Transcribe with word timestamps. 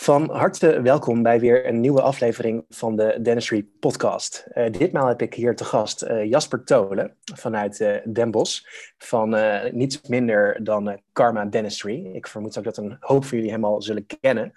Van 0.00 0.30
harte 0.30 0.82
welkom 0.82 1.22
bij 1.22 1.40
weer 1.40 1.66
een 1.66 1.80
nieuwe 1.80 2.02
aflevering 2.02 2.64
van 2.68 2.96
de 2.96 3.18
Dentistry 3.22 3.62
Podcast. 3.80 4.46
Uh, 4.54 4.70
ditmaal 4.70 5.06
heb 5.06 5.22
ik 5.22 5.34
hier 5.34 5.56
te 5.56 5.64
gast 5.64 6.02
uh, 6.02 6.24
Jasper 6.24 6.64
Tolen 6.64 7.16
vanuit 7.34 7.80
uh, 7.80 7.96
Den 8.04 8.30
Bosch 8.30 8.62
van 8.98 9.36
niets 9.72 10.00
minder 10.08 10.64
dan 10.64 11.00
Karma 11.12 11.44
Dentistry. 11.44 12.06
Ik 12.06 12.26
vermoed 12.26 12.58
ook 12.58 12.64
dat 12.64 12.76
een 12.76 12.96
hoop 13.00 13.24
van 13.24 13.36
jullie 13.36 13.52
hem 13.52 13.64
al 13.64 13.82
zullen 13.82 14.06
kennen. 14.20 14.52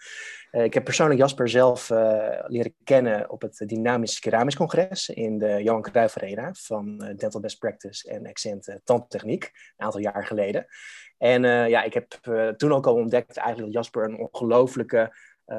ik 0.52 0.74
heb 0.74 0.84
persoonlijk 0.84 1.20
Jasper 1.20 1.50
zelf 1.50 1.90
leren 2.48 2.76
kennen 2.84 3.30
op 3.30 3.42
het 3.42 3.64
Dynamisch 3.66 4.20
Keramisch 4.20 4.56
Congres 4.56 5.10
in 5.10 5.38
de 5.38 5.64
Johan 5.64 5.82
Cruijff 5.82 6.18
Arena 6.18 6.54
van 6.54 6.98
Dental 6.98 7.42
Best 7.42 7.60
Practice 7.60 8.10
en 8.10 8.28
Accent 8.28 8.78
Tandtechniek, 8.84 9.44
een 9.44 9.86
aantal 9.86 10.02
jaar 10.02 10.26
geleden. 10.26 10.66
En 11.18 11.42
ja, 11.70 11.84
ik 11.84 11.94
heb 11.94 12.08
toen 12.58 12.74
ook 12.74 12.88
al 12.88 12.96
ontdekt 12.96 13.38
eigenlijk 13.38 13.74
dat 13.74 13.84
Jasper 13.84 14.04
een 14.04 14.18
ongelooflijke 14.18 15.12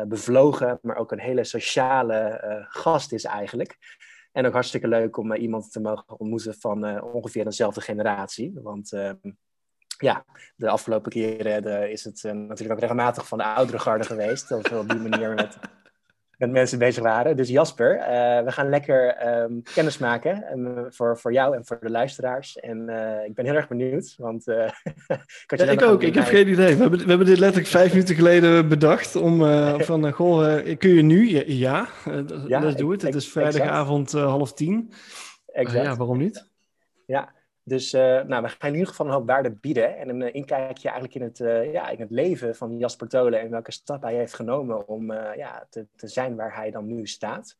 bevlogen, 0.06 0.78
maar 0.82 0.96
ook 0.96 1.12
een 1.12 1.20
hele 1.20 1.44
sociale 1.44 2.42
uh, 2.44 2.64
gast 2.68 3.12
is 3.12 3.24
eigenlijk. 3.24 3.76
En 4.32 4.46
ook 4.46 4.52
hartstikke 4.52 4.88
leuk 4.88 5.16
om 5.16 5.32
uh, 5.32 5.42
iemand 5.42 5.72
te 5.72 5.80
mogen 5.80 6.18
ontmoeten 6.18 6.54
van 6.54 7.02
ongeveer 7.02 7.44
dezelfde 7.44 7.80
generatie. 7.80 8.52
Want 8.62 8.92
ehm, 8.92 9.16
ja, 9.98 10.24
de 10.56 10.68
afgelopen 10.68 11.10
keren 11.10 11.90
is 11.90 12.04
het 12.04 12.22
natuurlijk 12.22 12.72
ook 12.72 12.80
regelmatig 12.80 13.28
van 13.28 13.38
de 13.38 13.44
oudere 13.44 13.78
garde 13.78 14.04
geweest. 14.04 14.48
We 14.48 14.78
op 14.78 14.88
die 14.88 15.08
manier 15.08 15.34
met 15.34 15.58
met 16.38 16.50
mensen 16.50 16.78
bezig 16.78 17.02
waren. 17.02 17.36
Dus 17.36 17.48
Jasper, 17.48 17.96
uh, 17.98 18.04
we 18.44 18.52
gaan 18.52 18.68
lekker 18.68 19.28
um, 19.42 19.62
kennis 19.74 19.98
maken 19.98 20.44
um, 20.52 20.86
voor, 20.92 21.18
voor 21.18 21.32
jou 21.32 21.56
en 21.56 21.64
voor 21.64 21.78
de 21.80 21.90
luisteraars. 21.90 22.58
En 22.58 22.88
uh, 22.88 23.24
ik 23.24 23.34
ben 23.34 23.44
heel 23.44 23.54
erg 23.54 23.68
benieuwd, 23.68 24.14
want... 24.18 24.46
Ik, 25.46 25.58
ja, 25.60 25.64
ik 25.64 25.82
ook, 25.82 26.02
ik 26.02 26.14
heb 26.14 26.24
geen 26.24 26.48
idee. 26.48 26.74
We 26.74 26.80
hebben, 26.80 27.00
we 27.00 27.08
hebben 27.08 27.26
dit 27.26 27.38
letterlijk 27.38 27.70
vijf 27.70 27.92
minuten 27.92 28.14
geleden 28.14 28.68
bedacht 28.68 29.16
om 29.16 29.38
van, 29.88 30.12
goh, 30.12 30.58
kun 30.78 30.94
je 30.94 31.02
nu? 31.02 31.30
Ja, 31.30 31.42
ja, 31.46 31.88
ja 32.46 32.60
let's 32.60 32.76
do 32.76 32.92
it. 32.92 33.02
Het 33.02 33.14
is 33.14 33.28
vrijdagavond 33.28 34.12
half 34.12 34.52
tien. 34.52 34.92
Exact. 35.46 35.84
ja, 35.84 35.96
waarom 35.96 36.18
niet? 36.18 36.48
Ja, 37.06 37.33
dus 37.64 37.94
uh, 37.94 38.22
nou, 38.22 38.42
we 38.42 38.48
gaan 38.48 38.68
in 38.68 38.72
ieder 38.72 38.88
geval 38.88 39.06
een 39.06 39.12
hoop 39.12 39.26
waarde 39.26 39.50
bieden. 39.50 39.96
En 39.96 40.08
een 40.08 40.20
uh, 40.20 40.34
inkijkje 40.34 40.88
eigenlijk 40.88 41.14
in 41.14 41.22
het, 41.22 41.38
uh, 41.38 41.72
ja, 41.72 41.88
in 41.88 42.00
het 42.00 42.10
leven 42.10 42.56
van 42.56 42.78
Jasper 42.78 43.08
Tolen 43.08 43.40
en 43.40 43.50
welke 43.50 43.72
stap 43.72 44.02
hij 44.02 44.14
heeft 44.14 44.34
genomen 44.34 44.88
om 44.88 45.12
ja, 45.12 45.66
te, 45.70 45.86
te, 45.96 46.08
zijn 46.08 46.36
waar 46.36 46.54
hij 46.54 46.70
dan 46.70 46.86
nu 46.86 47.06
staat. 47.06 47.56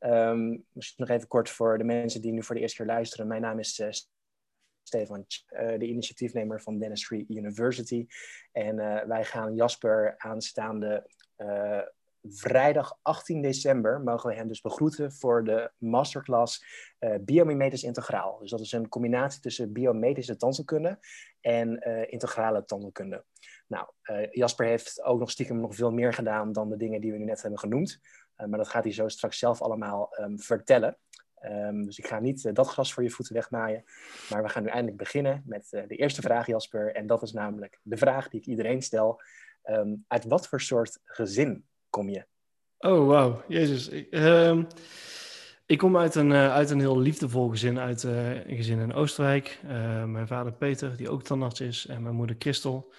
Um, 0.00 0.64
misschien 0.72 1.04
nog 1.06 1.16
even 1.16 1.28
kort 1.28 1.50
voor 1.50 1.78
de 1.78 1.84
mensen 1.84 2.20
die 2.20 2.32
nu 2.32 2.42
voor 2.42 2.54
de 2.54 2.60
eerste 2.60 2.76
keer 2.76 2.86
luisteren. 2.86 3.26
Mijn 3.26 3.40
naam 3.40 3.58
is 3.58 3.82
Stefan, 4.82 5.24
de 5.78 5.86
initiatiefnemer 5.86 6.60
van 6.60 6.78
Dentistry 6.78 7.24
University. 7.28 8.06
En 8.52 8.76
wij 9.08 9.24
gaan 9.24 9.54
Jasper 9.54 10.14
aanstaande 10.16 11.06
vrijdag 12.28 12.98
18 13.02 13.42
december 13.42 14.00
mogen 14.00 14.30
we 14.30 14.36
hem 14.36 14.48
dus 14.48 14.60
begroeten 14.60 15.12
voor 15.12 15.44
de 15.44 15.70
masterclass 15.78 16.64
uh, 17.00 17.14
Biomimetisch 17.20 17.82
Integraal. 17.82 18.38
Dus 18.38 18.50
dat 18.50 18.60
is 18.60 18.72
een 18.72 18.88
combinatie 18.88 19.40
tussen 19.40 19.72
biomedische 19.72 20.36
tandheelkunde 20.36 20.98
en 21.40 21.88
uh, 21.88 22.12
integrale 22.12 22.64
tandheelkunde. 22.64 23.24
Nou, 23.66 23.86
uh, 24.02 24.30
Jasper 24.30 24.66
heeft 24.66 25.02
ook 25.02 25.18
nog 25.18 25.30
stiekem 25.30 25.60
nog 25.60 25.74
veel 25.74 25.92
meer 25.92 26.14
gedaan 26.14 26.52
dan 26.52 26.68
de 26.68 26.76
dingen 26.76 27.00
die 27.00 27.12
we 27.12 27.18
nu 27.18 27.24
net 27.24 27.42
hebben 27.42 27.60
genoemd. 27.60 28.00
maar 28.36 28.58
dat 28.58 28.68
gaat 28.68 28.84
hij 28.84 28.92
zo 28.92 29.08
straks 29.08 29.38
zelf 29.38 29.62
allemaal 29.62 30.16
um, 30.20 30.40
vertellen. 30.40 30.98
Um, 31.42 31.84
dus 31.84 31.98
ik 31.98 32.06
ga 32.06 32.20
niet 32.20 32.54
dat 32.54 32.68
gras 32.68 32.94
voor 32.94 33.02
je 33.02 33.10
voeten 33.10 33.34
wegmaaien. 33.34 33.84
Maar 34.30 34.42
we 34.42 34.48
gaan 34.48 34.62
nu 34.62 34.68
eindelijk 34.68 34.96
beginnen 34.96 35.42
met 35.46 35.68
de 35.70 35.96
eerste 35.96 36.22
vraag, 36.22 36.46
Jasper. 36.46 36.94
En 36.94 37.06
dat 37.06 37.22
is 37.22 37.32
namelijk 37.32 37.80
de 37.82 37.96
vraag 37.96 38.28
die 38.28 38.40
ik 38.40 38.46
iedereen 38.46 38.82
stel. 38.82 39.20
Um, 39.64 40.04
uit 40.08 40.24
wat 40.24 40.48
voor 40.48 40.60
soort 40.60 40.98
gezin 41.04 41.64
kom 41.94 42.08
je? 42.08 42.26
Oh, 42.78 43.06
wauw. 43.06 43.44
Jezus. 43.48 43.88
Ik, 43.88 44.06
uh, 44.10 44.62
ik 45.66 45.78
kom 45.78 45.96
uit 45.96 46.14
een, 46.14 46.30
uh, 46.30 46.52
uit 46.52 46.70
een 46.70 46.80
heel 46.80 46.98
liefdevol 46.98 47.48
gezin, 47.48 47.78
uit 47.78 48.02
uh, 48.02 48.46
een 48.46 48.56
gezin 48.56 48.78
in 48.78 48.92
Oostenrijk. 48.92 49.60
Uh, 49.64 50.04
mijn 50.04 50.26
vader 50.26 50.52
Peter, 50.52 50.96
die 50.96 51.08
ook 51.08 51.22
tandarts 51.22 51.60
is, 51.60 51.86
en 51.86 52.02
mijn 52.02 52.14
moeder 52.14 52.36
Christel. 52.38 52.92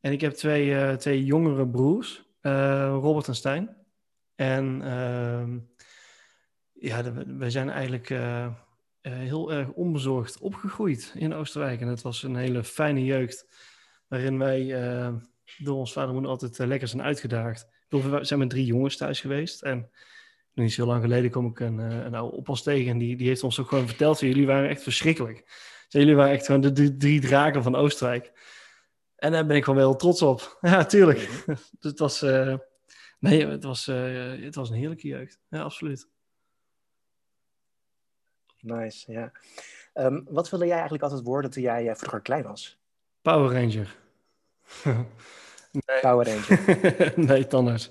En 0.00 0.12
ik 0.12 0.20
heb 0.20 0.32
twee, 0.32 0.96
twee 0.96 1.24
jongere 1.24 1.68
broers, 1.68 2.24
Robert 2.40 3.28
en 3.28 3.34
Stijn. 3.34 3.76
En 4.34 4.82
ehm, 4.82 5.58
ja, 6.72 7.12
wij 7.26 7.50
zijn 7.50 7.70
eigenlijk 7.70 8.08
heel 9.00 9.52
erg 9.52 9.68
onbezorgd 9.68 10.38
opgegroeid 10.38 11.12
in 11.16 11.34
Oostenrijk. 11.34 11.80
En 11.80 11.88
het 11.88 12.02
was 12.02 12.22
een 12.22 12.36
hele 12.36 12.64
fijne 12.64 13.04
jeugd, 13.04 13.46
waarin 14.08 14.38
wij 14.38 14.66
door 15.58 15.76
ons 15.76 15.92
vader 15.92 16.08
en 16.08 16.14
moeder 16.14 16.32
altijd 16.32 16.58
lekker 16.58 16.88
zijn 16.88 17.02
uitgedaagd 17.02 17.68
we 17.90 18.24
zijn 18.24 18.38
met 18.38 18.50
drie 18.50 18.64
jongens 18.64 18.96
thuis 18.96 19.20
geweest. 19.20 19.62
En 19.62 19.90
niet 20.54 20.72
zo 20.72 20.86
lang 20.86 21.02
geleden 21.02 21.30
kom 21.30 21.46
ik 21.46 21.60
een, 21.60 21.80
eh, 21.80 22.04
een 22.04 22.14
oude 22.14 22.36
oppas 22.36 22.62
tegen. 22.62 22.90
En 22.90 22.98
die, 22.98 23.16
die 23.16 23.26
heeft 23.26 23.42
ons 23.42 23.60
ook 23.60 23.68
gewoon 23.68 23.86
verteld. 23.86 24.20
Jullie 24.20 24.46
waren 24.46 24.68
echt 24.68 24.82
verschrikkelijk. 24.82 25.44
jullie 25.88 26.14
waren 26.14 26.32
echt 26.32 26.46
gewoon 26.46 26.60
de, 26.60 26.96
drie 26.96 27.20
draken 27.20 27.62
van 27.62 27.74
Oostenrijk. 27.74 28.32
En 29.16 29.32
daar 29.32 29.46
ben 29.46 29.56
ik 29.56 29.64
gewoon 29.64 29.78
wel 29.78 29.96
trots 29.96 30.22
op. 30.22 30.58
Ja, 30.60 30.84
tuurlijk. 30.84 31.44
dus 31.46 31.72
het 31.90 31.98
was, 31.98 32.22
uh, 32.22 32.56
nee, 33.18 33.46
het 33.46 33.64
was, 33.64 33.88
uh, 33.88 34.44
het 34.44 34.54
was 34.54 34.70
een 34.70 34.76
heerlijke 34.76 35.08
jeugd. 35.08 35.40
Ja, 35.48 35.62
absoluut. 35.62 36.08
Nice, 38.60 39.12
ja. 39.12 39.32
Um, 39.94 40.26
wat 40.28 40.50
wilde 40.50 40.64
jij 40.64 40.74
eigenlijk 40.74 41.02
altijd 41.02 41.22
worden 41.22 41.50
toen 41.50 41.62
jij 41.62 41.96
vroeger 41.96 42.20
klein 42.20 42.42
was? 42.42 42.78
Power 43.22 43.52
Ranger. 43.52 43.96
Nee. 45.70 46.00
Power 46.00 46.26
Ranger. 46.26 47.12
nee, 47.28 47.46
tandarts. 47.46 47.90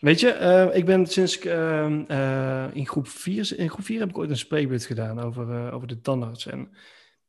Weet 0.00 0.20
je, 0.20 0.38
uh, 0.40 0.76
ik 0.76 0.84
ben 0.84 1.06
sinds 1.06 1.44
uh, 1.44 2.04
uh, 2.08 2.66
in 2.72 2.86
groep 2.86 3.08
4, 3.08 3.58
in 3.58 3.70
groep 3.70 3.84
4 3.84 4.00
heb 4.00 4.08
ik 4.08 4.18
ooit 4.18 4.30
een 4.30 4.36
spreekbeurt 4.36 4.84
gedaan 4.84 5.20
over, 5.20 5.72
over 5.72 5.88
de 5.88 6.00
tandarts. 6.00 6.46
En 6.46 6.76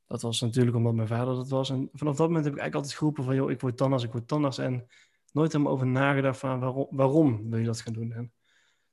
dat 0.07 0.21
was 0.21 0.41
natuurlijk 0.41 0.75
omdat 0.75 0.93
mijn 0.93 1.07
vader 1.07 1.35
dat 1.35 1.49
was. 1.49 1.69
En 1.69 1.89
vanaf 1.93 2.15
dat 2.15 2.27
moment 2.27 2.45
heb 2.45 2.53
ik 2.53 2.59
eigenlijk 2.59 2.75
altijd 2.75 2.93
geroepen 2.93 3.23
van, 3.23 3.35
joh, 3.35 3.51
ik 3.51 3.61
word 3.61 3.77
tandarts, 3.77 4.03
ik 4.03 4.11
word 4.11 4.27
tandarts. 4.27 4.57
En 4.57 4.87
nooit 5.31 5.51
helemaal 5.51 5.73
over 5.73 5.87
nagedacht 5.87 6.39
van, 6.39 6.59
waarom, 6.59 6.87
waarom 6.89 7.49
wil 7.49 7.59
je 7.59 7.65
dat 7.65 7.81
gaan 7.81 7.93
doen? 7.93 8.11
En 8.11 8.33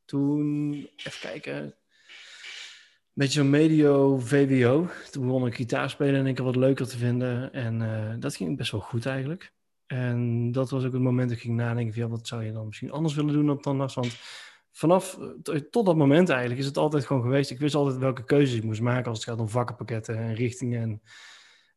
toen, 0.05 0.73
even 0.97 1.21
kijken, 1.21 1.55
een 1.55 1.75
beetje 3.13 3.41
zo'n 3.41 3.51
medio 3.51 4.19
VWO. 4.19 4.89
Toen 5.11 5.27
begon 5.27 5.47
ik 5.47 5.55
gitaar 5.55 5.91
spelen 5.91 6.21
en 6.21 6.27
ik 6.27 6.39
wat 6.39 6.57
leuker 6.57 6.87
te 6.87 6.99
vinden. 6.99 7.53
En 7.53 8.21
dat 8.21 8.37
ging 8.37 8.57
best 8.57 8.71
wel 8.71 8.81
goed 8.81 9.07
eigenlijk. 9.07 9.55
En 9.87 10.53
dat 10.53 10.71
was 10.71 10.85
ook 10.85 10.93
het 10.93 11.03
moment 11.03 11.29
dat 11.29 11.37
ik 11.37 11.43
ging 11.43 11.57
nadenken 11.57 11.95
van, 11.95 12.03
ja, 12.03 12.09
wat 12.09 12.27
zou 12.27 12.45
je 12.45 12.53
dan 12.53 12.67
misschien 12.67 12.91
anders 12.91 13.15
willen 13.15 13.33
doen 13.33 13.47
dan 13.47 13.61
tandarts? 13.61 13.95
Want 13.95 14.19
vanaf, 14.73 15.19
tot 15.71 15.87
dat 15.87 15.97
moment 15.97 16.29
eigenlijk, 16.29 16.61
is 16.61 16.67
het 16.67 16.77
altijd 16.77 17.07
gewoon 17.07 17.23
geweest. 17.23 17.51
Ik 17.51 17.59
wist 17.59 17.75
altijd 17.75 17.99
welke 17.99 18.25
keuzes 18.25 18.57
ik 18.57 18.65
moest 18.65 18.81
maken 18.81 19.09
als 19.09 19.19
het 19.19 19.29
gaat 19.29 19.41
om 19.41 19.49
vakkenpakketten 19.49 20.17
en 20.17 20.35
richtingen. 20.35 21.03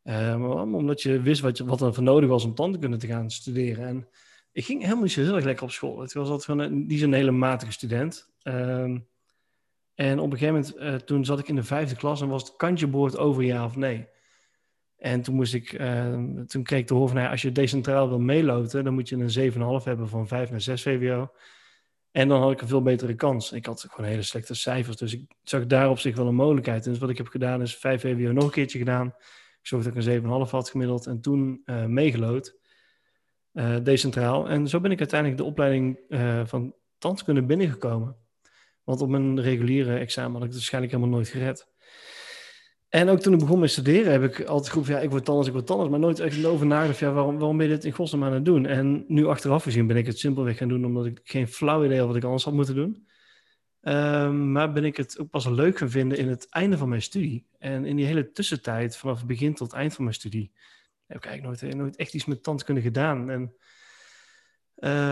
En, 0.02 0.40
uh, 0.42 0.74
omdat 0.74 1.02
je 1.02 1.20
wist 1.20 1.40
wat, 1.40 1.56
je, 1.56 1.64
wat 1.64 1.80
er 1.80 1.94
voor 1.94 2.02
nodig 2.02 2.28
was 2.28 2.44
om 2.44 2.54
tandheelkunde 2.54 2.96
te 2.96 3.06
gaan 3.06 3.30
studeren. 3.30 3.86
En 3.86 4.08
ik 4.52 4.64
ging 4.64 4.82
helemaal 4.82 5.02
niet 5.02 5.12
zo 5.12 5.20
heel 5.20 5.34
erg 5.34 5.44
lekker 5.44 5.64
op 5.64 5.70
school. 5.70 6.00
Het 6.00 6.12
was 6.12 6.28
altijd 6.28 6.44
van, 6.44 6.58
een, 6.58 6.86
die 6.86 6.96
is 6.96 7.02
een 7.02 7.12
hele 7.12 7.30
matige 7.30 7.72
student. 7.72 8.30
Uh, 8.42 8.98
en 9.94 10.18
op 10.18 10.32
een 10.32 10.38
gegeven 10.38 10.54
moment, 10.54 10.76
uh, 10.76 10.94
toen 10.94 11.24
zat 11.24 11.38
ik 11.38 11.48
in 11.48 11.54
de 11.54 11.62
vijfde 11.62 11.96
klas 11.96 12.20
en 12.20 12.28
was 12.28 12.42
het 12.42 12.56
kantje 12.56 12.86
boord 12.86 13.16
over 13.16 13.42
ja 13.42 13.64
of 13.64 13.76
nee. 13.76 14.08
En 15.00 15.22
toen 15.22 15.34
moest 15.34 15.54
ik, 15.54 15.72
uh, 15.72 16.14
toen 16.46 16.62
kreeg 16.62 16.80
ik 16.80 16.86
te 16.86 16.94
horen 16.94 17.08
van, 17.08 17.28
als 17.28 17.42
je 17.42 17.52
decentraal 17.52 18.08
wil 18.08 18.18
meeloten, 18.18 18.84
dan 18.84 18.94
moet 18.94 19.08
je 19.08 19.16
een 19.16 19.52
7,5 19.80 19.84
hebben 19.84 20.08
van 20.08 20.28
5 20.28 20.50
naar 20.50 20.60
6 20.60 20.82
VWO. 20.82 21.30
En 22.10 22.28
dan 22.28 22.40
had 22.40 22.50
ik 22.52 22.60
een 22.60 22.68
veel 22.68 22.82
betere 22.82 23.14
kans. 23.14 23.52
Ik 23.52 23.66
had 23.66 23.86
gewoon 23.90 24.10
hele 24.10 24.22
slechte 24.22 24.54
cijfers, 24.54 24.96
dus 24.96 25.12
ik 25.12 25.30
zag 25.42 25.66
daar 25.66 25.90
op 25.90 25.98
zich 25.98 26.16
wel 26.16 26.26
een 26.26 26.34
mogelijkheid. 26.34 26.84
Dus 26.84 26.98
wat 26.98 27.10
ik 27.10 27.16
heb 27.16 27.26
gedaan 27.26 27.62
is 27.62 27.76
5 27.76 28.00
VWO 28.00 28.32
nog 28.32 28.44
een 28.44 28.50
keertje 28.50 28.78
gedaan. 28.78 29.06
Ik 29.60 29.66
zorgde 29.66 29.92
dat 29.92 30.06
ik 30.06 30.12
een 30.12 30.22
7,5 30.46 30.50
had 30.50 30.70
gemiddeld 30.70 31.06
en 31.06 31.20
toen 31.20 31.62
uh, 31.64 31.84
meegelood, 31.84 32.56
uh, 33.52 33.76
decentraal. 33.82 34.48
En 34.48 34.68
zo 34.68 34.80
ben 34.80 34.90
ik 34.90 34.98
uiteindelijk 34.98 35.40
de 35.40 35.46
opleiding 35.46 35.98
uh, 36.08 36.46
van 36.46 36.74
tandkunde 36.98 37.42
binnengekomen. 37.42 38.16
Want 38.84 39.00
op 39.00 39.08
mijn 39.08 39.40
reguliere 39.40 39.98
examen 39.98 40.32
had 40.32 40.40
ik 40.40 40.46
het 40.46 40.56
waarschijnlijk 40.56 40.92
helemaal 40.92 41.14
nooit 41.14 41.28
gered. 41.28 41.68
En 42.90 43.08
ook 43.08 43.20
toen 43.20 43.32
ik 43.32 43.38
begon 43.38 43.58
met 43.58 43.70
studeren 43.70 44.12
heb 44.12 44.22
ik 44.22 44.40
altijd 44.46 44.68
geroepen, 44.68 44.94
ja, 44.94 45.00
ik 45.00 45.10
word 45.10 45.24
tandarts, 45.24 45.48
ik 45.48 45.54
word 45.54 45.66
tandarts, 45.66 45.90
maar 45.90 46.00
nooit 46.00 46.18
echt 46.18 46.44
over 46.44 46.66
nagedacht, 46.66 46.98
ja, 46.98 47.12
waarom, 47.12 47.56
ben 47.56 47.66
je 47.66 47.72
dit 47.72 47.84
in 47.84 47.92
godsnaam 47.92 48.24
aan 48.24 48.32
het 48.32 48.44
doen? 48.44 48.66
En 48.66 49.04
nu 49.08 49.26
achteraf 49.26 49.62
gezien 49.62 49.86
ben 49.86 49.96
ik 49.96 50.06
het 50.06 50.18
simpelweg 50.18 50.56
gaan 50.56 50.68
doen, 50.68 50.84
omdat 50.84 51.06
ik 51.06 51.20
geen 51.24 51.48
flauw 51.48 51.84
idee 51.84 51.98
had 51.98 52.06
wat 52.06 52.16
ik 52.16 52.24
anders 52.24 52.44
had 52.44 52.54
moeten 52.54 52.74
doen. 52.74 53.06
Um, 53.82 54.52
maar 54.52 54.72
ben 54.72 54.84
ik 54.84 54.96
het 54.96 55.18
ook 55.18 55.30
pas 55.30 55.48
leuk 55.48 55.78
gaan 55.78 55.90
vinden 55.90 56.18
in 56.18 56.28
het 56.28 56.48
einde 56.48 56.78
van 56.78 56.88
mijn 56.88 57.02
studie. 57.02 57.46
En 57.58 57.84
in 57.84 57.96
die 57.96 58.06
hele 58.06 58.32
tussentijd, 58.32 58.96
vanaf 58.96 59.18
het 59.18 59.26
begin 59.26 59.54
tot 59.54 59.70
het 59.70 59.76
eind 59.80 59.94
van 59.94 60.04
mijn 60.04 60.16
studie, 60.16 60.52
heb 61.06 61.16
ik 61.16 61.24
eigenlijk 61.24 61.60
nooit, 61.60 61.74
nooit 61.74 61.96
echt 61.96 62.14
iets 62.14 62.24
met 62.24 62.42
tandkunde 62.42 62.80
gedaan. 62.80 63.30
En 63.30 63.54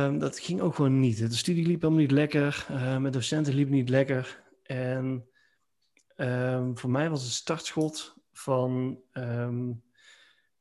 um, 0.04 0.18
dat 0.18 0.38
ging 0.38 0.60
ook 0.60 0.74
gewoon 0.74 1.00
niet. 1.00 1.18
De 1.18 1.36
studie 1.36 1.66
liep 1.66 1.80
helemaal 1.80 2.02
niet 2.02 2.10
lekker, 2.10 2.66
uh, 2.70 2.96
mijn 2.96 3.12
docenten 3.12 3.54
liepen 3.54 3.74
niet 3.74 3.88
lekker. 3.88 4.42
En 4.62 5.28
Um, 6.20 6.78
voor 6.78 6.90
mij 6.90 7.10
was 7.10 7.22
het 7.22 7.32
startschot 7.32 8.14
van 8.32 8.98
um, 9.12 9.82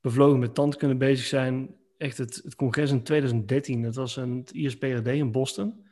bevlogen 0.02 0.40
met 0.40 0.54
tandkunde 0.56 0.96
bezig 0.96 1.26
zijn. 1.26 1.76
Echt 1.98 2.18
het, 2.18 2.42
het 2.44 2.56
congres 2.56 2.92
in 2.92 3.04
2013. 3.04 3.82
Dat 3.82 3.96
was 3.96 4.16
een, 4.16 4.38
het 4.38 4.52
ISPRD 4.52 5.08
in 5.08 5.32
Boston. 5.32 5.86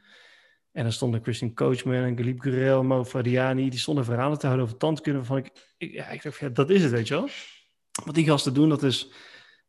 En 0.71 0.83
dan 0.83 0.91
stonden 0.91 1.23
Christian 1.23 1.53
Coachman 1.53 2.03
en 2.03 2.17
Galip 2.17 2.39
Gurel, 2.39 2.83
Mo 2.83 3.06
Fadiani, 3.06 3.69
die 3.69 3.79
stonden 3.79 4.06
verhalen 4.06 4.38
te 4.38 4.45
houden 4.45 4.65
over 4.65 4.77
tandkunde. 4.77 5.17
Waarvan 5.17 5.38
ik, 5.38 5.73
ik, 5.77 5.94
ik 6.11 6.23
dacht, 6.23 6.39
ja, 6.39 6.50
dat 6.50 6.69
is 6.69 6.81
het, 6.81 6.91
weet 6.91 7.07
je 7.07 7.13
wel. 7.13 7.29
Wat 8.06 8.15
die 8.15 8.25
gasten 8.25 8.53
doen, 8.53 8.69
dat 8.69 8.83
is 8.83 9.11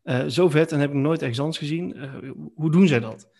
uh, 0.05 0.27
zo 0.27 0.49
vet 0.49 0.73
en 0.73 0.81
heb 0.81 0.91
ik 0.91 0.97
nooit 0.97 1.21
ergens 1.21 1.41
anders 1.41 1.59
gezien. 1.59 1.97
Uh, 1.97 2.31
hoe 2.55 2.71
doen 2.71 2.89
zij 2.89 3.01
dat? 3.01 3.31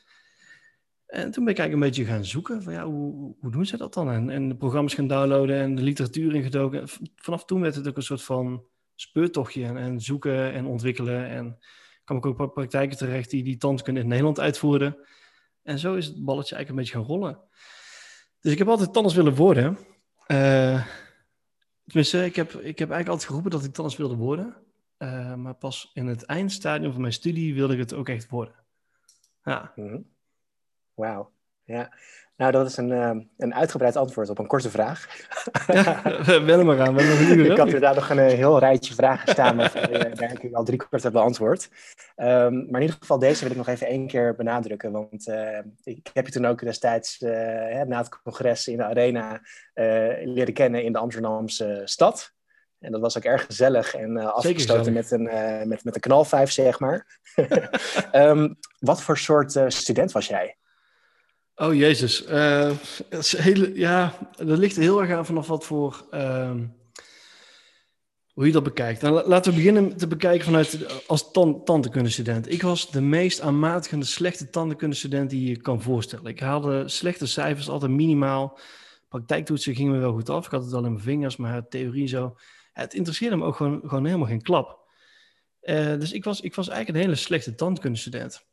En 1.07 1.31
toen 1.31 1.45
ben 1.45 1.53
ik 1.53 1.59
eigenlijk 1.59 1.73
een 1.73 1.97
beetje 1.97 2.13
gaan 2.13 2.25
zoeken 2.25 2.63
van 2.63 2.73
ja, 2.73 2.85
hoe, 2.85 3.35
hoe 3.41 3.51
doen 3.51 3.67
zij 3.67 3.79
dat 3.79 3.95
dan? 3.95 4.11
En, 4.11 4.31
en 4.31 4.49
de 4.49 4.57
programma's 4.57 4.95
gaan 4.95 5.07
downloaden 5.07 5.57
en 5.57 5.75
de 5.75 5.83
literatuur 5.83 6.35
ingedoken. 6.35 6.89
Vanaf 7.17 7.45
toen 7.45 7.61
werd 7.61 7.75
het 7.75 7.89
ook 7.89 7.97
een 7.97 8.03
soort 8.03 8.23
van 8.23 8.65
speurtochtje 8.95 9.65
en, 9.65 9.77
en 9.77 10.01
zoeken 10.01 10.53
en 10.53 10.67
ontwikkelen. 10.67 11.29
En 11.29 11.59
kwam 12.05 12.17
ik 12.17 12.27
ook 12.27 12.39
op 12.39 12.55
praktijken 12.55 12.97
terecht 12.97 13.31
die 13.31 13.43
die 13.43 13.57
tandkunde 13.57 14.01
in 14.01 14.09
Nederland 14.09 14.41
uitvoerden. 14.41 14.97
En 15.63 15.79
zo 15.79 15.95
is 15.95 16.07
het 16.07 16.25
balletje 16.25 16.55
eigenlijk 16.55 16.69
een 16.69 16.77
beetje 16.77 17.07
gaan 17.09 17.19
rollen. 17.19 17.41
Dus 18.41 18.53
ik 18.53 18.59
heb 18.59 18.69
altijd 18.69 18.93
tandarts 18.93 19.17
willen 19.17 19.35
worden. 19.35 19.79
Uh, 20.27 20.87
tenminste, 21.87 22.25
ik 22.25 22.37
heb, 22.37 22.53
ik 22.53 22.79
heb 22.79 22.91
eigenlijk 22.91 23.09
altijd 23.09 23.25
geroepen 23.25 23.51
dat 23.51 23.65
ik 23.65 23.73
tandarts 23.73 23.99
wilde 23.99 24.17
worden. 24.17 24.57
Uh, 24.99 25.35
maar 25.35 25.55
pas 25.55 25.91
in 25.95 26.07
het 26.07 26.25
eindstadium 26.25 26.93
van 26.93 27.01
mijn 27.01 27.13
studie 27.13 27.55
wilde 27.55 27.73
ik 27.73 27.79
het 27.79 27.95
ook 27.95 28.09
echt 28.09 28.29
worden. 28.29 28.55
Ja. 29.43 29.73
-hmm. 29.75 30.16
Wauw. 30.97 31.31
Ja, 31.65 31.91
nou, 32.37 32.53
dat 32.53 32.67
is 32.67 32.77
een, 32.77 32.91
uh, 32.91 33.11
een 33.37 33.55
uitgebreid 33.55 33.97
antwoord 33.97 34.29
op 34.29 34.39
een 34.39 34.47
korte 34.47 34.71
vraag. 34.71 35.07
Ja, 35.67 36.03
wel 36.45 36.65
maar 36.65 36.81
aan. 36.81 36.95
Wel 36.95 37.05
een 37.05 37.39
uur, 37.39 37.51
ik 37.51 37.57
had 37.57 37.67
inderdaad 37.67 37.95
nog 37.95 38.11
een 38.11 38.19
uh, 38.19 38.27
heel 38.27 38.59
rijtje 38.59 38.95
vragen 38.95 39.29
staan, 39.29 39.57
maar 39.57 39.91
uh, 39.93 40.33
ik 40.43 40.55
al 40.55 40.65
drie 40.65 40.79
kwart 40.79 41.03
heb 41.03 41.13
beantwoord. 41.13 41.69
Um, 42.17 42.55
maar 42.71 42.81
in 42.81 42.81
ieder 42.81 42.97
geval, 43.01 43.19
deze 43.19 43.43
wil 43.43 43.51
ik 43.51 43.57
nog 43.57 43.69
even 43.69 43.87
één 43.87 44.07
keer 44.07 44.35
benadrukken. 44.35 44.93
Want 44.93 45.29
uh, 45.29 45.59
ik 45.85 46.11
heb 46.13 46.27
je 46.27 46.33
toen 46.33 46.47
ook 46.47 46.61
destijds 46.61 47.19
na 47.21 47.99
het 47.99 48.09
congres 48.23 48.69
in 48.69 48.77
de 48.77 48.85
arena 48.85 49.41
leren 50.25 50.55
kennen 50.55 50.85
in 50.85 50.93
de 50.93 50.99
Amsterdamse 50.99 51.83
stad. 51.85 52.33
En 52.79 52.93
dat 52.93 53.01
was 53.01 53.17
ook 53.17 53.25
erg 53.25 53.47
gezellig 53.47 53.95
en 53.95 54.17
afgesloten 54.17 54.93
met 54.93 55.11
een, 55.11 55.23
met, 55.69 55.85
met 55.85 55.95
een 55.95 56.01
knalvijf, 56.01 56.51
zeg 56.51 56.81
maar. 56.81 57.21
um, 58.13 58.59
wat 58.79 59.03
voor 59.03 59.19
soort 59.19 59.61
student 59.69 60.13
was 60.13 60.27
jij? 60.27 60.57
Oh 61.59 61.75
jezus, 61.75 62.25
dat 62.25 62.79
is 63.11 63.37
hele, 63.37 63.79
ja, 63.79 64.19
dat 64.37 64.59
ligt 64.59 64.77
heel 64.77 65.01
erg 65.01 65.11
aan 65.11 65.27
vanaf 65.27 65.47
wat 65.47 65.65
voor, 65.65 66.05
uh, 66.15 66.55
hoe 68.33 68.47
je 68.47 68.53
dat 68.53 68.63
bekijkt. 68.63 69.03
Nou, 69.03 69.29
laten 69.29 69.51
we 69.51 69.57
beginnen 69.57 69.97
te 69.97 70.07
bekijken 70.07 70.45
vanuit 70.45 71.07
als 71.07 71.33
tan 71.33 71.85
student. 72.05 72.53
Ik 72.53 72.63
was 72.63 72.91
de 72.91 73.01
meest 73.01 73.41
aanmatigende 73.41 74.05
slechte 74.05 74.51
tandheelkundestudent 74.51 75.31
die 75.31 75.49
je 75.49 75.57
kan 75.57 75.83
voorstellen. 75.83 76.27
Ik 76.27 76.41
haalde 76.41 76.89
slechte 76.89 77.27
cijfers, 77.27 77.69
altijd 77.69 77.91
minimaal. 77.91 78.59
Praktijktoetsen 79.09 79.75
gingen 79.75 79.93
me 79.93 79.99
wel 79.99 80.13
goed 80.13 80.29
af. 80.29 80.45
Ik 80.45 80.51
had 80.51 80.65
het 80.65 80.73
al 80.73 80.85
in 80.85 80.93
mijn 80.93 81.05
vingers, 81.05 81.37
maar 81.37 81.69
theorie 81.69 82.09
zo. 82.09 82.37
Het 82.73 82.95
interesseerde 82.95 83.37
me 83.37 83.45
ook 83.45 83.57
gewoon, 83.57 83.81
gewoon 83.85 84.05
helemaal 84.05 84.29
geen 84.29 84.43
klap. 84.43 84.89
Uh, 85.63 85.99
dus 85.99 86.13
ik 86.13 86.25
was, 86.25 86.41
ik 86.41 86.55
was 86.55 86.69
eigenlijk 86.69 86.99
een 86.99 87.05
hele 87.05 87.21
slechte 87.21 87.55
tandkundestudent. 87.55 88.47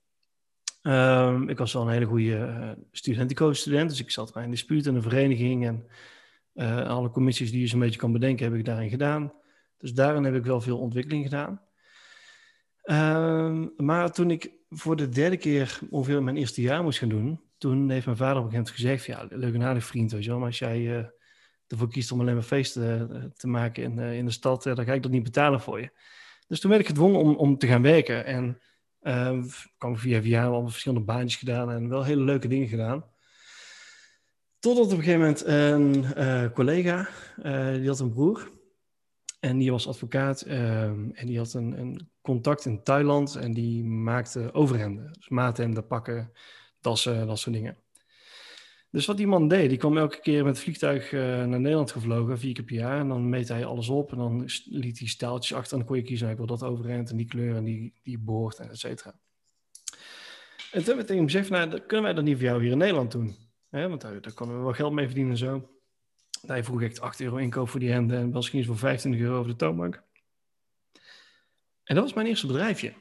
Um, 0.83 1.49
ik 1.49 1.57
was 1.57 1.73
wel 1.73 1.81
een 1.81 1.93
hele 1.93 2.05
goede 2.05 2.37
uh, 2.37 2.71
studentico-student, 2.91 3.89
dus 3.89 3.99
ik 3.99 4.11
zat 4.11 4.33
bij 4.33 4.43
een 4.43 4.49
dispuut 4.49 4.87
en 4.87 4.95
een 4.95 5.01
vereniging 5.01 5.65
en 5.65 5.87
uh, 6.55 6.89
alle 6.89 7.09
commissies 7.09 7.51
die 7.51 7.59
je 7.59 7.67
zo'n 7.67 7.79
beetje 7.79 7.99
kan 7.99 8.11
bedenken, 8.11 8.45
heb 8.45 8.55
ik 8.55 8.65
daarin 8.65 8.89
gedaan. 8.89 9.33
Dus 9.77 9.93
daarin 9.93 10.23
heb 10.23 10.35
ik 10.35 10.45
wel 10.45 10.61
veel 10.61 10.79
ontwikkeling 10.79 11.23
gedaan. 11.23 11.61
Um, 12.83 13.73
maar 13.77 14.11
toen 14.11 14.31
ik 14.31 14.51
voor 14.69 14.95
de 14.95 15.09
derde 15.09 15.37
keer 15.37 15.79
ongeveer 15.89 16.23
mijn 16.23 16.37
eerste 16.37 16.61
jaar 16.61 16.83
moest 16.83 16.99
gaan 16.99 17.09
doen, 17.09 17.41
toen 17.57 17.89
heeft 17.89 18.05
mijn 18.05 18.17
vader 18.17 18.37
op 18.37 18.43
een 18.43 18.51
gegeven 18.51 18.73
moment 18.81 18.99
gezegd, 18.99 19.29
ja, 19.29 19.37
leuk 19.37 19.53
en 19.53 19.63
aardig 19.63 19.85
vriend, 19.85 20.11
weet 20.11 20.27
maar 20.27 20.41
als 20.41 20.59
jij 20.59 20.79
uh, 20.79 21.05
ervoor 21.67 21.89
kiest 21.89 22.11
om 22.11 22.19
alleen 22.19 22.33
maar 22.33 22.43
feesten 22.43 23.33
te 23.35 23.47
maken 23.47 23.83
in, 23.83 23.99
in 23.99 24.25
de 24.25 24.31
stad, 24.31 24.63
dan 24.63 24.85
ga 24.85 24.93
ik 24.93 25.03
dat 25.03 25.11
niet 25.11 25.23
betalen 25.23 25.61
voor 25.61 25.79
je. 25.79 25.89
Dus 26.47 26.59
toen 26.59 26.69
werd 26.69 26.81
ik 26.81 26.87
gedwongen 26.87 27.19
om, 27.19 27.35
om 27.35 27.57
te 27.57 27.67
gaan 27.67 27.81
werken 27.81 28.25
en 28.25 28.59
uh, 29.03 29.43
kwam 29.77 29.97
via 29.97 30.21
via 30.21 30.45
al 30.45 30.69
verschillende 30.69 31.05
baantjes 31.05 31.39
gedaan 31.39 31.71
en 31.71 31.89
wel 31.89 32.03
hele 32.03 32.23
leuke 32.23 32.47
dingen 32.47 32.67
gedaan. 32.67 33.05
Totdat 34.59 34.85
op 34.85 34.91
een 34.91 35.03
gegeven 35.03 35.19
moment 35.19 35.45
een 35.45 36.05
uh, 36.17 36.51
collega, 36.53 37.09
uh, 37.43 37.73
die 37.73 37.87
had 37.87 37.99
een 37.99 38.13
broer. 38.13 38.51
En 39.39 39.57
die 39.57 39.71
was 39.71 39.87
advocaat 39.87 40.45
uh, 40.47 40.83
en 40.83 41.25
die 41.25 41.37
had 41.37 41.53
een, 41.53 41.79
een, 41.79 42.11
contact 42.21 42.65
in 42.65 42.83
Thailand 42.83 43.35
en 43.35 43.53
die 43.53 43.83
maakte 43.83 44.53
overhemden. 44.53 45.13
Dus 45.13 45.29
maathemden, 45.29 45.87
pakken, 45.87 46.31
tassen, 46.79 47.27
dat 47.27 47.39
soort 47.39 47.55
dingen. 47.55 47.82
Dus 48.93 49.05
wat 49.05 49.17
die 49.17 49.27
man 49.27 49.47
deed, 49.47 49.69
die 49.69 49.77
kwam 49.77 49.97
elke 49.97 50.19
keer 50.19 50.43
met 50.43 50.53
het 50.53 50.63
vliegtuig 50.63 51.11
uh, 51.11 51.21
naar 51.21 51.59
Nederland 51.59 51.91
gevlogen, 51.91 52.39
vier 52.39 52.53
keer 52.53 52.63
per 52.63 52.75
jaar. 52.75 52.99
En 52.99 53.07
dan 53.07 53.29
meet 53.29 53.47
hij 53.47 53.65
alles 53.65 53.89
op 53.89 54.11
en 54.11 54.17
dan 54.17 54.49
liet 54.65 54.99
hij 54.99 55.07
staaltjes 55.07 55.57
achter. 55.57 55.71
En 55.71 55.77
dan 55.77 55.87
kon 55.87 55.97
je 55.97 56.03
kiezen, 56.03 56.27
nou, 56.27 56.39
ik 56.39 56.47
wil 56.47 56.57
dat 56.57 56.69
overhemd 56.69 57.09
en 57.09 57.17
die 57.17 57.25
kleur 57.25 57.55
en 57.55 57.63
die, 57.63 57.93
die 58.03 58.19
boord 58.19 58.59
en 58.59 58.69
et 58.69 58.79
cetera. 58.79 59.15
En 60.71 60.83
toen 60.83 60.95
werd 60.95 61.09
ik 61.09 61.15
hem 61.15 61.25
gezegd, 61.25 61.49
nou, 61.49 61.69
dat 61.69 61.85
kunnen 61.85 62.05
wij 62.05 62.13
dat 62.13 62.23
niet 62.23 62.35
voor 62.35 62.45
jou 62.45 62.61
hier 62.61 62.71
in 62.71 62.77
Nederland 62.77 63.11
doen. 63.11 63.35
Hè? 63.69 63.89
Want 63.89 64.01
daar, 64.01 64.21
daar 64.21 64.33
konden 64.33 64.57
we 64.57 64.63
wel 64.63 64.73
geld 64.73 64.93
mee 64.93 65.05
verdienen 65.05 65.31
en 65.31 65.37
zo. 65.37 65.69
Hij 66.45 66.63
vroeg 66.63 66.81
echt 66.81 67.01
8 67.01 67.21
euro 67.21 67.35
inkoop 67.35 67.69
voor 67.69 67.79
die 67.79 67.91
hemden 67.91 68.19
en 68.19 68.29
misschien 68.29 68.65
voor 68.65 68.77
25 68.77 69.21
euro 69.21 69.37
over 69.37 69.51
de 69.51 69.57
toonbank. 69.57 70.03
En 71.83 71.95
dat 71.95 72.03
was 72.03 72.13
mijn 72.13 72.27
eerste 72.27 72.47
bedrijfje. 72.47 72.93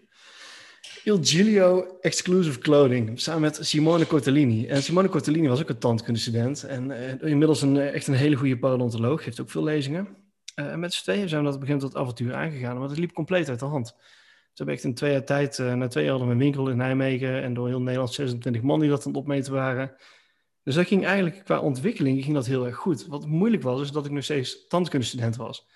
Il 1.05 1.19
Giglio 1.23 1.99
Exclusive 2.01 2.59
Clothing, 2.59 3.21
samen 3.21 3.41
met 3.41 3.59
Simone 3.61 4.07
Cortellini. 4.07 4.67
En 4.67 4.83
Simone 4.83 5.09
Cortellini 5.09 5.49
was 5.49 5.61
ook 5.61 5.69
een 5.69 5.79
tandkundestudent 5.79 6.65
en 6.65 6.91
uh, 6.91 7.31
inmiddels 7.31 7.63
een, 7.63 7.77
echt 7.77 8.07
een 8.07 8.15
hele 8.15 8.37
goede 8.37 8.59
parodontoloog, 8.59 9.25
heeft 9.25 9.41
ook 9.41 9.51
veel 9.51 9.63
lezingen. 9.63 10.09
Uh, 10.57 10.73
en 10.73 10.81
met 10.81 10.95
z'n 10.95 11.03
tweeën 11.03 11.29
zijn 11.29 11.45
we 11.45 11.51
dat 11.51 11.61
begin 11.61 11.79
tot 11.79 11.97
avontuur 11.97 12.35
aangegaan, 12.35 12.79
maar 12.79 12.89
het 12.89 12.99
liep 12.99 13.13
compleet 13.13 13.49
uit 13.49 13.59
de 13.59 13.65
hand. 13.65 13.87
Ze 13.87 13.95
hebben 14.55 14.75
echt 14.75 14.85
in 14.85 14.95
twee 14.95 15.13
jaar 15.13 15.25
tijd, 15.25 15.59
na 15.59 15.87
twee 15.87 16.05
jaar 16.05 16.13
hadden 16.13 16.33
we 16.33 16.43
winkel 16.43 16.69
in 16.69 16.77
Nijmegen 16.77 17.43
en 17.43 17.55
door 17.55 17.69
heel 17.69 17.83
Nederland 17.83 18.13
26 18.13 18.63
man 18.63 18.81
die 18.81 18.89
dat 18.89 19.07
aan 19.07 19.13
het 19.13 19.21
opmeten 19.21 19.53
waren. 19.53 19.95
Dus 20.63 20.75
dat 20.75 20.87
ging 20.87 21.07
eigenlijk 21.07 21.45
qua 21.45 21.61
ontwikkeling 21.61 22.23
ging 22.23 22.35
dat 22.35 22.47
heel 22.47 22.67
erg 22.67 22.77
goed. 22.77 23.07
Wat 23.07 23.27
moeilijk 23.27 23.63
was, 23.63 23.81
is 23.81 23.91
dat 23.91 24.07
ik 24.07 24.13
nog 24.13 24.25
steeds 24.25 24.67
tandkundestudent 24.67 25.37
was. 25.37 25.67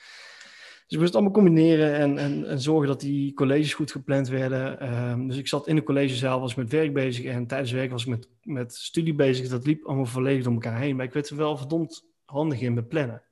Dus 0.86 0.94
ik 0.94 0.98
moest 0.98 1.14
het 1.14 1.22
allemaal 1.22 1.42
combineren 1.42 1.94
en, 1.94 2.18
en, 2.18 2.48
en, 2.48 2.60
zorgen 2.60 2.88
dat 2.88 3.00
die 3.00 3.34
colleges 3.34 3.74
goed 3.74 3.90
gepland 3.90 4.28
werden. 4.28 4.94
Um, 5.10 5.28
dus 5.28 5.36
ik 5.36 5.48
zat 5.48 5.66
in 5.66 5.76
de 5.76 5.82
collegezaal, 5.82 6.40
was 6.40 6.54
met 6.54 6.70
werk 6.70 6.92
bezig 6.92 7.24
en 7.24 7.46
tijdens 7.46 7.72
werk 7.72 7.90
was 7.90 8.02
ik 8.02 8.08
met, 8.08 8.28
met 8.42 8.74
studie 8.74 9.14
bezig. 9.14 9.48
Dat 9.48 9.66
liep 9.66 9.84
allemaal 9.84 10.06
volledig 10.06 10.44
door 10.44 10.52
elkaar 10.52 10.78
heen. 10.78 10.96
Maar 10.96 11.06
ik 11.06 11.12
werd 11.12 11.28
er 11.28 11.36
wel 11.36 11.56
verdomd 11.56 12.04
handig 12.24 12.60
in 12.60 12.74
met 12.74 12.88
plannen. 12.88 13.22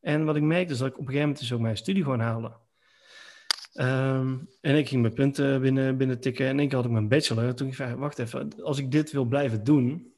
En 0.00 0.24
wat 0.24 0.36
ik 0.36 0.42
merkte 0.42 0.72
is 0.72 0.78
dat 0.78 0.88
ik 0.88 0.94
op 0.94 1.00
een 1.00 1.06
gegeven 1.06 1.28
moment 1.28 1.44
dus 1.44 1.52
ook 1.52 1.60
mijn 1.60 1.76
studie 1.76 2.02
gewoon 2.02 2.20
haalde. 2.20 2.52
Um, 3.74 4.48
en 4.60 4.76
ik 4.76 4.88
ging 4.88 5.02
mijn 5.02 5.14
punten 5.14 5.60
binnen, 5.60 5.96
binnen 5.96 6.20
tikken 6.20 6.46
en 6.46 6.60
ik 6.60 6.72
had 6.72 6.84
ik 6.84 6.90
mijn 6.90 7.08
bachelor. 7.08 7.54
Toen 7.54 7.68
ik 7.68 7.74
zei, 7.74 7.94
wacht 7.94 8.18
even, 8.18 8.62
als 8.62 8.78
ik 8.78 8.90
dit 8.90 9.12
wil 9.12 9.24
blijven 9.24 9.64
doen, 9.64 10.12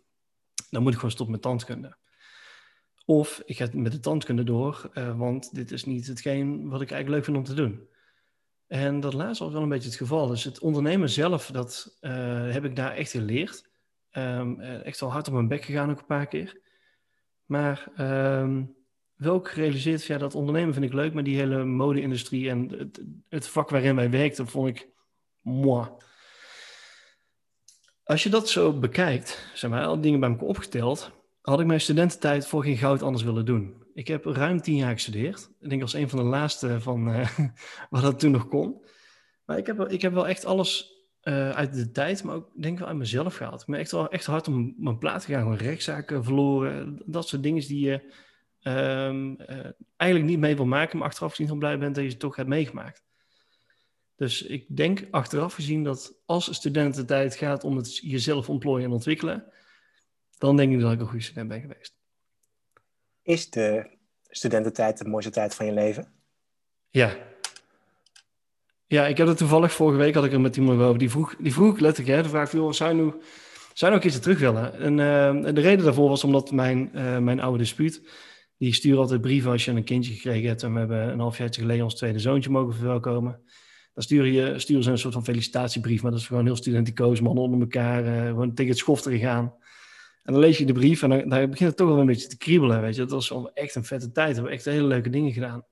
dan 0.70 0.82
moet 0.82 0.92
ik 0.92 0.98
gewoon 0.98 1.10
stoppen 1.10 1.34
met 1.34 1.42
tandkunde. 1.42 1.96
Of 3.10 3.42
ik 3.44 3.56
ga 3.56 3.68
met 3.72 3.92
de 3.92 4.00
tandkunde 4.00 4.44
door, 4.44 4.90
uh, 4.94 5.18
want 5.18 5.54
dit 5.54 5.70
is 5.70 5.84
niet 5.84 6.06
hetgeen 6.06 6.68
wat 6.68 6.80
ik 6.80 6.90
eigenlijk 6.90 7.08
leuk 7.08 7.24
vind 7.24 7.36
om 7.36 7.54
te 7.54 7.62
doen. 7.62 7.88
En 8.66 9.00
dat 9.00 9.12
laatste 9.12 9.44
was 9.44 9.52
wel 9.52 9.62
een 9.62 9.68
beetje 9.68 9.88
het 9.88 9.98
geval. 9.98 10.26
Dus 10.26 10.44
het 10.44 10.58
ondernemen 10.58 11.08
zelf, 11.08 11.50
dat 11.50 11.98
uh, 12.00 12.52
heb 12.52 12.64
ik 12.64 12.76
daar 12.76 12.94
echt 12.94 13.10
geleerd. 13.10 13.68
Um, 14.12 14.60
echt 14.60 15.00
wel 15.00 15.12
hard 15.12 15.26
op 15.26 15.32
mijn 15.32 15.48
bek 15.48 15.64
gegaan 15.64 15.90
ook 15.90 15.98
een 15.98 16.06
paar 16.06 16.26
keer. 16.26 16.60
Maar 17.44 17.88
um, 18.40 18.74
wel 19.14 19.40
gerealiseerd, 19.40 20.04
ja, 20.04 20.18
dat 20.18 20.34
ondernemen 20.34 20.74
vind 20.74 20.84
ik 20.84 20.92
leuk, 20.92 21.14
maar 21.14 21.24
die 21.24 21.36
hele 21.36 21.64
mode-industrie 21.64 22.50
en 22.50 22.68
het, 22.78 23.02
het, 23.28 23.48
vak 23.48 23.70
waarin 23.70 23.96
wij 23.96 24.10
werkten, 24.10 24.46
vond 24.46 24.68
ik 24.68 24.88
moi. 25.40 25.88
Als 28.04 28.22
je 28.22 28.28
dat 28.28 28.48
zo 28.48 28.78
bekijkt, 28.78 29.50
zeg 29.54 29.70
maar, 29.70 29.84
al 29.84 30.00
dingen 30.00 30.20
bij 30.20 30.28
elkaar 30.28 30.48
opgeteld, 30.48 31.16
had 31.48 31.60
ik 31.60 31.66
mijn 31.66 31.80
studententijd 31.80 32.46
voor 32.46 32.62
geen 32.64 32.76
goud 32.76 33.02
anders 33.02 33.24
willen 33.24 33.44
doen. 33.44 33.82
Ik 33.94 34.08
heb 34.08 34.24
ruim 34.24 34.60
tien 34.60 34.76
jaar 34.76 34.92
gestudeerd. 34.92 35.50
Ik 35.60 35.68
denk 35.68 35.82
als 35.82 35.94
een 35.94 36.08
van 36.08 36.18
de 36.18 36.24
laatste 36.24 36.80
van 36.80 37.08
uh, 37.14 37.28
wat 37.90 38.02
dat 38.02 38.18
toen 38.18 38.30
nog 38.30 38.48
kon. 38.48 38.84
Maar 39.44 39.58
ik 39.58 39.66
heb, 39.66 39.88
ik 39.88 40.02
heb 40.02 40.12
wel 40.12 40.28
echt 40.28 40.44
alles 40.44 40.96
uh, 41.22 41.50
uit 41.50 41.74
de 41.74 41.90
tijd, 41.90 42.24
maar 42.24 42.34
ook 42.34 42.50
denk 42.54 42.72
ik 42.72 42.78
wel 42.78 42.88
uit 42.88 42.96
mezelf 42.96 43.36
gehaald. 43.36 43.60
Ik 43.60 43.66
ben 43.66 43.78
echt 43.78 43.90
wel 43.90 44.08
echt 44.08 44.26
hard 44.26 44.48
om 44.48 44.74
mijn 44.78 44.98
plaat 44.98 45.24
gegaan. 45.24 45.42
Gewoon 45.42 45.56
rechtszaken 45.56 46.24
verloren. 46.24 47.02
Dat 47.06 47.28
soort 47.28 47.42
dingen 47.42 47.66
die 47.66 47.80
je 47.80 48.12
um, 48.62 49.40
uh, 49.40 49.66
eigenlijk 49.96 50.30
niet 50.30 50.38
mee 50.38 50.56
wil 50.56 50.66
maken, 50.66 50.98
maar 50.98 51.08
achteraf 51.08 51.30
gezien 51.30 51.48
van 51.48 51.58
blij 51.58 51.78
bent 51.78 51.94
dat 51.94 52.04
je 52.04 52.10
ze 52.10 52.16
toch 52.16 52.36
hebt 52.36 52.48
meegemaakt. 52.48 53.04
Dus 54.16 54.42
ik 54.42 54.76
denk 54.76 55.06
achteraf 55.10 55.54
gezien 55.54 55.84
dat 55.84 56.20
als 56.26 56.54
studententijd 56.54 57.36
gaat 57.36 57.64
om 57.64 57.76
het 57.76 57.96
jezelf 57.96 58.48
ontplooien 58.48 58.86
en 58.86 58.92
ontwikkelen, 58.92 59.52
dan 60.38 60.56
denk 60.56 60.72
ik 60.72 60.80
dat 60.80 60.92
ik 60.92 61.00
een 61.00 61.06
goede 61.06 61.24
student 61.24 61.48
ben 61.48 61.60
geweest. 61.60 61.96
Is 63.22 63.50
de 63.50 63.96
studententijd 64.28 64.98
de 64.98 65.08
mooiste 65.08 65.30
tijd 65.30 65.54
van 65.54 65.66
je 65.66 65.72
leven? 65.72 66.12
Ja. 66.90 67.16
Ja, 68.86 69.06
ik 69.06 69.16
heb 69.16 69.26
het 69.26 69.36
toevallig 69.36 69.72
vorige 69.72 69.98
week 69.98 70.14
had 70.14 70.24
ik 70.24 70.32
er 70.32 70.40
met 70.40 70.56
iemand 70.56 70.80
over. 70.80 70.98
Die 70.98 71.10
vroeg, 71.10 71.36
die 71.36 71.52
vroeg 71.52 71.78
letterlijk, 71.78 72.16
hè, 72.16 72.22
de 72.22 72.28
vraag: 72.28 72.50
zou 72.74 72.96
je, 72.96 73.02
nu, 73.02 73.12
Zou 73.78 73.92
nog 73.92 74.04
eens 74.04 74.18
terug 74.18 74.38
willen. 74.38 74.78
En 74.78 74.92
uh, 74.92 75.54
de 75.54 75.60
reden 75.60 75.84
daarvoor 75.84 76.08
was 76.08 76.24
omdat 76.24 76.52
mijn, 76.52 76.90
uh, 76.94 77.18
mijn 77.18 77.40
oude 77.40 77.58
dispuut, 77.58 78.02
die 78.56 78.74
stuurt 78.74 78.98
altijd 78.98 79.20
brieven 79.20 79.50
als 79.50 79.64
je 79.64 79.70
een 79.70 79.84
kindje 79.84 80.14
gekregen 80.14 80.48
hebt. 80.48 80.62
En 80.62 80.72
we 80.72 80.78
hebben 80.78 81.08
een 81.08 81.20
half 81.20 81.38
jaar 81.38 81.54
geleden 81.54 81.84
ons 81.84 81.94
tweede 81.94 82.18
zoontje 82.18 82.50
mogen 82.50 82.74
verwelkomen. 82.74 83.40
Dan 83.94 84.02
sturen, 84.02 84.32
je, 84.32 84.58
sturen 84.58 84.82
ze 84.82 84.90
een 84.90 84.98
soort 84.98 85.14
van 85.14 85.24
felicitatiebrief, 85.24 86.02
maar 86.02 86.10
dat 86.10 86.20
is 86.20 86.26
gewoon 86.26 86.44
heel 86.44 86.56
studenticoos, 86.56 87.20
mannen 87.20 87.44
onder 87.44 87.60
elkaar, 87.60 88.04
uh, 88.04 88.26
gewoon 88.26 88.54
tegen 88.54 88.70
het 88.70 88.80
schofteren 88.80 89.18
gaan. 89.18 89.54
En 90.28 90.34
dan 90.34 90.42
lees 90.42 90.58
je 90.58 90.64
de 90.64 90.72
brief 90.72 91.02
en 91.02 91.08
dan, 91.08 91.28
dan 91.28 91.50
begint 91.50 91.68
het 91.68 91.76
toch 91.76 91.88
wel 91.88 91.98
een 91.98 92.06
beetje 92.06 92.28
te 92.28 92.36
kriebelen, 92.36 92.80
weet 92.80 92.94
je. 92.94 93.00
Dat 93.04 93.10
was 93.10 93.52
echt 93.54 93.74
een 93.74 93.84
vette 93.84 94.12
tijd, 94.12 94.28
we 94.28 94.34
hebben 94.34 94.52
echt 94.52 94.64
hele 94.64 94.86
leuke 94.86 95.10
dingen 95.10 95.32
gedaan. 95.32 95.64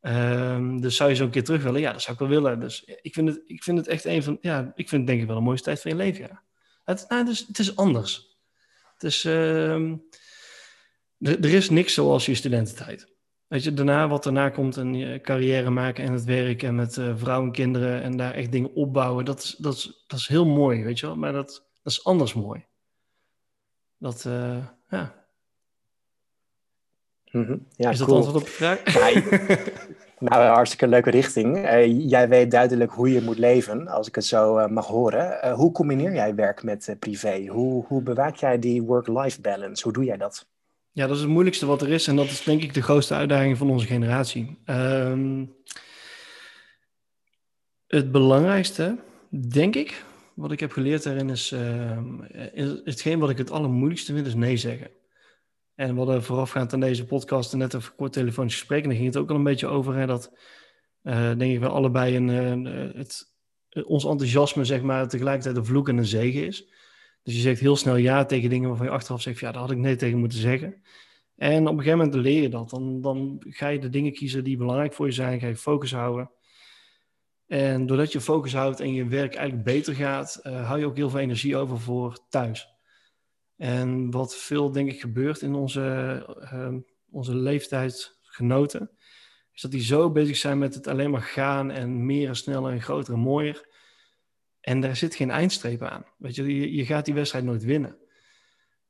Um, 0.00 0.80
dus 0.80 0.96
zou 0.96 1.10
je 1.10 1.16
zo 1.16 1.24
een 1.24 1.30
keer 1.30 1.44
terug 1.44 1.62
willen? 1.62 1.80
Ja, 1.80 1.92
dat 1.92 2.02
zou 2.02 2.12
ik 2.12 2.18
wel 2.18 2.28
willen. 2.42 2.60
Dus 2.60 2.84
ik 2.84 3.14
vind 3.14 3.28
het, 3.28 3.42
ik 3.46 3.62
vind 3.62 3.78
het 3.78 3.86
echt 3.86 4.04
een 4.04 4.22
van, 4.22 4.38
ja, 4.40 4.72
ik 4.74 4.88
vind 4.88 5.00
het 5.00 5.06
denk 5.06 5.20
ik 5.20 5.26
wel 5.26 5.36
een 5.36 5.42
mooiste 5.42 5.64
tijd 5.64 5.80
van 5.80 5.90
je 5.90 5.96
leven, 5.96 6.24
ja. 6.24 6.42
Het, 6.84 7.04
nou, 7.08 7.24
dus, 7.24 7.46
het 7.46 7.58
is 7.58 7.76
anders. 7.76 8.38
Het 8.94 9.02
is, 9.02 9.24
uh, 9.24 9.90
er 11.18 11.54
is 11.54 11.70
niks 11.70 11.94
zoals 11.94 12.26
je 12.26 12.34
studententijd. 12.34 13.12
Weet 13.46 13.64
je, 13.64 13.74
daarna 13.74 14.08
wat 14.08 14.24
daarna 14.24 14.48
komt 14.48 14.76
en 14.76 14.94
je 14.94 15.20
carrière 15.20 15.70
maken 15.70 16.04
en 16.04 16.12
het 16.12 16.24
werk 16.24 16.62
en 16.62 16.74
met 16.74 16.96
uh, 16.96 17.12
vrouwen 17.16 17.46
en 17.46 17.54
kinderen 17.54 18.02
en 18.02 18.16
daar 18.16 18.34
echt 18.34 18.52
dingen 18.52 18.74
opbouwen, 18.74 19.24
dat 19.24 19.42
is, 19.42 19.54
dat 19.58 19.74
is, 19.74 20.04
dat 20.06 20.18
is 20.18 20.26
heel 20.26 20.46
mooi, 20.46 20.84
weet 20.84 20.98
je 20.98 21.06
wel. 21.06 21.16
Maar 21.16 21.32
dat, 21.32 21.68
dat 21.82 21.92
is 21.92 22.04
anders 22.04 22.34
mooi. 22.34 22.66
Dat, 23.98 24.24
uh, 24.26 24.56
ja. 24.88 25.14
Mm 27.30 27.44
-hmm. 27.44 27.66
ja. 27.76 27.90
Is 27.90 27.98
dat 27.98 28.06
cool. 28.06 28.18
antwoord 28.18 28.42
op 28.42 28.48
je 28.48 28.54
vraag? 28.54 28.84
nou, 30.18 30.42
een 30.42 30.52
hartstikke 30.52 30.88
leuke 30.88 31.10
richting. 31.10 31.56
Uh, 31.56 32.08
jij 32.10 32.28
weet 32.28 32.50
duidelijk 32.50 32.92
hoe 32.92 33.12
je 33.12 33.20
moet 33.20 33.38
leven, 33.38 33.88
als 33.88 34.08
ik 34.08 34.14
het 34.14 34.24
zo 34.24 34.58
uh, 34.58 34.66
mag 34.66 34.86
horen. 34.86 35.52
Hoe 35.52 35.72
combineer 35.72 36.12
jij 36.12 36.34
werk 36.34 36.62
met 36.62 36.96
privé? 36.98 37.46
Hoe, 37.46 37.84
hoe 37.86 38.02
bewaak 38.02 38.36
jij 38.36 38.58
die 38.58 38.82
work-life 38.82 39.40
balance? 39.40 39.82
Hoe 39.82 39.92
doe 39.92 40.04
jij 40.04 40.16
dat? 40.16 40.46
Ja, 40.92 41.06
dat 41.06 41.16
is 41.16 41.22
het 41.22 41.30
moeilijkste 41.30 41.66
wat 41.66 41.82
er 41.82 41.90
is. 41.90 42.06
En 42.06 42.16
dat 42.16 42.26
is 42.26 42.42
denk 42.42 42.62
ik 42.62 42.74
de 42.74 42.82
grootste 42.82 43.14
uitdaging 43.14 43.58
van 43.58 43.70
onze 43.70 43.86
generatie. 43.86 44.58
Um, 44.66 45.54
het 47.86 48.12
belangrijkste, 48.12 48.96
denk 49.48 49.74
ik, 49.74 50.04
wat 50.34 50.52
ik 50.52 50.60
heb 50.60 50.72
geleerd 50.72 51.02
daarin 51.02 51.30
is, 51.30 51.52
is... 52.52 52.80
Hetgeen 52.84 53.18
wat 53.18 53.30
ik 53.30 53.38
het 53.38 53.50
allermoeilijkste 53.50 54.14
vind, 54.14 54.26
is 54.26 54.34
nee 54.34 54.56
zeggen. 54.56 54.90
En 55.74 55.92
we 55.92 55.96
hadden 55.96 56.22
voorafgaand 56.22 56.72
aan 56.72 56.80
deze 56.80 57.04
podcast 57.04 57.54
net 57.54 57.74
even 57.74 57.94
kort 57.96 58.16
gesprek. 58.16 58.82
En 58.82 58.88
daar 58.88 58.98
ging 58.98 59.06
het 59.06 59.16
ook 59.16 59.30
al 59.30 59.36
een 59.36 59.42
beetje 59.42 59.66
over. 59.66 59.94
Hè, 59.94 60.06
dat 60.06 60.32
uh, 61.02 61.36
denk 61.36 61.52
ik 61.52 61.60
we 61.60 61.68
allebei 61.68 62.16
een, 62.16 62.64
het, 62.96 63.34
ons 63.84 64.04
enthousiasme, 64.04 64.64
zeg 64.64 64.82
maar, 64.82 65.08
tegelijkertijd 65.08 65.56
een 65.56 65.64
vloek 65.64 65.88
en 65.88 65.96
een 65.96 66.04
zegen 66.04 66.46
is. 66.46 66.68
Dus 67.22 67.34
je 67.34 67.40
zegt 67.40 67.60
heel 67.60 67.76
snel 67.76 67.96
ja 67.96 68.24
tegen 68.24 68.50
dingen 68.50 68.68
waarvan 68.68 68.86
je 68.86 68.92
achteraf 68.92 69.20
zegt, 69.22 69.38
ja, 69.38 69.52
daar 69.52 69.60
had 69.60 69.70
ik 69.70 69.78
nee 69.78 69.96
tegen 69.96 70.18
moeten 70.18 70.38
zeggen. 70.38 70.82
En 71.36 71.62
op 71.62 71.72
een 71.72 71.82
gegeven 71.82 71.98
moment 71.98 72.14
leer 72.14 72.42
je 72.42 72.48
dat. 72.48 72.70
Dan, 72.70 73.00
dan 73.00 73.36
ga 73.48 73.68
je 73.68 73.78
de 73.78 73.88
dingen 73.88 74.12
kiezen 74.12 74.44
die 74.44 74.56
belangrijk 74.56 74.92
voor 74.92 75.06
je 75.06 75.12
zijn, 75.12 75.40
ga 75.40 75.46
je 75.46 75.56
focus 75.56 75.92
houden. 75.92 76.30
En 77.54 77.86
doordat 77.86 78.12
je 78.12 78.20
focus 78.20 78.54
houdt 78.54 78.80
en 78.80 78.94
je 78.94 79.06
werk 79.06 79.34
eigenlijk 79.34 79.66
beter 79.66 79.94
gaat, 79.94 80.40
uh, 80.42 80.66
hou 80.66 80.78
je 80.78 80.86
ook 80.86 80.96
heel 80.96 81.10
veel 81.10 81.20
energie 81.20 81.56
over 81.56 81.80
voor 81.80 82.18
thuis. 82.28 82.68
En 83.56 84.10
wat 84.10 84.36
veel, 84.36 84.72
denk 84.72 84.90
ik, 84.90 85.00
gebeurt 85.00 85.42
in 85.42 85.54
onze, 85.54 86.26
uh, 86.52 86.74
onze 87.10 87.34
leeftijdsgenoten, 87.34 88.90
is 89.52 89.60
dat 89.60 89.70
die 89.70 89.82
zo 89.82 90.10
bezig 90.10 90.36
zijn 90.36 90.58
met 90.58 90.74
het 90.74 90.86
alleen 90.86 91.10
maar 91.10 91.22
gaan 91.22 91.70
en 91.70 92.06
meer 92.06 92.28
en 92.28 92.36
sneller 92.36 92.72
en 92.72 92.82
groter 92.82 93.14
en 93.14 93.20
mooier. 93.20 93.68
En 94.60 94.80
daar 94.80 94.96
zit 94.96 95.14
geen 95.14 95.30
eindstreep 95.30 95.82
aan. 95.82 96.04
Weet 96.18 96.34
je, 96.34 96.60
je, 96.60 96.74
je 96.74 96.84
gaat 96.86 97.04
die 97.04 97.14
wedstrijd 97.14 97.44
nooit 97.44 97.64
winnen. 97.64 97.96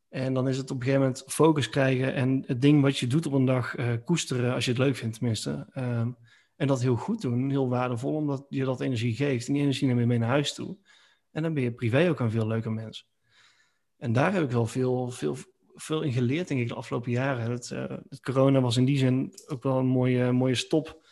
En 0.08 0.34
dan 0.34 0.48
is 0.48 0.56
het 0.56 0.70
op 0.70 0.76
een 0.76 0.82
gegeven 0.82 1.06
moment 1.06 1.24
focus 1.26 1.68
krijgen 1.68 2.14
en 2.14 2.44
het 2.46 2.62
ding 2.62 2.82
wat 2.82 2.98
je 2.98 3.06
doet 3.06 3.26
op 3.26 3.32
een 3.32 3.44
dag 3.44 3.76
uh, 3.76 3.92
koesteren, 4.04 4.54
als 4.54 4.64
je 4.64 4.70
het 4.70 4.80
leuk 4.80 4.96
vindt 4.96 5.16
tenminste. 5.16 5.66
Um, 5.74 6.16
en 6.64 6.70
dat 6.70 6.82
heel 6.82 6.96
goed 6.96 7.20
doen, 7.20 7.50
heel 7.50 7.68
waardevol, 7.68 8.14
omdat 8.14 8.46
je 8.48 8.64
dat 8.64 8.80
energie 8.80 9.14
geeft. 9.14 9.46
En 9.46 9.52
die 9.52 9.62
energie 9.62 9.86
neem 9.86 9.98
je 9.98 10.06
mee 10.06 10.18
naar 10.18 10.28
huis 10.28 10.54
toe. 10.54 10.76
En 11.30 11.42
dan 11.42 11.54
ben 11.54 11.62
je 11.62 11.72
privé 11.72 12.08
ook 12.08 12.20
een 12.20 12.30
veel 12.30 12.46
leuker 12.46 12.72
mens. 12.72 13.08
En 13.96 14.12
daar 14.12 14.32
heb 14.32 14.42
ik 14.42 14.50
wel 14.50 14.66
veel, 14.66 15.10
veel, 15.10 15.36
veel 15.74 16.02
in 16.02 16.12
geleerd, 16.12 16.48
denk 16.48 16.60
ik, 16.60 16.68
de 16.68 16.74
afgelopen 16.74 17.10
jaren. 17.10 17.50
Het, 17.50 17.70
uh, 17.70 17.84
het 18.08 18.20
corona 18.20 18.60
was 18.60 18.76
in 18.76 18.84
die 18.84 18.98
zin 18.98 19.32
ook 19.46 19.62
wel 19.62 19.78
een 19.78 19.86
mooie, 19.86 20.32
mooie 20.32 20.54
stop. 20.54 21.06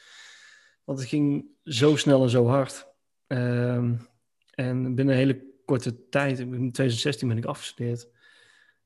Want 0.85 0.99
het 0.99 1.09
ging 1.09 1.47
zo 1.65 1.97
snel 1.97 2.23
en 2.23 2.31
zo 2.31 2.47
hard. 2.47 2.87
Um, 3.27 4.09
en 4.51 4.95
binnen 4.95 5.15
een 5.15 5.21
hele 5.21 5.45
korte 5.65 6.09
tijd, 6.09 6.39
in 6.39 6.47
2016 6.49 7.29
ben 7.29 7.37
ik 7.37 7.45
afgestudeerd. 7.45 8.09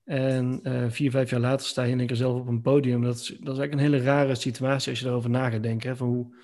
En 0.04 0.60
uh, 0.62 0.84
vier, 0.88 1.10
vijf 1.10 1.30
jaar 1.30 1.40
later 1.40 1.66
sta 1.66 1.82
je 1.82 1.92
in 1.92 1.98
één 1.98 2.06
keer 2.06 2.16
zelf 2.16 2.40
op 2.40 2.46
een 2.46 2.60
podium. 2.60 3.02
Dat 3.02 3.14
is, 3.14 3.26
dat 3.26 3.54
is 3.54 3.58
eigenlijk 3.58 3.72
een 3.72 3.78
hele 3.78 4.02
rare 4.02 4.34
situatie 4.34 4.90
als 4.90 4.98
je 4.98 5.04
daarover 5.04 5.30
na 5.30 5.50
gaat 5.50 5.62
denken. 5.62 5.88
Hè, 5.88 5.96
van 5.96 6.08
hoe, 6.08 6.34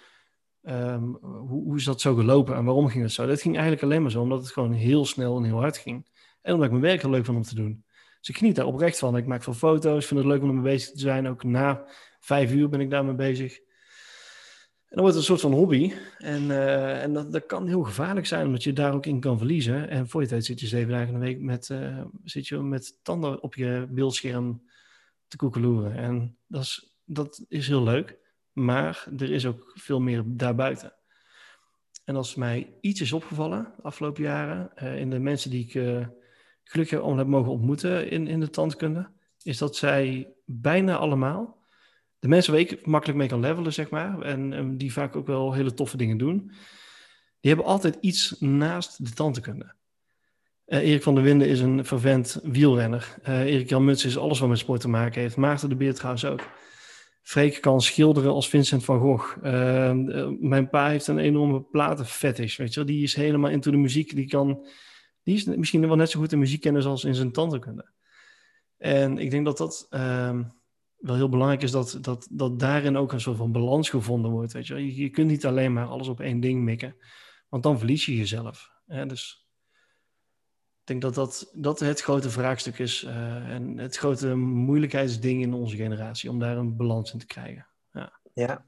um, 0.63 1.19
hoe, 1.21 1.63
hoe 1.65 1.77
is 1.77 1.85
dat 1.85 2.01
zo 2.01 2.15
gelopen 2.15 2.57
en 2.57 2.65
waarom 2.65 2.89
ging 2.89 3.03
het 3.03 3.13
zo? 3.13 3.27
Dat 3.27 3.41
ging 3.41 3.55
eigenlijk 3.55 3.85
alleen 3.85 4.03
maar 4.03 4.11
zo 4.11 4.23
omdat 4.23 4.39
het 4.39 4.53
gewoon 4.53 4.73
heel 4.73 5.05
snel 5.05 5.37
en 5.37 5.45
heel 5.45 5.61
hard 5.61 5.77
ging. 5.77 6.07
En 6.43 6.53
omdat 6.53 6.67
ik 6.67 6.73
mijn 6.73 6.85
werk 6.85 7.03
heel 7.03 7.11
leuk 7.11 7.25
vond 7.25 7.37
om 7.37 7.43
te 7.43 7.55
doen. 7.55 7.85
Dus 8.19 8.29
ik 8.29 8.37
geniet 8.37 8.57
daar 8.57 8.67
oprecht 8.67 8.99
van. 8.99 9.17
Ik 9.17 9.27
maak 9.27 9.43
veel 9.43 9.55
foto's, 9.55 10.07
vind 10.07 10.21
het 10.21 10.29
leuk 10.29 10.43
om 10.43 10.49
ermee 10.49 10.63
bezig 10.63 10.91
te 10.91 11.01
zijn. 11.01 11.29
Ook 11.29 11.45
na 11.45 11.85
vijf 12.21 12.53
uur 12.53 12.69
ben 12.69 12.81
ik 12.81 12.91
daarmee 12.91 13.15
bezig. 13.15 13.59
En 14.93 14.99
dan 14.99 15.07
wordt 15.07 15.15
het 15.15 15.17
een 15.17 15.39
soort 15.39 15.53
van 15.53 15.61
hobby. 15.61 15.93
En, 16.19 16.43
uh, 16.43 17.03
en 17.03 17.13
dat, 17.13 17.33
dat 17.33 17.47
kan 17.47 17.67
heel 17.67 17.83
gevaarlijk 17.83 18.27
zijn, 18.27 18.47
omdat 18.47 18.63
je 18.63 18.73
daar 18.73 18.95
ook 18.95 19.07
in 19.07 19.21
kan 19.21 19.39
verliezen. 19.39 19.89
En 19.89 20.09
voor 20.09 20.23
je 20.23 20.29
tijd 20.29 20.45
zit 20.45 20.61
je 20.61 20.67
zeven 20.67 20.91
dagen 20.91 21.07
in 21.07 21.21
de 21.21 21.27
week 21.27 21.41
met, 21.41 21.69
uh, 21.69 22.05
zit 22.25 22.47
je 22.47 22.59
met 22.59 22.99
tanden 23.03 23.43
op 23.43 23.55
je 23.55 23.87
beeldscherm 23.91 24.63
te 25.29 25.37
koekeloeren. 25.37 25.97
En 25.97 26.37
dat 26.47 26.63
is, 26.63 26.97
dat 27.05 27.45
is 27.49 27.69
heel 27.69 27.83
leuk. 27.83 28.19
Maar 28.53 29.07
er 29.19 29.31
is 29.31 29.47
ook 29.47 29.73
veel 29.75 30.01
meer 30.01 30.23
daarbuiten. 30.27 30.93
En 32.05 32.17
als 32.17 32.35
mij 32.35 32.75
iets 32.81 33.01
is 33.01 33.13
opgevallen 33.13 33.73
de 33.77 33.83
afgelopen 33.83 34.23
jaren, 34.23 34.71
uh, 34.83 34.99
in 34.99 35.11
de 35.11 35.19
mensen 35.19 35.51
die 35.51 35.65
ik 35.65 35.75
uh, 35.75 36.07
gelukkig 36.65 37.01
heb, 37.01 37.17
heb 37.17 37.27
mogen 37.27 37.53
ontmoeten 37.53 38.11
in, 38.11 38.27
in 38.27 38.41
de 38.41 38.51
tandkunde, 38.51 39.11
is 39.43 39.59
dat 39.59 39.77
zij 39.77 40.33
bijna 40.45 40.97
allemaal, 40.97 41.61
de 42.19 42.29
mensen 42.29 42.53
waar 42.53 42.61
ik 42.61 42.87
makkelijk 42.87 43.19
mee 43.19 43.29
kan 43.29 43.41
levelen, 43.41 43.73
zeg 43.73 43.91
maar, 43.91 44.21
en, 44.21 44.77
die 44.77 44.93
vaak 44.93 45.17
ook 45.17 45.27
wel 45.27 45.53
hele 45.53 45.75
toffe 45.75 45.97
dingen 45.97 46.19
doen, 46.19 46.53
die 47.41 47.51
hebben 47.53 47.67
altijd 47.67 47.97
iets 48.01 48.37
naast 48.39 49.05
de 49.05 49.13
tandkunde. 49.13 49.75
Uh, 50.67 50.79
Erik 50.79 51.03
van 51.03 51.15
der 51.15 51.25
Winden 51.25 51.49
is 51.49 51.61
een 51.61 51.85
vervent 51.85 52.41
wielrenner. 52.43 53.15
Erik 53.25 53.69
Jan 53.69 53.85
Muts 53.85 54.05
is 54.05 54.19
alles 54.19 54.39
wat 54.39 54.49
met 54.49 54.59
sport 54.59 54.81
te 54.81 54.89
maken 54.89 55.21
heeft. 55.21 55.37
Maarten 55.37 55.69
de 55.69 55.77
Beer 55.77 55.95
trouwens 55.95 56.25
ook. 56.25 56.41
Freek 57.23 57.61
kan 57.61 57.81
schilderen 57.81 58.33
als 58.33 58.49
Vincent 58.49 58.85
van 58.85 59.01
Gogh. 59.01 59.37
Uh, 59.45 59.93
mijn 60.41 60.69
pa 60.69 60.89
heeft 60.89 61.07
een 61.07 61.19
enorme 61.19 61.63
platenfetish, 61.63 62.57
weet 62.57 62.75
je. 62.75 62.85
Die 62.85 63.03
is 63.03 63.15
helemaal 63.15 63.51
into 63.51 63.71
de 63.71 63.77
muziek. 63.77 64.15
Die, 64.15 64.27
kan, 64.27 64.67
die 65.23 65.35
is 65.35 65.45
misschien 65.45 65.87
wel 65.87 65.97
net 65.97 66.11
zo 66.11 66.21
goed 66.21 66.33
in 66.33 66.39
muziekkennis 66.39 66.85
als 66.85 67.05
in 67.05 67.15
zijn 67.15 67.33
tandheelkunde. 67.33 67.91
En 68.79 69.19
ik 69.19 69.31
denk 69.31 69.45
dat 69.45 69.59
dat 69.59 69.87
uh, 69.91 70.41
wel 70.97 71.15
heel 71.15 71.29
belangrijk 71.29 71.63
is, 71.63 71.71
dat, 71.71 71.99
dat, 72.01 72.29
dat 72.31 72.59
daarin 72.59 72.97
ook 72.97 73.13
een 73.13 73.21
soort 73.21 73.37
van 73.37 73.53
balans 73.53 73.91
gevonden 73.91 74.31
wordt, 74.31 74.53
weet 74.53 74.67
je. 74.67 74.75
Je, 74.75 74.97
je 74.97 75.11
kunt 75.11 75.31
niet 75.31 75.47
alleen 75.47 75.73
maar 75.73 75.87
alles 75.87 76.09
op 76.09 76.21
één 76.21 76.41
ding 76.41 76.63
mikken, 76.63 76.97
want 77.49 77.63
dan 77.63 77.79
verlies 77.79 78.07
je 78.07 78.17
jezelf. 78.17 78.71
Hè? 78.87 79.07
Dus 79.07 79.42
ik 80.83 80.89
denk 80.89 81.03
dat 81.03 81.15
dat, 81.15 81.51
dat 81.53 81.81
het 81.81 82.01
grote 82.01 82.31
vraagstuk 82.31 82.79
is 82.79 83.03
uh, 83.03 83.15
en 83.49 83.79
het 83.79 83.97
grote 83.97 84.35
moeilijkheidsding 84.35 85.43
in 85.43 85.55
onze 85.55 85.77
generatie, 85.77 86.31
om 86.31 86.39
daar 86.39 86.57
een 86.57 86.77
balans 86.77 87.13
in 87.13 87.19
te 87.19 87.27
krijgen. 87.27 87.67
Ja, 87.93 88.13
ja 88.35 88.65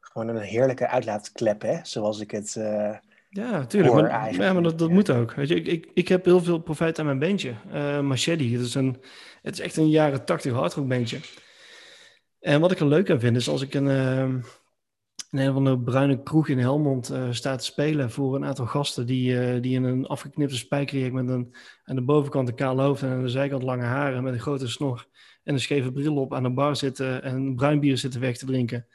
gewoon 0.00 0.28
een 0.28 0.42
heerlijke 0.42 0.88
uitlaatklep, 0.88 1.62
hè? 1.62 1.78
zoals 1.82 2.20
ik 2.20 2.30
het 2.30 2.54
uh, 2.58 2.96
Ja, 3.28 3.50
natuurlijk. 3.50 3.94
Maar, 3.94 4.34
ja, 4.34 4.52
maar 4.52 4.62
dat, 4.62 4.78
dat 4.78 4.88
ja. 4.88 4.94
moet 4.94 5.10
ook. 5.10 5.34
Weet 5.34 5.48
je, 5.48 5.54
ik, 5.54 5.66
ik, 5.66 5.90
ik 5.94 6.08
heb 6.08 6.24
heel 6.24 6.40
veel 6.40 6.58
profijt 6.58 6.98
aan 6.98 7.04
mijn 7.04 7.18
bandje, 7.18 7.54
uh, 7.72 8.00
Machete. 8.00 8.44
Het 8.44 8.60
is, 8.60 8.74
een, 8.74 9.02
het 9.42 9.54
is 9.54 9.60
echt 9.60 9.76
een 9.76 9.90
jaren 9.90 10.24
tachtig 10.24 10.52
hardrock 10.52 10.88
bandje. 10.88 11.18
En 12.40 12.60
wat 12.60 12.70
ik 12.70 12.80
er 12.80 12.86
leuk 12.86 13.10
aan 13.10 13.20
vind, 13.20 13.36
is 13.36 13.48
als 13.48 13.62
ik 13.62 13.74
een 13.74 14.44
in 15.30 15.38
een 15.38 15.52
van 15.52 15.64
de 15.64 15.78
bruine 15.78 16.22
kroeg 16.22 16.48
in 16.48 16.58
Helmond 16.58 17.10
uh, 17.10 17.26
staat 17.30 17.58
te 17.58 17.64
spelen 17.64 18.10
voor 18.10 18.34
een 18.34 18.44
aantal 18.44 18.66
gasten 18.66 19.06
die, 19.06 19.32
uh, 19.32 19.62
die 19.62 19.74
in 19.74 19.84
een 19.84 20.06
afgeknipte 20.06 20.56
spijkerjek 20.56 21.12
met 21.12 21.28
een, 21.28 21.54
aan 21.84 21.96
de 21.96 22.02
bovenkant 22.02 22.48
een 22.48 22.54
kaal 22.54 22.80
hoofd 22.80 23.02
en 23.02 23.08
aan 23.08 23.22
de 23.22 23.28
zijkant 23.28 23.62
lange 23.62 23.84
haren 23.84 24.22
met 24.22 24.32
een 24.32 24.40
grote 24.40 24.68
snor 24.68 25.06
en 25.44 25.54
een 25.54 25.60
scheve 25.60 25.92
bril 25.92 26.16
op 26.16 26.34
aan 26.34 26.42
de 26.42 26.50
bar 26.50 26.76
zitten 26.76 27.22
en 27.22 27.54
bruin 27.54 27.80
bier 27.80 27.98
zitten 27.98 28.20
weg 28.20 28.36
te 28.36 28.46
drinken. 28.46 28.86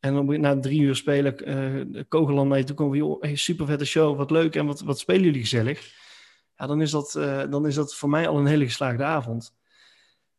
En 0.00 0.14
dan 0.14 0.40
na 0.40 0.60
drie 0.60 0.80
uur 0.80 0.94
spelen 0.94 1.48
uh, 1.96 2.02
Kogeland 2.08 2.48
mee 2.48 2.64
toe 2.64 2.76
komen 2.76 2.98
joh, 2.98 3.22
hey, 3.22 3.36
super 3.36 3.66
vette 3.66 3.84
show, 3.84 4.16
wat 4.16 4.30
leuk 4.30 4.56
en 4.56 4.66
wat, 4.66 4.80
wat 4.80 4.98
spelen 4.98 5.22
jullie 5.22 5.40
gezellig. 5.40 5.92
Ja, 6.56 6.66
dan 6.66 6.80
is, 6.80 6.90
dat, 6.90 7.12
dan 7.50 7.66
is 7.66 7.74
dat 7.74 7.94
voor 7.94 8.08
mij 8.08 8.28
al 8.28 8.38
een 8.38 8.46
hele 8.46 8.64
geslaagde 8.64 9.04
avond. 9.04 9.54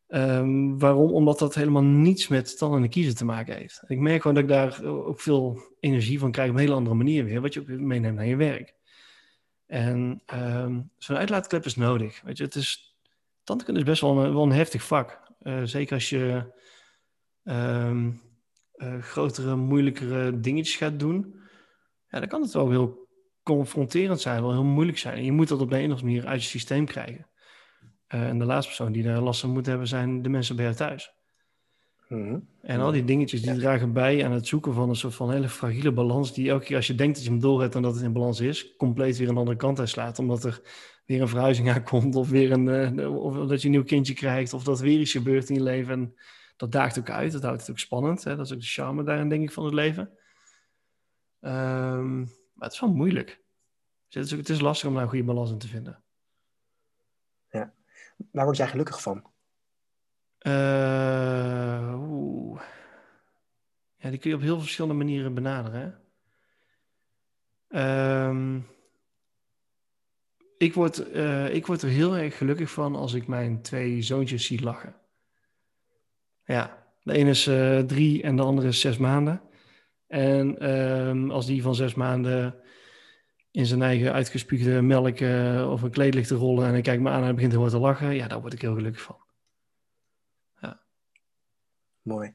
Um, 0.07 0.79
waarom? 0.79 1.11
Omdat 1.11 1.39
dat 1.39 1.55
helemaal 1.55 1.83
niets 1.83 2.27
met 2.27 2.57
tanden 2.57 2.83
en 2.83 2.89
kiezen 2.89 3.15
te 3.15 3.25
maken 3.25 3.55
heeft. 3.55 3.83
Ik 3.87 3.99
merk 3.99 4.21
gewoon 4.21 4.35
dat 4.35 4.43
ik 4.43 4.49
daar 4.49 4.83
ook 4.83 5.19
veel 5.19 5.61
energie 5.79 6.19
van 6.19 6.31
krijg 6.31 6.49
op 6.49 6.55
een 6.55 6.61
hele 6.61 6.73
andere 6.73 6.95
manier 6.95 7.25
weer, 7.25 7.41
wat 7.41 7.53
je 7.53 7.59
ook 7.59 7.67
meeneemt 7.67 8.15
naar 8.15 8.25
je 8.25 8.35
werk. 8.35 8.73
En 9.65 10.21
ehm, 10.25 10.81
zo'n 10.97 11.17
uitlaatklep 11.17 11.65
is 11.65 11.75
nodig. 11.75 12.21
Weet 12.21 12.37
je, 12.37 12.43
het 12.43 12.55
is, 12.55 12.95
best 13.83 14.01
wel 14.01 14.17
een, 14.17 14.33
wel 14.33 14.43
een 14.43 14.51
heftig 14.51 14.83
vak. 14.83 15.21
Uh, 15.41 15.63
zeker 15.63 15.93
als 15.93 16.09
je 16.09 16.53
ehm, 17.43 18.11
uh, 18.75 19.01
grotere, 19.01 19.55
moeilijkere 19.55 20.39
dingetjes 20.39 20.75
gaat 20.75 20.99
doen. 20.99 21.35
Ja, 22.07 22.19
dan 22.19 22.27
kan 22.27 22.41
het 22.41 22.53
wel 22.53 22.69
heel 22.69 23.07
confronterend 23.43 24.21
zijn, 24.21 24.41
wel 24.41 24.51
heel 24.51 24.63
moeilijk 24.63 24.97
zijn. 24.97 25.17
En 25.17 25.25
je 25.25 25.31
moet 25.31 25.47
dat 25.47 25.61
op 25.61 25.71
een 25.71 25.77
of 25.77 25.83
andere 25.83 26.03
manier 26.03 26.25
uit 26.25 26.43
je 26.43 26.49
systeem 26.49 26.85
krijgen. 26.85 27.27
Uh, 28.13 28.27
en 28.27 28.39
de 28.39 28.45
laatste 28.45 28.67
persoon 28.67 28.91
die 28.91 29.03
daar 29.03 29.21
last 29.21 29.39
van 29.39 29.49
moet 29.49 29.65
hebben, 29.65 29.87
zijn 29.87 30.21
de 30.21 30.29
mensen 30.29 30.55
bij 30.55 30.65
jou 30.65 30.77
thuis. 30.77 31.13
Mhm. 32.09 32.39
En 32.61 32.79
al 32.79 32.91
die 32.91 33.03
dingetjes 33.03 33.41
die 33.41 33.55
dragen 33.55 33.93
bij 33.93 34.25
aan 34.25 34.31
het 34.31 34.47
zoeken 34.47 34.73
van 34.73 34.89
een 34.89 34.95
soort 34.95 35.15
van 35.15 35.31
hele 35.31 35.49
fragiele 35.49 35.91
balans, 35.91 36.33
die 36.33 36.49
elke 36.49 36.65
keer 36.65 36.75
als 36.75 36.87
je 36.87 36.95
denkt 36.95 37.15
dat 37.15 37.23
je 37.23 37.29
hem 37.29 37.39
door 37.39 37.61
hebt 37.61 37.75
en 37.75 37.81
dat 37.81 37.95
het 37.95 38.03
in 38.03 38.13
balans 38.13 38.39
is, 38.39 38.75
compleet 38.75 39.17
weer 39.17 39.29
een 39.29 39.37
andere 39.37 39.57
kant 39.57 39.79
uitslaat. 39.79 40.19
Omdat 40.19 40.43
er 40.43 40.61
weer 41.05 41.21
een 41.21 41.27
verhuizing 41.27 41.69
aankomt, 41.73 42.15
of 42.15 42.29
weer 42.29 42.51
een, 42.51 42.97
uh, 42.99 43.23
of 43.23 43.47
dat 43.47 43.61
je 43.61 43.67
een 43.67 43.73
nieuw 43.73 43.83
kindje 43.83 44.13
krijgt, 44.13 44.53
of 44.53 44.63
dat 44.63 44.79
weer 44.79 44.99
iets 44.99 45.11
gebeurt 45.11 45.49
in 45.49 45.55
je 45.55 45.63
leven. 45.63 45.93
En 45.93 46.15
dat 46.57 46.71
daagt 46.71 46.99
ook 46.99 47.09
uit, 47.09 47.31
dat 47.31 47.43
houdt 47.43 47.61
het 47.61 47.69
ook 47.69 47.79
spannend. 47.79 48.23
Hè? 48.23 48.35
Dat 48.35 48.45
is 48.45 48.53
ook 48.53 48.59
de 48.59 48.65
charme 48.65 49.03
daarin, 49.03 49.29
denk 49.29 49.43
ik, 49.43 49.51
van 49.51 49.65
het 49.65 49.73
leven. 49.73 50.09
Um, 51.41 52.19
maar 52.53 52.63
het 52.63 52.73
is 52.73 52.79
wel 52.79 52.93
moeilijk. 52.93 53.43
Dus 54.07 54.21
het 54.21 54.31
is, 54.31 54.37
het 54.37 54.49
is 54.49 54.59
lastig 54.59 54.87
om 54.87 54.93
daar 54.93 55.03
een 55.03 55.09
goede 55.09 55.25
balans 55.25 55.51
in 55.51 55.57
te 55.57 55.67
vinden. 55.67 56.03
Waar 58.31 58.45
word 58.45 58.57
jij 58.57 58.67
gelukkig 58.67 59.01
van? 59.01 59.33
Uh, 60.47 60.53
ja, 63.95 64.09
die 64.09 64.19
kun 64.19 64.29
je 64.29 64.35
op 64.35 64.41
heel 64.41 64.59
verschillende 64.59 64.97
manieren 64.97 65.33
benaderen. 65.33 66.01
Um, 67.69 68.67
ik, 70.57 70.73
word, 70.73 71.13
uh, 71.13 71.53
ik 71.53 71.65
word 71.65 71.81
er 71.81 71.89
heel 71.89 72.17
erg 72.17 72.37
gelukkig 72.37 72.71
van 72.71 72.95
als 72.95 73.13
ik 73.13 73.27
mijn 73.27 73.61
twee 73.61 74.01
zoontjes 74.01 74.45
zie 74.45 74.63
lachen. 74.63 74.95
Ja, 76.43 76.85
de 77.03 77.13
ene 77.13 77.29
is 77.29 77.47
uh, 77.47 77.79
drie 77.79 78.23
en 78.23 78.35
de 78.35 78.43
andere 78.43 78.67
is 78.67 78.79
zes 78.79 78.97
maanden. 78.97 79.41
En 80.07 80.69
um, 80.69 81.31
als 81.31 81.45
die 81.45 81.61
van 81.61 81.75
zes 81.75 81.93
maanden 81.93 82.63
in 83.55 83.65
zijn 83.65 83.81
eigen 83.81 84.13
uitgespuugde 84.13 84.81
melk 84.81 85.19
uh, 85.19 85.71
of 85.71 85.81
een 85.81 85.91
kleed 85.91 86.13
ligt 86.13 86.27
te 86.27 86.35
rollen 86.35 86.65
en 86.65 86.71
hij 86.71 86.81
kijkt 86.81 87.01
me 87.01 87.09
aan 87.09 87.17
en 87.17 87.23
hij 87.23 87.33
begint 87.33 87.51
heel 87.51 87.69
te 87.69 87.77
lachen, 87.77 88.15
ja, 88.15 88.27
daar 88.27 88.41
word 88.41 88.53
ik 88.53 88.61
heel 88.61 88.73
gelukkig 88.73 89.01
van. 89.01 89.17
Ja. 90.61 90.79
Mooi. 92.01 92.33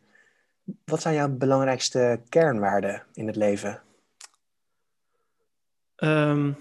Wat 0.84 1.02
zijn 1.02 1.14
jouw 1.14 1.28
belangrijkste 1.28 2.20
kernwaarden 2.28 3.02
in 3.12 3.26
het 3.26 3.36
leven? 3.36 3.82
Um, 5.96 6.56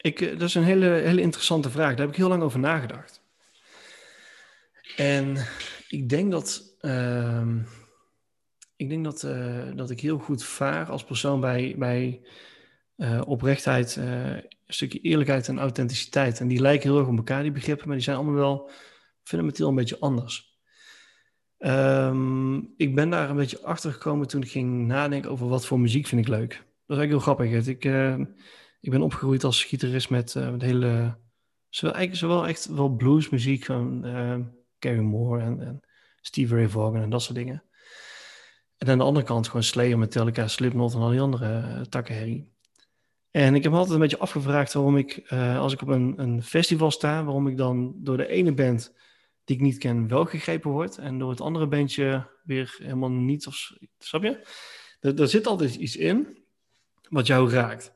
ik, 0.00 0.20
eh, 0.20 0.38
dat 0.38 0.48
is 0.48 0.54
een 0.54 0.64
hele, 0.64 0.86
hele 0.86 1.20
interessante 1.20 1.70
vraag. 1.70 1.90
Daar 1.90 2.06
heb 2.06 2.08
ik 2.08 2.16
heel 2.16 2.28
lang 2.28 2.42
over 2.42 2.58
nagedacht. 2.58 3.20
En 4.96 5.36
ik 5.88 6.08
denk 6.08 6.30
dat, 6.30 6.62
uh, 6.80 7.46
ik, 8.76 8.88
denk 8.88 9.04
dat, 9.04 9.22
uh, 9.22 9.64
dat 9.74 9.90
ik 9.90 10.00
heel 10.00 10.18
goed 10.18 10.44
vaar 10.44 10.90
als 10.90 11.04
persoon 11.04 11.40
bij, 11.40 11.74
bij 11.78 12.20
uh, 12.96 13.22
oprechtheid, 13.26 13.96
een 13.96 14.42
stukje 14.66 15.00
eerlijkheid 15.00 15.48
en 15.48 15.58
authenticiteit. 15.58 16.40
En 16.40 16.48
die 16.48 16.60
lijken 16.60 16.90
heel 16.90 16.98
erg 16.98 17.08
op 17.08 17.16
elkaar, 17.16 17.42
die 17.42 17.52
begrippen, 17.52 17.86
maar 17.86 17.96
die 17.96 18.04
zijn 18.04 18.16
allemaal 18.16 18.34
wel 18.34 18.70
fundamenteel 19.22 19.68
een 19.68 19.74
beetje 19.74 19.98
anders. 19.98 20.58
Um, 21.58 22.74
ik 22.76 22.94
ben 22.94 23.10
daar 23.10 23.30
een 23.30 23.36
beetje 23.36 23.62
achter 23.62 23.92
gekomen 23.92 24.28
toen 24.28 24.42
ik 24.42 24.50
ging 24.50 24.86
nadenken 24.86 25.30
over 25.30 25.48
wat 25.48 25.66
voor 25.66 25.80
muziek 25.80 26.06
vind 26.06 26.20
ik 26.20 26.28
leuk. 26.28 26.48
Dat 26.48 26.96
is 26.98 27.02
eigenlijk 27.02 27.10
heel 27.10 27.34
grappig. 27.34 27.66
Ik, 27.66 27.84
ik 28.80 28.90
ben 28.90 29.02
opgegroeid 29.02 29.44
als 29.44 29.64
gitarist 29.64 30.10
met, 30.10 30.34
met 30.34 30.62
hele, 30.62 31.18
zowel, 31.68 31.94
eigenlijk 31.94 32.14
zowel 32.14 32.46
echt 32.46 32.66
wel 32.66 32.88
bluesmuziek 32.88 33.64
van 33.64 34.00
Carrie 34.78 35.00
Moore 35.00 35.42
en, 35.42 35.60
en 35.60 35.80
Steve 36.20 36.54
Ray 36.54 36.68
Vaughan 36.68 37.02
en 37.02 37.10
dat 37.10 37.22
soort 37.22 37.36
dingen. 37.36 37.62
En 38.76 38.88
aan 38.88 38.98
de 38.98 39.04
andere 39.04 39.26
kant 39.26 39.46
gewoon 39.46 39.62
Slayer, 39.62 39.98
Metallica, 39.98 40.48
Slipknot 40.48 40.94
en 40.94 41.00
al 41.00 41.10
die 41.10 41.20
andere 41.20 41.86
takkenherrie. 41.88 42.54
En 43.36 43.54
ik 43.54 43.62
heb 43.62 43.72
me 43.72 43.78
altijd 43.78 43.94
een 43.94 44.02
beetje 44.02 44.18
afgevraagd 44.18 44.72
waarom 44.72 44.96
ik, 44.96 45.30
uh, 45.32 45.58
als 45.58 45.72
ik 45.72 45.82
op 45.82 45.88
een, 45.88 46.14
een, 46.16 46.42
festival 46.42 46.90
sta, 46.90 47.24
waarom 47.24 47.48
ik 47.48 47.56
dan 47.56 47.94
door 47.96 48.16
de 48.16 48.26
ene 48.26 48.54
band 48.54 48.94
die 49.44 49.56
ik 49.56 49.62
niet 49.62 49.78
ken 49.78 50.08
wel 50.08 50.24
gegrepen 50.24 50.70
word 50.70 50.98
en 50.98 51.18
door 51.18 51.30
het 51.30 51.40
andere 51.40 51.66
bandje 51.66 52.26
weer 52.44 52.76
helemaal 52.78 53.10
niet. 53.10 53.46
Of, 53.46 53.72
snap 53.98 54.22
je? 54.22 54.46
Er, 55.00 55.20
er 55.20 55.28
zit 55.28 55.46
altijd 55.46 55.74
iets 55.74 55.96
in 55.96 56.44
wat 57.08 57.26
jou 57.26 57.50
raakt. 57.50 57.92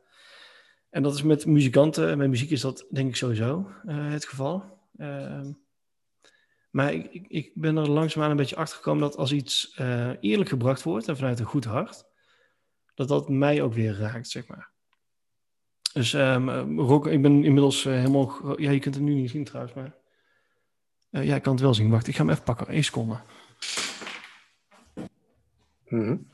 En 0.90 1.02
dat 1.02 1.14
is 1.14 1.22
met 1.22 1.46
muzikanten, 1.46 2.18
met 2.18 2.28
muziek 2.28 2.50
is 2.50 2.60
dat 2.60 2.86
denk 2.90 3.08
ik 3.08 3.16
sowieso 3.16 3.70
uh, 3.84 4.10
het 4.10 4.24
geval. 4.24 4.78
Uh, 4.96 5.46
maar 6.70 6.92
ik, 6.92 7.24
ik, 7.28 7.52
ben 7.54 7.76
er 7.76 7.90
langzaamaan 7.90 8.30
een 8.30 8.36
beetje 8.36 8.56
achter 8.56 8.76
gekomen 8.76 9.02
dat 9.02 9.16
als 9.16 9.32
iets 9.32 9.76
uh, 9.80 10.10
eerlijk 10.20 10.48
gebracht 10.48 10.82
wordt 10.82 11.08
en 11.08 11.16
vanuit 11.16 11.38
een 11.38 11.44
goed 11.44 11.64
hart, 11.64 12.04
dat 12.94 13.08
dat 13.08 13.28
mij 13.28 13.62
ook 13.62 13.74
weer 13.74 13.94
raakt, 13.94 14.28
zeg 14.28 14.46
maar. 14.46 14.78
Dus 15.92 16.12
um, 16.12 16.78
rock, 16.80 17.06
ik 17.06 17.22
ben 17.22 17.44
inmiddels 17.44 17.84
uh, 17.84 17.94
helemaal. 17.94 18.60
Ja, 18.60 18.70
je 18.70 18.78
kunt 18.78 18.94
het 18.94 19.04
nu 19.04 19.14
niet 19.14 19.30
zien 19.30 19.44
trouwens, 19.44 19.74
maar. 19.74 19.94
Uh, 21.10 21.24
ja, 21.24 21.34
ik 21.34 21.42
kan 21.42 21.52
het 21.52 21.62
wel 21.62 21.74
zien. 21.74 21.90
Wacht, 21.90 22.06
ik 22.06 22.16
ga 22.16 22.22
hem 22.22 22.30
even 22.30 22.42
pakken. 22.42 22.74
Eén 22.74 22.84
seconde. 22.84 23.16
Mm 25.88 26.04
-hmm. 26.04 26.28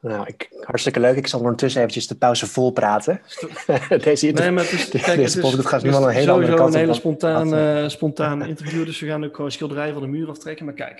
Nou, 0.00 0.26
ik, 0.26 0.48
hartstikke 0.60 1.00
leuk. 1.00 1.16
Ik 1.16 1.26
zal 1.26 1.40
ondertussen 1.40 1.80
eventjes 1.80 2.06
de 2.06 2.14
pauze 2.14 2.46
vol 2.46 2.70
praten. 2.70 3.20
deze 4.02 4.26
nee, 4.26 4.50
maar 4.50 4.64
het 4.64 4.72
is, 4.72 4.88
kijk, 4.88 5.04
deze 5.04 5.40
het 5.40 5.58
is, 5.58 5.66
gaat 5.66 5.82
nu 5.82 5.90
wel 5.90 6.08
een 6.08 6.14
hele 6.14 6.30
andere 6.30 6.54
kant 6.54 6.74
een 6.74 6.80
hele 6.80 6.94
spontaan, 6.94 7.54
uh, 7.54 7.88
spontaan 7.88 8.46
interview. 8.48 8.84
Dus 8.84 9.00
we 9.00 9.06
gaan 9.06 9.24
ook 9.24 9.36
gewoon 9.36 9.52
schilderijen 9.52 9.92
van 9.92 10.02
de 10.02 10.08
muur 10.08 10.28
aftrekken. 10.28 10.64
Maar 10.64 10.74
kijk, 10.74 10.98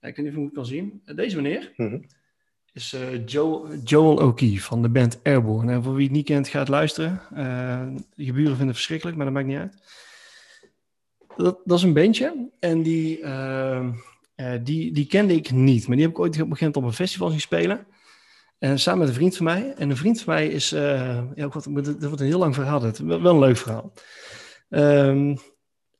ik 0.00 0.16
weet 0.16 0.16
niet 0.16 0.28
of 0.28 0.34
je 0.34 0.44
het 0.44 0.54
kan 0.54 0.66
zien. 0.66 1.02
Deze 1.04 1.36
meneer 1.36 1.72
mm 1.76 1.88
-hmm. 1.88 2.06
Is 2.74 2.94
uh, 2.94 3.26
Joe, 3.26 3.78
Joel 3.84 4.16
O'Keefe 4.16 4.64
van 4.64 4.82
de 4.82 4.88
band 4.88 5.20
Airborne. 5.22 5.72
En 5.72 5.82
voor 5.82 5.94
wie 5.94 6.04
het 6.04 6.12
niet 6.12 6.24
kent, 6.24 6.48
gaat 6.48 6.68
luisteren. 6.68 7.20
Uh, 7.36 7.82
je 8.14 8.32
buren 8.32 8.48
vinden 8.48 8.66
het 8.66 8.76
verschrikkelijk, 8.76 9.16
maar 9.16 9.26
dat 9.26 9.34
maakt 9.34 9.46
niet 9.46 9.58
uit. 9.58 9.82
Dat, 11.36 11.58
dat 11.64 11.78
is 11.78 11.84
een 11.84 11.92
bandje. 11.92 12.50
En 12.60 12.82
die, 12.82 13.24
die, 14.62 14.92
die 14.92 15.06
kende 15.06 15.34
ik 15.34 15.50
niet. 15.50 15.86
Maar 15.86 15.96
die 15.96 16.04
heb 16.04 16.14
ik 16.14 16.20
ooit 16.20 16.34
op 16.34 16.40
een 16.40 16.46
gegeven 16.46 16.56
moment 16.56 16.76
op 16.76 16.82
een 16.84 16.92
festival 16.92 17.28
zien 17.28 17.40
spelen. 17.40 17.86
En 18.58 18.78
samen 18.78 18.98
met 18.98 19.08
een 19.08 19.14
vriend 19.14 19.36
van 19.36 19.44
mij. 19.46 19.74
En 19.76 19.90
een 19.90 19.96
vriend 19.96 20.20
van 20.20 20.34
mij 20.34 20.48
is, 20.48 20.72
uh, 20.72 21.22
ja, 21.34 21.48
wat, 21.48 21.68
dat 21.72 22.04
wordt 22.04 22.20
een 22.20 22.26
heel 22.26 22.38
lang 22.38 22.54
verhaal, 22.54 22.82
het 22.82 22.98
wel, 22.98 23.24
een 23.24 23.38
leuk 23.38 23.56
verhaal. 23.56 23.92
Uh, 24.68 25.36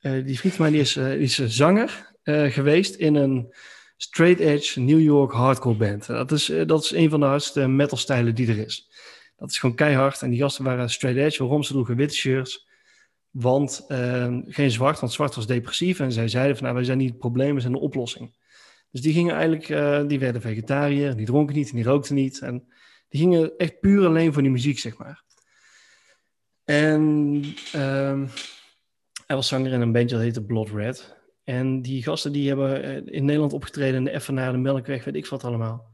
die 0.00 0.38
vriend 0.38 0.54
van 0.54 0.70
mij 0.70 0.80
is, 0.80 0.96
is 0.96 1.46
zanger 1.46 2.12
geweest 2.24 2.94
in 2.94 3.14
een 3.14 3.54
straight 3.96 4.40
edge 4.40 4.80
New 4.80 5.00
York 5.00 5.32
hardcore 5.32 5.76
band. 5.76 6.06
Dat 6.06 6.32
is, 6.32 6.52
dat 6.66 6.84
is 6.84 6.92
een 6.92 7.10
van 7.10 7.20
de 7.20 7.26
hardste 7.26 7.68
metal 7.68 7.98
stijlen 7.98 8.34
die 8.34 8.48
er 8.48 8.58
is. 8.58 8.88
Dat 9.36 9.50
is 9.50 9.58
gewoon 9.58 9.76
keihard. 9.76 10.22
En 10.22 10.30
die 10.30 10.40
gasten 10.40 10.64
waren 10.64 10.90
straight 10.90 11.20
edge. 11.20 11.42
Waarom? 11.42 11.62
Ze 11.62 11.72
droegen 11.72 11.96
witte 11.96 12.14
shirts. 12.14 12.68
Want 13.30 13.84
ehm, 13.88 14.42
geen 14.46 14.70
zwart, 14.70 15.00
want 15.00 15.12
zwart 15.12 15.34
was 15.34 15.46
depressief. 15.46 16.00
En 16.00 16.12
zij 16.12 16.28
zeiden 16.28 16.54
van 16.54 16.64
nou, 16.64 16.76
wij 16.76 16.84
zijn 16.84 16.98
niet 16.98 17.08
het 17.08 17.18
probleem, 17.18 17.54
we 17.54 17.60
zijn 17.60 17.72
de 17.72 17.78
oplossing. 17.78 18.36
Dus 18.90 19.00
die 19.00 19.12
gingen 19.12 19.34
eigenlijk, 19.34 19.68
uh, 19.68 20.06
die 20.06 20.18
werden 20.18 20.40
vegetariër, 20.40 21.16
die 21.16 21.26
dronken 21.26 21.54
niet 21.54 21.70
en 21.70 21.76
die 21.76 21.84
rookten 21.84 22.14
niet. 22.14 22.38
En 22.38 22.72
die 23.08 23.20
gingen 23.20 23.56
echt 23.56 23.80
puur 23.80 24.06
alleen 24.06 24.32
voor 24.32 24.42
die 24.42 24.50
muziek, 24.50 24.78
zeg 24.78 24.96
maar. 24.96 25.22
En 26.64 27.42
hij 29.26 29.36
was 29.36 29.48
zanger 29.48 29.72
in 29.72 29.80
een 29.80 29.92
bandje 29.92 30.16
dat 30.16 30.24
heette 30.24 30.44
Blood 30.44 30.70
Red. 30.70 31.16
En 31.44 31.82
die 31.82 32.02
gasten 32.02 32.32
die 32.32 32.48
hebben 32.48 32.82
eh, 32.82 33.14
in 33.14 33.24
Nederland 33.24 33.52
opgetreden 33.52 33.94
in 33.94 34.04
de 34.04 34.10
Effenaar, 34.10 34.52
de 34.52 34.58
Melkweg, 34.58 35.04
weet 35.04 35.14
ik 35.14 35.26
wat 35.26 35.44
allemaal. 35.44 35.92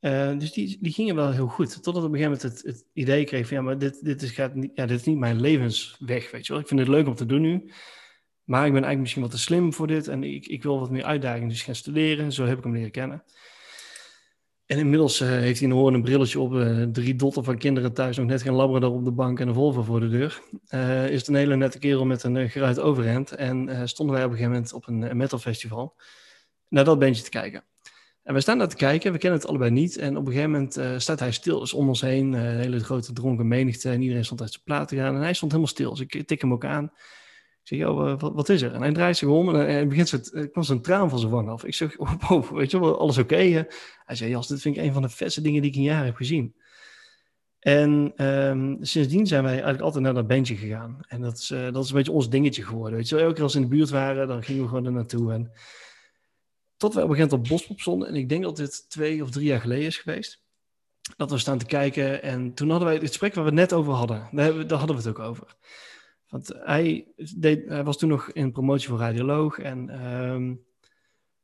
Uh, 0.00 0.38
dus 0.38 0.52
die, 0.52 0.78
die 0.80 0.92
gingen 0.92 1.14
wel 1.14 1.32
heel 1.32 1.46
goed. 1.46 1.82
Totdat 1.82 2.04
op 2.04 2.12
een 2.12 2.18
gegeven 2.18 2.38
moment 2.40 2.62
het, 2.62 2.74
het 2.74 2.86
idee 2.92 3.24
kreeg 3.24 3.46
van 3.48 3.56
ja, 3.56 3.62
maar 3.62 3.78
dit, 3.78 4.04
dit, 4.04 4.22
is, 4.22 4.30
gaat 4.30 4.54
niet, 4.54 4.70
ja, 4.74 4.86
dit 4.86 4.98
is 4.98 5.06
niet 5.06 5.18
mijn 5.18 5.40
levensweg, 5.40 6.30
weet 6.30 6.46
je 6.46 6.52
wel. 6.52 6.62
Ik 6.62 6.68
vind 6.68 6.80
het 6.80 6.88
leuk 6.88 7.06
om 7.06 7.14
te 7.14 7.26
doen 7.26 7.40
nu. 7.40 7.72
Maar 8.44 8.66
ik 8.66 8.72
ben 8.72 8.84
eigenlijk 8.84 9.00
misschien 9.00 9.22
wat 9.22 9.30
te 9.30 9.38
slim 9.38 9.72
voor 9.72 9.86
dit 9.86 10.08
en 10.08 10.24
ik, 10.24 10.46
ik 10.46 10.62
wil 10.62 10.80
wat 10.80 10.90
meer 10.90 11.04
uitdaging, 11.04 11.48
dus 11.48 11.62
gaan 11.62 11.74
studeren. 11.74 12.32
Zo 12.32 12.44
heb 12.44 12.58
ik 12.58 12.64
hem 12.64 12.72
leren 12.72 12.90
kennen. 12.90 13.24
En 14.68 14.78
inmiddels 14.78 15.20
uh, 15.20 15.28
heeft 15.28 15.60
hij 15.60 15.68
een 15.68 15.74
hoorn 15.74 15.94
een 15.94 16.02
brilletje 16.02 16.40
op, 16.40 16.52
uh, 16.52 16.82
drie 16.82 17.14
dotten 17.14 17.44
van 17.44 17.58
kinderen 17.58 17.92
thuis, 17.92 18.16
nog 18.16 18.26
net 18.26 18.42
geen 18.42 18.52
labrador 18.52 18.92
op 18.92 19.04
de 19.04 19.10
bank 19.10 19.40
en 19.40 19.48
een 19.48 19.54
Volvo 19.54 19.82
voor 19.82 20.00
de 20.00 20.08
deur. 20.08 20.40
Uh, 20.74 21.08
is 21.08 21.18
het 21.18 21.28
een 21.28 21.34
hele 21.34 21.56
nette 21.56 21.78
kerel 21.78 22.06
met 22.06 22.22
een 22.22 22.50
geruit 22.50 22.80
overhemd. 22.80 23.32
En 23.32 23.88
stonden 23.88 24.14
wij 24.14 24.24
op 24.24 24.30
een 24.30 24.36
gegeven 24.36 24.56
moment 24.56 24.72
op 24.72 24.86
een 24.86 25.16
metal 25.16 25.38
festival 25.38 25.96
naar 26.68 26.84
dat 26.84 26.98
bandje 26.98 27.22
te 27.22 27.30
kijken. 27.30 27.64
En 28.22 28.34
we 28.34 28.40
staan 28.40 28.58
daar 28.58 28.68
te 28.68 28.76
kijken, 28.76 29.12
we 29.12 29.18
kennen 29.18 29.38
het 29.38 29.48
allebei 29.48 29.70
niet. 29.70 29.96
En 29.96 30.16
op 30.16 30.26
een 30.26 30.32
gegeven 30.32 30.50
moment 30.50 31.02
staat 31.02 31.20
hij 31.20 31.32
stil, 31.32 31.58
dus 31.58 31.72
om 31.72 31.88
ons 31.88 32.00
heen, 32.00 32.32
een 32.32 32.58
hele 32.58 32.80
grote 32.80 33.12
dronken 33.12 33.48
menigte. 33.48 33.90
En 33.90 34.02
iedereen 34.02 34.24
stond 34.24 34.40
uit 34.40 34.52
zijn 34.52 34.64
plaat 34.64 34.88
te 34.88 34.96
gaan. 34.96 35.14
En 35.14 35.20
hij 35.20 35.34
stond 35.34 35.52
helemaal 35.52 35.72
stil, 35.72 35.90
dus 35.90 36.00
ik 36.00 36.26
tik 36.26 36.40
hem 36.40 36.52
ook 36.52 36.64
aan 36.64 36.92
zeg, 37.68 37.78
joh, 37.78 38.10
eh, 38.10 38.16
wat, 38.18 38.48
is 38.48 38.62
er? 38.62 38.72
En 38.72 38.80
hij 38.80 38.92
draait 38.92 39.16
zich 39.16 39.28
om 39.28 39.48
en 39.48 39.54
hij 39.54 39.86
begint 39.86 40.08
zo, 40.08 40.18
er 40.32 40.50
kwam 40.50 40.64
zo'n 40.64 40.80
traan 40.80 41.10
van 41.10 41.18
zijn 41.18 41.30
wang 41.30 41.48
af. 41.48 41.64
Ik 41.64 41.74
zeg, 41.74 41.98
oh, 42.28 42.50
weet 42.50 42.70
je 42.70 42.80
wel, 42.80 42.98
alles 42.98 43.18
oké? 43.18 43.34
Okay? 43.34 43.66
Hij 44.04 44.16
zei, 44.16 44.30
Jas, 44.30 44.48
dit 44.48 44.60
vind 44.60 44.76
ik 44.76 44.82
een 44.82 44.92
van 44.92 45.02
de 45.02 45.08
vetste 45.08 45.40
dingen 45.40 45.62
die 45.62 45.70
ik 45.70 45.76
in 45.76 45.82
jaren 45.82 46.04
heb 46.04 46.16
gezien. 46.16 46.54
En 47.58 48.12
ehm, 48.16 48.76
sindsdien 48.80 49.26
zijn 49.26 49.42
wij 49.42 49.52
eigenlijk 49.52 49.82
altijd 49.82 50.04
naar 50.04 50.14
dat 50.14 50.26
bandje 50.26 50.56
gegaan. 50.56 51.00
En 51.08 51.20
dat 51.20 51.38
is, 51.38 51.46
dat 51.46 51.84
is 51.84 51.90
een 51.90 51.96
beetje 51.96 52.12
ons 52.12 52.30
dingetje 52.30 52.64
geworden. 52.64 52.98
Weet 52.98 53.08
je, 53.08 53.18
elke 53.18 53.34
keer 53.34 53.42
als 53.42 53.54
we 53.54 53.60
in 53.60 53.68
de 53.68 53.74
buurt 53.74 53.90
waren, 53.90 54.28
dan 54.28 54.42
gingen 54.42 54.62
we 54.62 54.68
gewoon 54.68 54.84
er 54.84 54.92
naartoe. 54.92 55.32
En 55.32 55.52
tot 56.76 56.94
we 56.94 57.02
op 57.02 57.08
een 57.08 57.14
gegeven 57.14 57.30
moment 57.30 57.50
op 57.50 57.56
Bospop 57.56 57.80
stonden. 57.80 58.08
En 58.08 58.14
ik 58.14 58.28
denk 58.28 58.42
dat 58.42 58.56
dit 58.56 58.90
twee 58.90 59.22
of 59.22 59.30
drie 59.30 59.46
jaar 59.46 59.60
geleden 59.60 59.86
is 59.86 59.96
geweest. 59.96 60.42
Dat 61.16 61.30
we 61.30 61.38
staan 61.38 61.58
te 61.58 61.66
kijken. 61.66 62.22
En 62.22 62.54
toen 62.54 62.70
hadden 62.70 62.86
wij 62.88 62.96
het 62.96 63.06
gesprek 63.06 63.34
waar 63.34 63.44
we 63.44 63.50
het 63.50 63.58
net 63.58 63.72
over 63.72 63.92
hadden. 63.92 64.28
Daar 64.32 64.78
hadden 64.78 64.96
we 64.96 65.02
het 65.02 65.06
ook 65.06 65.18
over. 65.18 65.56
Want 66.28 66.52
hij, 66.54 67.06
hij 67.42 67.84
was 67.84 67.98
toen 67.98 68.08
nog 68.08 68.30
in 68.32 68.52
promotie 68.52 68.88
voor 68.88 68.98
radioloog. 68.98 69.58
En 69.58 69.88
ehm, 69.88 70.54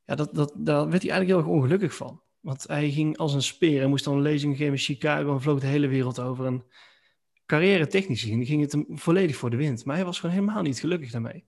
ja, 0.04 0.14
dat, 0.14 0.34
dat, 0.34 0.52
daar 0.56 0.88
werd 0.88 1.02
hij 1.02 1.10
eigenlijk 1.10 1.26
heel 1.26 1.38
erg 1.38 1.46
ongelukkig 1.46 1.94
van. 1.94 2.22
Want 2.40 2.64
hij 2.66 2.90
ging 2.90 3.16
als 3.16 3.34
een 3.34 3.42
speer. 3.42 3.78
Hij 3.78 3.88
moest 3.88 4.04
dan 4.04 4.14
een 4.14 4.22
lezing 4.22 4.56
geven 4.56 4.72
in 4.72 4.78
Chicago 4.78 5.32
en 5.32 5.40
vloog 5.40 5.60
de 5.60 5.66
hele 5.66 5.88
wereld 5.88 6.20
over. 6.20 6.46
En 6.46 6.64
carrière 7.46 7.86
technisch 7.86 8.20
gezien 8.20 8.46
ging 8.46 8.60
het 8.60 8.84
volledig 8.88 9.36
voor 9.36 9.50
de 9.50 9.56
wind. 9.56 9.84
Maar 9.84 9.96
hij 9.96 10.04
was 10.04 10.20
gewoon 10.20 10.34
helemaal 10.34 10.62
niet 10.62 10.80
gelukkig 10.80 11.10
daarmee. 11.10 11.44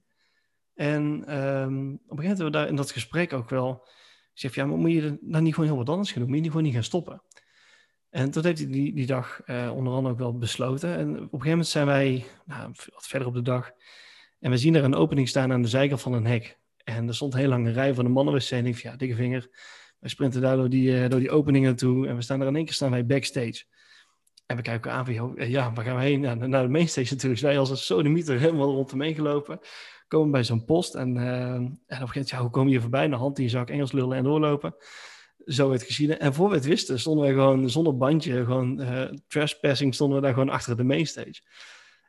En 0.75 1.03
um, 1.03 1.13
op 1.13 1.31
een 1.31 1.99
gegeven 1.99 2.09
moment 2.09 2.27
hebben 2.27 2.45
we 2.45 2.51
daar 2.51 2.69
in 2.69 2.77
dat 2.77 2.91
gesprek 2.91 3.33
ook 3.33 3.51
wel 3.51 3.89
gezegd: 4.33 4.55
ja, 4.55 4.67
maar 4.67 4.79
moet 4.79 4.93
je 4.93 5.19
dan 5.21 5.43
niet 5.43 5.55
gewoon 5.55 5.69
heel 5.69 5.79
wat 5.79 5.89
anders 5.89 6.13
gaan 6.13 6.23
doen? 6.23 6.31
Moet 6.31 6.45
je 6.45 6.47
gewoon 6.47 6.63
niet 6.63 6.75
gaan 6.75 6.83
stoppen? 6.83 7.23
En 8.17 8.31
toen 8.31 8.45
heeft 8.45 8.59
hij 8.59 8.69
die, 8.69 8.95
die 8.95 9.07
dag 9.07 9.41
uh, 9.47 9.73
onder 9.75 9.93
andere 9.93 10.15
ook 10.15 10.21
wel 10.21 10.39
besloten. 10.39 10.97
En 10.97 11.09
op 11.09 11.17
een 11.17 11.23
gegeven 11.23 11.49
moment 11.49 11.67
zijn 11.67 11.87
wij 11.87 12.25
nou, 12.45 12.73
wat 12.95 13.07
verder 13.07 13.29
op 13.29 13.35
de 13.35 13.43
dag. 13.43 13.71
En 14.41 14.51
we 14.51 14.57
zien 14.57 14.75
er 14.75 14.85
een 14.85 14.95
opening 14.95 15.29
staan 15.29 15.53
aan 15.53 15.63
de 15.63 15.69
zijkant 15.69 16.01
van 16.01 16.13
een 16.13 16.27
hek. 16.27 16.59
En 16.85 17.09
er 17.09 17.15
stond 17.15 17.33
een 17.33 17.39
heel 17.39 17.49
lange 17.49 17.73
rij 17.73 17.95
van 17.95 18.05
de 18.05 18.11
mannenwc. 18.11 18.51
En 18.51 18.75
ja, 18.77 18.97
dikke 18.97 19.15
vinger. 19.15 19.49
Wij 19.99 20.11
sprinten 20.11 20.41
daar 20.41 20.57
door 20.57 20.69
die, 20.69 20.91
uh, 20.91 21.09
door 21.09 21.21
die 21.21 21.31
openingen 21.31 21.69
naartoe. 21.69 22.07
En 22.07 22.17
we 22.17 22.23
staan 22.23 22.41
er 22.41 22.47
in 22.47 22.57
één 22.57 22.65
keer 22.65 22.75
staan 22.75 22.91
wij 22.91 23.07
backstage. 23.07 23.65
En 24.47 24.57
we 24.57 24.63
kijken 24.63 24.93
aan 24.93 25.07
van, 25.07 25.39
eh, 25.39 25.51
ja, 25.51 25.73
waar 25.73 25.85
gaan 25.85 25.97
we 25.97 26.03
heen? 26.03 26.21
Naar 26.21 26.63
de 26.63 26.69
mainstage 26.69 27.13
natuurlijk. 27.15 27.41
Dus 27.41 27.51
wij 27.51 27.59
als 27.59 27.71
een 27.71 27.77
sodemieter 27.77 28.39
helemaal 28.39 28.71
rond 28.71 28.91
hem 28.91 29.01
heen 29.01 29.15
gelopen. 29.15 29.61
Komen 30.09 30.31
bij 30.31 30.45
zo'n 30.45 30.65
post. 30.65 30.95
En, 30.95 31.17
uh, 31.17 31.25
en 31.25 31.65
op 31.65 31.71
een 31.71 31.79
gegeven 31.87 32.07
moment, 32.07 32.29
ja, 32.29 32.41
hoe 32.41 32.51
kom 32.51 32.69
je 32.69 32.81
voorbij? 32.81 33.05
Een 33.05 33.13
hand 33.13 33.39
in 33.39 33.45
je 33.45 33.51
zak, 33.51 33.71
Engels 33.71 33.93
lullen 33.93 34.17
en 34.17 34.25
doorlopen 34.25 34.75
zo 35.47 35.73
het 35.73 35.83
gezien. 35.83 36.19
En 36.19 36.35
voor 36.35 36.49
we 36.49 36.55
het 36.55 36.65
wisten, 36.65 37.01
stonden 37.01 37.25
wij 37.25 37.33
gewoon 37.33 37.71
zonder 37.71 37.97
bandje, 37.97 38.45
gewoon 38.45 38.81
uh, 38.81 39.03
trespassing, 39.29 39.95
stonden 39.95 40.17
we 40.17 40.23
daar 40.23 40.33
gewoon 40.33 40.49
achter 40.49 40.77
de 40.77 40.85
mainstage. 40.85 41.41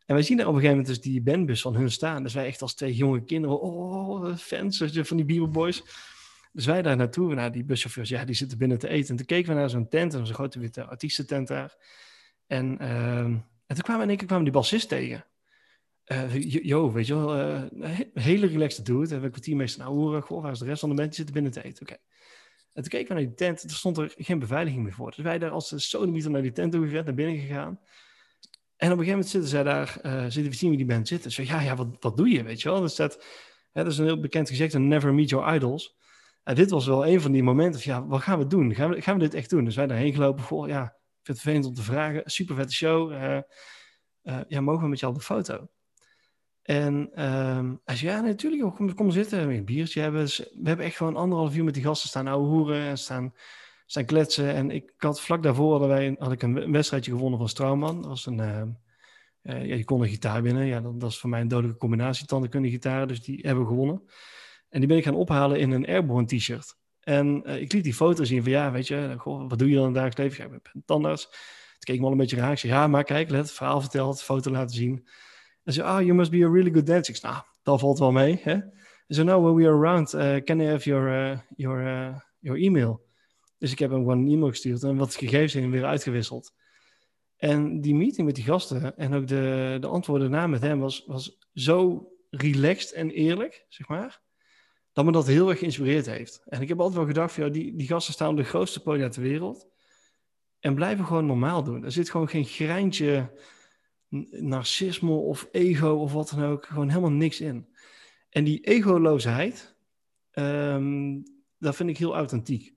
En 0.05 0.15
wij 0.15 0.23
zien 0.23 0.37
daar 0.37 0.47
op 0.47 0.53
een 0.53 0.59
gegeven 0.59 0.81
moment 0.81 1.03
dus 1.03 1.11
die 1.11 1.21
bandbus 1.21 1.61
van 1.61 1.75
hun 1.75 1.91
staan. 1.91 2.23
Dus 2.23 2.33
wij 2.33 2.45
echt 2.45 2.61
als 2.61 2.75
twee 2.75 2.95
jonge 2.95 3.23
kinderen, 3.23 3.61
oh, 3.61 4.35
fans 4.35 4.83
van 4.93 5.17
die 5.17 5.25
Bieber 5.25 5.49
Boys. 5.49 5.83
Dus 6.51 6.65
wij 6.65 6.81
daar 6.81 6.95
naartoe, 6.95 7.33
naar 7.33 7.51
die 7.51 7.63
buschauffeurs, 7.63 8.09
ja, 8.09 8.25
die 8.25 8.35
zitten 8.35 8.57
binnen 8.57 8.79
te 8.79 8.87
eten. 8.87 9.09
En 9.09 9.15
toen 9.15 9.25
keken 9.25 9.53
we 9.53 9.59
naar 9.59 9.69
zo'n 9.69 9.87
tent, 9.87 10.13
en 10.13 10.25
zo'n 10.25 10.35
grote 10.35 10.59
witte 10.59 10.85
artiestentent 10.85 11.47
daar. 11.47 11.75
En, 12.47 12.77
uh, 12.81 13.19
en 13.19 13.45
toen 13.67 13.77
kwamen 13.77 14.03
in 14.03 14.09
één 14.09 14.17
keer 14.17 14.27
kwamen 14.27 14.45
die 14.45 14.53
bassist 14.53 14.89
tegen. 14.89 15.25
Uh, 16.05 16.31
weet 16.91 17.07
je 17.07 17.13
wel, 17.13 17.37
uh, 17.37 17.63
een 17.71 18.09
hele 18.13 18.47
relaxed 18.47 18.85
dude. 18.85 19.19
We 19.19 19.25
een 19.25 19.31
kwartier 19.31 19.55
mee 19.55 19.67
staan 19.67 19.87
horen. 19.87 20.21
Goh, 20.21 20.41
waar 20.41 20.51
is 20.51 20.59
de 20.59 20.65
rest 20.65 20.79
van 20.79 20.89
de 20.89 20.95
band? 20.95 21.07
Die 21.07 21.17
zitten 21.17 21.33
binnen 21.33 21.51
te 21.51 21.63
eten. 21.63 21.81
Oké. 21.81 21.97
En 22.77 22.83
toen 22.83 22.91
keken 22.91 23.07
we 23.07 23.13
naar 23.13 23.23
die 23.23 23.33
tent, 23.33 23.63
er 23.63 23.69
stond 23.69 23.97
er 23.97 24.13
geen 24.17 24.39
beveiliging 24.39 24.83
meer 24.83 24.93
voor. 24.93 25.09
Dus 25.09 25.23
wij 25.23 25.39
daar 25.39 25.49
als 25.49 25.69
de 25.69 25.79
sodemieter 25.79 26.31
naar 26.31 26.41
die 26.41 26.51
tent 26.51 26.71
toe 26.71 26.85
naar 26.85 27.13
binnen 27.13 27.37
gegaan. 27.37 27.79
En 28.75 28.91
op 28.91 28.97
een 28.97 29.05
gegeven 29.05 29.07
moment 29.07 29.27
zitten 29.27 29.49
zij 29.49 29.63
daar, 29.63 29.99
uh, 30.03 30.21
zitten 30.21 30.43
we 30.43 30.53
zien 30.53 30.69
wie 30.69 30.77
die 30.77 30.87
band 30.87 31.07
zitten. 31.07 31.31
Zo, 31.31 31.41
ja, 31.41 31.61
ja, 31.61 31.75
wat, 31.75 31.87
wat 31.99 32.17
doe 32.17 32.29
je, 32.29 32.43
weet 32.43 32.61
je 32.61 32.69
wel? 32.69 32.81
Dus 32.81 32.95
dat, 32.95 33.23
hè, 33.71 33.83
dat 33.83 33.91
is 33.91 33.97
een 33.97 34.05
heel 34.05 34.19
bekend 34.19 34.49
gezegd, 34.49 34.77
never 34.77 35.13
meet 35.13 35.29
your 35.29 35.55
idols. 35.55 35.97
En 36.43 36.55
dit 36.55 36.69
was 36.69 36.85
wel 36.85 37.07
een 37.07 37.21
van 37.21 37.31
die 37.31 37.43
momenten 37.43 37.81
van, 37.81 37.93
ja, 37.93 38.05
wat 38.05 38.21
gaan 38.21 38.39
we 38.39 38.47
doen? 38.47 38.75
Gaan 38.75 38.89
we, 38.89 39.01
gaan 39.01 39.17
we 39.17 39.23
dit 39.23 39.33
echt 39.33 39.49
doen? 39.49 39.63
Dus 39.63 39.75
wij 39.75 39.87
daarheen 39.87 40.13
gelopen, 40.13 40.43
goh, 40.43 40.67
ja, 40.67 40.83
ik 40.83 40.91
vind 41.23 41.37
het 41.37 41.39
vervelend 41.39 41.65
om 41.65 41.73
te 41.73 41.83
vragen. 41.83 42.21
Super 42.25 42.55
vette 42.55 42.73
show. 42.73 43.11
Uh, 43.11 43.39
ja, 44.47 44.61
mogen 44.61 44.83
we 44.83 44.89
met 44.89 44.99
jou 44.99 45.13
op 45.13 45.19
de 45.19 45.25
foto? 45.25 45.67
En 46.67 47.25
um, 47.25 47.81
hij 47.85 47.95
zei, 47.95 48.11
ja, 48.11 48.21
natuurlijk, 48.21 48.75
kom, 48.75 48.93
kom 48.93 49.11
zitten, 49.11 49.49
een 49.49 49.65
biertje 49.65 50.01
hebben. 50.01 50.21
Dus 50.21 50.37
we 50.37 50.67
hebben 50.67 50.85
echt 50.85 50.95
gewoon 50.95 51.15
anderhalf 51.15 51.55
uur 51.55 51.63
met 51.63 51.73
die 51.73 51.83
gasten 51.83 52.09
staan 52.09 52.27
ouwe 52.27 52.47
hoeren 52.47 52.81
en 52.81 52.97
staan, 52.97 53.33
staan 53.85 54.05
kletsen. 54.05 54.53
En 54.53 54.71
ik 54.71 54.93
had 54.97 55.21
vlak 55.21 55.43
daarvoor 55.43 55.71
hadden 55.71 55.89
wij, 55.89 56.15
had 56.19 56.31
ik 56.31 56.41
een 56.41 56.71
wedstrijdje 56.71 57.11
gewonnen 57.11 57.39
van 57.39 57.49
Strauman. 57.49 57.95
Dat 57.95 58.05
was 58.05 58.25
een, 58.25 58.39
uh, 58.39 58.61
uh, 59.43 59.65
ja, 59.65 59.75
je 59.75 59.83
kon 59.83 60.01
een 60.01 60.07
gitaar 60.07 60.41
winnen. 60.41 60.65
Ja, 60.65 60.81
dat, 60.81 60.99
dat 60.99 61.09
is 61.09 61.17
voor 61.17 61.29
mij 61.29 61.41
een 61.41 61.47
dodelijke 61.47 61.79
combinatie, 61.79 62.25
tandenkundige 62.25 62.73
gitaar. 62.73 63.07
Dus 63.07 63.21
die 63.21 63.39
hebben 63.41 63.63
we 63.63 63.69
gewonnen. 63.69 64.01
En 64.69 64.79
die 64.79 64.87
ben 64.87 64.97
ik 64.97 65.03
gaan 65.03 65.15
ophalen 65.15 65.59
in 65.59 65.71
een 65.71 65.87
Airborne 65.87 66.27
t-shirt. 66.27 66.75
En 66.99 67.43
uh, 67.45 67.61
ik 67.61 67.71
liet 67.73 67.83
die 67.83 67.93
foto 67.93 68.23
zien 68.23 68.43
van, 68.43 68.51
ja, 68.51 68.71
weet 68.71 68.87
je, 68.87 69.15
wat 69.23 69.59
doe 69.59 69.69
je 69.69 69.75
dan 69.75 69.87
in 69.87 69.93
het 69.93 70.03
dagelijks 70.03 70.17
leven? 70.17 70.37
Ja, 70.37 70.55
ik 70.55 70.69
ben 70.73 70.83
tandarts. 70.85 71.23
Toen 71.23 71.79
keek 71.79 71.99
me 71.99 72.05
al 72.05 72.11
een 72.11 72.17
beetje 72.17 72.37
raar. 72.37 72.51
Ik 72.51 72.57
zei, 72.57 72.73
ja, 72.73 72.87
maar 72.87 73.03
kijk, 73.03 73.29
let, 73.29 73.51
verhaal 73.51 73.81
verteld, 73.81 74.23
foto 74.23 74.51
laten 74.51 74.75
zien. 74.75 75.07
En 75.67 75.73
ze, 75.73 75.83
ah, 75.83 75.97
oh, 75.97 76.01
you 76.01 76.13
must 76.13 76.31
be 76.31 76.45
a 76.45 76.49
really 76.49 76.71
good 76.71 76.85
dancer. 76.85 77.13
Ik 77.13 77.19
zei, 77.19 77.33
nou, 77.33 77.45
dat 77.63 77.79
valt 77.79 77.99
wel 77.99 78.11
mee. 78.11 78.39
Hè? 78.41 78.59
Ze 79.07 79.23
no, 79.23 79.41
when 79.41 79.55
we 79.55 79.67
are 79.67 79.77
around, 79.77 80.13
uh, 80.13 80.35
can 80.35 80.59
I 80.59 80.65
have 80.65 80.89
your, 80.89 81.31
uh, 81.31 81.39
your, 81.55 81.81
uh, 81.81 82.19
your 82.39 82.59
email? 82.59 83.05
Dus 83.57 83.71
ik 83.71 83.79
heb 83.79 83.89
hem 83.89 83.99
gewoon 83.99 84.17
een 84.17 84.31
e-mail 84.31 84.49
gestuurd 84.49 84.83
en 84.83 84.97
wat 84.97 85.15
gegevens 85.15 85.55
in 85.55 85.71
weer 85.71 85.85
uitgewisseld. 85.85 86.53
En 87.37 87.81
die 87.81 87.95
meeting 87.95 88.25
met 88.25 88.35
die 88.35 88.43
gasten 88.43 88.97
en 88.97 89.13
ook 89.13 89.27
de, 89.27 89.77
de 89.79 89.87
antwoorden 89.87 90.31
na 90.31 90.47
met 90.47 90.61
hem 90.61 90.79
was, 90.79 91.03
was 91.05 91.37
zo 91.53 92.07
relaxed 92.29 92.91
en 92.91 93.09
eerlijk, 93.09 93.65
zeg 93.69 93.87
maar, 93.87 94.21
dat 94.93 95.05
me 95.05 95.11
dat 95.11 95.27
heel 95.27 95.49
erg 95.49 95.59
geïnspireerd 95.59 96.05
heeft. 96.05 96.41
En 96.45 96.61
ik 96.61 96.67
heb 96.67 96.79
altijd 96.79 96.97
wel 96.97 97.07
gedacht, 97.07 97.33
van, 97.33 97.51
die, 97.51 97.75
die 97.75 97.87
gasten 97.87 98.13
staan 98.13 98.29
op 98.29 98.37
de 98.37 98.43
grootste 98.43 98.81
podium 98.81 99.09
ter 99.09 99.21
wereld 99.21 99.67
en 100.59 100.75
blijven 100.75 101.05
gewoon 101.05 101.25
normaal 101.25 101.63
doen. 101.63 101.83
Er 101.83 101.91
zit 101.91 102.09
gewoon 102.09 102.29
geen 102.29 102.45
greintje 102.45 103.31
narcisme 104.29 105.11
of 105.11 105.47
ego 105.51 105.89
of 105.89 106.13
wat 106.13 106.29
dan 106.35 106.43
ook, 106.43 106.65
gewoon 106.65 106.89
helemaal 106.89 107.11
niks 107.11 107.41
in. 107.41 107.67
En 108.29 108.43
die 108.43 108.59
egoloosheid, 108.59 109.75
um, 110.33 111.23
dat 111.57 111.75
vind 111.75 111.89
ik 111.89 111.97
heel 111.97 112.15
authentiek. 112.15 112.75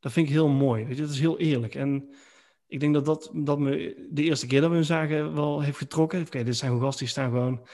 Dat 0.00 0.12
vind 0.12 0.26
ik 0.26 0.32
heel 0.32 0.48
mooi. 0.48 0.84
Weet 0.84 0.96
je, 0.96 1.02
dat 1.02 1.12
is 1.12 1.20
heel 1.20 1.38
eerlijk. 1.38 1.74
En 1.74 2.14
ik 2.66 2.80
denk 2.80 2.94
dat 2.94 3.04
dat, 3.04 3.30
dat 3.34 3.58
me 3.58 4.06
de 4.10 4.22
eerste 4.22 4.46
keer 4.46 4.60
dat 4.60 4.70
we 4.70 4.76
hem 4.76 4.84
zagen 4.84 5.34
wel 5.34 5.60
heeft 5.60 5.78
getrokken. 5.78 6.20
Oké, 6.20 6.44
dit 6.44 6.56
zijn 6.56 6.80
gasten 6.80 6.98
die 6.98 7.08
staan 7.08 7.30
gewoon 7.30 7.66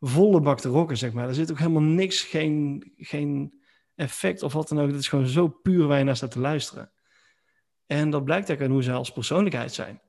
volle 0.00 0.40
bak 0.40 0.60
te 0.60 0.68
rocken, 0.68 0.96
zeg 0.96 1.12
maar. 1.12 1.28
Er 1.28 1.34
zit 1.34 1.50
ook 1.50 1.58
helemaal 1.58 1.82
niks, 1.82 2.22
geen, 2.22 2.84
geen 2.96 3.60
effect 3.94 4.42
of 4.42 4.52
wat 4.52 4.68
dan 4.68 4.80
ook. 4.80 4.90
Het 4.90 5.00
is 5.00 5.08
gewoon 5.08 5.26
zo 5.26 5.48
puur 5.48 5.86
waar 5.86 5.98
je 5.98 6.04
naar 6.04 6.16
staat 6.16 6.30
te 6.30 6.40
luisteren. 6.40 6.92
En 7.86 8.10
dat 8.10 8.24
blijkt 8.24 8.50
ook 8.50 8.60
aan 8.60 8.70
hoe 8.70 8.82
ze 8.82 8.92
als 8.92 9.12
persoonlijkheid 9.12 9.72
zijn. 9.72 10.00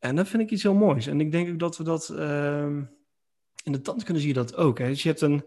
En 0.00 0.16
dat 0.16 0.28
vind 0.28 0.42
ik 0.42 0.50
iets 0.50 0.62
heel 0.62 0.74
moois. 0.74 1.06
En 1.06 1.20
ik 1.20 1.30
denk 1.30 1.48
ook 1.48 1.58
dat 1.58 1.76
we 1.76 1.84
dat 1.84 2.10
uh, 2.12 2.76
in 3.64 3.72
de 3.72 3.80
tand 3.80 4.04
kunnen 4.04 4.22
zien 4.22 4.34
dat 4.34 4.56
ook. 4.56 4.78
Hè. 4.78 4.86
Dus 4.86 5.02
je 5.02 5.08
hebt, 5.08 5.20
een, 5.20 5.44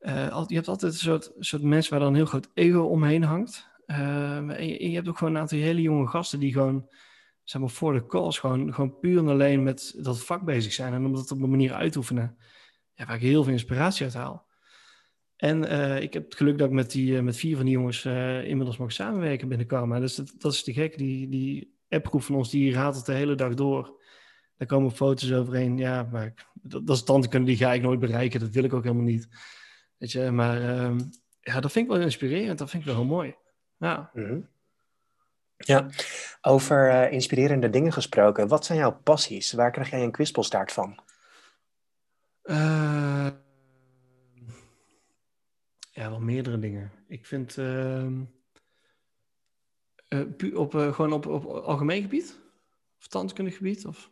uh, 0.00 0.44
je 0.46 0.54
hebt 0.54 0.68
altijd 0.68 0.92
een 0.92 0.98
soort, 0.98 1.32
soort 1.38 1.62
mensen 1.62 1.90
waar 1.90 2.00
dan 2.00 2.08
een 2.08 2.14
heel 2.14 2.24
groot 2.24 2.50
ego 2.54 2.80
omheen 2.80 3.22
hangt. 3.22 3.68
En 3.86 4.66
je, 4.66 4.88
je, 4.88 4.94
hebt 4.94 5.08
ook 5.08 5.18
gewoon 5.18 5.34
een 5.34 5.40
aantal 5.40 5.58
hele 5.58 5.82
jonge 5.82 6.06
gasten 6.06 6.40
die 6.40 6.52
gewoon, 6.52 6.88
zeg 7.44 7.60
maar, 7.60 7.70
voor 7.70 7.92
de 7.92 8.06
calls 8.06 8.38
gewoon, 8.38 8.74
gewoon 8.74 8.98
puur 8.98 9.18
en 9.18 9.28
alleen 9.28 9.62
met 9.62 9.94
dat 9.98 10.24
vak 10.24 10.44
bezig 10.44 10.72
zijn. 10.72 10.92
En 10.92 11.04
om 11.04 11.14
dat 11.14 11.30
op 11.30 11.42
een 11.42 11.50
manier 11.50 11.72
uitoefenen, 11.72 12.36
ja, 12.94 13.06
waar 13.06 13.16
ik 13.16 13.22
heel 13.22 13.42
veel 13.42 13.52
inspiratie 13.52 14.04
uit 14.04 14.14
haal. 14.14 14.48
En 15.36 15.62
uh, 15.62 16.02
ik 16.02 16.12
heb 16.12 16.24
het 16.24 16.34
geluk 16.34 16.58
dat 16.58 16.68
ik 16.68 16.74
met, 16.74 16.90
die, 16.90 17.22
met 17.22 17.36
vier 17.36 17.56
van 17.56 17.64
die 17.64 17.74
jongens 17.74 18.04
inmiddels 18.44 18.76
mag 18.76 18.92
samenwerken 18.92 19.48
binnen 19.48 19.66
Karma. 19.66 20.00
Dus 20.00 20.14
dat, 20.14 20.34
dat 20.38 20.52
is 20.52 20.62
te 20.62 20.72
gek. 20.72 20.98
Die, 20.98 21.28
die 21.28 21.79
appgroep 21.90 22.22
van 22.22 22.34
ons, 22.34 22.50
die 22.50 22.72
ratelt 22.72 23.06
de 23.06 23.12
hele 23.12 23.34
dag 23.34 23.54
door. 23.54 24.02
Daar 24.56 24.68
komen 24.68 24.90
foto's 24.90 25.32
overheen. 25.32 25.78
Ja, 25.78 26.08
maar 26.12 26.34
dat, 26.62 26.86
dat 26.86 26.96
is 26.96 27.02
tanden 27.02 27.44
die 27.44 27.56
ga 27.56 27.72
ik 27.72 27.82
nooit 27.82 28.00
bereiken. 28.00 28.40
Dat 28.40 28.50
wil 28.50 28.64
ik 28.64 28.72
ook 28.72 28.82
helemaal 28.82 29.04
niet. 29.04 29.28
Weet 29.96 30.12
je, 30.12 30.30
maar 30.30 30.60
uh, 30.60 30.96
ja, 31.40 31.60
dat 31.60 31.72
vind 31.72 31.86
ik 31.86 31.92
wel 31.92 32.00
inspirerend. 32.00 32.58
Dat 32.58 32.70
vind 32.70 32.82
ik 32.82 32.88
wel 32.88 32.98
heel 32.98 33.08
mooi. 33.08 33.34
Ja. 33.76 34.10
Mm 34.14 34.24
-hmm. 34.24 34.48
Ja, 35.56 35.86
over 36.40 36.88
uh, 36.88 37.12
inspirerende 37.12 37.70
dingen 37.70 37.92
gesproken. 37.92 38.48
Wat 38.48 38.64
zijn 38.64 38.78
jouw 38.78 39.00
passies? 39.02 39.52
Waar 39.52 39.70
krijg 39.70 39.90
jij 39.90 40.02
een 40.02 40.10
kwispelstaart 40.10 40.72
van? 40.72 40.98
Uh, 42.42 43.28
ja, 45.90 46.10
wel 46.10 46.20
meerdere 46.20 46.58
dingen. 46.58 46.92
Ik 47.08 47.26
vind... 47.26 47.56
Uh, 47.56 48.06
uh, 50.10 50.58
op, 50.58 50.74
uh, 50.74 50.92
gewoon 50.92 51.12
op, 51.12 51.26
op 51.26 51.44
algemeen 51.44 52.02
gebied? 52.02 52.38
Of 52.98 53.06
tandkundig 53.06 53.56
gebied? 53.56 53.86
Of? 53.86 54.10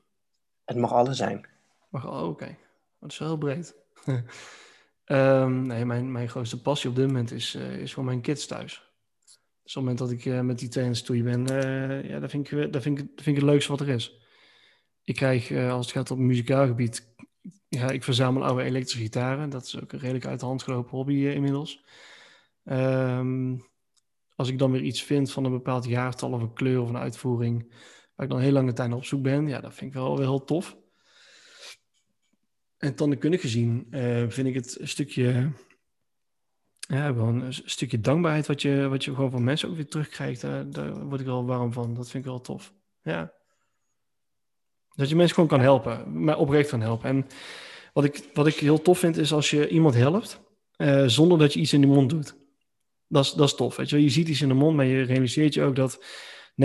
Het 0.64 0.76
mag 0.76 0.92
alles 0.92 1.16
zijn. 1.16 1.46
Mag, 1.88 2.06
oh, 2.06 2.18
oké. 2.18 2.24
Okay. 2.24 2.58
Dat 3.00 3.10
is 3.10 3.18
wel 3.18 3.28
heel 3.28 3.38
breed. 3.38 3.74
um, 5.06 5.62
nee, 5.66 5.84
mijn, 5.84 6.12
mijn 6.12 6.28
grootste 6.28 6.62
passie 6.62 6.90
op 6.90 6.96
dit 6.96 7.06
moment 7.06 7.30
is, 7.30 7.54
uh, 7.54 7.76
is 7.76 7.92
voor 7.92 8.04
mijn 8.04 8.20
kids 8.20 8.46
thuis. 8.46 8.86
Dus 9.62 9.76
op 9.76 9.84
het 9.86 9.98
moment 9.98 9.98
dat 9.98 10.10
ik 10.10 10.42
met 10.42 10.58
die 10.58 10.68
twee 10.68 10.84
aan 10.84 10.90
het 10.90 10.98
stoeien 10.98 11.24
ben, 11.24 11.46
ja, 12.08 12.18
dat 12.18 12.30
vind, 12.30 12.50
ik, 12.50 12.72
dat, 12.72 12.82
vind 12.82 12.98
ik, 12.98 13.04
dat 13.04 13.24
vind 13.24 13.36
ik 13.36 13.42
het 13.42 13.50
leukste 13.50 13.70
wat 13.70 13.80
er 13.80 13.88
is. 13.88 14.20
Ik 15.04 15.14
krijg, 15.14 15.52
als 15.52 15.86
het 15.86 15.94
gaat 15.94 16.10
op 16.10 16.18
muzikaal 16.18 16.66
gebied, 16.66 17.14
ja, 17.68 17.90
ik 17.90 18.04
verzamel 18.04 18.44
oude 18.44 18.62
elektrische 18.62 18.98
gitaren. 18.98 19.50
Dat 19.50 19.64
is 19.64 19.80
ook 19.82 19.92
een 19.92 19.98
redelijk 19.98 20.26
uit 20.26 20.40
de 20.40 20.46
hand 20.46 20.62
gelopen 20.62 20.90
hobby 20.90 21.14
inmiddels. 21.14 21.84
Um, 22.64 23.67
als 24.38 24.48
ik 24.48 24.58
dan 24.58 24.70
weer 24.70 24.82
iets 24.82 25.02
vind 25.02 25.32
van 25.32 25.44
een 25.44 25.50
bepaald 25.50 25.84
jaartal 25.84 26.32
of 26.32 26.42
een 26.42 26.52
kleur 26.52 26.80
of 26.80 26.88
een 26.88 26.96
uitvoering, 26.96 27.74
waar 28.14 28.26
ik 28.26 28.32
dan 28.32 28.40
heel 28.40 28.52
lange 28.52 28.72
tijd 28.72 28.92
op 28.92 29.04
zoek 29.04 29.22
ben, 29.22 29.46
ja, 29.46 29.60
dat 29.60 29.74
vind 29.74 29.90
ik 29.90 29.96
wel, 29.96 30.08
wel 30.08 30.28
heel 30.28 30.44
tof. 30.44 30.76
En 32.76 32.94
tandheelkundig 32.94 33.40
gezien 33.40 33.86
uh, 33.90 34.24
vind 34.28 34.48
ik 34.48 34.54
het 34.54 34.80
een 34.80 34.88
stukje, 34.88 35.52
ja, 36.78 37.08
een 37.08 37.52
stukje 37.52 38.00
dankbaarheid 38.00 38.46
wat 38.46 38.62
je, 38.62 38.88
wat 38.88 39.04
je 39.04 39.14
gewoon 39.14 39.30
van 39.30 39.44
mensen 39.44 39.68
ook 39.68 39.74
weer 39.74 39.88
terugkrijgt. 39.88 40.40
Daar, 40.40 40.70
daar 40.70 41.04
word 41.04 41.20
ik 41.20 41.26
wel 41.26 41.46
warm 41.46 41.72
van. 41.72 41.94
Dat 41.94 42.10
vind 42.10 42.24
ik 42.24 42.30
wel 42.30 42.40
tof. 42.40 42.74
Ja. 43.02 43.32
Dat 44.94 45.08
je 45.08 45.16
mensen 45.16 45.34
gewoon 45.34 45.50
kan 45.50 45.60
helpen, 45.60 46.24
maar 46.24 46.38
oprecht 46.38 46.68
kan 46.68 46.80
helpen. 46.80 47.08
En 47.08 47.26
wat 47.92 48.04
ik, 48.04 48.30
wat 48.34 48.46
ik 48.46 48.54
heel 48.54 48.82
tof 48.82 48.98
vind, 48.98 49.16
is 49.16 49.32
als 49.32 49.50
je 49.50 49.68
iemand 49.68 49.94
helpt, 49.94 50.40
uh, 50.76 51.06
zonder 51.06 51.38
dat 51.38 51.52
je 51.52 51.60
iets 51.60 51.72
in 51.72 51.80
de 51.80 51.86
mond 51.86 52.10
doet. 52.10 52.46
Dat 53.08 53.24
is, 53.24 53.32
dat 53.32 53.48
is 53.48 53.54
tof. 53.54 53.76
Weet 53.76 53.90
je? 53.90 54.02
je 54.02 54.08
ziet 54.08 54.28
iets 54.28 54.42
in 54.42 54.48
de 54.48 54.54
mond, 54.54 54.76
maar 54.76 54.84
je 54.84 55.02
realiseert 55.02 55.54
je 55.54 55.62
ook 55.62 55.76
dat 55.76 55.98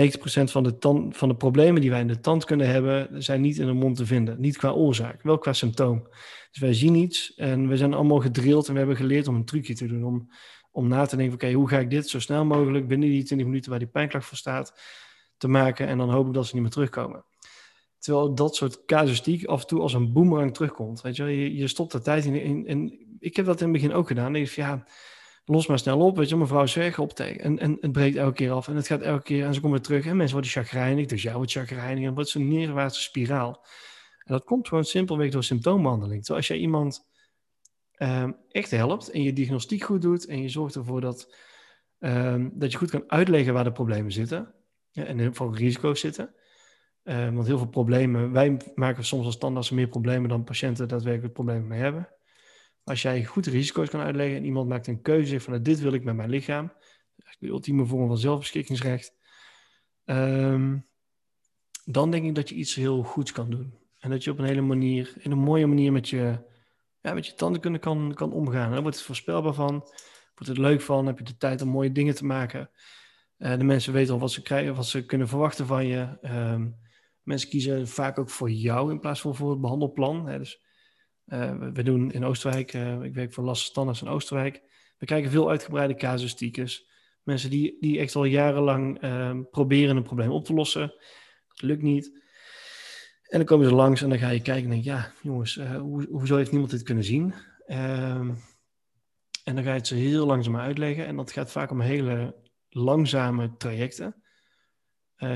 van 0.44 0.62
de, 0.62 1.06
van 1.10 1.28
de 1.28 1.36
problemen 1.36 1.80
die 1.80 1.90
wij 1.90 2.00
in 2.00 2.08
de 2.08 2.20
tand 2.20 2.44
kunnen 2.44 2.68
hebben, 2.68 3.22
zijn 3.22 3.40
niet 3.40 3.58
in 3.58 3.66
de 3.66 3.72
mond 3.72 3.96
te 3.96 4.06
vinden. 4.06 4.40
Niet 4.40 4.56
qua 4.56 4.70
oorzaak, 4.70 5.22
wel 5.22 5.38
qua 5.38 5.52
symptoom. 5.52 6.08
Dus 6.50 6.60
wij 6.60 6.74
zien 6.74 6.94
iets 6.94 7.34
en 7.34 7.68
we 7.68 7.76
zijn 7.76 7.94
allemaal 7.94 8.20
gedrild 8.20 8.66
en 8.66 8.72
we 8.72 8.78
hebben 8.78 8.96
geleerd 8.96 9.28
om 9.28 9.34
een 9.34 9.44
trucje 9.44 9.74
te 9.74 9.86
doen. 9.86 10.04
Om, 10.04 10.30
om 10.70 10.88
na 10.88 11.06
te 11.06 11.16
denken, 11.16 11.34
oké, 11.34 11.52
hoe 11.52 11.68
ga 11.68 11.78
ik 11.78 11.90
dit 11.90 12.08
zo 12.08 12.20
snel 12.20 12.44
mogelijk 12.44 12.88
binnen 12.88 13.08
die 13.08 13.24
20 13.24 13.46
minuten 13.46 13.70
waar 13.70 13.78
die 13.78 13.88
pijnklacht 13.88 14.26
voor 14.26 14.36
staat, 14.36 14.80
te 15.36 15.48
maken. 15.48 15.86
En 15.86 15.98
dan 15.98 16.10
hoop 16.10 16.26
ik 16.26 16.34
dat 16.34 16.46
ze 16.46 16.54
niet 16.54 16.62
meer 16.62 16.72
terugkomen. 16.72 17.24
Terwijl 17.98 18.34
dat 18.34 18.56
soort 18.56 18.84
casuïstiek 18.84 19.44
af 19.44 19.60
en 19.60 19.66
toe 19.66 19.80
als 19.80 19.94
een 19.94 20.12
boemerang 20.12 20.54
terugkomt. 20.54 21.00
Weet 21.00 21.16
je, 21.16 21.24
je, 21.24 21.56
je 21.56 21.68
stopt 21.68 21.92
de 21.92 22.00
tijd 22.00 22.24
in, 22.24 23.16
ik 23.18 23.36
heb 23.36 23.46
dat 23.46 23.60
in 23.60 23.72
het 23.72 23.82
begin 23.82 23.92
ook 23.92 24.06
gedaan. 24.06 24.36
Ik 24.36 24.50
van, 24.50 24.64
ja, 24.64 24.86
los 25.44 25.66
maar 25.66 25.78
snel 25.78 26.00
op. 26.00 26.16
Weet 26.16 26.28
je, 26.28 26.36
mevrouw 26.36 26.62
is 26.62 26.74
weg 26.74 26.98
op 26.98 27.12
tegen. 27.12 27.40
En, 27.40 27.58
en 27.58 27.78
het 27.80 27.92
breekt 27.92 28.16
elke 28.16 28.34
keer 28.34 28.50
af. 28.50 28.68
En 28.68 28.76
het 28.76 28.86
gaat 28.86 29.00
elke 29.00 29.22
keer. 29.22 29.44
En 29.44 29.54
ze 29.54 29.60
komen 29.60 29.76
weer 29.76 29.86
terug. 29.86 30.06
En 30.06 30.16
mensen 30.16 30.34
worden 30.34 30.52
chagrijnig. 30.52 31.06
Dus 31.06 31.22
jij 31.22 31.34
wordt 31.34 31.52
chagrijnig. 31.52 32.04
En 32.04 32.14
wordt 32.14 32.28
zo'n 32.28 32.48
neerwaartse 32.48 33.00
spiraal. 33.00 33.66
En 34.18 34.32
dat 34.32 34.44
komt 34.44 34.68
gewoon 34.68 34.84
simpelweg 34.84 35.30
door 35.30 35.44
symptoombehandeling. 35.44 36.18
Terwijl 36.18 36.38
als 36.38 36.48
jij 36.48 36.58
iemand 36.58 37.08
ehm, 37.92 38.32
echt 38.48 38.70
helpt. 38.70 39.10
En 39.10 39.22
je 39.22 39.32
diagnostiek 39.32 39.82
goed 39.82 40.02
doet. 40.02 40.26
En 40.26 40.42
je 40.42 40.48
zorgt 40.48 40.74
ervoor 40.74 41.00
dat, 41.00 41.34
ehm, 41.98 42.48
dat 42.52 42.72
je 42.72 42.78
goed 42.78 42.90
kan 42.90 43.04
uitleggen 43.06 43.54
waar 43.54 43.64
de 43.64 43.72
problemen 43.72 44.12
zitten. 44.12 44.54
Ja, 44.90 45.04
en 45.04 45.18
heel 45.18 45.32
veel 45.32 45.54
risico's 45.54 46.00
zitten. 46.00 46.34
Uh, 47.04 47.34
want 47.34 47.46
heel 47.46 47.58
veel 47.58 47.68
problemen, 47.68 48.32
wij 48.32 48.56
maken 48.74 49.04
soms 49.04 49.24
als 49.24 49.38
tandarts 49.38 49.70
meer 49.70 49.88
problemen 49.88 50.28
dan 50.28 50.44
patiënten 50.44 50.88
daadwerkelijk 50.88 51.32
problemen 51.32 51.66
mee 51.66 51.80
hebben. 51.80 52.08
Als 52.84 53.02
jij 53.02 53.24
goed 53.24 53.46
risico's 53.46 53.88
kan 53.88 54.00
uitleggen 54.00 54.36
en 54.36 54.44
iemand 54.44 54.68
maakt 54.68 54.86
een 54.86 55.02
keuze 55.02 55.40
van 55.40 55.62
dit 55.62 55.80
wil 55.80 55.92
ik 55.92 56.04
met 56.04 56.14
mijn 56.14 56.30
lichaam, 56.30 56.72
de 57.38 57.46
ultieme 57.46 57.86
vorm 57.86 58.06
van 58.06 58.18
zelfbeschikkingsrecht, 58.18 59.14
um, 60.04 60.86
dan 61.84 62.10
denk 62.10 62.24
ik 62.24 62.34
dat 62.34 62.48
je 62.48 62.54
iets 62.54 62.74
heel 62.74 63.02
goeds 63.02 63.32
kan 63.32 63.50
doen. 63.50 63.74
En 63.98 64.10
dat 64.10 64.24
je 64.24 64.30
op 64.30 64.38
een 64.38 64.44
hele 64.44 64.60
manier, 64.60 65.14
in 65.18 65.30
een 65.30 65.38
mooie 65.38 65.66
manier 65.66 65.92
met 65.92 66.08
je, 66.08 66.38
ja, 67.00 67.14
met 67.14 67.26
je 67.26 67.34
tanden 67.34 67.80
kan, 67.80 68.14
kan 68.14 68.32
omgaan. 68.32 68.66
En 68.66 68.72
dan 68.72 68.82
wordt 68.82 68.96
het 68.96 69.06
voorspelbaar 69.06 69.54
van, 69.54 69.72
wordt 70.34 70.46
het 70.46 70.58
leuk 70.58 70.80
van, 70.80 71.06
heb 71.06 71.18
je 71.18 71.24
de 71.24 71.36
tijd 71.36 71.62
om 71.62 71.68
mooie 71.68 71.92
dingen 71.92 72.14
te 72.14 72.24
maken. 72.24 72.70
Uh, 73.38 73.58
de 73.58 73.64
mensen 73.64 73.92
weten 73.92 74.14
al 74.14 74.20
wat 74.20 74.32
ze 74.32 74.42
krijgen, 74.42 74.74
wat 74.74 74.86
ze 74.86 75.04
kunnen 75.04 75.28
verwachten 75.28 75.66
van 75.66 75.86
je. 75.86 76.18
Um, 76.22 76.82
Mensen 77.24 77.48
kiezen 77.48 77.88
vaak 77.88 78.18
ook 78.18 78.30
voor 78.30 78.50
jou 78.50 78.90
in 78.90 79.00
plaats 79.00 79.20
van 79.20 79.34
voor 79.34 79.50
het 79.50 79.60
behandelplan. 79.60 80.26
Hè. 80.26 80.38
Dus 80.38 80.63
we, 81.24 81.82
doen 81.82 82.10
in 82.10 82.24
Oostenrijk, 82.24 82.72
uh, 82.74 83.02
ik 83.02 83.14
werk 83.14 83.32
voor 83.32 83.44
Lasse 83.44 83.64
Standaards 83.64 84.02
in 84.02 84.08
Oostenrijk. 84.08 84.62
We 84.98 85.06
krijgen 85.06 85.30
veel 85.30 85.50
uitgebreide 85.50 85.94
casuïstiekes. 85.94 86.90
Mensen 87.22 87.50
die, 87.50 87.76
die 87.80 87.98
echt 87.98 88.14
al 88.14 88.24
jarenlang 88.24 89.04
uh, 89.04 89.38
proberen 89.50 89.96
een 89.96 90.02
probleem 90.02 90.30
op 90.30 90.44
te 90.44 90.54
lossen. 90.54 90.94
Dat 91.48 91.62
lukt 91.62 91.82
niet. 91.82 92.22
En 93.22 93.38
dan 93.38 93.44
komen 93.44 93.68
ze 93.68 93.74
langs 93.74 94.02
en 94.02 94.08
dan 94.08 94.18
ga 94.18 94.28
je 94.28 94.42
kijken 94.42 94.64
en 94.64 94.70
denk 94.70 94.84
ja, 94.84 95.12
jongens, 95.22 95.56
uh, 95.56 95.76
hoe, 95.76 96.06
hoezo 96.10 96.36
heeft 96.36 96.50
niemand 96.50 96.70
dit 96.70 96.82
kunnen 96.82 97.04
zien? 97.04 97.34
Ehm, 97.66 98.30
en 99.44 99.54
dan 99.54 99.64
ga 99.64 99.70
je 99.70 99.76
het 99.76 99.86
ze 99.86 99.94
heel 99.94 100.26
langzaam 100.26 100.56
uitleggen. 100.56 101.06
En 101.06 101.16
dat 101.16 101.32
gaat 101.32 101.50
vaak 101.50 101.70
om 101.70 101.80
hele 101.80 102.34
langzame 102.68 103.56
trajecten. 103.56 104.22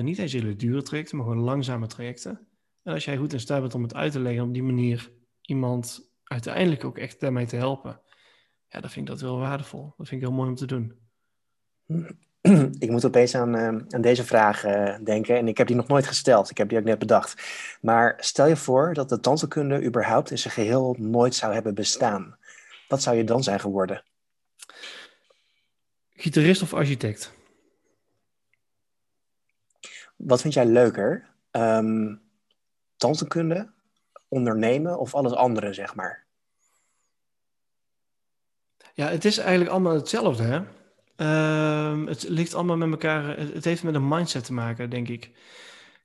Niet 0.01 0.18
eens 0.18 0.33
hele 0.33 0.57
dure 0.57 0.83
trajecten, 0.83 1.16
maar 1.16 1.27
gewoon 1.27 1.42
langzame 1.42 1.87
trajecten. 1.87 2.48
En 2.83 2.92
als 2.92 3.05
jij 3.05 3.16
goed 3.16 3.33
in 3.33 3.40
staat 3.40 3.61
bent 3.61 3.74
om 3.74 3.83
het 3.83 3.94
uit 3.94 4.12
te 4.12 4.20
leggen, 4.20 4.44
op 4.44 4.53
die 4.53 4.62
manier 4.62 5.11
iemand 5.49 6.11
uiteindelijk 6.25 6.85
ook 6.85 6.99
echt 6.99 7.21
daarmee 7.21 7.47
te 7.47 7.57
helpen, 7.57 8.01
ja, 8.69 8.81
dan 8.81 8.91
vind 8.91 9.09
ik 9.09 9.13
dat 9.13 9.21
wel 9.21 9.39
waardevol. 9.39 9.95
Dat 9.97 10.09
vind 10.09 10.21
ik 10.23 10.29
heel 10.29 10.37
mooi 10.37 10.49
om 10.49 10.55
te 10.55 10.67
doen. 10.67 10.99
Ik 12.79 12.91
moet 12.91 13.05
opeens 13.05 13.35
aan, 13.35 13.57
uh, 13.57 13.67
aan 13.89 14.01
deze 14.01 14.25
vraag 14.25 14.65
uh, 14.65 14.97
denken 15.05 15.37
en 15.37 15.49
ik 15.49 15.59
heb 15.59 15.67
die 15.67 15.77
nog 15.77 15.87
nooit 15.87 16.07
gesteld. 16.07 16.51
Ik 16.51 16.59
heb 16.59 16.69
die 16.69 16.79
ook 16.79 16.85
net 16.85 16.99
bedacht. 16.99 17.43
Maar 17.81 18.17
stel 18.19 18.47
je 18.47 18.57
voor 18.57 18.95
dat 18.95 19.09
de 19.09 19.21
tandheelkunde 19.21 19.85
überhaupt 19.85 20.31
in 20.31 20.39
zijn 20.39 20.55
geheel 20.55 20.97
nooit 20.99 21.35
zou 21.35 21.53
hebben 21.53 21.75
bestaan. 21.75 22.39
Wat 22.89 23.03
zou 23.03 23.17
je 23.17 23.25
dan 23.25 23.43
zijn 23.43 23.61
geworden? 23.61 24.03
Gitarist 26.11 26.63
of 26.63 26.75
architect? 26.75 27.33
Wat 30.17 30.41
vind 30.41 30.55
jij 30.55 30.67
leuker? 30.67 31.29
Um, 31.53 32.23
tandheelkunde, 32.97 33.73
ondernemen 34.29 34.99
of 34.99 35.14
alles 35.14 35.33
andere, 35.33 35.73
zeg 35.73 35.95
maar? 35.95 36.27
Ja, 38.95 39.09
het 39.09 39.25
is 39.25 39.38
eigenlijk 39.38 39.71
allemaal 39.71 39.95
hetzelfde, 39.95 40.43
hè? 40.43 40.61
Um, 41.91 42.07
het 42.07 42.29
ligt 42.29 42.55
allemaal 42.55 42.77
met 42.77 42.91
elkaar. 42.91 43.38
Het 43.38 43.64
heeft 43.64 43.83
met 43.83 43.95
een 43.95 44.09
mindset 44.09 44.45
te 44.45 44.53
maken, 44.53 44.91
denk 44.91 45.09
ik. 45.09 45.31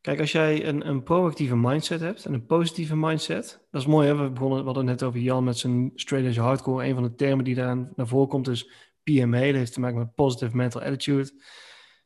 Kijk, 0.02 0.20
als 0.20 0.32
jij 0.32 0.68
een, 0.68 0.88
een 0.88 1.04
proactieve 1.04 1.56
mindset 1.56 2.00
hebt 2.00 2.26
en 2.26 2.34
een 2.34 2.46
positieve 2.46 2.96
mindset, 2.96 3.66
dat 3.72 3.82
is 3.82 3.88
mooi, 3.88 4.08
hè? 4.08 4.16
We, 4.16 4.30
begonnen, 4.30 4.60
we 4.60 4.66
hadden 4.66 4.86
net 4.86 5.04
over 5.04 5.20
Jan 5.20 5.44
met 5.44 5.58
zijn 5.58 5.92
straight 5.96 6.38
hardcore. 6.38 6.86
Een 6.86 6.94
van 6.94 7.04
de 7.04 7.16
termen 7.16 7.46
die 7.46 7.56
daar 7.56 7.76
naar 7.96 8.08
voren 8.08 8.28
komt 8.28 8.48
is 8.48 8.72
PMA. 9.04 9.46
Dat 9.46 9.56
heeft 9.56 9.74
te 9.74 9.80
maken 9.80 9.98
met 9.98 10.16
positive 10.16 10.56
mental 10.56 10.82
attitude 10.82 11.32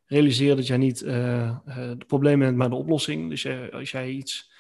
realiseer 0.06 0.56
dat 0.56 0.67
jij 0.67 0.77
niet 0.77 1.01
uh, 1.01 1.58
de 1.65 2.06
problemen 2.08 2.45
hebt, 2.45 2.58
maar 2.58 2.69
de 2.69 2.75
oplossing. 2.75 3.30
Dus 3.30 3.47
als 3.71 3.91
jij 3.91 4.10
iets 4.10 4.51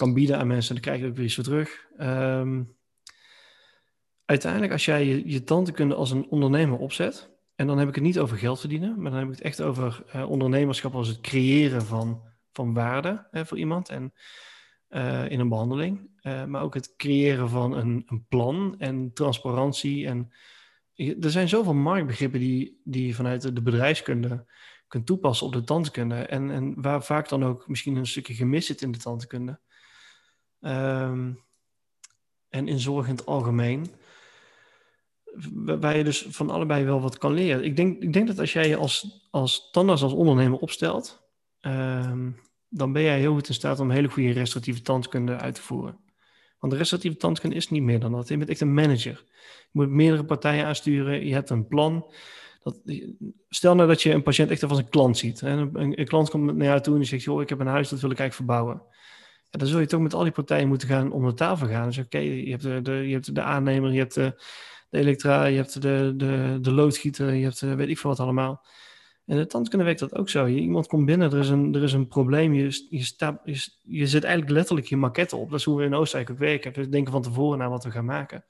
kan 0.00 0.14
bieden 0.14 0.38
aan 0.38 0.46
mensen, 0.46 0.74
dan 0.74 0.82
krijg 0.82 1.00
je 1.00 1.06
ook 1.06 1.16
weer 1.16 1.24
iets 1.24 1.34
voor 1.34 1.44
terug. 1.44 1.86
Um, 2.00 2.76
uiteindelijk, 4.24 4.72
als 4.72 4.84
jij 4.84 5.06
je, 5.06 5.30
je 5.30 5.44
tandheelkunde 5.44 5.94
als 5.94 6.10
een 6.10 6.28
ondernemer 6.28 6.78
opzet, 6.78 7.30
en 7.54 7.66
dan 7.66 7.78
heb 7.78 7.88
ik 7.88 7.94
het 7.94 8.04
niet 8.04 8.18
over 8.18 8.36
geld 8.36 8.60
verdienen, 8.60 9.02
maar 9.02 9.10
dan 9.10 9.20
heb 9.20 9.28
ik 9.28 9.34
het 9.34 9.44
echt 9.44 9.62
over 9.62 10.02
uh, 10.14 10.30
ondernemerschap 10.30 10.94
als 10.94 11.08
het 11.08 11.20
creëren 11.20 11.82
van, 11.82 12.22
van 12.52 12.74
waarde 12.74 13.26
hè, 13.30 13.46
voor 13.46 13.58
iemand 13.58 13.88
en 13.88 14.12
uh, 14.90 15.30
in 15.30 15.40
een 15.40 15.48
behandeling. 15.48 16.10
maar 16.22 16.62
ook 16.62 16.74
het 16.74 16.94
creëren 16.96 17.48
van 17.48 17.72
een, 17.72 18.02
een 18.06 18.24
plan 18.28 18.74
en 18.78 19.12
transparantie. 19.12 20.06
En 20.06 20.32
er 20.96 21.30
zijn 21.30 21.48
zoveel 21.48 21.74
marktbegrippen 21.74 22.40
die, 22.40 22.80
die 22.84 23.14
vanuit 23.14 23.54
de 23.54 23.62
bedrijfskunde 23.62 24.46
kunt 24.88 25.06
toepassen 25.06 25.46
op 25.46 25.52
de 25.52 25.64
tandkunde. 25.64 26.14
En, 26.14 26.50
en 26.50 26.82
waar 26.82 27.04
vaak 27.04 27.28
dan 27.28 27.44
ook 27.44 27.68
misschien 27.68 27.96
een 27.96 28.06
stukje 28.06 28.34
gemis 28.34 28.66
zit 28.66 28.82
in 28.82 28.92
de 28.92 28.98
tandkunde. 28.98 29.60
Um, 30.60 31.40
en 32.48 32.68
in 32.68 32.78
zorg 32.78 33.06
in 33.06 33.14
het 33.14 33.26
algemeen. 33.26 33.86
Waar 35.54 35.96
je 35.96 36.04
dus 36.04 36.26
van 36.28 36.50
allebei 36.50 36.84
wel 36.84 37.00
wat 37.00 37.18
kan 37.18 37.32
leren. 37.32 37.64
Ik 37.64 37.76
denk, 37.76 38.02
ik 38.02 38.12
denk 38.12 38.26
dat 38.26 38.38
als 38.38 38.52
jij 38.52 38.68
je 38.68 38.76
als, 38.76 39.26
als 39.30 39.70
tandarts, 39.70 40.02
als 40.02 40.12
ondernemer 40.12 40.58
opstelt, 40.58 41.22
um, 41.60 42.40
dan 42.68 42.92
ben 42.92 43.02
jij 43.02 43.18
heel 43.18 43.34
goed 43.34 43.48
in 43.48 43.54
staat 43.54 43.80
om 43.80 43.90
hele 43.90 44.08
goede 44.08 44.32
restauratieve 44.32 44.82
tandkunde 44.82 45.36
uit 45.36 45.54
te 45.54 45.62
voeren. 45.62 45.98
Want 46.58 46.72
de 46.72 46.78
restauratieve 46.78 47.18
tandkunde 47.18 47.56
is 47.56 47.70
niet 47.70 47.82
meer 47.82 48.00
dan 48.00 48.12
dat. 48.12 48.28
Je 48.28 48.36
bent 48.36 48.50
echt 48.50 48.60
een 48.60 48.74
manager. 48.74 49.24
Je 49.60 49.68
moet 49.72 49.88
meerdere 49.88 50.24
partijen 50.24 50.66
aansturen. 50.66 51.26
Je 51.26 51.32
hebt 51.32 51.50
een 51.50 51.66
plan. 51.66 52.12
Dat, 52.62 52.80
stel 53.48 53.74
nou 53.74 53.88
dat 53.88 54.02
je 54.02 54.12
een 54.12 54.22
patiënt 54.22 54.50
echt 54.50 54.62
als 54.62 54.78
een 54.78 54.88
klant 54.88 55.18
ziet. 55.18 55.40
Een, 55.40 55.80
een, 55.80 56.04
klant 56.04 56.30
komt 56.30 56.56
naar 56.56 56.66
jou 56.66 56.80
toe 56.80 56.92
en 56.92 57.00
die 57.00 57.08
zegt: 57.08 57.22
joh, 57.22 57.42
ik 57.42 57.48
heb 57.48 57.60
een 57.60 57.66
huis, 57.66 57.88
dat 57.88 58.00
wil 58.00 58.10
ik 58.10 58.18
eigenlijk 58.18 58.50
verbouwen. 58.50 58.82
Ja, 59.50 59.58
dan 59.58 59.68
zul 59.68 59.80
je 59.80 59.86
toch 59.86 60.00
met 60.00 60.14
al 60.14 60.22
die 60.22 60.32
partijen 60.32 60.68
moeten 60.68 60.88
gaan 60.88 61.12
om 61.12 61.26
de 61.26 61.34
tafel 61.34 61.68
gaan. 61.68 61.86
Dus 61.86 61.98
oké, 61.98 62.18
je, 62.18 62.50
hebt 62.50 62.84
de, 62.84 62.92
je 62.92 63.12
hebt 63.12 63.34
de 63.34 63.42
aannemer, 63.42 63.92
je 63.92 63.98
hebt 63.98 64.14
de, 64.14 64.42
de 64.90 64.98
elektra, 64.98 65.44
je 65.44 65.56
hebt 65.56 65.82
de, 65.82 66.14
de, 66.16 66.58
de 66.60 66.72
loodgieter, 66.72 67.34
je 67.34 67.44
hebt 67.44 67.60
weet 67.60 67.88
ik 67.88 67.98
veel 67.98 68.10
wat 68.10 68.20
allemaal. 68.20 68.64
En 69.30 69.36
de 69.36 69.46
tandkunde 69.46 69.84
werkt 69.84 70.00
dat 70.00 70.14
ook 70.14 70.28
zo. 70.28 70.46
Iemand 70.46 70.86
komt 70.86 71.06
binnen, 71.06 71.32
er 71.32 71.38
is 71.38 71.48
een, 71.48 71.74
er 71.74 71.82
is 71.82 71.92
een 71.92 72.08
probleem, 72.08 72.52
je, 72.52 72.86
je, 72.90 73.70
je, 73.82 74.06
zet 74.06 74.24
eigenlijk 74.24 74.52
letterlijk 74.52 74.86
je 74.86 74.96
maquette 74.96 75.36
op. 75.36 75.50
Dat 75.50 75.58
is 75.58 75.64
hoe 75.64 75.78
we 75.78 75.84
in 75.84 75.94
Oostenrijk 75.94 76.30
ook 76.30 76.38
werken. 76.38 76.72
We 76.72 76.88
denken 76.88 77.12
van 77.12 77.22
tevoren 77.22 77.58
naar 77.58 77.70
wat 77.70 77.84
we 77.84 77.90
gaan 77.90 78.04
maken. 78.04 78.44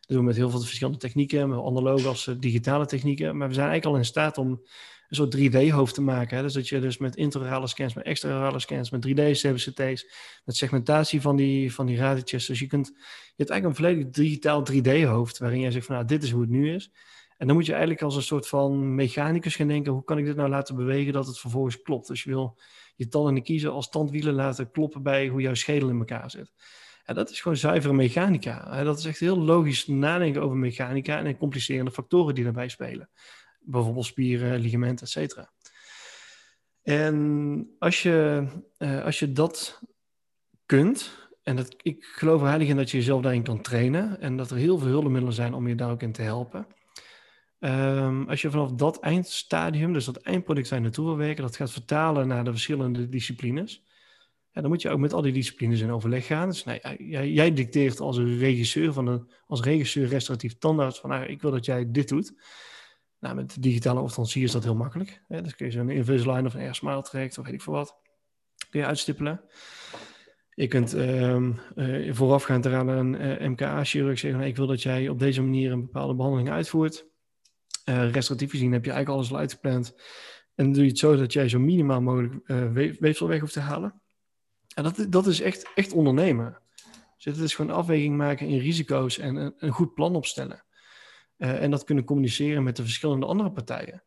Dat 0.00 0.08
doen 0.08 0.18
we 0.18 0.24
met 0.24 0.36
heel 0.36 0.50
veel 0.50 0.60
verschillende 0.60 0.98
technieken, 0.98 1.52
analoge 1.52 2.08
als 2.08 2.26
eh, 2.26 2.34
digitale 2.38 2.86
technieken. 2.86 3.36
Maar 3.36 3.48
we 3.48 3.54
zijn 3.54 3.68
eigenlijk 3.68 3.96
al 3.96 4.02
in 4.02 4.08
staat 4.08 4.38
om 4.38 4.62
een 5.08 5.16
soort 5.16 5.36
3D-hoofd 5.36 5.94
te 5.94 6.02
maken. 6.02 6.36
Hè? 6.36 6.42
Dus 6.42 6.52
dat 6.52 6.68
je 6.68 6.80
dus 6.80 6.98
met 6.98 7.16
intraorale 7.16 7.66
scans, 7.66 7.94
met 7.94 8.04
extraorale 8.04 8.58
scans, 8.58 8.90
met 8.90 9.06
3D-CBCT's, 9.06 10.06
met 10.44 10.56
segmentatie 10.56 11.20
van 11.20 11.36
die, 11.36 11.74
van 11.74 11.86
die 11.86 11.96
radertjes. 11.96 12.46
Dus 12.46 12.58
je, 12.58 12.66
kunt, 12.66 12.86
je 12.86 13.34
hebt 13.36 13.50
eigenlijk 13.50 13.64
een 13.64 13.84
volledig 13.84 14.10
digitaal 14.10 14.64
3D-hoofd, 14.72 15.38
waarin 15.38 15.60
jij 15.60 15.70
zegt 15.70 15.86
van 15.86 15.94
nou, 15.94 16.06
dit 16.06 16.22
is 16.22 16.30
hoe 16.30 16.40
het 16.40 16.50
nu 16.50 16.74
is. 16.74 16.90
En 17.36 17.46
dan 17.46 17.56
moet 17.56 17.66
je 17.66 17.72
eigenlijk 17.72 18.02
als 18.02 18.16
een 18.16 18.22
soort 18.22 18.48
van 18.48 18.94
mechanicus 18.94 19.56
gaan 19.56 19.68
denken, 19.68 19.92
hoe 19.92 20.04
kan 20.04 20.18
ik 20.18 20.24
dit 20.24 20.36
nou 20.36 20.48
laten 20.48 20.76
bewegen 20.76 21.12
dat 21.12 21.26
het 21.26 21.38
vervolgens 21.38 21.82
klopt? 21.82 22.08
Dus 22.08 22.22
je 22.22 22.30
wil, 22.30 22.58
je 22.96 23.08
tanden 23.08 23.36
en 23.36 23.42
kiezen 23.42 23.72
als 23.72 23.88
tandwielen 23.88 24.34
laten 24.34 24.70
kloppen 24.70 25.02
bij 25.02 25.28
hoe 25.28 25.40
jouw 25.40 25.54
schedel 25.54 25.88
in 25.88 25.98
elkaar 25.98 26.30
zit. 26.30 26.52
En 27.04 27.14
dat 27.14 27.30
is 27.30 27.40
gewoon 27.40 27.56
zuivere 27.56 27.94
mechanica. 27.94 28.84
Dat 28.84 28.98
is 28.98 29.04
echt 29.04 29.18
heel 29.18 29.38
logisch 29.38 29.86
nadenken 29.86 30.42
over 30.42 30.56
mechanica 30.56 31.24
en 31.24 31.36
complicerende 31.36 31.90
factoren 31.90 32.34
die 32.34 32.44
daarbij 32.44 32.68
spelen. 32.68 33.08
Bijvoorbeeld 33.64 34.04
spieren, 34.04 34.60
ligamenten, 34.60 35.06
et 35.06 35.12
cetera. 35.12 35.52
En 36.82 37.74
als 37.78 38.02
je, 38.02 38.46
uh, 38.78 39.04
als 39.04 39.18
je 39.18 39.32
dat 39.32 39.80
kunt, 40.66 41.28
en 41.42 41.56
dat, 41.56 41.74
ik 41.82 42.04
geloof 42.04 42.40
heilig 42.40 42.68
in 42.68 42.76
dat 42.76 42.90
je 42.90 42.96
jezelf 42.96 43.22
daarin 43.22 43.42
kan 43.42 43.60
trainen 43.60 44.20
en 44.20 44.36
dat 44.36 44.50
er 44.50 44.56
heel 44.56 44.78
veel 44.78 44.88
hulpmiddelen 44.88 45.32
zijn 45.32 45.54
om 45.54 45.68
je 45.68 45.74
daar 45.74 45.90
ook 45.90 46.02
in 46.02 46.12
te 46.12 46.22
helpen. 46.22 46.66
Um, 47.58 48.28
als 48.28 48.42
je 48.42 48.50
vanaf 48.50 48.72
dat 48.72 49.00
eindstadium, 49.00 49.92
dus 49.92 50.04
dat 50.04 50.16
eindproduct 50.16 50.68
je 50.68 50.78
naartoe 50.78 51.04
wil 51.04 51.16
werken, 51.16 51.42
dat 51.42 51.56
gaat 51.56 51.70
vertalen 51.70 52.28
naar 52.28 52.44
de 52.44 52.50
verschillende 52.50 53.08
disciplines, 53.08 53.84
ja, 54.50 54.60
dan 54.60 54.70
moet 54.70 54.82
je 54.82 54.90
ook 54.90 54.98
met 54.98 55.12
al 55.12 55.22
die 55.22 55.32
disciplines 55.32 55.80
in 55.80 55.90
overleg 55.90 56.26
gaan. 56.26 56.48
Dus 56.48 56.64
nee, 56.64 56.80
jij, 56.98 57.30
jij, 57.30 57.54
dicteert 57.54 58.00
als 58.00 58.18
regisseur, 58.18 58.92
van 58.92 59.06
een, 59.06 59.30
als 59.46 59.60
regisseur 59.60 60.06
restauratief 60.06 60.58
tandarts 60.58 61.00
van 61.00 61.10
nou, 61.10 61.24
ik 61.24 61.42
wil 61.42 61.50
dat 61.50 61.64
jij 61.64 61.90
dit 61.90 62.08
doet. 62.08 62.32
Nou, 63.24 63.36
met 63.36 63.62
digitale 63.62 64.00
orthodontie 64.00 64.42
is 64.42 64.52
dat 64.52 64.62
heel 64.64 64.74
makkelijk. 64.74 65.22
Hè? 65.28 65.42
Dus 65.42 65.54
kun 65.54 65.66
je 65.66 65.72
zo'n 65.72 65.90
Invisalign 65.90 66.46
of 66.46 66.54
een 66.54 66.60
AirSmile 66.60 67.02
traject 67.02 67.38
of 67.38 67.44
weet 67.44 67.54
ik 67.54 67.62
veel 67.62 67.72
wat, 67.72 67.96
kun 68.70 68.80
je 68.80 68.86
uitstippelen. 68.86 69.40
Je 70.54 70.66
kunt 70.66 70.92
um, 70.92 71.60
uh, 71.76 72.14
voorafgaand 72.14 72.64
eraan 72.64 72.88
een 72.88 73.42
uh, 73.42 73.48
MKA-chirurg 73.48 74.18
zeggen, 74.18 74.40
ik 74.40 74.56
wil 74.56 74.66
dat 74.66 74.82
jij 74.82 75.08
op 75.08 75.18
deze 75.18 75.42
manier 75.42 75.72
een 75.72 75.80
bepaalde 75.80 76.14
behandeling 76.14 76.50
uitvoert. 76.50 77.06
Uh, 77.84 78.10
restauratief 78.10 78.50
gezien 78.50 78.72
heb 78.72 78.84
je 78.84 78.90
eigenlijk 78.90 79.20
alles 79.20 79.32
al 79.32 79.40
uitgepland. 79.40 79.94
En 80.54 80.72
doe 80.72 80.82
je 80.82 80.88
het 80.88 80.98
zo 80.98 81.16
dat 81.16 81.32
jij 81.32 81.48
zo 81.48 81.58
minimaal 81.58 82.00
mogelijk 82.00 83.00
weefsel 83.00 83.28
weg 83.28 83.40
hoeft 83.40 83.52
te 83.52 83.60
halen. 83.60 84.02
En 84.74 84.82
dat, 84.82 85.06
dat 85.08 85.26
is 85.26 85.40
echt, 85.40 85.70
echt 85.74 85.92
ondernemen. 85.92 86.58
Dus 87.16 87.24
het 87.24 87.38
is 87.38 87.54
gewoon 87.54 87.76
afweging 87.76 88.16
maken 88.16 88.46
in 88.46 88.58
risico's 88.58 89.18
en 89.18 89.36
een, 89.36 89.54
een 89.56 89.72
goed 89.72 89.94
plan 89.94 90.16
opstellen. 90.16 90.63
Uh, 91.44 91.62
en 91.62 91.70
dat 91.70 91.84
kunnen 91.84 92.04
communiceren 92.04 92.62
met 92.62 92.76
de 92.76 92.82
verschillende 92.82 93.26
andere 93.26 93.50
partijen. 93.50 94.02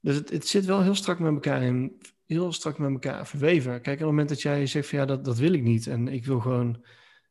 Dus 0.00 0.14
het, 0.14 0.30
het, 0.30 0.46
zit 0.46 0.64
wel 0.64 0.82
heel 0.82 0.94
strak 0.94 1.18
met 1.18 1.32
elkaar 1.32 1.62
in, 1.62 2.00
heel 2.26 2.52
strak 2.52 2.78
met 2.78 2.90
elkaar 2.90 3.26
verweven. 3.26 3.80
Kijk, 3.80 3.94
op 3.94 3.98
het 3.98 4.08
moment 4.08 4.28
dat 4.28 4.42
jij 4.42 4.66
zegt 4.66 4.88
van 4.88 4.98
ja, 4.98 5.04
dat, 5.04 5.24
dat 5.24 5.38
wil 5.38 5.52
ik 5.52 5.62
niet. 5.62 5.86
En 5.86 6.08
ik 6.08 6.24
wil 6.24 6.40
gewoon, 6.40 6.84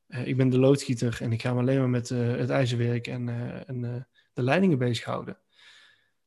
uh, 0.08 0.28
ik 0.28 0.38
ben 0.38 0.50
de 0.50 0.60
loodgieter 0.60 1.18
en 1.22 1.32
ik 1.32 1.42
ga 1.42 1.54
me 1.54 1.60
alleen 1.60 1.80
maar 1.80 1.90
met 1.90 2.10
uh, 2.10 2.36
het 2.36 2.50
ijzerwerk 2.50 3.08
en, 3.08 3.30
en 3.68 4.08
de 4.34 4.44
leidingen 4.44 4.78
bezighouden. 4.78 5.38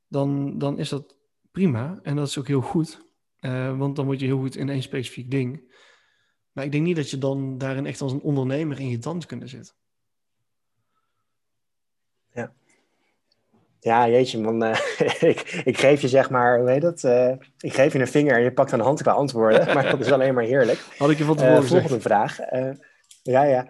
Dan, 0.09 0.59
dan 0.59 0.79
is 0.79 0.89
dat 0.89 1.17
prima 1.51 1.99
en 2.03 2.17
dat 2.17 2.29
is 2.29 2.39
ook 2.39 2.49
heel 2.49 2.61
goed. 2.61 3.07
want 3.77 3.97
dan 3.97 4.05
word 4.05 4.21
je 4.21 4.27
heel 4.27 4.39
goed 4.39 4.57
in 4.57 4.69
één 4.69 4.83
specifiek 4.83 5.31
ding. 5.31 5.75
Maar 6.53 6.65
ik 6.65 6.73
denk 6.73 6.85
niet 6.85 6.97
dat 6.97 7.11
je 7.11 7.19
dan 7.19 7.59
daarin 7.59 7.87
echt 7.87 8.01
als 8.01 8.13
een 8.13 8.21
ondernemer 8.21 8.81
in 8.81 8.89
je 8.89 8.99
dans 8.99 9.27
kunnen 9.27 9.49
zitten. 9.49 9.75
Ja. 12.33 12.53
Ja, 13.81 14.09
jeetje 14.09 14.41
man. 14.41 14.64
Uh, 14.64 14.79
ik, 15.31 15.62
ik 15.64 15.79
geef 15.79 16.01
je 16.01 16.09
zeg 16.09 16.31
maar, 16.31 16.59
hoe 16.59 16.71
heet 16.71 16.83
dat? 16.83 17.03
Uh, 17.03 17.33
ik 17.59 17.75
geef 17.75 17.93
je 17.93 17.99
een 17.99 18.09
vinger 18.09 18.37
en 18.37 18.43
je 18.43 18.53
pakt 18.53 18.73
een 18.73 18.81
hand 18.81 19.03
qua 19.03 19.12
antwoorden. 19.12 19.75
maar 19.75 19.91
dat 19.91 20.01
is 20.01 20.12
alleen 20.12 20.35
maar 20.35 20.45
heerlijk. 20.45 20.79
Had 20.99 21.11
ik 21.11 21.19
je 21.19 21.25
van 21.25 21.37
tevoren 21.37 21.62
uh, 21.62 21.69
Volgende 21.69 22.01
vraag. 22.01 22.38
ja, 23.23 23.43
ja. 23.43 23.69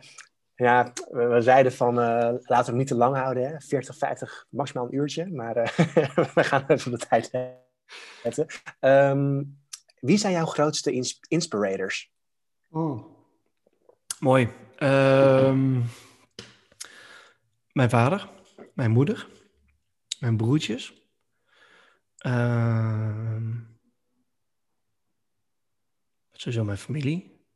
Ja, 0.54 0.92
we, 1.10 1.26
we 1.26 1.40
zeiden 1.40 1.72
van 1.72 1.94
laten 1.94 2.42
we 2.48 2.64
hem 2.64 2.76
niet 2.76 2.86
te 2.86 2.94
lang 2.94 3.16
houden. 3.16 3.48
Hè? 3.48 3.60
40, 3.60 3.96
50, 3.96 4.46
maximaal 4.50 4.84
een 4.84 4.94
uurtje. 4.94 5.26
Maar 5.26 5.54
we 6.34 6.44
gaan 6.44 6.64
even 6.66 6.90
de 6.90 7.06
tijd 7.08 7.30
zetten. 8.22 8.46
Um, 8.80 9.58
wie 10.00 10.18
zijn 10.18 10.32
jouw 10.32 10.46
grootste 10.46 10.92
ins 10.92 11.20
inspirators? 11.28 12.12
Oh. 12.70 13.04
Mooi. 14.18 14.48
Um, 14.78 15.84
mijn 17.72 17.90
vader, 17.90 18.28
mijn 18.78 18.90
moeder, 18.90 19.28
mijn 20.18 20.36
broertjes. 20.36 20.92
Uh, 22.26 23.36
sowieso 26.32 26.64
mijn 26.64 26.78
familie. 26.78 27.46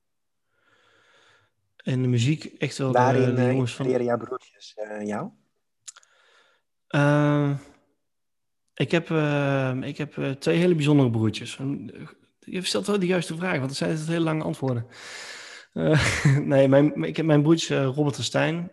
En 1.76 2.02
de 2.02 2.08
muziek 2.08 2.44
echt 2.44 2.78
wel 2.78 2.92
Waarin, 2.92 3.24
de, 3.24 3.34
de 3.34 3.46
jongens 3.46 3.74
van... 3.74 3.86
leren 3.86 4.04
jouw 4.04 4.16
broertjes 4.16 4.76
uh, 4.78 5.06
jou? 5.06 5.30
Uh, 6.88 7.58
ik 8.74 8.90
heb, 8.90 9.08
uh, 9.08 9.76
ik 9.80 9.98
heb 9.98 10.36
twee 10.38 10.58
hele 10.58 10.74
bijzondere 10.74 11.10
broertjes 11.10 11.58
je 12.38 12.64
stelt 12.64 12.86
wel 12.86 12.98
de 12.98 13.06
juiste 13.06 13.36
vraag, 13.36 13.58
want 13.58 13.70
er 13.70 13.76
zijn 13.76 13.90
het 13.90 14.06
hele 14.06 14.24
lange 14.24 14.44
antwoorden. 14.44 14.86
Nee, 16.52 16.68
mijn, 16.68 17.02
ik 17.02 17.16
heb 17.16 17.26
mijn 17.26 17.42
broertje 17.42 17.84
Robert 17.84 18.16
en 18.16 18.24
Stijn. 18.24 18.72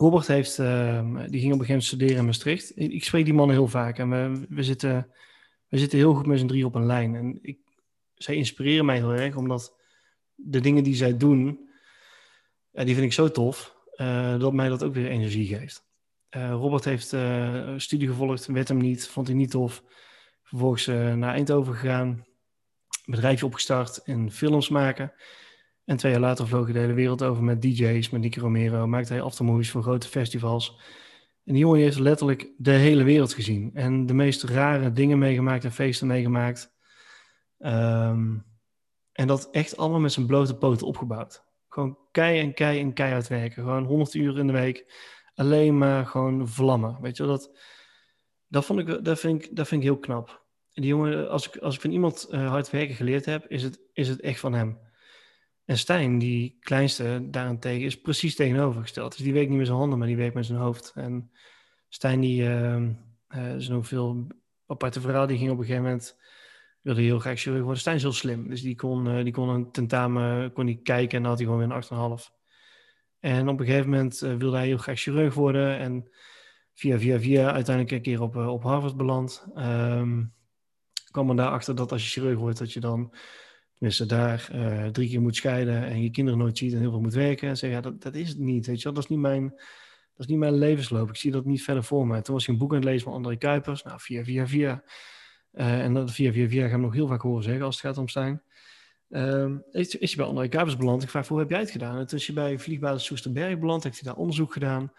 Robert 0.00 0.26
heeft, 0.26 0.58
uh, 0.58 1.00
die 1.26 1.40
ging 1.40 1.52
op 1.52 1.60
een 1.60 1.66
gegeven 1.66 1.66
moment 1.66 1.84
studeren 1.84 2.16
in 2.16 2.24
Maastricht. 2.24 2.72
Ik, 2.74 3.04
spreek 3.04 3.24
die 3.24 3.34
mannen 3.34 3.56
heel 3.56 3.68
vaak 3.68 3.98
en 3.98 4.10
we, 4.10 4.46
we, 4.48 4.62
zitten, 4.62 5.10
we 5.68 5.78
zitten 5.78 5.98
heel 5.98 6.14
goed 6.14 6.26
met 6.26 6.38
z'n 6.38 6.46
drie 6.46 6.66
op 6.66 6.74
een 6.74 6.86
lijn. 6.86 7.14
En 7.14 7.38
ik, 7.42 7.58
zij 8.14 8.34
inspireren 8.34 8.84
mij 8.84 8.96
heel 8.96 9.12
erg, 9.12 9.36
omdat 9.36 9.76
de 10.34 10.60
dingen 10.60 10.84
die 10.84 10.94
zij 10.94 11.16
doen, 11.16 11.70
die 12.72 12.94
vind 12.94 13.06
ik 13.06 13.12
zo 13.12 13.30
tof, 13.30 13.76
uh, 13.96 14.38
dat 14.38 14.52
mij 14.52 14.68
dat 14.68 14.84
ook 14.84 14.94
weer 14.94 15.08
energie 15.08 15.46
geeft. 15.46 15.84
Uh, 16.36 16.50
Robert 16.50 16.84
heeft 16.84 17.12
uh, 17.12 17.74
studie 17.76 18.08
gevolgd, 18.08 18.46
werd 18.46 18.68
hem 18.68 18.78
niet, 18.78 19.08
vond 19.08 19.26
hij 19.26 19.36
niet 19.36 19.50
tof. 19.50 19.82
Vervolgens 20.42 20.86
naar 20.86 21.34
Eindhoven 21.34 21.74
gegaan, 21.74 22.26
bedrijfje 23.04 23.46
opgestart 23.46 24.00
in 24.04 24.30
films 24.30 24.68
maken. 24.68 25.12
En 25.84 25.96
twee 25.96 26.12
jaar 26.12 26.20
later 26.20 26.46
vloog 26.46 26.64
hij 26.64 26.72
de 26.72 26.78
hele 26.78 26.92
wereld 26.92 27.22
over 27.22 27.42
met 27.42 27.62
DJ's, 27.62 28.10
met 28.10 28.20
Nicky 28.20 28.38
Romero. 28.38 28.86
Maakte 28.86 29.12
hij 29.12 29.22
aftermovies 29.22 29.70
voor 29.70 29.82
grote 29.82 30.08
festivals. 30.08 30.80
En 31.44 31.52
die 31.52 31.62
jongen 31.62 31.80
heeft 31.80 31.98
letterlijk 31.98 32.50
de 32.56 32.70
hele 32.70 33.04
wereld 33.04 33.34
gezien. 33.34 33.70
En 33.74 34.06
de 34.06 34.14
meest 34.14 34.42
rare 34.42 34.92
dingen 34.92 35.18
meegemaakt 35.18 35.64
en 35.64 35.72
feesten 35.72 36.06
meegemaakt. 36.06 36.72
Um, 37.58 38.44
en 39.12 39.26
dat 39.26 39.50
echt 39.50 39.76
allemaal 39.76 40.00
met 40.00 40.12
zijn 40.12 40.26
blote 40.26 40.56
poten 40.56 40.86
opgebouwd. 40.86 41.44
Gewoon 41.68 41.98
kei 42.10 42.40
en 42.40 42.54
kei 42.54 42.80
en 42.80 42.92
keihard 42.92 43.28
werken. 43.28 43.62
Gewoon 43.62 43.84
100 43.84 44.14
uur 44.14 44.38
in 44.38 44.46
de 44.46 44.52
week. 44.52 44.92
Alleen 45.34 45.78
maar 45.78 46.06
gewoon 46.06 46.48
vlammen. 46.48 46.98
Weet 47.00 47.16
je, 47.16 47.26
dat, 47.26 47.58
dat, 48.48 48.64
vond 48.64 48.78
ik, 48.78 49.04
dat, 49.04 49.20
vind 49.20 49.44
ik, 49.44 49.56
dat 49.56 49.68
vind 49.68 49.82
ik 49.82 49.88
heel 49.88 49.98
knap. 49.98 50.44
En 50.72 50.82
die 50.82 50.90
jongen, 50.90 51.30
als 51.30 51.48
ik, 51.48 51.56
als 51.56 51.74
ik 51.74 51.80
van 51.80 51.90
iemand 51.90 52.28
uh, 52.30 52.48
hard 52.48 52.70
werken 52.70 52.94
geleerd 52.94 53.24
heb, 53.24 53.46
is 53.46 53.62
het, 53.62 53.80
is 53.92 54.08
het 54.08 54.20
echt 54.20 54.40
van 54.40 54.52
hem. 54.52 54.78
En 55.70 55.78
Stijn, 55.78 56.18
die 56.18 56.56
kleinste, 56.60 57.28
daarentegen 57.30 57.86
is 57.86 58.00
precies 58.00 58.34
tegenovergesteld. 58.34 59.12
Dus 59.16 59.24
die 59.24 59.32
werkt 59.32 59.48
niet 59.48 59.58
met 59.58 59.66
zijn 59.66 59.78
handen, 59.78 59.98
maar 59.98 60.06
die 60.06 60.16
werkt 60.16 60.34
met 60.34 60.46
zijn 60.46 60.58
hoofd. 60.58 60.92
En 60.94 61.30
Stijn, 61.88 62.20
die 62.20 62.42
uh, 62.42 62.82
uh, 63.28 63.82
veel 63.82 64.26
aparte 64.66 65.00
verhaal. 65.00 65.26
Die 65.26 65.38
ging 65.38 65.50
op 65.50 65.58
een 65.58 65.64
gegeven 65.64 65.84
moment, 65.84 66.16
wilde 66.80 67.00
heel 67.00 67.18
graag 67.18 67.40
chirurg 67.40 67.62
worden. 67.62 67.80
Stijn 67.80 67.96
is 67.96 68.02
heel 68.02 68.12
slim, 68.12 68.48
dus 68.48 68.62
die 68.62 68.74
kon, 68.74 69.06
uh, 69.06 69.24
die 69.24 69.32
kon 69.32 69.48
een 69.48 69.70
tentamen 69.70 70.52
kon 70.52 70.66
die 70.66 70.82
kijken 70.82 71.16
en 71.16 71.22
dan 71.22 71.30
had 71.30 71.40
hij 71.40 71.48
gewoon 71.48 71.68
weer 71.68 71.76
een 71.90 72.18
8,5. 72.20 72.30
En 73.20 73.48
op 73.48 73.60
een 73.60 73.66
gegeven 73.66 73.90
moment 73.90 74.22
uh, 74.22 74.36
wilde 74.36 74.56
hij 74.56 74.66
heel 74.66 74.78
graag 74.78 75.00
chirurg 75.00 75.34
worden. 75.34 75.78
En 75.78 76.10
via, 76.74 76.98
via, 76.98 77.20
via 77.20 77.52
uiteindelijk 77.52 77.96
een 77.96 78.02
keer 78.02 78.20
op, 78.20 78.36
uh, 78.36 78.48
op 78.48 78.62
Harvard 78.62 78.96
beland. 78.96 79.46
Um, 79.56 80.34
kwam 81.10 81.30
er 81.30 81.36
daarachter 81.36 81.74
dat 81.74 81.92
als 81.92 82.02
je 82.02 82.20
chirurg 82.20 82.38
wordt, 82.38 82.58
dat 82.58 82.72
je 82.72 82.80
dan 82.80 83.14
tenminste 83.80 84.06
daar 84.06 84.48
uh, 84.54 84.86
drie 84.86 85.08
keer 85.08 85.20
moet 85.20 85.36
scheiden 85.36 85.84
en 85.84 86.02
je 86.02 86.10
kinderen 86.10 86.38
nooit 86.38 86.58
ziet 86.58 86.72
en 86.72 86.80
heel 86.80 86.90
veel 86.90 87.00
moet 87.00 87.14
werken. 87.14 87.48
En 87.48 87.56
zeg 87.56 87.70
ja, 87.70 87.80
dat, 87.80 88.02
dat 88.02 88.14
is 88.14 88.28
het 88.28 88.38
niet. 88.38 88.66
Weet 88.66 88.78
je 88.78 88.84
wel? 88.84 88.92
Dat 88.92 89.02
is 89.02 89.08
niet 89.08 89.18
mijn, 89.18 89.48
dat 89.50 90.18
is 90.18 90.26
niet 90.26 90.38
mijn 90.38 90.54
levensloop. 90.54 91.08
Ik 91.08 91.16
zie 91.16 91.30
dat 91.30 91.44
niet 91.44 91.62
verder 91.62 91.84
voor 91.84 92.06
me. 92.06 92.22
Toen 92.22 92.34
was 92.34 92.42
ik 92.42 92.48
een 92.48 92.58
boek 92.58 92.70
aan 92.70 92.76
het 92.76 92.84
lezen 92.84 93.02
van 93.02 93.12
André 93.12 93.36
Kuipers. 93.36 93.82
Nou, 93.82 94.00
via, 94.00 94.24
via, 94.24 94.46
via. 94.46 94.82
Uh, 95.52 95.84
en 95.84 95.94
dat 95.94 96.10
via, 96.10 96.32
via, 96.32 96.48
via 96.48 96.68
gaan 96.68 96.78
we 96.78 96.84
nog 96.84 96.94
heel 96.94 97.06
vaak 97.06 97.20
horen 97.22 97.42
zeggen 97.42 97.64
als 97.64 97.82
het 97.82 97.96
gaat 97.96 98.16
om. 98.16 98.40
Uh, 99.08 99.56
is, 99.70 99.96
is 99.96 100.10
je 100.10 100.16
bij 100.16 100.26
André 100.26 100.48
Kuipers 100.48 100.76
beland? 100.76 101.02
Ik 101.02 101.08
vraag, 101.08 101.28
hoe 101.28 101.38
heb 101.38 101.50
jij 101.50 101.60
het 101.60 101.70
gedaan? 101.70 101.98
En 101.98 102.06
toen 102.06 102.18
is 102.18 102.26
je 102.26 102.32
bij 102.32 102.58
Vliegbasis 102.58 103.04
Soesterberg 103.04 103.58
beland. 103.58 103.82
Heeft 103.82 104.00
hij 104.00 104.12
daar 104.12 104.20
onderzoek 104.20 104.52
gedaan 104.52 104.92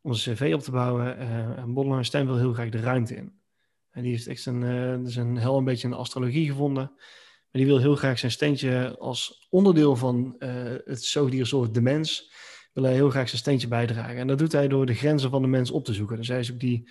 om 0.00 0.14
zijn 0.14 0.36
cv 0.36 0.52
op 0.54 0.60
te 0.60 0.70
bouwen. 0.70 1.18
Uh, 1.18 1.58
en 1.58 1.72
Boddelaar 1.72 2.04
Stijn 2.04 2.26
wil 2.26 2.38
heel 2.38 2.52
graag 2.52 2.68
de 2.68 2.80
ruimte 2.80 3.16
in. 3.16 3.32
En 3.90 4.02
die 4.02 4.10
heeft 4.10 4.26
echt 4.26 4.40
zijn, 4.40 4.62
uh, 4.62 4.98
zijn 5.04 5.36
hel 5.36 5.58
een 5.58 5.64
beetje 5.64 5.84
in 5.84 5.90
de 5.90 5.96
astrologie 5.96 6.46
gevonden. 6.46 6.92
Maar 7.56 7.64
die 7.64 7.74
wil 7.74 7.82
heel 7.82 7.96
graag 7.96 8.18
zijn 8.18 8.32
steentje 8.32 8.96
als 8.98 9.46
onderdeel 9.50 9.96
van 9.96 10.36
uh, 10.38 10.48
het 10.84 11.04
zoogdiersoort 11.04 11.74
de 11.74 11.80
mens, 11.80 12.32
wil 12.72 12.84
hij 12.84 12.92
heel 12.92 13.10
graag 13.10 13.28
zijn 13.28 13.40
steentje 13.40 13.68
bijdragen. 13.68 14.16
En 14.16 14.26
dat 14.26 14.38
doet 14.38 14.52
hij 14.52 14.68
door 14.68 14.86
de 14.86 14.94
grenzen 14.94 15.30
van 15.30 15.42
de 15.42 15.48
mens 15.48 15.70
op 15.70 15.84
te 15.84 15.92
zoeken. 15.92 16.16
Dus 16.16 16.28
hij 16.28 16.38
is 16.38 16.52
ook 16.52 16.60
die, 16.60 16.88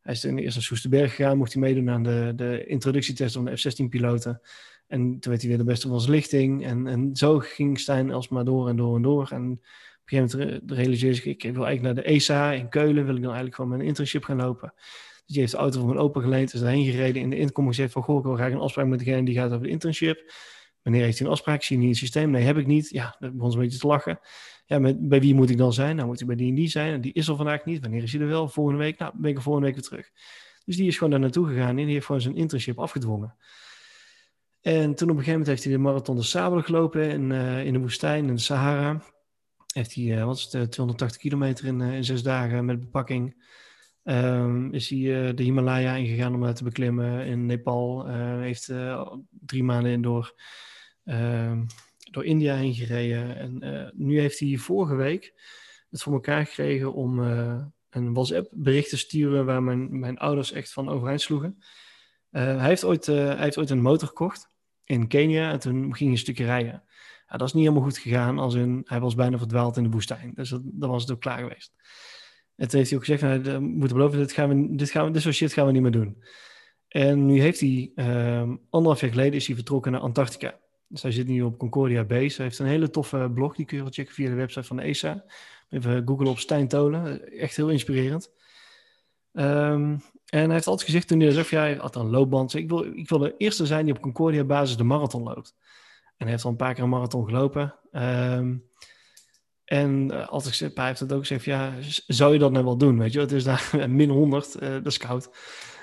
hij 0.00 0.12
is 0.12 0.24
eerst 0.24 0.54
naar 0.54 0.64
Soesterberg 0.64 1.14
gegaan, 1.14 1.36
mocht 1.36 1.52
hij 1.52 1.62
meedoen 1.62 1.90
aan 1.90 2.02
de, 2.02 2.32
de 2.36 2.64
introductietest 2.66 3.34
van 3.34 3.44
de 3.44 3.56
F-16-piloten. 3.56 4.40
En 4.86 5.00
toen 5.00 5.30
werd 5.30 5.40
hij 5.40 5.48
weer 5.48 5.58
de 5.58 5.64
beste 5.64 5.88
van 5.88 6.00
zijn 6.00 6.12
lichting. 6.12 6.64
En, 6.64 6.86
en 6.86 7.16
zo 7.16 7.38
ging 7.38 7.80
Stijn 7.80 8.12
alsmaar 8.12 8.44
door 8.44 8.68
en 8.68 8.76
door 8.76 8.96
en 8.96 9.02
door. 9.02 9.28
En 9.30 9.50
op 9.52 9.58
een 10.10 10.18
gegeven 10.18 10.38
moment 10.38 10.70
realiseerde 10.72 11.22
ik, 11.22 11.44
ik 11.44 11.54
wil 11.54 11.66
eigenlijk 11.66 11.82
naar 11.94 12.04
de 12.04 12.10
ESA 12.10 12.52
in 12.52 12.68
Keulen, 12.68 13.04
wil 13.04 13.14
ik 13.16 13.22
dan 13.22 13.24
eigenlijk 13.24 13.54
gewoon 13.54 13.70
mijn 13.70 13.88
internship 13.88 14.24
gaan 14.24 14.36
lopen. 14.36 14.74
Dus 15.30 15.38
die 15.38 15.48
heeft 15.48 15.58
de 15.60 15.64
auto 15.64 15.78
van 15.78 15.88
mijn 15.88 16.00
opa 16.00 16.20
geleend, 16.20 16.54
is 16.54 16.60
erheen 16.60 16.84
gereden. 16.84 17.22
In 17.22 17.30
de 17.30 17.36
inkoming 17.36 17.74
gezegd 17.74 17.92
van, 17.92 18.02
goh, 18.02 18.18
ik 18.18 18.24
wil 18.24 18.34
graag 18.34 18.52
een 18.52 18.58
afspraak 18.58 18.86
met 18.86 18.98
degene 18.98 19.24
die 19.24 19.34
gaat 19.34 19.50
over 19.50 19.62
de 19.62 19.68
internship. 19.68 20.32
Wanneer 20.82 21.02
heeft 21.02 21.18
hij 21.18 21.26
een 21.26 21.32
afspraak? 21.32 21.62
Zie 21.62 21.76
je 21.76 21.82
niet 21.82 21.92
in 21.92 21.98
het 21.98 22.04
systeem? 22.04 22.30
Nee, 22.30 22.44
heb 22.44 22.56
ik 22.56 22.66
niet. 22.66 22.88
Ja, 22.88 23.16
dat 23.18 23.32
begon 23.32 23.50
ze 23.50 23.56
een 23.56 23.62
beetje 23.62 23.78
te 23.78 23.86
lachen. 23.86 24.20
Ja, 24.66 24.78
met, 24.78 25.08
bij 25.08 25.20
wie 25.20 25.34
moet 25.34 25.50
ik 25.50 25.56
dan 25.56 25.72
zijn? 25.72 25.96
Nou, 25.96 26.08
moet 26.08 26.18
hij 26.18 26.26
bij 26.26 26.36
die 26.36 26.48
en 26.48 26.54
die 26.54 26.68
zijn. 26.68 26.92
En 26.92 27.00
die 27.00 27.12
is 27.12 27.28
er 27.28 27.36
vandaag 27.36 27.64
niet. 27.64 27.80
Wanneer 27.80 28.02
is 28.02 28.12
hij 28.12 28.20
er 28.20 28.26
wel? 28.26 28.48
Volgende 28.48 28.78
week? 28.78 28.98
Nou, 28.98 29.12
ben 29.16 29.30
ik 29.30 29.36
er 29.36 29.42
volgende 29.42 29.66
week 29.66 29.76
weer 29.76 29.88
terug. 29.88 30.10
Dus 30.64 30.76
die 30.76 30.86
is 30.86 30.94
gewoon 30.94 31.10
daar 31.10 31.20
naartoe 31.20 31.46
gegaan 31.46 31.78
en 31.78 31.84
die 31.84 31.92
heeft 31.92 32.06
gewoon 32.06 32.20
zijn 32.20 32.36
internship 32.36 32.78
afgedwongen. 32.78 33.36
En 34.60 34.94
toen 34.94 35.10
op 35.10 35.16
een 35.16 35.24
gegeven 35.24 35.30
moment 35.30 35.46
heeft 35.46 35.64
hij 35.64 35.72
de 35.72 35.78
marathon 35.78 36.16
de 36.16 36.22
Sabel 36.22 36.62
gelopen 36.62 37.10
in, 37.10 37.30
uh, 37.30 37.64
in 37.64 37.72
de 37.72 37.78
woestijn, 37.78 38.28
in 38.28 38.34
de 38.34 38.40
Sahara. 38.40 39.02
Heeft 39.74 39.94
hij, 39.94 40.04
uh, 40.04 40.24
wat 40.24 40.36
is 40.36 40.42
het, 40.42 40.72
280 40.72 41.20
kilometer 41.20 41.66
in, 41.66 41.80
in 41.80 42.04
zes 42.04 42.22
dagen 42.22 42.64
met 42.64 42.80
bepakking. 42.80 43.44
Um, 44.04 44.74
is 44.74 44.88
hij 44.88 45.34
de 45.34 45.42
Himalaya 45.42 45.94
ingegaan 45.94 46.34
om 46.34 46.40
daar 46.40 46.54
te 46.54 46.64
beklimmen 46.64 47.26
in 47.26 47.46
Nepal. 47.46 48.06
heeft 48.38 48.72
drie 49.30 49.64
maanden 49.64 49.92
in 49.92 50.02
door, 50.02 50.34
ehm, 51.04 51.64
door 52.10 52.24
India 52.24 52.54
heen 52.54 52.74
gereden. 52.74 53.36
En 53.36 53.92
nu 53.94 54.20
heeft 54.20 54.38
hij 54.38 54.56
vorige 54.56 54.94
week 54.94 55.34
het 55.90 56.02
voor 56.02 56.12
elkaar 56.12 56.46
gekregen 56.46 56.92
om 56.92 57.18
een 57.90 58.12
WhatsApp-bericht 58.12 58.88
te 58.88 58.96
sturen 58.96 59.46
waar 59.46 59.62
mijn, 59.62 59.98
mijn 59.98 60.18
ouders 60.18 60.52
echt 60.52 60.72
van 60.72 60.88
overeind 60.88 61.20
sloegen. 61.20 61.62
hij, 62.30 62.68
heeft 62.68 62.84
ooit, 62.84 63.06
hij 63.06 63.36
heeft 63.36 63.58
ooit 63.58 63.70
een 63.70 63.82
motor 63.82 64.08
gekocht 64.08 64.48
in 64.84 65.08
Kenia 65.08 65.50
en 65.50 65.58
toen 65.58 65.82
ging 65.82 65.98
hij 65.98 66.08
een 66.08 66.18
stukje 66.18 66.44
rijden. 66.44 66.82
Ja, 67.26 67.36
dat 67.36 67.48
is 67.48 67.52
niet 67.52 67.62
helemaal 67.62 67.88
goed 67.88 67.98
gegaan, 67.98 68.38
als 68.38 68.54
in, 68.54 68.80
hij 68.84 69.00
was 69.00 69.14
bijna 69.14 69.38
verdwaald 69.38 69.76
in 69.76 69.82
de 69.82 69.90
woestijn. 69.90 70.32
Dus 70.34 70.48
dat, 70.48 70.60
dan 70.64 70.90
was 70.90 71.02
het 71.02 71.10
ook 71.10 71.20
klaar 71.20 71.38
geweest. 71.38 71.72
En 72.60 72.68
heeft 72.70 72.90
hij 72.90 72.98
ook 72.98 73.04
gezegd, 73.04 73.22
nou, 73.22 73.42
we 73.42 73.58
moeten 73.58 73.96
beloven, 73.96 74.18
dit, 74.18 74.32
gaan 74.32 74.48
we, 74.48 74.76
dit, 74.76 74.90
gaan 74.90 75.04
we, 75.04 75.10
dit 75.10 75.22
soort 75.22 75.34
shit 75.34 75.52
gaan 75.52 75.66
we 75.66 75.72
niet 75.72 75.82
meer 75.82 75.90
doen. 75.90 76.22
En 76.88 77.26
nu 77.26 77.40
heeft 77.40 77.60
hij, 77.60 77.92
um, 77.94 78.60
anderhalf 78.70 79.00
jaar 79.00 79.10
geleden 79.10 79.34
is 79.34 79.46
hij 79.46 79.54
vertrokken 79.54 79.92
naar 79.92 80.00
Antarctica. 80.00 80.58
Dus 80.88 81.02
hij 81.02 81.12
zit 81.12 81.26
nu 81.26 81.42
op 81.42 81.58
Concordia 81.58 82.04
Base. 82.04 82.36
Hij 82.36 82.44
heeft 82.44 82.58
een 82.58 82.66
hele 82.66 82.90
toffe 82.90 83.30
blog, 83.34 83.56
die 83.56 83.66
kun 83.66 83.76
je 83.76 83.82
wel 83.82 83.92
checken 83.92 84.14
via 84.14 84.28
de 84.28 84.34
website 84.34 84.66
van 84.66 84.76
de 84.76 84.82
ESA. 84.82 85.24
Even 85.68 86.02
Google 86.06 86.28
op 86.28 86.38
Stijn 86.38 86.68
Tolen, 86.68 87.32
echt 87.32 87.56
heel 87.56 87.68
inspirerend. 87.68 88.30
Um, 89.32 90.02
en 90.26 90.44
hij 90.44 90.52
heeft 90.52 90.66
altijd 90.66 90.88
gezegd 90.88 91.08
toen 91.08 91.20
hij 91.20 91.30
zegt, 91.30 91.48
ja, 91.48 91.60
hij 91.60 91.74
had 91.74 91.96
een 91.96 92.10
loopband. 92.10 92.54
Ik 92.54 92.68
wil, 92.68 92.84
ik 92.84 93.08
wil 93.08 93.18
de 93.18 93.34
eerste 93.36 93.66
zijn 93.66 93.84
die 93.84 93.94
op 93.94 94.00
Concordia 94.00 94.44
basis 94.44 94.76
de 94.76 94.84
marathon 94.84 95.22
loopt. 95.22 95.54
En 96.16 96.26
hij 96.26 96.30
heeft 96.30 96.44
al 96.44 96.50
een 96.50 96.56
paar 96.56 96.74
keer 96.74 96.82
een 96.82 96.90
marathon 96.90 97.24
gelopen. 97.24 97.74
Um, 97.92 98.69
en 99.70 100.12
uh, 100.12 100.28
altijd 100.28 100.52
gezegd, 100.52 100.76
hij 100.76 100.86
heeft 100.86 101.00
het 101.00 101.12
ook 101.12 101.20
gezegd, 101.20 101.44
ja, 101.44 101.74
zou 102.06 102.32
je 102.32 102.38
dat 102.38 102.52
nou 102.52 102.64
wel 102.64 102.76
doen? 102.76 102.98
Weet 102.98 103.12
je, 103.12 103.20
het 103.20 103.32
is 103.32 103.44
daar 103.44 103.70
min 103.88 104.08
100, 104.08 104.62
uh, 104.62 104.68
dat 104.68 104.86
is 104.86 104.98
koud. 104.98 105.30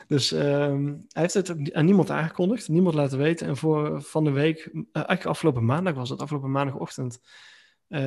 Dus 0.07 0.31
um, 0.31 1.05
hij 1.07 1.21
heeft 1.21 1.33
het 1.33 1.73
aan 1.73 1.85
niemand 1.85 2.09
aangekondigd, 2.09 2.67
niemand 2.67 2.95
laten 2.95 3.17
weten. 3.17 3.47
En 3.47 3.57
voor 3.57 4.01
van 4.01 4.23
de 4.23 4.31
week, 4.31 4.69
uh, 4.73 4.81
eigenlijk 4.93 5.25
afgelopen 5.25 5.65
maandag 5.65 5.93
was 5.93 6.09
het, 6.09 6.19
afgelopen 6.19 6.51
maandagochtend, 6.51 7.19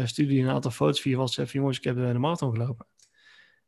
stuurde 0.05 0.35
hij 0.35 0.43
een 0.43 0.51
aantal 0.51 0.71
foto's 0.71 1.01
via 1.01 1.17
WhatsApp. 1.17 1.51
Jongens, 1.51 1.79
ik 1.79 1.85
heb 1.85 1.97
de 1.97 2.19
marathon 2.19 2.53
gelopen. 2.53 2.87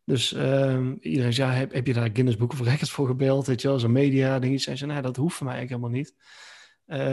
Dus 0.05 0.33
um, 0.33 0.99
iedereen 1.01 1.33
zei, 1.33 1.53
heb, 1.53 1.73
heb 1.73 1.87
je 1.87 1.93
daar 1.93 2.11
Guinness 2.13 2.37
Book 2.37 2.53
of 2.53 2.61
Records 2.61 2.91
voor 2.91 3.07
gebeld? 3.07 3.47
Weet 3.47 3.63
je 3.63 3.69
wel, 3.69 3.79
zo'n 3.79 3.93
media 3.93 4.39
ding. 4.39 4.61
Zei 4.61 4.77
ze, 4.77 4.87
nou, 4.87 5.03
dat 5.03 5.17
hoeft 5.17 5.37
voor 5.37 5.47
mij 5.47 5.57
eigenlijk 5.57 5.85
helemaal 5.85 6.03
niet. 6.03 6.15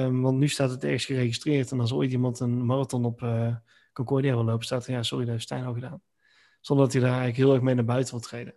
Um, 0.07 0.21
want 0.21 0.37
nu 0.37 0.47
staat 0.47 0.69
het 0.69 0.83
ergens 0.83 1.05
geregistreerd. 1.05 1.71
En 1.71 1.79
als 1.79 1.93
ooit 1.93 2.11
iemand 2.11 2.39
een 2.39 2.65
marathon 2.65 3.05
op 3.05 3.21
Concordia 4.05 4.33
wil 4.33 4.43
lopen, 4.43 4.65
staat 4.65 4.87
er, 4.87 4.93
ja, 4.93 5.03
sorry, 5.03 5.23
dat 5.23 5.33
heeft 5.33 5.45
Stijn 5.45 5.65
al 5.65 5.73
gedaan. 5.73 6.01
Zonder 6.61 6.85
dat 6.85 6.93
hij 6.93 7.03
daar 7.03 7.19
eigenlijk 7.19 7.39
heel 7.39 7.53
erg 7.53 7.63
mee 7.63 7.75
naar 7.75 7.85
buiten 7.85 8.13
wil 8.13 8.23
treden. 8.23 8.55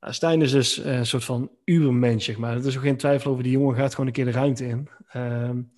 Nou, 0.00 0.12
Stijn 0.12 0.42
is 0.42 0.50
dus 0.50 0.78
uh, 0.78 0.96
een 0.96 1.06
soort 1.06 1.24
van 1.24 1.50
ubermensch, 1.64 2.24
zeg 2.24 2.38
maar. 2.38 2.56
Er 2.56 2.66
is 2.66 2.76
ook 2.76 2.82
geen 2.82 2.96
twijfel 2.96 3.30
over, 3.30 3.42
die 3.42 3.52
jongen 3.52 3.76
gaat 3.76 3.90
gewoon 3.90 4.06
een 4.06 4.12
keer 4.12 4.24
de 4.24 4.30
ruimte 4.30 4.66
in. 4.66 4.88
Um, 5.16 5.72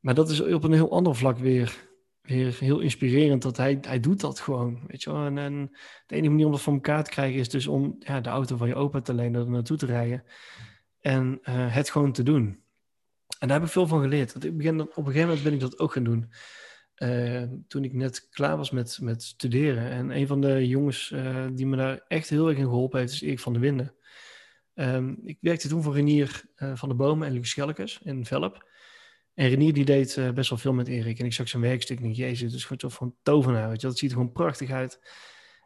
maar 0.00 0.14
dat 0.14 0.30
is 0.30 0.40
op 0.40 0.64
een 0.64 0.72
heel 0.72 0.90
ander 0.90 1.14
vlak 1.14 1.38
weer 1.38 1.90
weer 2.22 2.56
heel 2.58 2.80
inspirerend 2.80 3.42
dat 3.42 3.56
hij, 3.56 3.78
hij 3.80 4.00
doet 4.00 4.20
dat 4.20 4.40
gewoon. 4.40 4.80
Weet 4.86 5.02
je 5.02 5.12
wel? 5.12 5.24
En, 5.24 5.38
en 5.38 5.70
de 6.06 6.14
enige 6.14 6.30
manier 6.30 6.46
om 6.46 6.52
dat 6.52 6.60
voor 6.60 6.72
elkaar 6.72 7.04
te 7.04 7.10
krijgen 7.10 7.40
is 7.40 7.48
dus 7.48 7.66
om 7.66 7.96
ja, 7.98 8.20
de 8.20 8.28
auto 8.28 8.56
van 8.56 8.68
je 8.68 8.74
opa 8.74 9.00
te 9.00 9.14
lenen, 9.14 9.40
er 9.40 9.50
naartoe 9.50 9.76
te 9.76 9.86
rijden 9.86 10.24
en 11.00 11.40
uh, 11.42 11.74
het 11.74 11.90
gewoon 11.90 12.12
te 12.12 12.22
doen. 12.22 12.60
En 13.38 13.48
daar 13.48 13.56
heb 13.56 13.66
ik 13.66 13.72
veel 13.72 13.86
van 13.86 14.00
geleerd. 14.00 14.32
Want 14.32 14.44
ik 14.44 14.56
begin, 14.56 14.80
op 14.80 14.96
een 14.96 15.04
gegeven 15.04 15.26
moment 15.26 15.42
ben 15.42 15.52
ik 15.52 15.60
dat 15.60 15.78
ook 15.78 15.92
gaan 15.92 16.04
doen. 16.04 16.32
Uh, 17.02 17.42
toen 17.68 17.84
ik 17.84 17.92
net 17.92 18.28
klaar 18.30 18.56
was 18.56 18.70
met, 18.70 18.98
met 19.00 19.22
studeren. 19.22 19.90
En 19.90 20.10
een 20.10 20.26
van 20.26 20.40
de 20.40 20.68
jongens 20.68 21.10
uh, 21.10 21.46
die 21.52 21.66
me 21.66 21.76
daar 21.76 22.04
echt 22.08 22.28
heel 22.28 22.48
erg 22.48 22.58
in 22.58 22.64
geholpen 22.64 23.00
heeft, 23.00 23.12
is 23.12 23.22
Erik 23.22 23.40
van 23.40 23.52
der 23.52 23.62
Winden. 23.62 23.94
Um, 24.74 25.20
ik 25.24 25.38
werkte 25.40 25.68
toen 25.68 25.82
voor 25.82 25.94
Renier 25.94 26.42
van 26.74 26.88
de 26.88 26.94
Bomen 26.94 27.28
en 27.28 27.34
Luc 27.34 27.48
Schelkes 27.48 28.00
in 28.02 28.26
Velp. 28.26 28.68
En 29.34 29.48
Renier 29.48 29.72
die 29.72 29.84
deed 29.84 30.20
best 30.34 30.50
wel 30.50 30.58
veel 30.58 30.72
met 30.72 30.88
Erik. 30.88 31.18
En 31.18 31.24
ik 31.24 31.32
zag 31.32 31.48
zijn 31.48 31.62
werkstuk 31.62 32.00
en 32.00 32.12
jezus, 32.12 32.40
het 32.40 32.52
is 32.52 32.62
gewoon 32.62 32.78
toch 32.78 32.92
van 32.92 33.14
tovenaar. 33.22 33.68
Weet 33.68 33.80
je? 33.80 33.86
Dat 33.86 33.98
ziet 33.98 34.10
er 34.10 34.16
gewoon 34.16 34.32
prachtig 34.32 34.70
uit. 34.70 35.00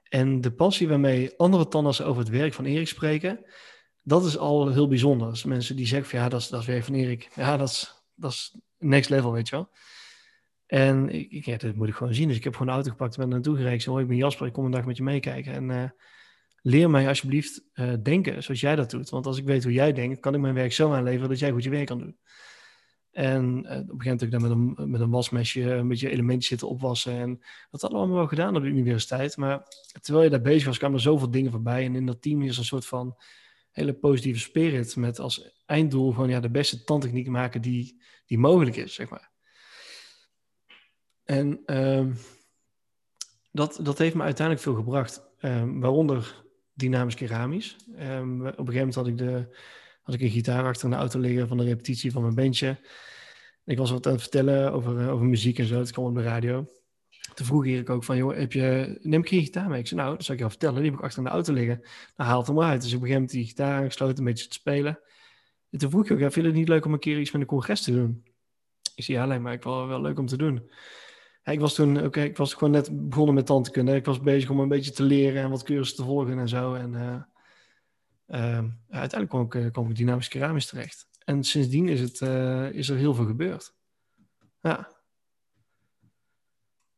En 0.08 0.40
de 0.40 0.52
passie 0.52 0.88
waarmee 0.88 1.36
andere 1.36 1.68
tandartsen 1.68 2.06
over 2.06 2.22
het 2.22 2.30
werk 2.30 2.54
van 2.54 2.64
Erik 2.64 2.88
spreken, 2.88 3.44
dat 4.02 4.24
is 4.24 4.38
al 4.38 4.72
heel 4.72 4.88
bijzonder. 4.88 5.28
Dus 5.28 5.44
mensen 5.44 5.76
die 5.76 5.86
zeggen 5.86 6.08
van 6.10 6.18
ja, 6.18 6.28
dat 6.28 6.40
is, 6.40 6.48
dat 6.48 6.60
is 6.60 6.66
werk 6.66 6.84
van 6.84 6.94
Erik. 6.94 7.28
Ja, 7.34 7.56
dat 7.56 7.68
is, 7.68 8.04
dat 8.14 8.30
is 8.30 8.56
next 8.78 9.10
level, 9.10 9.32
weet 9.32 9.48
je 9.48 9.56
wel. 9.56 9.68
En 10.66 11.08
ik, 11.08 11.44
ja, 11.44 11.56
dat 11.56 11.74
moet 11.74 11.88
ik 11.88 11.94
gewoon 11.94 12.14
zien. 12.14 12.28
Dus 12.28 12.36
ik 12.36 12.44
heb 12.44 12.52
gewoon 12.52 12.68
een 12.68 12.74
auto 12.74 12.90
gepakt 12.90 13.14
en 13.14 13.20
ben 13.20 13.28
naartoe 13.28 13.54
gereden. 13.54 13.74
Ik 13.74 13.82
zei, 13.82 14.00
ik 14.00 14.08
ben 14.08 14.16
Jasper, 14.16 14.46
ik 14.46 14.52
kom 14.52 14.64
een 14.64 14.70
dag 14.70 14.84
met 14.84 14.96
je 14.96 15.02
meekijken. 15.02 15.52
En 15.52 15.68
uh, 15.68 15.84
leer 16.62 16.90
mij 16.90 17.08
alsjeblieft 17.08 17.62
uh, 17.74 17.92
denken 18.02 18.42
zoals 18.42 18.60
jij 18.60 18.76
dat 18.76 18.90
doet. 18.90 19.10
Want 19.10 19.26
als 19.26 19.38
ik 19.38 19.44
weet 19.44 19.62
hoe 19.62 19.72
jij 19.72 19.92
denkt, 19.92 20.20
kan 20.20 20.34
ik 20.34 20.40
mijn 20.40 20.54
werk 20.54 20.72
zo 20.72 20.92
aanleveren 20.92 21.28
dat 21.28 21.38
jij 21.38 21.50
goed 21.50 21.64
je 21.64 21.70
werk 21.70 21.86
kan 21.86 21.98
doen. 21.98 22.16
En 23.10 23.42
uh, 23.44 23.54
op 23.54 23.70
een 23.70 23.76
gegeven 23.76 23.96
moment 23.96 24.20
heb 24.20 24.22
ik 24.22 24.30
dan 24.30 24.42
met 24.42 24.50
een, 24.50 24.90
met 24.90 25.00
een 25.00 25.10
wasmesje 25.10 25.62
een 25.62 25.88
beetje 25.88 26.10
elementjes 26.10 26.46
zitten 26.46 26.68
opwassen. 26.68 27.12
En 27.12 27.38
dat 27.70 27.80
hadden 27.80 27.90
we 27.90 27.96
allemaal 27.96 28.16
wel 28.16 28.26
gedaan 28.26 28.56
op 28.56 28.62
de 28.62 28.68
universiteit. 28.68 29.36
Maar 29.36 29.62
terwijl 30.00 30.24
je 30.24 30.30
daar 30.30 30.40
bezig 30.40 30.66
was, 30.66 30.78
kwamen 30.78 30.96
er 30.96 31.02
zoveel 31.02 31.30
dingen 31.30 31.50
voorbij. 31.50 31.84
En 31.84 31.94
in 31.94 32.06
dat 32.06 32.22
team 32.22 32.42
is 32.42 32.58
een 32.58 32.64
soort 32.64 32.86
van 32.86 33.16
hele 33.70 33.94
positieve 33.94 34.40
spirit. 34.40 34.96
Met 34.96 35.18
als 35.18 35.62
einddoel 35.66 36.12
gewoon 36.12 36.28
ja, 36.28 36.40
de 36.40 36.50
beste 36.50 36.84
tandtechniek 36.84 37.28
maken 37.28 37.62
die, 37.62 38.02
die 38.26 38.38
mogelijk 38.38 38.76
is, 38.76 38.94
zeg 38.94 39.08
maar. 39.08 39.34
En 41.26 41.62
uh, 41.66 42.06
dat, 43.52 43.78
dat 43.82 43.98
heeft 43.98 44.14
me 44.14 44.22
uiteindelijk 44.22 44.66
veel 44.66 44.74
gebracht. 44.74 45.22
Uh, 45.40 45.62
waaronder 45.66 46.44
dynamisch 46.72 47.14
keramisch. 47.14 47.76
Um, 48.00 48.40
op 48.40 48.58
een 48.58 48.66
gegeven 48.66 48.74
moment 48.74 48.94
had 48.94 49.06
ik 49.06 49.18
de 49.18 49.56
had 50.02 50.14
ik 50.14 50.20
een 50.20 50.30
gitaar 50.30 50.64
achter 50.64 50.84
in 50.84 50.90
de 50.90 50.96
auto 50.96 51.18
liggen 51.18 51.48
van 51.48 51.56
de 51.56 51.64
repetitie 51.64 52.12
van 52.12 52.22
mijn 52.22 52.34
bandje. 52.34 52.78
Ik 53.64 53.78
was 53.78 53.90
wat 53.90 54.06
aan 54.06 54.12
het 54.12 54.20
vertellen 54.20 54.72
over, 54.72 55.00
uh, 55.00 55.12
over 55.12 55.26
muziek 55.26 55.58
en 55.58 55.66
zo. 55.66 55.78
Het 55.78 55.92
kwam 55.92 56.04
op 56.04 56.14
de 56.14 56.22
radio. 56.22 56.70
Toen 57.34 57.46
vroeg 57.46 57.66
ik 57.66 57.90
ook 57.90 58.04
van, 58.04 58.16
joh, 58.16 58.36
heb 58.36 58.52
je, 58.52 58.98
neem 59.02 59.20
ik 59.20 59.28
je 59.28 59.40
gitaar 59.40 59.68
mee? 59.68 59.80
Ik 59.80 59.86
zei, 59.86 60.00
nou, 60.00 60.16
dat 60.16 60.24
zou 60.24 60.32
ik 60.32 60.38
je 60.38 60.44
al 60.44 60.50
vertellen. 60.50 60.82
Die 60.82 60.90
heb 60.90 60.98
ik 60.98 61.04
achter 61.04 61.18
in 61.18 61.24
de 61.24 61.30
auto 61.30 61.52
liggen. 61.52 61.80
Nou, 62.16 62.30
haalt 62.30 62.46
hem 62.46 62.60
uit. 62.60 62.82
Dus 62.82 62.92
ik 62.92 63.00
begin 63.00 63.20
met 63.20 63.30
die 63.30 63.46
gitaar 63.46 63.80
aangesloten, 63.80 64.18
een 64.18 64.24
beetje 64.24 64.48
te 64.48 64.54
spelen. 64.54 64.98
En 65.70 65.78
toen 65.78 65.90
vroeg 65.90 66.04
ik 66.04 66.10
ook, 66.10 66.18
ja, 66.18 66.30
vind 66.30 66.44
je 66.44 66.50
het 66.50 66.60
niet 66.60 66.68
leuk 66.68 66.84
om 66.84 66.92
een 66.92 66.98
keer 66.98 67.20
iets 67.20 67.30
met 67.30 67.40
een 67.40 67.46
congres 67.46 67.82
te 67.82 67.92
doen? 67.92 68.24
Ik 68.94 69.04
zei, 69.04 69.18
ja, 69.18 69.24
alleen 69.24 69.42
maar 69.42 69.52
ik 69.52 69.62
wel, 69.62 69.86
wel 69.86 70.00
leuk 70.00 70.18
om 70.18 70.26
te 70.26 70.36
doen. 70.36 70.70
Ja, 71.46 71.52
ik 71.52 71.60
was 71.60 71.74
toen, 71.74 71.96
oké, 71.96 72.06
okay, 72.06 72.24
ik 72.24 72.36
was 72.36 72.54
gewoon 72.54 72.70
net 72.70 73.08
begonnen 73.08 73.34
met 73.34 73.46
tandkunde. 73.46 73.94
Ik 73.94 74.04
was 74.04 74.20
bezig 74.20 74.50
om 74.50 74.60
een 74.60 74.68
beetje 74.68 74.90
te 74.90 75.02
leren 75.02 75.42
en 75.42 75.50
wat 75.50 75.62
cursussen 75.62 75.96
te 75.96 76.04
volgen 76.04 76.38
en 76.38 76.48
zo. 76.48 76.74
En 76.74 76.92
uh, 76.92 77.22
uh, 78.40 78.64
uiteindelijk 78.88 79.28
kwam 79.28 79.44
ik, 79.44 79.54
uh, 79.54 79.70
kwam 79.70 79.90
ik 79.90 79.96
dynamisch 79.96 80.28
keramisch 80.28 80.66
terecht. 80.66 81.08
En 81.24 81.44
sindsdien 81.44 81.88
is, 81.88 82.00
het, 82.00 82.20
uh, 82.20 82.70
is 82.72 82.88
er 82.88 82.96
heel 82.96 83.14
veel 83.14 83.24
gebeurd. 83.24 83.74
Ja. 84.60 84.88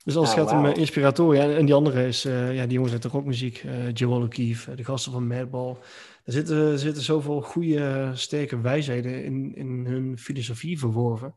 Dus 0.05 0.17
als 0.17 0.29
het 0.29 0.39
oh, 0.39 0.45
gaat 0.45 0.55
wow. 0.61 0.67
om 0.67 0.75
inspiratoren, 0.75 1.49
ja, 1.49 1.57
en 1.57 1.67
die 1.67 1.75
andere 1.75 2.07
is, 2.07 2.23
ja, 2.23 2.63
die 2.63 2.73
jongens 2.73 2.93
uit 2.93 3.03
de 3.03 3.09
rockmuziek, 3.09 3.65
Joel 3.93 4.23
O'Keefe, 4.23 4.75
de 4.75 4.85
gasten 4.85 5.13
van 5.13 5.27
Madball. 5.27 5.77
Er 6.25 6.33
zitten, 6.33 6.57
er 6.57 6.79
zitten 6.79 7.03
zoveel 7.03 7.41
goede, 7.41 8.11
sterke 8.15 8.61
wijsheden 8.61 9.25
in, 9.25 9.55
in 9.55 9.87
hun 9.87 10.19
filosofie 10.19 10.79
verworven, 10.79 11.35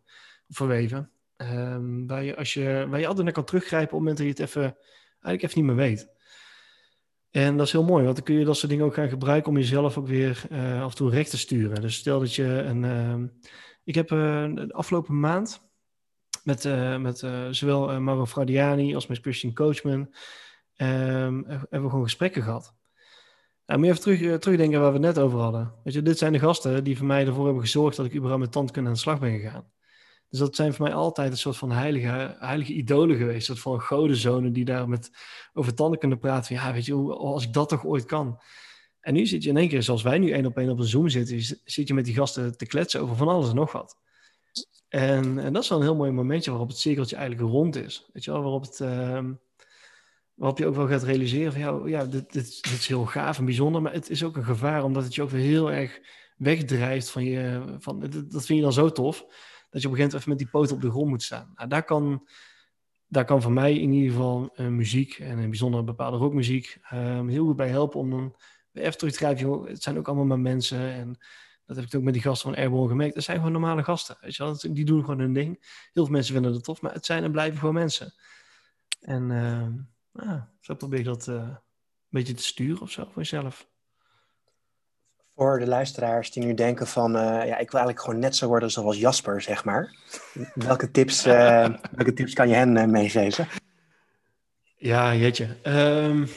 verweven. 0.48 1.12
Um, 1.42 2.08
waar, 2.08 2.24
je, 2.24 2.36
als 2.36 2.54
je, 2.54 2.86
waar 2.90 3.00
je 3.00 3.08
altijd 3.08 3.26
naar 3.26 3.34
kan 3.34 3.44
teruggrijpen 3.44 3.98
op 3.98 4.06
het 4.06 4.08
moment 4.08 4.18
dat 4.18 4.26
je 4.26 4.44
het 4.44 4.50
even, 4.50 4.78
eigenlijk 5.22 5.44
even 5.44 5.58
niet 5.58 5.76
meer 5.76 5.86
weet. 5.86 6.10
En 7.32 7.58
dat 7.58 7.66
is 7.66 7.72
heel 7.72 7.84
mooi, 7.84 8.04
want 8.04 8.16
dan 8.16 8.26
kun 8.26 8.36
je 8.36 8.46
dat 8.46 8.58
soort 8.58 8.72
dingen 8.72 8.86
ook 8.86 8.94
gaan 8.94 9.10
gebruiken 9.10 9.50
om 9.50 9.58
jezelf 9.58 9.98
ook 9.98 10.08
weer 10.08 10.44
uh, 10.52 10.84
af 10.84 10.92
en 10.92 10.98
toe 10.98 11.10
recht 11.10 11.30
te 11.30 11.38
sturen. 11.38 11.82
Dus 11.82 11.96
stel 11.96 12.20
dat 12.20 12.36
je 12.36 12.44
een. 12.44 12.84
Uh, 12.84 13.30
ik 13.84 13.96
heb 13.96 14.12
uh, 14.12 14.56
de 14.56 14.74
afgelopen 14.74 15.20
maand 15.20 15.70
met, 16.44 16.64
met 17.00 17.18
zowel 17.52 18.02
Mauro 18.02 18.26
Fradiani 18.26 18.96
als 18.96 19.08
met 19.08 19.20
Christian 19.20 19.54
Coachman. 19.54 20.14
Ehm, 20.76 21.42
hebben 21.46 21.90
gewoon 21.90 22.04
gesprekken 22.04 22.44
gehad. 22.44 22.76
Nou, 23.66 23.80
moet 23.80 23.88
je 23.88 23.94
even 23.94 24.18
terug, 24.18 24.40
terugdenken 24.40 24.80
waar 24.80 24.94
we 24.94 24.98
het 24.98 25.16
net 25.16 25.20
over 25.20 25.40
hadden. 25.40 25.74
Weet 25.84 25.94
je, 25.94 26.02
dit 26.02 26.18
zijn 26.18 26.34
de 26.34 26.40
gasten 26.40 26.84
die 26.84 26.98
voor 26.98 27.06
mij 27.06 27.26
ervoor 27.26 27.46
hebben 27.46 27.64
gezorgd 27.64 27.98
dat 27.98 28.06
ik 28.06 28.16
überhaupt 28.16 28.44
met 28.44 28.52
tandkunde 28.52 28.90
aan 28.90 28.96
de 28.96 29.02
slag 29.02 29.20
ben 29.20 29.40
gegaan. 29.40 29.72
Dus 30.32 30.40
dat 30.40 30.56
zijn 30.56 30.74
voor 30.74 30.86
mij 30.86 30.94
altijd 30.94 31.32
een 31.32 31.38
soort 31.38 31.58
van 31.58 31.72
heilige, 31.72 32.36
heilige 32.40 32.74
idolen 32.74 33.18
geweest. 33.18 33.46
Soort 33.46 33.60
van 33.60 33.82
godenzonen 33.82 34.54
die 34.54 34.66
daar 34.66 34.90
met 34.90 35.12
over 35.54 35.74
tanden 35.74 36.00
kunnen 36.00 36.20
praten. 36.20 36.46
Van, 36.46 36.66
ja, 36.66 36.74
weet 36.74 36.86
je, 36.86 36.94
als 37.16 37.44
ik 37.44 37.54
dat 37.54 37.70
toch 37.70 37.86
ooit 37.86 38.06
kan. 38.06 38.42
En 39.00 39.14
nu 39.14 39.26
zit 39.26 39.44
je 39.44 39.50
in 39.50 39.58
één 39.58 39.70
keer, 39.70 39.84
zoals 39.84 40.02
wij 40.02 40.18
nu 40.18 40.32
één 40.32 40.46
op 40.46 40.58
één 40.58 40.70
op 40.70 40.80
een 40.80 40.86
Zoom 40.86 41.10
zitten, 41.10 41.60
zit 41.64 41.88
je 41.88 41.94
met 41.94 42.06
die 42.06 42.14
gasten 42.14 42.58
te 42.58 42.66
kletsen 42.66 43.02
over 43.02 43.16
van 43.16 43.28
alles 43.28 43.50
en 43.50 43.56
nog 43.56 43.72
wat. 43.72 43.98
En, 44.90 45.40
en 45.40 45.54
dat 45.54 45.64
is 45.64 45.70
wel 45.70 45.78
een 45.78 45.84
heel 45.84 45.96
mooi 45.96 46.12
momentje 46.12 46.50
waarop 46.52 46.70
het 46.70 46.78
cirkeltje 46.78 47.16
eigenlijk 47.16 47.50
rond 47.52 47.76
is. 47.76 48.10
Weet 48.14 48.24
je 48.24 48.32
wel, 48.32 48.42
waarop, 48.42 48.62
het, 48.62 48.80
uh, 48.80 49.24
waarop 50.34 50.58
je 50.58 50.66
ook 50.66 50.76
wel 50.76 50.88
gaat 50.88 51.04
realiseren 51.04 51.52
van 51.52 51.62
ja, 51.62 52.00
ja 52.00 52.06
dit, 52.06 52.34
dit, 52.34 52.64
dit, 52.64 52.74
is 52.74 52.88
heel 52.88 53.06
gaaf 53.06 53.38
en 53.38 53.46
bijzonder, 53.46 53.82
maar 53.82 53.94
het 53.94 54.10
is 54.10 54.24
ook 54.24 54.36
een 54.36 54.44
gevaar 54.44 54.84
omdat 54.84 55.04
het 55.04 55.16
je 55.16 55.22
ook 55.22 55.30
weer 55.30 55.42
heel 55.42 55.72
erg 55.72 56.00
wegdrijft 56.38 57.10
van 57.10 57.24
je, 57.24 57.64
van, 57.80 58.00
dat 58.00 58.46
vind 58.46 58.48
je 58.48 58.62
dan 58.62 58.74
zo 58.74 58.92
tof, 58.92 59.26
dat 59.72 59.82
je 59.82 59.88
op 59.88 59.94
een 59.94 60.00
gegeven 60.00 60.00
moment 60.00 60.14
even 60.14 60.30
met 60.30 60.38
die 60.38 60.48
poten 60.48 60.76
op 60.76 60.82
de 60.82 60.90
grond 60.90 61.10
moet 61.10 61.24
staan. 61.24 61.52
Nou, 61.56 61.70
daar 61.70 61.84
kan, 61.84 62.28
daar 63.08 63.26
kan 63.26 63.42
voor 63.42 63.52
mij 63.52 63.78
in 63.78 63.92
ieder 63.92 64.12
geval 64.12 64.54
uh, 64.56 64.68
muziek 64.68 65.20
en 65.20 65.40
in 65.40 65.50
bijzonder 65.50 65.84
bepaalde 65.84 66.18
rockmuziek 66.18 66.78
uh, 66.94 67.28
heel 67.28 67.46
goed 67.46 67.56
bij 67.56 67.70
helpen 67.70 68.00
om 68.00 68.10
dan 68.10 68.36
even 68.74 68.98
terug 68.98 69.14
te 69.14 69.20
grijpen. 69.20 69.64
Het 69.64 69.84
zijn 69.84 69.98
ook 69.98 70.08
allemaal 70.08 70.26
maar 70.26 70.40
mensen 70.40 70.80
en 70.80 71.18
dat 71.66 71.76
heb 71.76 71.86
ik 71.86 71.96
ook 71.96 72.04
met 72.04 72.14
die 72.14 72.22
gasten 72.22 72.50
van 72.50 72.60
Airborne 72.60 72.90
gemerkt. 72.90 73.16
Dat 73.16 73.24
zijn 73.24 73.38
gewoon 73.38 73.52
normale 73.52 73.84
gasten. 73.84 74.18
Weet 74.22 74.36
je 74.36 74.44
wel? 74.44 74.58
Die 74.74 74.86
doen 74.86 75.02
gewoon 75.02 75.20
hun 75.20 75.34
ding. 75.34 75.48
Heel 75.94 76.04
veel 76.04 76.14
mensen 76.14 76.34
vinden 76.34 76.54
het 76.54 76.64
tof, 76.64 76.82
maar 76.82 76.94
het 76.94 77.06
zijn 77.06 77.24
en 77.24 77.32
blijven 77.32 77.60
gewoon 77.60 77.74
mensen. 77.74 78.14
En 79.00 79.30
uh, 80.14 80.42
zo 80.60 80.76
probeer 80.76 81.00
ik 81.00 81.06
dat 81.06 81.28
uh, 81.28 81.36
een 81.36 81.58
beetje 82.10 82.34
te 82.34 82.44
sturen 82.44 82.82
of 82.82 82.92
zo 82.92 83.04
voor 83.04 83.22
jezelf. 83.22 83.71
Voor 85.42 85.60
de 85.60 85.68
luisteraars 85.68 86.32
die 86.32 86.46
nu 86.46 86.54
denken 86.54 86.88
van, 86.88 87.16
uh, 87.16 87.22
ja, 87.22 87.58
ik 87.58 87.72
wil 87.72 87.80
eigenlijk 87.80 88.00
gewoon 88.00 88.20
net 88.20 88.36
zo 88.36 88.48
worden 88.48 88.72
zoals 88.72 88.98
Jasper, 88.98 89.42
zeg 89.42 89.66
maar. 89.66 89.96
welke 90.54 90.92
tips, 90.92 91.24
welke 91.98 92.14
tips 92.14 92.34
kan 92.34 92.50
je 92.50 92.56
hen 92.56 92.92
meegeven? 92.92 93.48
Ja, 94.78 95.16
jeetje. 95.16 95.58
Um, 95.64 96.30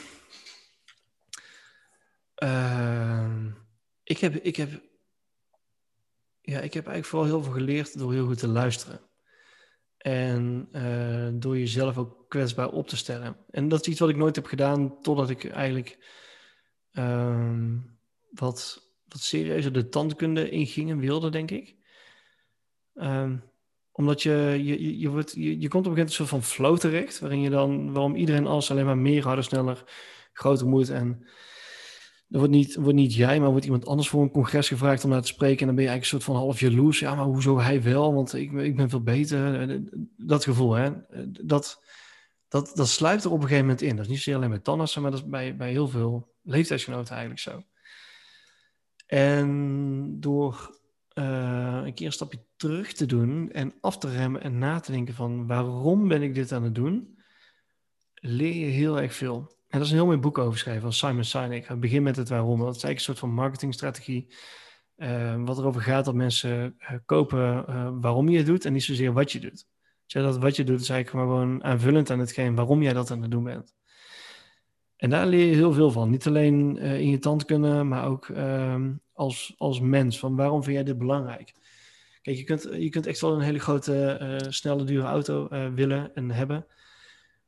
ik, 4.04 4.18
heb, 4.18 4.34
ik 4.34 4.56
heb 4.56 4.70
ja, 6.40 6.60
ik 6.60 6.74
heb 6.74 6.86
eigenlijk 6.86 7.04
vooral 7.04 7.28
heel 7.28 7.42
veel 7.42 7.52
geleerd 7.52 7.98
door 7.98 8.12
heel 8.12 8.26
goed 8.26 8.38
te 8.38 8.48
luisteren. 8.48 9.00
En 9.96 10.68
door 11.40 11.58
jezelf 11.58 11.98
ook 11.98 12.24
kwetsbaar 12.28 12.68
op 12.68 12.88
te 12.88 12.96
stellen. 12.96 13.36
En 13.50 13.68
dat 13.68 13.80
is 13.80 13.86
iets 13.86 14.00
wat 14.00 14.08
ik 14.08 14.16
nooit 14.16 14.36
heb 14.36 14.46
gedaan 14.46 15.00
totdat 15.00 15.30
ik 15.30 15.50
eigenlijk 15.50 15.98
uh, 16.92 17.76
wat, 18.30 18.83
wat 19.62 19.74
de 19.74 19.88
tandkunde 19.88 20.50
inging 20.50 20.90
en 20.90 20.98
wilde, 20.98 21.30
denk 21.30 21.50
ik. 21.50 21.76
Um, 22.94 23.42
omdat 23.92 24.22
je, 24.22 24.60
je, 24.62 24.98
je, 24.98 25.08
wordt, 25.08 25.32
je, 25.34 25.60
je 25.60 25.68
komt 25.68 25.86
op 25.86 25.92
een 25.92 25.96
gegeven 25.96 25.96
moment 25.96 26.08
een 26.08 26.14
soort 26.14 26.28
van 26.28 26.42
flow 26.42 26.78
terecht, 26.78 27.18
waarin 27.18 27.40
je 27.40 27.50
dan, 27.50 27.92
waarom 27.92 28.14
iedereen 28.14 28.46
alles 28.46 28.70
alleen 28.70 28.84
maar 28.84 28.98
meer, 28.98 29.24
harder, 29.24 29.44
sneller, 29.44 29.84
groter 30.32 30.66
moet. 30.66 30.90
En 30.90 31.26
er 32.28 32.38
wordt 32.38 32.52
niet, 32.52 32.74
wordt 32.74 32.94
niet 32.94 33.14
jij, 33.14 33.40
maar 33.40 33.50
wordt 33.50 33.64
iemand 33.64 33.86
anders 33.86 34.08
voor 34.08 34.22
een 34.22 34.30
congres 34.30 34.68
gevraagd 34.68 35.04
om 35.04 35.10
naar 35.10 35.20
te 35.20 35.26
spreken. 35.26 35.60
En 35.60 35.66
dan 35.66 35.74
ben 35.74 35.84
je 35.84 35.90
eigenlijk 35.90 36.12
een 36.12 36.22
soort 36.22 36.38
van 36.38 36.46
half 36.46 36.60
jaloers. 36.60 36.98
Ja, 36.98 37.14
maar 37.14 37.24
hoezo 37.24 37.60
hij 37.60 37.82
wel? 37.82 38.14
Want 38.14 38.34
ik, 38.34 38.52
ik 38.52 38.76
ben 38.76 38.90
veel 38.90 39.02
beter. 39.02 39.80
Dat 40.16 40.44
gevoel, 40.44 40.72
hè. 40.72 40.90
Dat, 41.44 41.82
dat, 42.48 42.72
dat 42.74 42.88
sluipt 42.88 43.24
er 43.24 43.30
op 43.30 43.36
een 43.36 43.42
gegeven 43.42 43.64
moment 43.64 43.82
in. 43.82 43.96
Dat 43.96 44.08
is 44.08 44.26
niet 44.26 44.34
alleen 44.34 44.50
met 44.50 44.64
tandartsen, 44.64 45.02
maar 45.02 45.10
dat 45.10 45.20
is 45.20 45.28
bij, 45.28 45.56
bij 45.56 45.70
heel 45.70 45.88
veel 45.88 46.34
leeftijdsgenoten 46.42 47.10
eigenlijk 47.10 47.40
zo. 47.40 47.62
En 49.06 50.20
door 50.20 50.78
uh, 51.14 51.80
een 51.84 51.94
keer 51.94 52.06
een 52.06 52.12
stapje 52.12 52.44
terug 52.56 52.92
te 52.92 53.06
doen 53.06 53.50
en 53.50 53.74
af 53.80 53.98
te 53.98 54.10
remmen 54.10 54.42
en 54.42 54.58
na 54.58 54.80
te 54.80 54.92
denken 54.92 55.14
van 55.14 55.46
waarom 55.46 56.08
ben 56.08 56.22
ik 56.22 56.34
dit 56.34 56.52
aan 56.52 56.62
het 56.62 56.74
doen, 56.74 57.18
leer 58.14 58.54
je 58.54 58.66
heel 58.66 59.00
erg 59.00 59.14
veel. 59.14 59.36
En 59.68 59.78
dat 59.78 59.82
is 59.82 59.90
een 59.90 59.96
heel 59.96 60.06
mooi 60.06 60.18
boek 60.18 60.38
over 60.38 60.80
van 60.80 60.92
Simon 60.92 61.24
Sinek. 61.24 61.68
Het 61.68 61.80
begint 61.80 62.02
met 62.02 62.16
het 62.16 62.28
waarom. 62.28 62.58
Dat 62.58 62.76
is 62.76 62.82
eigenlijk 62.82 62.96
een 62.96 63.04
soort 63.04 63.18
van 63.18 63.32
marketingstrategie. 63.32 64.34
Uh, 64.96 65.44
wat 65.44 65.58
erover 65.58 65.80
gaat 65.80 66.04
dat 66.04 66.14
mensen 66.14 66.76
uh, 66.78 66.90
kopen 67.04 68.00
waarom 68.00 68.28
je 68.28 68.36
het 68.36 68.46
doet 68.46 68.64
en 68.64 68.72
niet 68.72 68.82
zozeer 68.82 69.12
wat 69.12 69.32
je 69.32 69.40
doet. 69.40 69.66
Dat 70.06 70.38
wat 70.38 70.56
je 70.56 70.64
doet 70.64 70.80
is 70.80 70.88
eigenlijk 70.88 71.26
gewoon 71.26 71.64
aanvullend 71.64 72.10
aan 72.10 72.18
hetgeen 72.18 72.54
waarom 72.54 72.82
jij 72.82 72.92
dat 72.92 73.10
aan 73.10 73.22
het 73.22 73.30
doen 73.30 73.44
bent. 73.44 73.74
En 75.04 75.10
daar 75.10 75.26
leer 75.26 75.46
je 75.46 75.54
heel 75.54 75.72
veel 75.72 75.90
van. 75.90 76.10
Niet 76.10 76.26
alleen 76.26 76.76
in 76.76 77.10
je 77.10 77.18
tandkunde, 77.18 77.82
maar 77.82 78.06
ook 78.06 78.28
ehm, 78.28 78.92
als, 79.12 79.54
als 79.56 79.80
mens. 79.80 80.18
Van 80.18 80.36
waarom 80.36 80.62
vind 80.62 80.74
jij 80.74 80.84
dit 80.84 80.98
belangrijk? 80.98 81.54
Kijk, 82.22 82.36
je 82.36 82.44
kunt, 82.44 82.68
je 82.78 82.88
kunt 82.88 83.06
echt 83.06 83.20
wel 83.20 83.32
een 83.32 83.40
hele 83.40 83.58
grote, 83.58 84.46
snelle, 84.48 84.84
dure 84.84 85.06
auto 85.06 85.48
willen 85.74 86.14
en 86.14 86.30
hebben. 86.30 86.66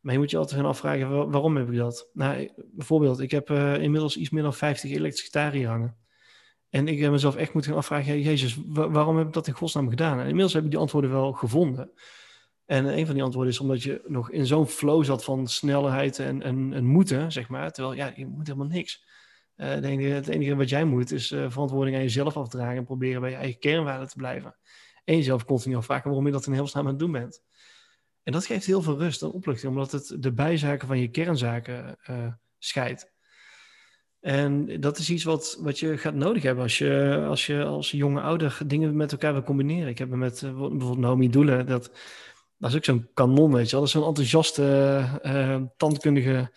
Maar 0.01 0.13
je 0.13 0.19
moet 0.19 0.31
je 0.31 0.37
altijd 0.37 0.61
gaan 0.61 0.69
afvragen, 0.69 1.31
waarom 1.31 1.57
heb 1.57 1.71
ik 1.71 1.77
dat? 1.77 2.11
Nou, 2.13 2.51
bijvoorbeeld, 2.73 3.21
ik 3.21 3.31
heb 3.31 3.51
inmiddels 3.51 4.17
iets 4.17 4.31
meer 4.31 4.43
dan 4.43 4.55
50 4.55 4.91
elektrische 4.91 5.67
hangen. 5.67 5.97
En 6.71 6.89
ik 6.89 6.99
heb 6.99 7.11
mezelf 7.11 7.37
echt 7.37 7.53
moeten 7.53 7.71
gaan 7.71 7.81
afvragen, 7.81 8.21
Jezus, 8.21 8.59
waarom 8.67 9.17
heb 9.17 9.27
ik 9.27 9.33
dat 9.33 9.47
in 9.47 9.53
godsnaam 9.53 9.89
gedaan? 9.89 10.19
En 10.19 10.27
inmiddels 10.27 10.53
heb 10.53 10.65
ik 10.65 10.71
die 10.71 10.81
antwoorden 10.81 11.11
wel 11.11 11.33
gevonden. 11.33 11.91
En 12.67 12.99
een 12.99 13.07
van 13.07 13.15
die 13.15 13.25
antwoorden 13.25 13.53
is 13.53 13.61
omdat 13.61 13.83
je 13.83 14.03
nog 14.07 14.31
in 14.31 14.47
zo'n 14.47 14.67
flow 14.67 15.05
zat 15.05 15.25
van 15.25 15.47
snelheid 15.47 16.19
en, 16.19 16.43
en, 16.43 16.73
en 16.73 16.85
moeten, 16.85 17.33
zeg 17.33 17.49
maar. 17.49 17.73
Terwijl, 17.73 17.97
ja, 17.97 18.13
je 18.17 18.27
moet 18.27 18.47
helemaal 18.47 18.69
niks. 18.69 19.05
Uh, 19.57 19.69
het, 19.69 19.85
enige, 19.85 20.09
het, 20.09 20.29
enige, 20.29 20.55
wat 20.55 20.69
jij 20.69 20.85
moet 20.85 21.13
is 21.13 21.31
uh, 21.31 21.51
verantwoording 21.51 21.97
aan 21.97 22.03
jezelf 22.03 22.37
afdragen 22.37 22.77
en 22.77 22.85
proberen 22.85 23.21
bij 23.21 23.31
je 23.31 23.37
eigen 23.37 23.59
kernwaarden 23.59 24.09
te 24.09 24.17
blijven. 24.17 24.57
En 25.05 25.17
jezelf 25.17 25.45
continu 25.45 25.77
afvragen 25.77 26.05
waarom 26.05 26.27
je 26.27 26.33
dat 26.33 26.47
in 26.47 26.53
heel 26.53 26.67
snel 26.67 26.83
aan 26.83 26.89
het 26.89 26.99
doen 26.99 27.13
bent. 27.13 27.43
En 28.23 28.33
dat 28.33 28.47
geeft 28.47 28.67
heel 28.67 28.83
veel 28.83 28.99
rust 28.99 29.23
en 29.23 29.31
opluchting, 29.31 29.73
omdat 29.73 29.93
het 29.93 30.17
de 30.19 30.33
bijzaken 30.33 30.87
van 30.87 30.99
je 30.99 31.09
kernzaken 31.09 31.97
uh, 32.11 32.33
scheidt. 32.59 33.15
En 34.21 34.81
dat 34.81 34.99
is 34.99 35.11
iets 35.11 35.25
wat, 35.25 35.59
wat 35.61 35.79
je 35.79 35.99
gaat 35.99 36.15
nodig 36.15 36.43
hebben 36.43 36.63
als 36.63 36.79
je, 36.79 37.25
als 37.29 37.47
je 37.47 37.65
als 37.65 37.91
jonge 37.91 38.21
ouder 38.21 38.59
dingen 38.67 38.97
met 38.97 39.13
elkaar 39.13 39.33
wil 39.33 39.43
combineren. 39.43 39.89
Ik 39.89 39.99
heb 39.99 40.09
met 40.09 40.41
bijvoorbeeld 40.41 40.99
Naomi 40.99 41.31
Doelen, 41.31 41.67
dat, 41.67 41.91
dat 42.59 42.71
is 42.71 42.77
ook 42.77 42.85
zo'n 42.85 43.09
kanon, 43.15 43.53
weet 43.53 43.65
je 43.65 43.71
wel. 43.71 43.81
Dat 43.81 43.89
is 43.89 44.01
zo'n 44.01 44.09
enthousiaste, 44.09 45.21
uh, 45.23 45.63
tandkundige, 45.77 46.51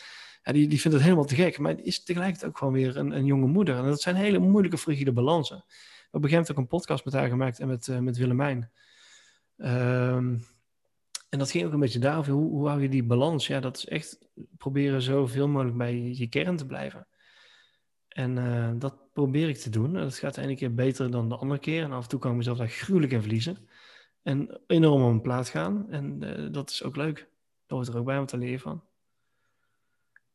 ja, 0.43 0.51
die, 0.51 0.67
die 0.67 0.79
vindt 0.79 0.97
het 0.97 1.05
helemaal 1.05 1.25
te 1.25 1.35
gek. 1.35 1.57
Maar 1.59 1.75
die 1.75 1.85
is 1.85 2.03
tegelijkertijd 2.03 2.51
ook 2.51 2.57
gewoon 2.57 2.73
weer 2.73 2.97
een, 2.97 3.11
een 3.11 3.25
jonge 3.25 3.47
moeder. 3.47 3.77
En 3.77 3.85
dat 3.85 4.01
zijn 4.01 4.15
hele 4.15 4.39
moeilijke, 4.39 4.77
frigide 4.77 5.11
balansen. 5.11 5.63
We 5.67 6.07
hebben 6.11 6.31
op 6.31 6.37
een 6.37 6.51
ook 6.51 6.57
een 6.57 6.67
podcast 6.67 7.05
met 7.05 7.13
haar 7.13 7.29
gemaakt 7.29 7.59
en 7.59 7.67
met, 7.67 7.87
met 8.01 8.17
Willemijn. 8.17 8.71
Ehm 9.57 10.35
en 11.29 11.39
dat 11.39 11.51
ging 11.51 11.65
ook 11.65 11.73
een 11.73 11.79
beetje 11.79 11.99
daarover, 11.99 12.33
hoe, 12.33 12.49
hoe 12.49 12.67
hou 12.67 12.81
je 12.81 12.89
die 12.89 13.03
balans? 13.03 13.47
Ja, 13.47 13.59
dat 13.59 13.77
is 13.77 13.85
echt 13.85 14.17
proberen 14.57 15.01
zoveel 15.01 15.47
mogelijk 15.47 15.77
bij 15.77 16.01
je 16.01 16.27
kern 16.27 16.55
te 16.55 16.65
blijven. 16.65 17.07
En 18.07 18.79
dat 18.79 19.13
probeer 19.13 19.49
ik 19.49 19.57
te 19.57 19.69
doen. 19.69 19.93
Dat 19.93 20.17
gaat 20.17 20.35
de 20.35 20.41
ene 20.41 20.55
keer 20.55 20.73
beter 20.73 21.11
dan 21.11 21.29
de 21.29 21.35
andere 21.35 21.59
keer. 21.59 21.83
En 21.83 21.91
af 21.91 22.03
en 22.03 22.09
toe 22.09 22.19
kan 22.19 22.31
ik 22.31 22.37
mezelf 22.37 22.57
daar 22.57 22.69
gruwelijk 22.69 23.11
in 23.11 23.21
verliezen. 23.21 23.69
En 24.23 24.61
enorm 24.67 25.03
op 25.03 25.09
een 25.09 25.21
plaat 25.21 25.49
gaan. 25.49 25.85
En 25.89 26.19
uh, 26.23 26.47
dat 26.51 26.69
is 26.69 26.83
ook 26.83 26.95
leuk. 26.95 27.17
Dat 27.67 27.77
hoort 27.77 27.87
er 27.87 27.97
ook 27.97 28.05
bij 28.05 28.17
om 28.17 28.25
te 28.25 28.37
leren 28.37 28.59
van. 28.59 28.83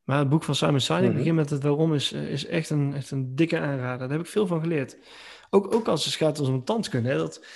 Maar 0.05 0.18
het 0.18 0.28
boek 0.28 0.43
van 0.43 0.55
Simon 0.55 0.80
Sinek, 0.80 1.03
mm 1.03 1.09
-hmm. 1.09 1.16
begin 1.16 1.35
met 1.35 1.51
het 1.51 1.62
waarom, 1.62 1.95
is, 1.95 2.12
is 2.12 2.47
echt, 2.47 2.70
een, 2.70 2.95
echt 2.95 3.11
een 3.11 3.35
dikke 3.35 3.59
aanrader. 3.59 3.99
Daar 3.99 4.16
heb 4.16 4.26
ik 4.26 4.32
veel 4.32 4.47
van 4.47 4.61
geleerd. 4.61 4.99
Ook, 5.51 5.74
ook 5.74 5.89
als 5.89 6.05
het 6.05 6.14
gaat 6.14 6.41
om 6.41 6.64
tandkunde. 6.64 7.09
Hè, 7.09 7.16
dat, 7.16 7.47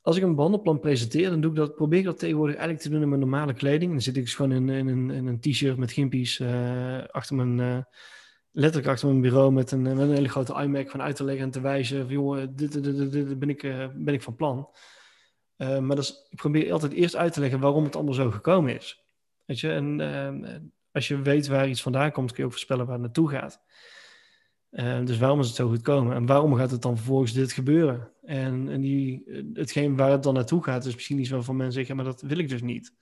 als 0.00 0.16
ik 0.16 0.22
een 0.22 0.34
behandelplan 0.34 0.80
presenteer, 0.80 1.30
dan 1.30 1.40
doe 1.40 1.50
ik 1.50 1.56
dat, 1.56 1.74
probeer 1.74 1.98
ik 1.98 2.04
dat 2.04 2.18
tegenwoordig 2.18 2.56
eigenlijk 2.56 2.84
te 2.84 2.90
doen 2.90 3.02
in 3.02 3.08
mijn 3.08 3.20
normale 3.20 3.54
kleding. 3.54 3.90
Dan 3.90 4.00
zit 4.00 4.16
ik 4.16 4.22
dus 4.22 4.34
gewoon 4.34 4.52
in, 4.52 4.68
in, 4.68 4.88
in, 4.88 5.10
in 5.10 5.26
een 5.26 5.40
t-shirt 5.40 5.76
met 5.76 5.92
gimpies 5.92 6.38
uh, 6.38 7.04
achter 7.04 7.36
mijn, 7.36 7.58
uh, 7.58 7.82
letterlijk 8.50 8.92
achter 8.92 9.08
mijn 9.08 9.20
bureau 9.20 9.52
met 9.52 9.70
een, 9.70 9.82
met 9.82 9.98
een 9.98 10.14
hele 10.14 10.28
grote 10.28 10.62
iMac 10.62 10.90
van 10.90 11.02
uit 11.02 11.16
te 11.16 11.24
leggen 11.24 11.44
en 11.44 11.50
te 11.50 11.60
wijzen 11.60 12.04
van 12.04 12.12
joh, 12.12 12.36
dit, 12.36 12.72
dit, 12.72 12.84
dit, 12.84 13.12
dit 13.12 13.38
ben, 13.38 13.50
ik, 13.50 13.62
uh, 13.62 13.86
ben 13.94 14.14
ik 14.14 14.22
van 14.22 14.36
plan. 14.36 14.68
Maar 15.62 15.96
dat 15.96 15.98
is, 15.98 16.26
ik 16.30 16.36
probeer 16.36 16.72
altijd 16.72 16.92
eerst 16.92 17.16
uit 17.16 17.32
te 17.32 17.40
leggen 17.40 17.60
waarom 17.60 17.84
het 17.84 17.94
allemaal 17.94 18.14
zo 18.14 18.30
gekomen 18.30 18.74
is. 18.74 19.04
Weet 19.44 19.60
je, 19.60 19.72
en 19.72 20.00
als 20.92 21.08
je 21.08 21.22
weet 21.22 21.46
waar 21.46 21.68
iets 21.68 21.82
vandaan 21.82 22.12
komt, 22.12 22.28
kun 22.28 22.38
je 22.38 22.44
ook 22.44 22.52
voorspellen 22.52 22.84
waar 22.84 22.94
het 22.94 23.02
naartoe 23.02 23.28
gaat. 23.28 23.62
Uh, 24.70 25.04
dus 25.04 25.18
waarom 25.18 25.40
is 25.40 25.46
het 25.46 25.56
zo 25.56 25.68
goed 25.68 25.82
komen? 25.82 26.14
En 26.14 26.26
waarom 26.26 26.54
gaat 26.54 26.70
het 26.70 26.82
dan 26.82 26.96
vervolgens 26.96 27.32
dit 27.32 27.52
gebeuren? 27.52 28.10
En, 28.22 28.68
en 28.68 28.80
die, 28.80 29.22
hetgeen 29.52 29.96
waar 29.96 30.10
het 30.10 30.22
dan 30.22 30.34
naartoe 30.34 30.62
gaat, 30.62 30.84
is 30.84 30.94
misschien 30.94 31.18
iets 31.18 31.30
waarvan 31.30 31.56
mensen 31.56 31.74
zeggen, 31.74 31.96
maar 31.96 32.04
dat 32.04 32.20
wil 32.20 32.38
ik 32.38 32.48
dus 32.48 32.62
niet. 32.62 32.94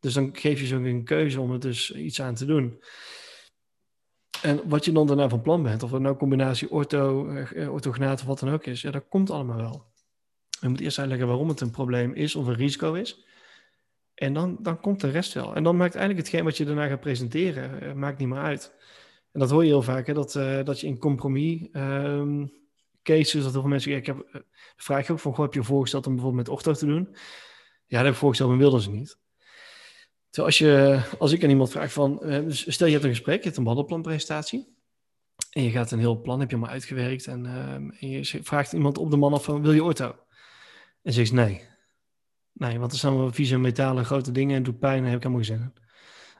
Dus 0.00 0.14
dan 0.14 0.36
geef 0.36 0.60
je 0.60 0.66
zo 0.66 0.76
een 0.76 1.04
keuze 1.04 1.40
om 1.40 1.52
er 1.52 1.60
dus 1.60 1.94
iets 1.94 2.20
aan 2.20 2.34
te 2.34 2.44
doen. 2.44 2.82
En 4.42 4.68
wat 4.68 4.84
je 4.84 4.92
dan 4.92 5.06
daarna 5.06 5.28
van 5.28 5.42
plan 5.42 5.62
bent, 5.62 5.82
of 5.82 5.90
het 5.90 6.02
nou 6.02 6.16
combinatie 6.16 6.70
ortho, 6.70 7.28
uh, 7.28 7.72
orthognaat 7.72 8.20
of 8.20 8.26
wat 8.26 8.38
dan 8.38 8.50
ook 8.50 8.66
is, 8.66 8.80
ja, 8.82 8.90
dat 8.90 9.08
komt 9.08 9.30
allemaal 9.30 9.56
wel. 9.56 9.91
Je 10.62 10.68
moet 10.68 10.80
eerst 10.80 10.98
uitleggen 10.98 11.26
waarom 11.26 11.48
het 11.48 11.60
een 11.60 11.70
probleem 11.70 12.12
is 12.12 12.34
of 12.34 12.46
een 12.46 12.54
risico 12.54 12.92
is. 12.92 13.24
En 14.14 14.32
dan, 14.32 14.58
dan 14.60 14.80
komt 14.80 15.00
de 15.00 15.10
rest 15.10 15.32
wel. 15.32 15.54
En 15.54 15.62
dan 15.62 15.76
maakt 15.76 15.94
eigenlijk 15.94 16.26
hetgeen 16.26 16.44
wat 16.44 16.56
je 16.56 16.64
daarna 16.64 16.86
gaat 16.88 17.00
presenteren, 17.00 17.82
uh, 17.82 17.92
maakt 17.92 18.18
niet 18.18 18.28
meer 18.28 18.38
uit. 18.38 18.74
En 19.32 19.40
dat 19.40 19.50
hoor 19.50 19.62
je 19.62 19.68
heel 19.68 19.82
vaak, 19.82 20.06
hè, 20.06 20.14
dat, 20.14 20.34
uh, 20.34 20.64
dat 20.64 20.80
je 20.80 20.86
in 20.86 20.98
compromis 20.98 21.68
um, 21.72 22.52
cases, 23.02 23.42
dat 23.42 23.52
heel 23.52 23.60
veel 23.60 23.70
mensen, 23.70 23.96
ik 23.96 24.06
heb, 24.06 24.16
uh, 24.32 24.40
vraag 24.76 25.06
je 25.06 25.12
ook 25.12 25.18
van, 25.18 25.34
goh, 25.34 25.44
heb 25.44 25.54
je 25.54 25.62
voorgesteld 25.62 26.06
om 26.06 26.12
bijvoorbeeld 26.12 26.46
met 26.46 26.56
ortho 26.56 26.72
te 26.72 26.86
doen? 26.86 27.08
Ja, 27.86 27.96
dat 27.96 28.04
heb 28.04 28.12
ik 28.12 28.18
voorgesteld, 28.18 28.50
maar 28.50 28.58
wilden 28.58 28.80
ze 28.80 28.90
niet. 28.90 29.18
Terwijl 30.30 30.46
als, 30.46 30.58
je, 30.58 31.00
als 31.18 31.32
ik 31.32 31.42
aan 31.42 31.50
iemand 31.50 31.70
vraag 31.70 31.92
van, 31.92 32.20
uh, 32.22 32.44
stel 32.48 32.86
je 32.86 32.92
hebt 32.92 33.04
een 33.04 33.10
gesprek, 33.10 33.38
je 33.38 33.44
hebt 33.44 33.56
een 33.56 33.62
behandelplanpresentatie. 33.62 34.76
En 35.50 35.62
je 35.62 35.70
gaat 35.70 35.90
een 35.90 35.98
heel 35.98 36.20
plan, 36.20 36.40
heb 36.40 36.50
je 36.50 36.56
maar 36.56 36.70
uitgewerkt. 36.70 37.26
En, 37.26 37.46
ehm, 37.46 37.90
en 37.90 38.08
je 38.08 38.24
vraagt 38.42 38.72
iemand 38.72 38.98
op 38.98 39.10
de 39.10 39.16
man 39.16 39.32
af, 39.32 39.46
wil 39.46 39.72
je 39.72 39.84
ortho? 39.84 40.14
En 41.02 41.12
zegt 41.12 41.32
nee. 41.32 41.70
Nee, 42.52 42.78
want 42.78 42.92
er 42.92 42.98
zijn 42.98 43.16
wel 43.16 43.32
vieze 43.32 43.58
metalen 43.58 44.04
grote 44.04 44.32
dingen 44.32 44.56
en 44.56 44.62
doet 44.62 44.78
pijn 44.78 45.04
heb 45.04 45.16
ik 45.16 45.22
helemaal 45.22 45.44
geen 45.44 45.56
zin 45.56 45.64
in. 45.64 45.82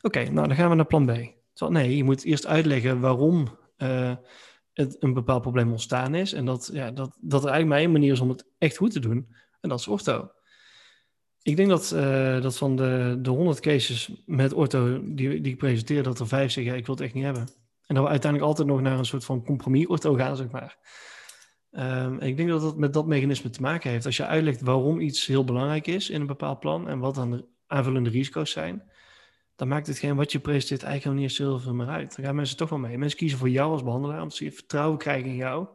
Oké, 0.00 0.30
nou 0.30 0.48
dan 0.48 0.56
gaan 0.56 0.70
we 0.70 0.74
naar 0.74 0.86
plan 0.86 1.06
B. 1.06 1.40
Zo, 1.52 1.68
nee, 1.68 1.96
je 1.96 2.04
moet 2.04 2.24
eerst 2.24 2.46
uitleggen 2.46 3.00
waarom 3.00 3.58
uh, 3.78 4.14
het 4.72 4.96
een 5.02 5.14
bepaald 5.14 5.42
probleem 5.42 5.70
ontstaan 5.70 6.14
is. 6.14 6.32
En 6.32 6.44
dat, 6.44 6.70
ja, 6.72 6.90
dat, 6.90 7.18
dat 7.20 7.44
er 7.44 7.50
eigenlijk 7.50 7.68
maar 7.68 7.78
één 7.78 7.92
manier 7.92 8.12
is 8.12 8.20
om 8.20 8.28
het 8.28 8.46
echt 8.58 8.76
goed 8.76 8.92
te 8.92 9.00
doen. 9.00 9.34
En 9.60 9.68
dat 9.68 9.80
is 9.80 9.88
ortho. 9.88 10.30
Ik 11.42 11.56
denk 11.56 11.68
dat, 11.68 11.92
uh, 11.94 12.42
dat 12.42 12.58
van 12.58 12.76
de, 12.76 13.18
de 13.22 13.30
100 13.30 13.60
cases 13.60 14.22
met 14.26 14.52
ortho 14.52 15.00
die, 15.02 15.40
die 15.40 15.52
ik 15.52 15.58
presenteer, 15.58 16.02
dat 16.02 16.20
er 16.20 16.28
vijf 16.28 16.52
zeggen, 16.52 16.76
ik 16.76 16.86
wil 16.86 16.94
het 16.94 17.04
echt 17.04 17.14
niet 17.14 17.24
hebben. 17.24 17.48
En 17.86 17.94
dat 17.94 18.04
we 18.04 18.10
uiteindelijk 18.10 18.50
altijd 18.50 18.68
nog 18.68 18.80
naar 18.80 18.98
een 18.98 19.04
soort 19.04 19.24
van 19.24 19.44
compromis 19.44 19.86
ortho 19.86 20.14
gaan, 20.14 20.36
zeg 20.36 20.50
maar. 20.50 20.78
Um, 21.78 22.18
ik 22.18 22.36
denk 22.36 22.48
dat 22.48 22.60
dat 22.60 22.76
met 22.76 22.92
dat 22.92 23.06
mechanisme 23.06 23.50
te 23.50 23.60
maken 23.60 23.90
heeft. 23.90 24.06
Als 24.06 24.16
je 24.16 24.26
uitlegt 24.26 24.60
waarom 24.60 25.00
iets 25.00 25.26
heel 25.26 25.44
belangrijk 25.44 25.86
is 25.86 26.10
in 26.10 26.20
een 26.20 26.26
bepaald 26.26 26.60
plan 26.60 26.88
en 26.88 26.98
wat 26.98 27.14
dan 27.14 27.30
de 27.30 27.44
aanvullende 27.66 28.10
risico's 28.10 28.50
zijn, 28.50 28.90
dan 29.56 29.68
maakt 29.68 29.86
hetgeen 29.86 30.16
wat 30.16 30.32
je 30.32 30.38
presenteert 30.38 30.82
eigenlijk 30.82 31.20
niet 31.20 31.32
zoveel 31.32 31.74
meer 31.74 31.86
uit. 31.86 32.16
Dan 32.16 32.24
gaan 32.24 32.34
mensen 32.34 32.56
toch 32.56 32.68
wel 32.68 32.78
mee. 32.78 32.98
Mensen 32.98 33.18
kiezen 33.18 33.38
voor 33.38 33.48
jou 33.48 33.72
als 33.72 33.82
behandelaar, 33.82 34.22
omdat 34.22 34.36
ze 34.36 34.52
vertrouwen 34.52 34.98
krijgen 34.98 35.28
in 35.28 35.36
jou. 35.36 35.66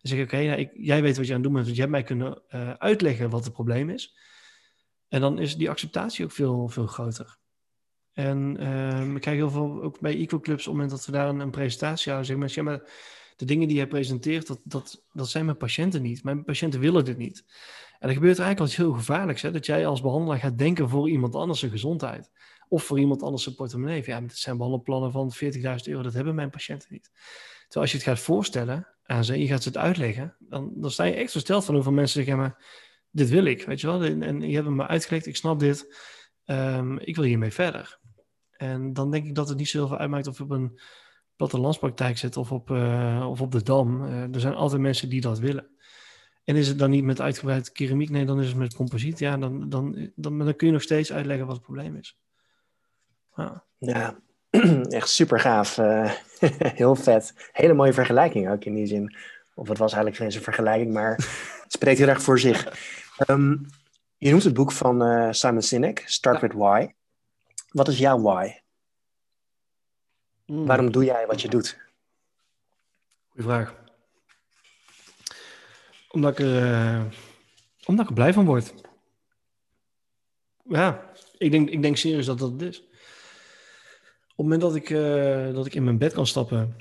En 0.00 0.08
zeggen, 0.08 0.26
oké, 0.26 0.46
nou, 0.46 0.68
jij 0.72 1.02
weet 1.02 1.16
wat 1.16 1.26
je 1.26 1.32
aan 1.32 1.40
het 1.40 1.44
doen 1.44 1.52
bent, 1.52 1.64
want 1.64 1.76
je 1.76 1.82
hebt 1.82 1.94
mij 1.94 2.02
kunnen 2.02 2.42
uh, 2.50 2.70
uitleggen 2.70 3.30
wat 3.30 3.44
het 3.44 3.52
probleem 3.52 3.90
is. 3.90 4.16
En 5.08 5.20
dan 5.20 5.38
is 5.38 5.56
die 5.56 5.70
acceptatie 5.70 6.24
ook 6.24 6.32
veel, 6.32 6.68
veel 6.68 6.86
groter. 6.86 7.36
En 8.12 8.56
uh, 8.60 9.14
ik 9.14 9.20
krijg 9.20 9.36
heel 9.36 9.50
veel, 9.50 9.82
ook 9.82 10.00
bij 10.00 10.16
Equal 10.16 10.40
Clubs, 10.40 10.66
op 10.66 10.72
het 10.72 10.74
moment 10.74 10.90
dat 10.90 11.06
we 11.06 11.12
daar 11.12 11.28
een, 11.28 11.40
een 11.40 11.50
presentatie 11.50 12.12
houden, 12.12 12.26
zeggen 12.26 12.38
mensen, 12.38 12.64
ja, 12.64 12.70
maar 12.70 12.90
de 13.36 13.44
dingen 13.44 13.68
die 13.68 13.76
jij 13.76 13.86
presenteert, 13.86 14.46
dat, 14.46 14.60
dat, 14.64 15.04
dat 15.12 15.28
zijn 15.28 15.44
mijn 15.44 15.56
patiënten 15.56 16.02
niet. 16.02 16.24
Mijn 16.24 16.44
patiënten 16.44 16.80
willen 16.80 17.04
dit 17.04 17.16
niet. 17.16 17.44
En 17.98 18.08
er 18.08 18.14
gebeurt 18.14 18.38
eigenlijk 18.38 18.72
al 18.72 18.84
heel 18.84 18.94
gevaarlijks, 18.94 19.42
hè? 19.42 19.50
dat 19.50 19.66
jij 19.66 19.86
als 19.86 20.00
behandelaar 20.00 20.38
gaat 20.38 20.58
denken 20.58 20.88
voor 20.88 21.10
iemand 21.10 21.34
anders 21.34 21.58
zijn 21.58 21.70
gezondheid. 21.70 22.30
Of 22.68 22.84
voor 22.84 22.98
iemand 22.98 23.22
anders 23.22 23.42
zijn 23.42 23.54
portemonnee. 23.54 24.02
Ja, 24.06 24.20
dat 24.20 24.36
zijn 24.36 24.56
behandelplannen 24.56 25.12
van 25.12 25.32
40.000 25.34 25.60
euro, 25.84 26.02
dat 26.02 26.12
hebben 26.12 26.34
mijn 26.34 26.50
patiënten 26.50 26.88
niet. 26.90 27.10
Terwijl 27.68 27.80
als 27.84 27.90
je 27.90 27.96
het 27.96 28.06
gaat 28.06 28.18
voorstellen 28.18 28.86
aan 29.02 29.24
ze, 29.24 29.38
je 29.38 29.46
gaat 29.46 29.62
ze 29.62 29.68
het 29.68 29.78
uitleggen, 29.78 30.36
dan, 30.38 30.72
dan 30.74 30.90
sta 30.90 31.04
je 31.04 31.14
echt 31.14 31.30
versteld 31.30 31.64
van 31.64 31.74
hoeveel 31.74 31.92
mensen 31.92 32.24
zeggen, 32.24 32.36
maar 32.40 32.64
dit 33.10 33.28
wil 33.28 33.44
ik, 33.44 33.66
weet 33.66 33.80
je 33.80 33.86
wel. 33.86 34.02
En, 34.04 34.40
je 34.40 34.54
hebt 34.54 34.68
me 34.68 34.86
uitgelegd, 34.86 35.26
ik 35.26 35.36
snap 35.36 35.58
dit, 35.58 35.94
um, 36.46 36.98
ik 36.98 37.16
wil 37.16 37.24
hiermee 37.24 37.52
verder. 37.52 37.98
En 38.50 38.92
dan 38.92 39.10
denk 39.10 39.26
ik 39.26 39.34
dat 39.34 39.48
het 39.48 39.58
niet 39.58 39.68
zoveel 39.68 39.98
uitmaakt 39.98 40.26
of 40.26 40.40
op 40.40 40.50
een 40.50 40.80
plattelandspraktijk 41.36 42.18
zit 42.18 42.36
of 42.36 42.52
op, 42.52 42.70
uh, 42.70 43.26
of 43.30 43.40
op 43.40 43.52
de 43.52 43.62
Dam. 43.62 44.04
Uh, 44.04 44.34
er 44.34 44.40
zijn 44.40 44.54
altijd 44.54 44.80
mensen 44.80 45.08
die 45.08 45.20
dat 45.20 45.38
willen. 45.38 45.66
En 46.44 46.56
is 46.56 46.68
het 46.68 46.78
dan 46.78 46.90
niet 46.90 47.04
met 47.04 47.20
uitgebreid 47.20 47.72
keramiek? 47.72 48.10
Nee, 48.10 48.24
dan 48.24 48.40
is 48.40 48.46
het 48.46 48.56
met 48.56 48.74
composiet. 48.74 49.18
Ja, 49.18 49.36
dan, 49.36 49.68
dan, 49.68 50.10
dan, 50.14 50.38
dan 50.38 50.56
kun 50.56 50.66
je 50.66 50.72
nog 50.72 50.82
steeds 50.82 51.12
uitleggen 51.12 51.46
wat 51.46 51.56
het 51.56 51.64
probleem 51.64 51.96
is. 51.96 52.18
Ja, 53.34 53.64
ja 53.78 54.18
echt 54.88 55.08
super 55.08 55.40
gaaf. 55.40 55.78
Uh, 55.78 56.12
heel 56.80 56.94
vet. 56.94 57.50
Hele 57.52 57.74
mooie 57.74 57.92
vergelijking 57.92 58.50
ook 58.50 58.64
in 58.64 58.74
die 58.74 58.86
zin. 58.86 59.16
Of 59.54 59.68
het 59.68 59.78
was 59.78 59.92
eigenlijk 59.92 60.32
geen 60.32 60.42
vergelijking, 60.42 60.92
maar 60.92 61.14
het 61.62 61.72
spreekt 61.72 61.98
heel 61.98 62.08
erg 62.08 62.22
voor 62.22 62.38
zich. 62.38 62.78
Um, 63.26 63.66
je 64.16 64.30
noemt 64.30 64.44
het 64.44 64.54
boek 64.54 64.72
van 64.72 65.34
Simon 65.34 65.62
Sinek, 65.62 66.02
Start 66.06 66.40
with 66.40 66.52
Why. 66.52 66.88
Wat 67.70 67.88
is 67.88 67.98
jouw 67.98 68.20
why? 68.20 68.52
Mm. 70.46 70.66
Waarom 70.66 70.90
doe 70.90 71.04
jij 71.04 71.26
wat 71.26 71.40
je 71.40 71.48
doet? 71.48 71.78
Goeie 73.28 73.46
vraag. 73.46 73.84
Omdat 76.08 76.38
ik, 76.38 76.38
er, 76.38 76.62
uh, 76.62 77.04
omdat 77.84 78.04
ik 78.04 78.10
er 78.10 78.16
blij 78.16 78.32
van 78.32 78.44
word. 78.44 78.74
Ja, 80.64 81.10
ik 81.38 81.50
denk, 81.50 81.68
ik 81.68 81.82
denk 81.82 81.96
serieus 81.96 82.26
dat 82.26 82.38
dat 82.38 82.52
het 82.52 82.62
is. 82.62 82.78
Op 82.78 84.44
het 84.44 84.54
moment 84.54 84.60
dat 84.60 84.74
ik, 84.74 84.90
uh, 84.90 85.54
dat 85.54 85.66
ik 85.66 85.74
in 85.74 85.84
mijn 85.84 85.98
bed 85.98 86.12
kan 86.12 86.26
stappen 86.26 86.76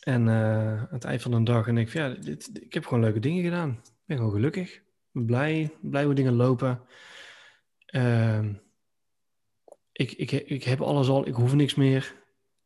en 0.00 0.26
uh, 0.26 0.80
aan 0.80 0.88
het 0.90 1.04
eind 1.04 1.22
van 1.22 1.32
een 1.32 1.44
dag 1.44 1.66
en 1.66 1.74
denk 1.74 1.90
van 1.90 2.00
ja, 2.00 2.08
dit, 2.08 2.50
ik 2.62 2.74
heb 2.74 2.84
gewoon 2.84 3.02
leuke 3.02 3.18
dingen 3.18 3.44
gedaan. 3.44 3.70
Ik 3.70 4.02
ben 4.06 4.16
gewoon 4.16 4.32
gelukkig, 4.32 4.80
ben 5.10 5.26
blij, 5.26 5.70
blij 5.80 6.04
hoe 6.04 6.14
dingen 6.14 6.34
lopen. 6.34 6.80
Ehm, 7.86 8.54
ik, 9.92 10.12
ik, 10.12 10.30
ik 10.32 10.64
heb 10.64 10.80
alles 10.80 11.08
al, 11.08 11.26
ik 11.26 11.34
hoef 11.34 11.54
niks 11.54 11.74
meer. 11.74 12.21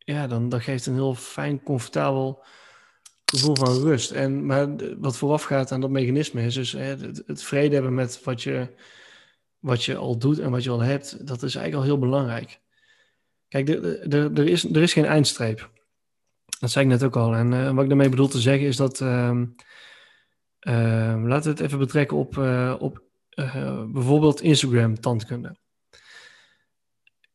Ja, 0.06 0.26
dan 0.26 0.48
dat 0.48 0.62
geeft 0.62 0.86
een 0.86 0.94
heel 0.94 1.14
fijn, 1.14 1.62
comfortabel 1.62 2.44
gevoel 3.24 3.56
van 3.56 3.82
rust. 3.82 4.10
En, 4.10 4.46
maar 4.46 4.68
wat 4.98 5.16
vooraf 5.16 5.42
gaat 5.42 5.72
aan 5.72 5.80
dat 5.80 5.90
mechanisme 5.90 6.42
is 6.42 6.54
dus 6.54 6.72
hè, 6.72 6.84
het, 6.84 7.22
het, 7.26 7.42
vrede 7.42 7.74
hebben 7.74 7.94
met 7.94 8.24
wat 8.24 8.42
je, 8.42 8.74
wat 9.58 9.84
je 9.84 9.96
al 9.96 10.18
doet 10.18 10.38
en 10.38 10.50
wat 10.50 10.64
je 10.64 10.70
al 10.70 10.80
hebt. 10.80 11.26
Dat 11.26 11.42
is 11.42 11.54
eigenlijk 11.54 11.74
al 11.74 11.82
heel 11.82 12.08
belangrijk. 12.08 12.60
Kijk, 13.48 13.68
er, 13.68 14.48
is, 14.48 14.64
er 14.64 14.82
is 14.82 14.92
geen 14.92 15.04
eindstreep. 15.04 15.70
Dat 16.60 16.70
zei 16.70 16.84
ik 16.84 16.90
net 16.90 17.04
ook 17.04 17.16
al. 17.16 17.34
En 17.34 17.52
uh, 17.52 17.70
wat 17.70 17.82
ik 17.82 17.88
daarmee 17.88 18.08
bedoel 18.08 18.28
te 18.28 18.40
zeggen 18.40 18.66
is 18.66 18.76
dat... 18.76 19.00
Uh, 19.00 19.40
uh, 20.60 21.22
laten 21.24 21.42
we 21.42 21.48
het 21.48 21.60
even 21.60 21.78
betrekken 21.78 22.16
op, 22.16 22.38
eh, 22.38 22.74
op 22.78 23.02
eh, 23.28 23.84
bijvoorbeeld 23.86 24.40
Instagram 24.40 25.00
tandkunde 25.00 25.56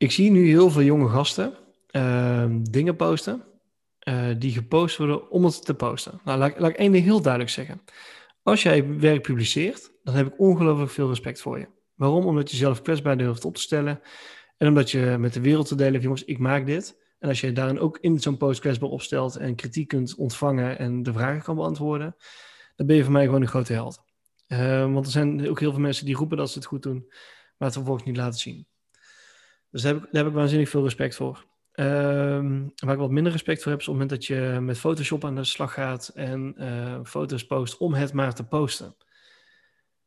ik 0.02 0.12
zie 0.12 0.32
nu 0.32 0.48
heel 0.48 0.72
veel 0.72 0.82
jonge 0.82 1.10
gasten 1.10 1.54
uh, 1.92 2.46
dingen 2.62 2.96
posten 2.96 3.44
uh, 4.08 4.26
die 4.38 4.52
gepost 4.52 4.98
worden 4.98 5.30
om 5.30 5.44
het 5.44 5.66
te 5.66 5.74
posten. 5.74 6.22
Nou, 6.24 6.40
laat, 6.40 6.60
laat 6.60 6.70
ik 6.70 6.78
één 6.78 6.92
ding 6.92 7.04
heel 7.04 7.22
duidelijk 7.22 7.52
zeggen. 7.52 7.82
Als 8.44 8.64
jij 8.64 8.98
werk 8.98 9.22
publiceert, 9.22 9.92
dan 10.04 10.16
heb 10.16 10.28
ik 10.28 10.40
ongelooflijk 10.40 10.92
veel 10.92 11.08
respect 11.08 11.42
voor 11.42 11.60
je. 11.60 11.68
Waarom? 11.96 12.26
Omdat 12.26 12.52
je 12.52 12.58
zelf 12.58 12.82
kwetsbaar 12.82 13.18
durft 13.18 13.46
op 13.46 13.56
te 13.56 13.62
stellen. 13.62 14.02
En 14.58 14.68
omdat 14.68 14.92
je 14.92 15.16
met 15.20 15.34
de 15.34 15.42
wereld 15.42 15.68
te 15.68 15.76
delen, 15.76 16.02
jongens, 16.02 16.24
ik 16.24 16.38
maak 16.40 16.66
dit. 16.66 17.00
En 17.20 17.30
als 17.30 17.42
je 17.42 17.52
daarin 17.52 17.80
ook 17.80 17.98
in 17.98 18.20
zo'n 18.20 18.38
post 18.38 18.60
kwetsbaar 18.60 18.90
opstelt 18.90 19.36
en 19.36 19.56
kritiek 19.56 19.88
kunt 19.88 20.16
ontvangen 20.16 20.78
en 20.78 21.04
de 21.04 21.14
vragen 21.14 21.42
kan 21.42 21.56
beantwoorden, 21.56 22.16
dan 22.76 22.86
ben 22.88 22.96
je 22.96 23.04
voor 23.04 23.12
mij 23.12 23.26
gewoon 23.26 23.42
een 23.42 23.48
grote 23.48 23.74
held. 23.74 24.04
Uh, 24.48 24.94
want 24.94 25.06
er 25.06 25.12
zijn 25.12 25.50
ook 25.50 25.60
heel 25.60 25.72
veel 25.72 25.82
mensen 25.82 26.06
die 26.06 26.16
roepen 26.16 26.38
dat 26.38 26.50
ze 26.50 26.58
het 26.58 26.68
goed 26.68 26.84
doen, 26.84 27.06
maar 27.58 27.68
het 27.68 27.74
vervolgens 27.74 28.06
niet 28.06 28.18
laten 28.18 28.40
zien. 28.40 28.68
Dus 29.70 29.84
heb, 29.84 29.98
ik, 29.98 30.02
daar 30.02 30.24
heb 30.24 30.32
ik 30.32 30.38
waanzinnig 30.38 30.70
veel 30.70 30.84
respect 30.84 31.16
voor. 31.16 31.46
Um, 31.76 32.72
waar 32.76 32.94
ik 32.94 33.00
wat 33.00 33.12
minder 33.12 33.32
respect 33.32 33.62
voor 33.62 33.72
heb, 33.72 33.82
is 33.82 33.88
op 33.88 33.94
het 33.94 34.04
moment 34.04 34.22
dat 34.22 34.26
je 34.26 34.60
met 34.62 34.78
Photoshop 34.78 35.26
aan 35.26 35.36
de 35.36 35.44
slag 35.44 35.74
gaat 35.74 36.12
en 36.16 36.56
uh, 36.58 37.00
foto's 37.04 37.46
post 37.46 37.78
om 37.78 37.94
het 37.94 38.14
maar 38.14 38.34
te 38.34 38.44
posten. 38.44 38.96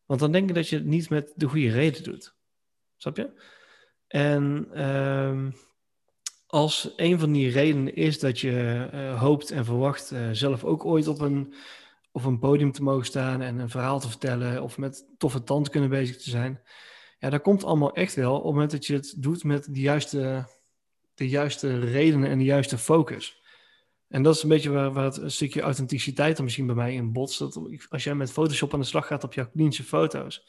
Want 0.06 0.20
dan 0.20 0.32
denk 0.32 0.48
ik 0.48 0.54
dat 0.54 0.68
je 0.68 0.76
het 0.76 0.84
niet 0.84 1.10
met 1.10 1.32
de 1.36 1.46
goede 1.46 1.70
reden 1.70 2.02
doet. 2.02 2.34
Snap 2.96 3.16
je? 3.16 3.30
En 4.06 4.70
um, 4.84 5.54
als 6.46 6.92
een 6.96 7.18
van 7.18 7.32
die 7.32 7.50
redenen 7.50 7.94
is 7.94 8.18
dat 8.18 8.40
je 8.40 8.88
uh, 8.94 9.20
hoopt 9.20 9.50
en 9.50 9.64
verwacht 9.64 10.12
uh, 10.12 10.28
zelf 10.32 10.64
ook 10.64 10.84
ooit 10.84 11.08
op 11.08 11.20
een, 11.20 11.54
op 12.12 12.24
een 12.24 12.38
podium 12.38 12.72
te 12.72 12.82
mogen 12.82 13.06
staan 13.06 13.42
en 13.42 13.58
een 13.58 13.70
verhaal 13.70 14.00
te 14.00 14.08
vertellen 14.08 14.62
of 14.62 14.78
met 14.78 15.06
toffe 15.18 15.42
tand 15.44 15.68
kunnen 15.68 15.90
bezig 15.90 16.16
te 16.16 16.30
zijn, 16.30 16.60
ja, 17.18 17.30
dat 17.30 17.42
komt 17.42 17.64
allemaal 17.64 17.94
echt 17.94 18.14
wel 18.14 18.32
op 18.32 18.42
het 18.42 18.52
moment 18.52 18.70
dat 18.70 18.86
je 18.86 18.94
het 18.94 19.14
doet 19.18 19.44
met 19.44 19.74
de 19.74 19.80
juiste, 19.80 20.46
de 21.14 21.28
juiste 21.28 21.78
redenen 21.78 22.30
en 22.30 22.38
de 22.38 22.44
juiste 22.44 22.78
focus. 22.78 23.42
En 24.08 24.22
dat 24.22 24.34
is 24.34 24.42
een 24.42 24.48
beetje 24.48 24.70
waar, 24.70 25.04
het 25.04 25.16
een 25.16 25.30
stukje 25.30 25.60
authenticiteit 25.60 26.36
dan 26.36 26.44
misschien 26.44 26.66
bij 26.66 26.74
mij 26.74 26.94
in 26.94 27.12
botst. 27.12 27.38
Dat 27.38 27.60
als 27.88 28.04
jij 28.04 28.14
met 28.14 28.32
Photoshop 28.32 28.74
aan 28.74 28.80
de 28.80 28.86
slag 28.86 29.06
gaat 29.06 29.24
op 29.24 29.34
jouw 29.34 29.50
klinische 29.50 29.82
foto's, 29.82 30.46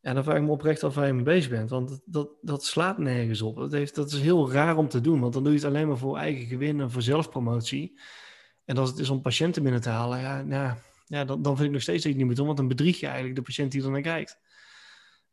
ja, 0.00 0.12
dan 0.14 0.24
vraag 0.24 0.36
ik 0.36 0.42
me 0.42 0.50
oprecht 0.50 0.84
af 0.84 0.94
waar 0.94 1.06
je 1.06 1.12
mee 1.12 1.24
bezig 1.24 1.50
bent. 1.50 1.70
Want 1.70 1.88
dat, 1.88 2.02
dat, 2.04 2.28
dat 2.40 2.64
slaat 2.64 2.98
nergens 2.98 3.42
op. 3.42 3.56
Dat, 3.56 3.72
heeft, 3.72 3.94
dat 3.94 4.12
is 4.12 4.20
heel 4.20 4.52
raar 4.52 4.76
om 4.76 4.88
te 4.88 5.00
doen, 5.00 5.20
want 5.20 5.32
dan 5.32 5.42
doe 5.42 5.52
je 5.52 5.58
het 5.58 5.68
alleen 5.68 5.88
maar 5.88 5.98
voor 5.98 6.16
eigen 6.16 6.46
gewin 6.46 6.80
en 6.80 6.90
voor 6.90 7.02
zelfpromotie. 7.02 8.00
En 8.64 8.76
als 8.76 8.90
het 8.90 8.98
is 8.98 9.10
om 9.10 9.20
patiënten 9.20 9.62
binnen 9.62 9.80
te 9.80 9.88
halen, 9.88 10.20
ja, 10.20 10.42
nou, 10.42 10.76
ja 11.06 11.24
dan, 11.24 11.42
dan 11.42 11.54
vind 11.54 11.66
ik 11.66 11.74
nog 11.74 11.82
steeds 11.82 12.02
dat 12.02 12.12
je 12.12 12.18
het 12.18 12.18
niet 12.18 12.26
moet 12.26 12.36
doen, 12.36 12.46
want 12.46 12.58
dan 12.58 12.68
bedrieg 12.68 13.00
je 13.00 13.06
eigenlijk 13.06 13.36
de 13.36 13.42
patiënt 13.42 13.72
die 13.72 13.82
er 13.82 13.90
naar 13.90 14.00
kijkt. 14.00 14.38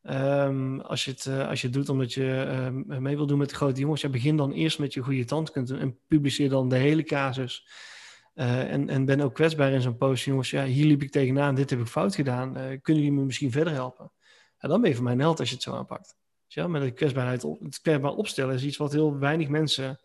Um, 0.04 0.82
als, 0.82 1.06
je 1.06 1.12
het, 1.12 1.26
uh, 1.26 1.48
als 1.48 1.62
je 1.62 1.68
het 1.68 1.76
doet 1.76 1.90
omdat 1.90 2.14
je 2.14 2.46
uh, 2.88 2.98
mee 2.98 3.16
wil 3.16 3.28
doen 3.28 3.38
met 3.38 3.50
de 3.50 3.56
grote 3.56 3.80
jongens, 3.80 4.02
ja, 4.02 4.10
begin 4.10 4.38
dan 4.38 4.52
eerst 4.52 4.80
met 4.80 4.94
je 4.94 5.02
goede 5.02 5.26
tandkunde 5.26 5.78
en 5.78 6.00
publiceer 6.08 6.50
dan 6.50 6.70
de 6.70 6.76
hele 6.76 7.04
casus. 7.04 7.68
Uh, 8.36 8.72
en, 8.72 8.90
en 8.90 9.06
ben 9.06 9.22
ook 9.22 9.34
kwetsbaar 9.34 9.72
in 9.72 9.82
zo'n 9.82 9.98
post. 9.98 10.26
Jongens, 10.26 10.50
ja, 10.50 10.66
hier 10.66 10.86
liep 10.86 11.02
ik 11.02 11.12
tegenaan, 11.12 11.56
dit 11.56 11.70
heb 11.70 11.80
ik 11.80 11.88
fout 11.88 12.16
gedaan. 12.16 12.54
kunnen 12.54 13.04
jullie 13.04 13.12
me 13.12 13.26
misschien 13.26 13.52
verder 13.52 13.74
helpen? 13.74 14.12
Dan 14.58 14.82
ben 14.82 14.90
je 14.90 14.96
voor 14.96 15.04
mij 15.04 15.14
een 15.14 15.20
held 15.20 15.40
als 15.40 15.50
je 15.50 15.56
het 15.56 15.64
zo 15.64 15.74
aanpakt. 15.74 16.16
Ja, 16.48 16.68
met 16.68 16.82
de 16.82 16.92
kwetsbaarheid 16.92 17.44
op, 17.44 17.60
het 17.60 17.82
kwetsbaar 17.82 18.12
opstellen 18.12 18.56
is 18.56 18.64
iets 18.64 18.78
wat 18.78 18.92
heel 18.92 19.20
weinig 19.20 19.48
mensen 19.48 20.00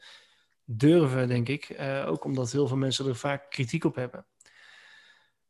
durven, 0.64 1.28
denk 1.28 1.49
ik. 1.49 1.76
ook 2.07 2.24
omdat 2.24 2.53
heel 2.53 2.66
veel 2.66 2.76
mensen 2.76 3.07
er 3.07 3.16
vaak 3.16 3.51
kritiek 3.51 3.84
op 3.84 3.95
hebben. 3.95 4.26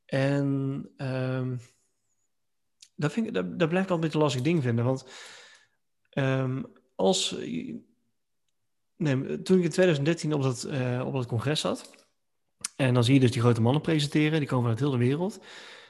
En 0.07 0.89
um, 0.97 1.61
dat, 3.03 3.13
vind 3.13 3.27
ik, 3.27 3.35
dat 3.35 3.69
blijft 3.69 3.91
altijd 3.91 3.91
een 3.91 4.01
beetje 4.01 4.19
lastig 4.19 4.43
ding 4.43 4.63
vinden. 4.63 4.85
Want 4.85 5.07
um, 6.15 6.67
als. 6.97 7.37
Nee, 8.97 9.43
toen 9.43 9.59
ik 9.59 9.65
in 9.65 9.71
2013 9.71 10.33
op 10.33 10.43
dat, 10.43 10.67
uh, 10.71 11.03
op 11.07 11.13
dat 11.13 11.27
congres 11.27 11.61
zat. 11.61 12.07
En 12.77 12.95
dan 12.95 13.05
zie 13.05 13.15
je 13.15 13.21
dus 13.21 13.31
die 13.31 13.41
grote 13.41 13.61
mannen 13.61 13.83
presenteren, 13.83 14.39
die 14.39 14.49
komen 14.49 14.63
vanuit 14.63 14.81
heel 14.81 14.91
de 14.91 15.05
wereld. 15.05 15.41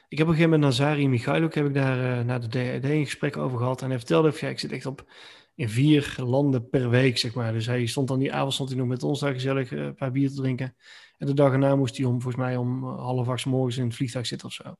Ik 0.07 0.17
heb 0.17 0.27
op 0.27 0.33
een 0.33 0.39
gegeven 0.39 0.59
moment 0.59 0.79
Nazari 0.79 1.07
Michailuk, 1.07 1.55
heb 1.55 1.65
ik 1.65 1.73
daar 1.73 2.19
uh, 2.19 2.25
naar 2.25 2.41
de 2.41 2.47
DRD 2.47 2.91
een 2.91 3.05
gesprek 3.05 3.37
over 3.37 3.57
gehad. 3.57 3.81
En 3.81 3.89
hij 3.89 3.97
vertelde, 3.97 4.33
ja, 4.39 4.47
ik 4.47 4.59
zit 4.59 4.71
echt 4.71 4.85
op 4.85 5.11
in 5.55 5.69
vier 5.69 6.15
landen 6.17 6.69
per 6.69 6.89
week, 6.89 7.17
zeg 7.17 7.33
maar. 7.33 7.53
Dus 7.53 7.65
hij 7.65 7.85
stond 7.85 8.07
dan 8.07 8.19
die 8.19 8.33
avond 8.33 8.53
stond 8.53 8.69
hij 8.69 8.77
nog 8.77 8.87
met 8.87 9.03
ons 9.03 9.19
daar 9.19 9.33
gezellig 9.33 9.71
uh, 9.71 9.83
een 9.83 9.95
paar 9.95 10.11
bier 10.11 10.29
te 10.29 10.35
drinken. 10.35 10.75
En 11.17 11.27
de 11.27 11.33
dag 11.33 11.51
erna 11.51 11.75
moest 11.75 11.97
hij 11.97 12.05
om, 12.05 12.21
volgens 12.21 12.43
mij 12.43 12.57
om 12.57 12.83
half 12.83 13.27
acht 13.27 13.45
morgens 13.45 13.77
in 13.77 13.85
het 13.85 13.95
vliegtuig 13.95 14.25
zitten 14.25 14.47
of 14.47 14.53
zo. 14.53 14.75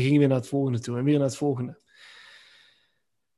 Ging 0.00 0.10
hij 0.10 0.18
weer 0.18 0.28
naar 0.28 0.38
het 0.38 0.48
volgende 0.48 0.80
toe 0.80 0.98
en 0.98 1.04
weer 1.04 1.18
naar 1.18 1.26
het 1.26 1.36
volgende. 1.36 1.78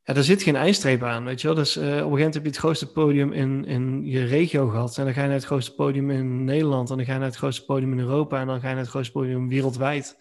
Ja, 0.04 0.14
er 0.14 0.24
zit 0.24 0.42
geen 0.42 0.56
eindstreep 0.56 1.02
aan, 1.02 1.24
weet 1.24 1.40
je 1.40 1.46
wel. 1.46 1.56
Dus 1.56 1.76
uh, 1.76 1.82
op 1.82 1.88
een 1.88 1.94
gegeven 1.94 2.10
moment 2.10 2.34
heb 2.34 2.42
je 2.42 2.48
het 2.48 2.58
grootste 2.58 2.92
podium 2.92 3.32
in, 3.32 3.64
in 3.64 4.04
je 4.04 4.24
regio 4.24 4.68
gehad. 4.68 4.98
En 4.98 5.04
dan 5.04 5.14
ga 5.14 5.20
je 5.20 5.26
naar 5.26 5.36
het 5.36 5.46
grootste 5.46 5.74
podium 5.74 6.10
in 6.10 6.44
Nederland. 6.44 6.90
En 6.90 6.96
dan 6.96 7.06
ga 7.06 7.12
je 7.12 7.18
naar 7.18 7.28
het 7.28 7.36
grootste 7.36 7.64
podium 7.64 7.92
in 7.92 7.98
Europa. 7.98 8.40
En 8.40 8.46
dan 8.46 8.60
ga 8.60 8.68
je 8.68 8.74
naar 8.74 8.82
het 8.82 8.92
grootste 8.92 9.12
podium 9.12 9.48
wereldwijd. 9.48 10.18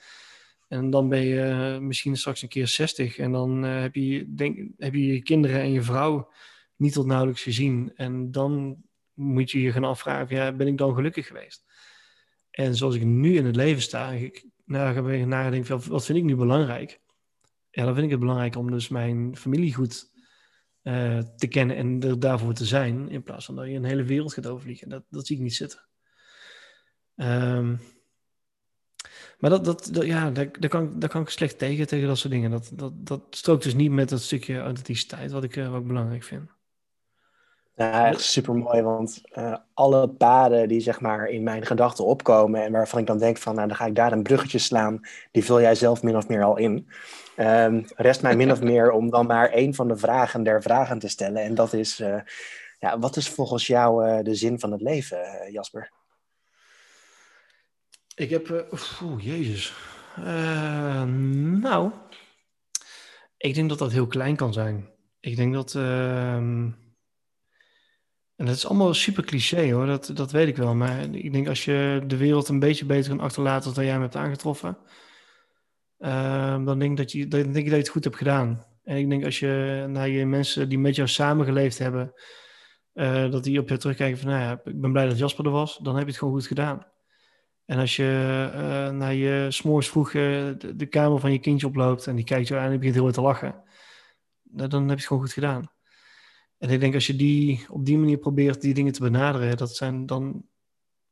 En 0.68 0.90
dan 0.90 1.10
ben 1.10 1.22
je 1.22 1.76
uh, 1.76 1.78
misschien 1.78 2.18
straks 2.18 2.42
een 2.42 2.50
keer 2.50 2.68
60. 2.68 3.18
En 3.18 3.32
dan 3.32 3.66
uh, 3.66 3.82
heb, 3.82 3.96
je, 3.96 4.34
denk, 4.34 4.58
heb 4.78 4.94
je 4.94 5.06
je 5.06 5.22
kinderen 5.22 5.62
en 5.62 5.72
je 5.72 5.82
vrouw 5.82 6.32
niet 6.76 6.94
tot 6.94 7.06
nauwelijks 7.06 7.44
gezien. 7.44 7.92
En 7.96 8.32
dan 8.32 8.78
moet 9.14 9.52
je 9.52 9.62
je 9.62 9.72
gaan 9.72 9.84
afvragen, 9.84 10.36
ja, 10.36 10.52
ben 10.52 10.68
ik 10.68 10.78
dan 10.78 10.96
gelukkig 10.96 11.28
geweest? 11.28 11.64
En 12.52 12.76
zoals 12.76 12.96
ik 12.96 13.04
nu 13.04 13.36
in 13.36 13.46
het 13.46 13.56
leven 13.56 13.82
sta, 13.82 14.12
ik 14.12 14.46
nou, 14.72 14.94
ga 14.94 15.12
ik 15.12 15.26
nadenken, 15.26 15.90
wat 15.90 16.06
vind 16.06 16.18
ik 16.18 16.24
nu 16.24 16.36
belangrijk? 16.36 17.02
ja, 17.72 17.86
dan 17.86 17.94
vind 17.94 18.06
ik 18.06 18.12
het 18.12 18.20
belangrijk 18.20 18.56
om 18.56 18.72
dus 18.72 18.88
mijn 18.88 19.38
familie 19.38 19.74
goed 19.74 20.12
uh, 20.84 21.20
te 21.20 21.48
kennen 21.48 21.76
en 21.76 22.02
er 22.02 22.20
daarvoor 22.20 22.54
te 22.54 22.66
zijn, 22.66 23.10
in 23.10 23.24
plaats 23.24 23.46
van 23.46 23.56
dat 23.56 23.66
je 23.66 23.74
een 23.74 23.84
hele 23.84 24.04
wereld 24.04 24.34
gaat 24.34 24.48
overvliegen. 24.48 24.90
Dat, 24.90 25.04
dat 25.10 25.28
zie 25.28 25.36
ik 25.36 25.42
niet 25.42 25.56
zitten. 25.56 25.80
Um, 27.16 27.80
maar 29.40 29.50
dat, 29.50 29.66
dat, 29.66 29.90
dat, 29.92 30.06
ja, 30.06 30.32
daar, 30.32 30.60
daar, 30.60 30.70
kan, 30.70 31.00
daar 31.00 31.10
kan 31.10 31.22
ik 31.22 31.30
slecht 31.30 31.58
tegen, 31.58 31.88
tegen 31.88 32.08
dat 32.08 32.18
soort 32.18 32.34
dingen. 32.34 32.52
Dat, 32.52 32.72
dat, 32.74 33.06
dat 33.08 33.24
strookt 33.30 33.64
dus 33.64 33.74
niet 33.74 33.92
met 33.92 34.10
dat 34.10 34.22
stukje 34.22 34.60
authenticiteit, 34.60 35.32
wat 35.32 35.44
ik, 35.44 35.56
uh, 35.56 35.70
wat 35.70 35.82
ik 35.82 35.88
belangrijk 35.88 36.24
vind. 36.24 36.50
Ja, 37.76 38.08
echt 38.08 38.22
super 38.22 38.56
mooi, 38.56 38.82
want 38.82 39.22
uh, 39.34 39.56
alle 39.74 40.10
paden 40.10 40.68
die 40.68 40.80
zeg 40.80 41.00
maar 41.00 41.28
in 41.28 41.44
mijn 41.44 41.66
gedachten 41.66 42.06
opkomen 42.06 42.64
en 42.64 42.72
waarvan 42.72 43.00
ik 43.00 43.08
dan 43.08 43.18
denk 43.18 43.38
van, 43.38 43.56
nou 43.56 43.68
dan 43.68 43.78
ga 43.78 43.86
ik 43.86 43.96
daar 43.96 44.12
een 44.12 44.24
bruggetje 44.24 44.58
slaan, 44.58 45.00
die 45.32 45.46
vul 45.46 45.62
jij 45.62 45.76
zelf 45.76 46.04
min 46.04 46.18
of 46.18 46.28
meer 46.28 46.44
al 46.44 46.58
in. 46.58 46.90
Um, 47.38 47.86
rest 47.96 48.22
mij 48.22 48.36
min 48.36 48.52
of 48.52 48.62
meer 48.62 48.92
om 48.92 49.10
dan 49.10 49.26
maar 49.26 49.50
één 49.50 49.74
van 49.74 49.88
de 49.88 49.98
vragen 49.98 50.44
der 50.44 50.62
vragen 50.62 51.00
te 51.00 51.08
stellen. 51.08 51.44
En 51.44 51.56
dat 51.56 51.74
is, 51.74 52.00
uh, 52.00 52.22
ja, 52.80 53.00
wat 53.00 53.16
is 53.16 53.30
volgens 53.30 53.68
jou 53.68 54.08
uh, 54.08 54.24
de 54.24 54.36
zin 54.36 54.60
van 54.60 54.72
het 54.72 54.82
leven, 54.82 55.52
Jasper? 55.52 55.92
Ik 58.16 58.30
heb, 58.30 58.68
oeh, 59.04 59.24
jezus. 59.24 59.74
nou, 61.62 61.92
ik 63.38 63.56
denk 63.56 63.70
dat 63.70 63.80
dat 63.80 63.92
heel 63.92 64.08
klein 64.08 64.36
kan 64.36 64.54
zijn. 64.54 64.90
Ik 65.20 65.36
denk 65.36 65.54
dat 65.54 65.76
ehm, 65.76 66.70
en 68.42 68.48
dat 68.48 68.56
is 68.56 68.68
allemaal 68.68 68.94
super 68.94 69.24
cliché 69.24 69.72
hoor, 69.72 69.86
dat, 69.86 70.12
dat 70.14 70.32
weet 70.32 70.48
ik 70.48 70.58
wel. 70.58 70.76
Maar 70.76 71.02
ik 71.12 71.34
denk 71.34 71.48
als 71.48 71.66
je 71.66 72.04
de 72.08 72.18
wereld 72.18 72.48
een 72.48 72.60
beetje 72.60 72.86
beter 72.86 73.10
kan 73.10 73.20
achterlaten 73.20 73.74
dan 73.74 73.86
jij 73.86 73.96
me 73.96 74.02
hebt 74.02 74.16
aangetroffen, 74.16 74.78
uh, 76.00 76.66
dan, 76.66 76.80
denk 76.80 76.98
dat 76.98 77.12
je, 77.12 77.28
dan 77.28 77.42
denk 77.42 77.56
ik 77.56 77.64
dat 77.64 77.72
je 77.72 77.78
het 77.78 77.90
goed 77.90 78.04
hebt 78.04 78.16
gedaan. 78.16 78.66
En 78.84 78.98
ik 78.98 79.10
denk 79.10 79.26
als 79.26 79.40
je 79.40 79.86
naar 79.90 80.10
je 80.10 80.26
mensen 80.26 80.70
die 80.70 80.80
met 80.80 80.96
jou 80.96 81.08
samengeleefd 81.08 81.78
hebben, 81.78 82.14
uh, 82.94 83.32
dat 83.32 83.44
die 83.44 83.60
op 83.60 83.70
je 83.70 83.78
terugkijken 83.78 84.18
van, 84.18 84.30
nou 84.30 84.42
ja, 84.42 84.62
ik 84.64 84.82
ben 84.82 84.92
blij 84.92 85.08
dat 85.08 85.18
Jasper 85.18 85.46
er 85.46 85.52
was, 85.52 85.78
dan 85.78 85.94
heb 85.96 86.04
je 86.04 86.10
het 86.10 86.20
gewoon 86.20 86.34
goed 86.34 86.48
gedaan. 86.48 86.88
En 87.66 87.80
als 87.80 87.96
je 87.96 88.50
uh, 88.54 88.98
naar 88.98 89.14
je 89.14 89.46
s'morgens 89.50 89.90
vroeg 89.90 90.12
de, 90.12 90.74
de, 90.76 90.86
kamer 90.86 91.20
van 91.20 91.32
je 91.32 91.40
kindje 91.40 91.68
oploopt 91.68 92.08
en 92.08 92.16
die 92.16 92.26
kijkt 92.26 92.48
je 92.48 92.58
aan 92.58 92.64
en 92.64 92.70
die 92.70 92.78
begint 92.78 92.96
heel 92.96 93.04
hard 93.04 93.16
te 93.16 93.22
lachen, 93.22 93.64
dan 94.44 94.82
heb 94.82 94.90
je 94.90 94.96
het 94.96 95.06
gewoon 95.06 95.24
goed 95.24 95.34
gedaan. 95.34 95.72
En 96.62 96.70
ik 96.70 96.80
denk 96.80 96.94
als 96.94 97.08
je 97.08 97.16
die 97.16 97.66
op 97.70 97.86
die 97.86 97.98
manier 97.98 98.18
probeert 98.18 98.62
die 98.62 98.74
dingen 98.74 98.94
te 98.94 99.02
benaderen, 99.02 99.58
dat 99.58 99.76
zijn 99.76 100.06
dan, 100.06 100.44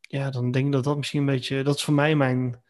ja, 0.02 0.30
dan 0.30 0.52
denk 0.52 0.66
ik 0.66 0.72
dat 0.72 0.84
dat 0.84 0.98
misschien 0.98 1.20
een 1.20 1.26
beetje, 1.26 1.64
dat 1.64 1.76
is 1.76 1.84
voor 1.84 1.94
mij 1.94 2.16
mijn, 2.16 2.62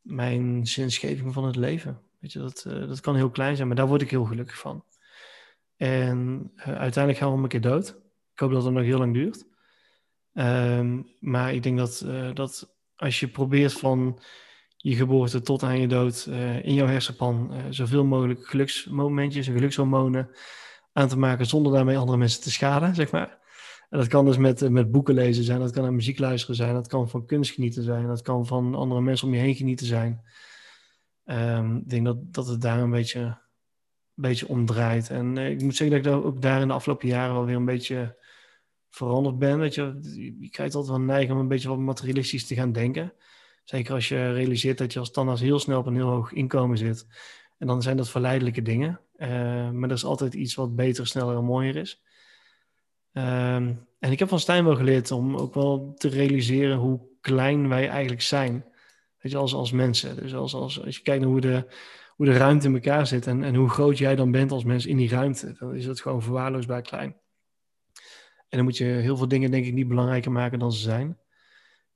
mijn 0.00 0.66
zinsgeving 0.66 1.32
van 1.32 1.44
het 1.44 1.56
leven. 1.56 2.00
Weet 2.18 2.32
je, 2.32 2.38
dat, 2.38 2.64
uh, 2.68 2.88
dat 2.88 3.00
kan 3.00 3.16
heel 3.16 3.30
klein 3.30 3.56
zijn, 3.56 3.68
maar 3.68 3.76
daar 3.76 3.86
word 3.86 4.02
ik 4.02 4.10
heel 4.10 4.24
gelukkig 4.24 4.58
van. 4.58 4.84
En 5.76 6.50
uh, 6.56 6.64
uiteindelijk 6.64 7.18
gaan 7.18 7.28
we 7.28 7.36
om 7.36 7.42
een 7.42 7.48
keer 7.48 7.60
dood. 7.60 7.88
Ik 8.32 8.38
hoop 8.38 8.52
dat 8.52 8.64
het 8.64 8.72
nog 8.72 8.82
heel 8.82 8.98
lang 8.98 9.14
duurt. 9.14 9.46
Um, 10.34 11.08
maar 11.20 11.54
ik 11.54 11.62
denk 11.62 11.78
dat, 11.78 12.02
uh, 12.06 12.34
dat 12.34 12.76
als 12.96 13.20
je 13.20 13.28
probeert 13.28 13.72
van 13.72 14.18
je 14.76 14.94
geboorte 14.94 15.40
tot 15.40 15.62
aan 15.62 15.80
je 15.80 15.88
dood 15.88 16.26
in 16.62 16.74
jouw 16.74 16.86
hersenpan 16.86 17.52
zoveel 17.70 18.04
mogelijk 18.04 18.46
geluksmomentjes 18.46 19.46
en 19.46 19.54
gelukshormonen 19.54 20.30
aan 20.96 21.08
te 21.08 21.18
maken 21.18 21.46
zonder 21.46 21.72
daarmee 21.72 21.98
andere 21.98 22.18
mensen 22.18 22.42
te 22.42 22.50
schaden, 22.50 22.94
zeg 22.94 23.10
maar. 23.10 23.38
En 23.90 23.98
dat 23.98 24.08
kan 24.08 24.24
dus 24.24 24.36
met, 24.36 24.62
eh, 24.62 24.68
met 24.68 24.90
boeken 24.90 25.14
lezen 25.14 25.44
zijn, 25.44 25.60
dat 25.60 25.70
kan 25.70 25.82
naar 25.82 25.92
muziek 25.92 26.18
luisteren 26.18 26.56
zijn, 26.56 26.74
dat 26.74 26.86
kan 26.86 27.08
van 27.08 27.26
kunst 27.26 27.52
genieten 27.52 27.82
zijn, 27.82 28.06
dat 28.06 28.22
kan 28.22 28.46
van 28.46 28.74
andere 28.74 29.00
mensen 29.00 29.26
om 29.26 29.34
je 29.34 29.40
heen 29.40 29.54
genieten 29.54 29.86
zijn. 29.86 30.22
Um, 31.24 31.76
ik 31.76 31.88
denk 31.88 32.04
dat, 32.04 32.32
dat 32.34 32.46
het 32.46 32.60
daar 32.60 32.78
een 32.78 32.90
beetje, 32.90 33.20
een 33.20 33.34
beetje 34.14 34.48
om 34.48 34.66
draait. 34.66 35.10
En 35.10 35.36
uh, 35.36 35.50
ik 35.50 35.62
moet 35.62 35.76
zeggen 35.76 36.02
dat 36.02 36.14
ik 36.14 36.24
ook 36.24 36.42
daar 36.42 36.60
in 36.60 36.68
de 36.68 36.74
afgelopen 36.74 37.08
jaren 37.08 37.34
wel 37.34 37.44
weer 37.44 37.56
een 37.56 37.64
beetje 37.64 38.16
veranderd 38.90 39.38
ben. 39.38 39.58
Weet 39.58 39.74
je, 39.74 39.98
je 40.40 40.50
krijgt 40.50 40.74
altijd 40.74 40.92
wel 40.92 41.00
een 41.00 41.06
neiging 41.06 41.32
om 41.32 41.38
een 41.38 41.48
beetje 41.48 41.68
wat 41.68 41.78
materialistisch 41.78 42.46
te 42.46 42.54
gaan 42.54 42.72
denken. 42.72 43.12
Zeker 43.64 43.94
als 43.94 44.08
je 44.08 44.32
realiseert 44.32 44.78
dat 44.78 44.92
je 44.92 44.98
als 44.98 45.10
tandarts 45.10 45.40
heel 45.40 45.58
snel 45.58 45.78
op 45.78 45.86
een 45.86 45.94
heel 45.94 46.10
hoog 46.10 46.32
inkomen 46.32 46.78
zit. 46.78 47.06
En 47.58 47.66
dan 47.66 47.82
zijn 47.82 47.96
dat 47.96 48.08
verleidelijke 48.08 48.62
dingen. 48.62 49.00
Uh, 49.16 49.28
maar 49.70 49.88
er 49.88 49.94
is 49.94 50.04
altijd 50.04 50.34
iets 50.34 50.54
wat 50.54 50.76
beter, 50.76 51.06
sneller 51.06 51.36
en 51.36 51.44
mooier 51.44 51.76
is. 51.76 52.02
Um, 53.12 53.86
en 53.98 54.12
ik 54.12 54.18
heb 54.18 54.28
van 54.28 54.40
Stijn 54.40 54.64
wel 54.64 54.76
geleerd 54.76 55.10
om 55.10 55.36
ook 55.36 55.54
wel 55.54 55.94
te 55.94 56.08
realiseren 56.08 56.76
hoe 56.76 57.00
klein 57.20 57.68
wij 57.68 57.88
eigenlijk 57.88 58.22
zijn. 58.22 58.64
Weet 59.20 59.32
je, 59.32 59.38
als, 59.38 59.54
als 59.54 59.72
mensen. 59.72 60.16
Dus 60.16 60.34
als, 60.34 60.54
als, 60.54 60.84
als 60.84 60.96
je 60.96 61.02
kijkt 61.02 61.20
naar 61.20 61.30
hoe 61.30 61.40
de, 61.40 61.66
hoe 62.16 62.26
de 62.26 62.36
ruimte 62.36 62.66
in 62.66 62.74
elkaar 62.74 63.06
zit 63.06 63.26
en, 63.26 63.44
en 63.44 63.54
hoe 63.54 63.68
groot 63.68 63.98
jij 63.98 64.16
dan 64.16 64.30
bent 64.30 64.52
als 64.52 64.64
mens 64.64 64.86
in 64.86 64.96
die 64.96 65.08
ruimte, 65.08 65.56
dan 65.58 65.74
is 65.74 65.86
dat 65.86 66.00
gewoon 66.00 66.22
verwaarloosbaar 66.22 66.82
klein. 66.82 67.16
En 68.48 68.56
dan 68.56 68.64
moet 68.64 68.76
je 68.76 68.84
heel 68.84 69.16
veel 69.16 69.28
dingen, 69.28 69.50
denk 69.50 69.66
ik, 69.66 69.72
niet 69.72 69.88
belangrijker 69.88 70.32
maken 70.32 70.58
dan 70.58 70.72
ze 70.72 70.80
zijn. 70.80 71.18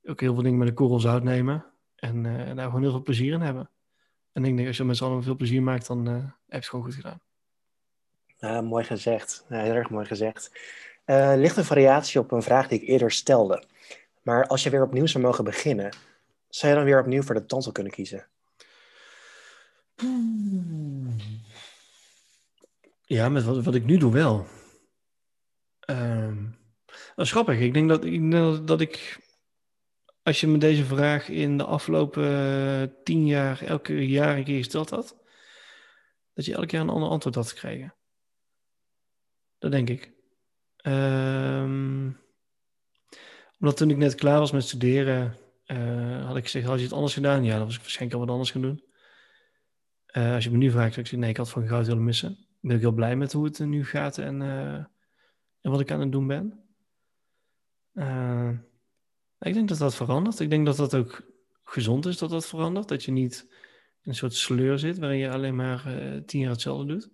Ook 0.03 0.19
heel 0.19 0.33
veel 0.33 0.43
dingen 0.43 0.57
met 0.57 0.67
een 0.67 0.73
korrel 0.73 0.99
zout 0.99 1.23
nemen 1.23 1.65
en, 1.95 2.23
uh, 2.23 2.49
en 2.49 2.55
daar 2.55 2.65
gewoon 2.65 2.81
heel 2.81 2.91
veel 2.91 3.01
plezier 3.01 3.33
in 3.33 3.41
hebben. 3.41 3.69
En 4.33 4.45
ik 4.45 4.55
denk, 4.55 4.67
als 4.67 4.77
je 4.77 4.83
met 4.83 4.97
z'n 4.97 5.03
allen 5.03 5.23
veel 5.23 5.35
plezier 5.35 5.63
maakt, 5.63 5.87
dan 5.87 6.07
uh, 6.07 6.13
heb 6.13 6.23
je 6.45 6.55
het 6.55 6.67
gewoon 6.67 6.85
goed 6.85 6.95
gedaan. 6.95 7.19
Mooi 8.65 8.83
gezegd. 8.83 9.45
Ja, 9.49 9.61
heel 9.61 9.73
erg 9.73 9.89
mooi 9.89 10.05
gezegd. 10.05 10.51
Uh, 11.05 11.33
ligt 11.35 11.57
een 11.57 11.65
variatie 11.65 12.19
op 12.19 12.31
een 12.31 12.41
vraag 12.41 12.67
die 12.67 12.81
ik 12.81 12.87
eerder 12.87 13.11
stelde. 13.11 13.63
Maar 14.21 14.47
als 14.47 14.63
je 14.63 14.69
weer 14.69 14.83
opnieuw 14.83 15.05
zou 15.05 15.23
mogen 15.23 15.43
beginnen, 15.43 15.95
zou 16.49 16.71
je 16.71 16.77
dan 16.77 16.87
weer 16.87 16.99
opnieuw 16.99 17.21
voor 17.21 17.35
de 17.35 17.45
tantel 17.45 17.71
kunnen 17.71 17.91
kiezen? 17.91 18.27
Ja, 23.01 23.29
met 23.29 23.43
wat, 23.43 23.63
wat 23.63 23.75
ik 23.75 23.85
nu 23.85 23.97
doe 23.97 24.11
wel. 24.11 24.47
Uh, 25.89 26.35
dat 27.15 27.25
is 27.25 27.31
grappig. 27.31 27.59
Ik 27.59 27.73
denk 27.73 27.89
dat, 27.89 28.05
ik, 28.05 28.31
dat 28.67 28.81
ik 28.81 29.19
als 30.23 30.39
je 30.39 30.47
me 30.47 30.57
deze 30.57 30.85
vraag 30.85 31.29
in 31.29 31.57
de 31.57 31.63
afgelopen 31.63 32.23
uh, 32.23 32.83
tien 33.03 33.25
jaar, 33.25 33.61
elke 33.61 34.07
jaar 34.07 34.37
een 34.37 34.43
keer 34.43 34.57
gesteld 34.57 34.89
had, 34.89 35.17
dat 36.33 36.45
je 36.45 36.53
elk 36.53 36.69
jaar 36.69 36.81
een 36.81 36.89
ander 36.89 37.09
antwoord 37.09 37.35
had 37.35 37.49
gekregen. 37.49 37.95
Dat 39.57 39.71
denk 39.71 39.89
ik. 39.89 40.13
Um, 40.83 42.19
omdat 43.59 43.77
toen 43.77 43.89
ik 43.89 43.97
net 43.97 44.15
klaar 44.15 44.39
was 44.39 44.51
met 44.51 44.63
studeren, 44.63 45.37
uh, 45.65 46.25
had 46.25 46.35
ik 46.35 46.43
gezegd, 46.43 46.65
had 46.65 46.77
je 46.77 46.83
het 46.83 46.93
anders 46.93 47.13
gedaan? 47.13 47.43
Ja, 47.43 47.57
dan 47.57 47.65
was 47.65 47.75
ik 47.75 47.81
waarschijnlijk 47.81 48.19
al 48.19 48.25
wat 48.25 48.33
anders 48.33 48.51
gaan 48.51 48.61
doen. 48.61 48.83
Uh, 50.13 50.33
als 50.33 50.43
je 50.43 50.51
me 50.51 50.57
nu 50.57 50.71
vraagt, 50.71 50.93
zou 50.93 50.99
ik 50.99 51.07
zeggen, 51.07 51.19
nee, 51.19 51.29
ik 51.29 51.37
had 51.37 51.49
van 51.49 51.67
goud 51.67 51.87
willen 51.87 52.03
missen. 52.03 52.31
Ik 52.31 52.67
ben 52.67 52.75
ook 52.75 52.81
heel 52.81 52.91
blij 52.91 53.15
met 53.15 53.31
hoe 53.33 53.45
het 53.45 53.59
nu 53.59 53.85
gaat 53.85 54.17
en, 54.17 54.41
en 55.61 55.71
wat 55.71 55.79
ik 55.79 55.91
aan 55.91 55.99
het 55.99 56.11
doen 56.11 56.27
ben. 56.27 56.65
Ik 59.41 59.53
denk 59.53 59.69
dat 59.69 59.77
dat 59.77 59.95
verandert. 59.95 60.39
Ik 60.39 60.49
denk 60.49 60.65
dat 60.65 60.77
dat 60.77 60.95
ook 60.95 61.21
gezond 61.63 62.05
is 62.05 62.17
dat 62.17 62.29
dat 62.29 62.45
verandert. 62.45 62.87
Dat 62.87 63.03
je 63.03 63.11
niet 63.11 63.47
in 64.01 64.09
een 64.09 64.15
soort 64.15 64.33
sleur 64.33 64.79
zit 64.79 64.97
waarin 64.97 65.17
je 65.17 65.29
alleen 65.29 65.55
maar 65.55 65.83
uh, 65.87 66.21
tien 66.21 66.39
jaar 66.39 66.51
hetzelfde 66.51 66.85
doet. 66.85 67.09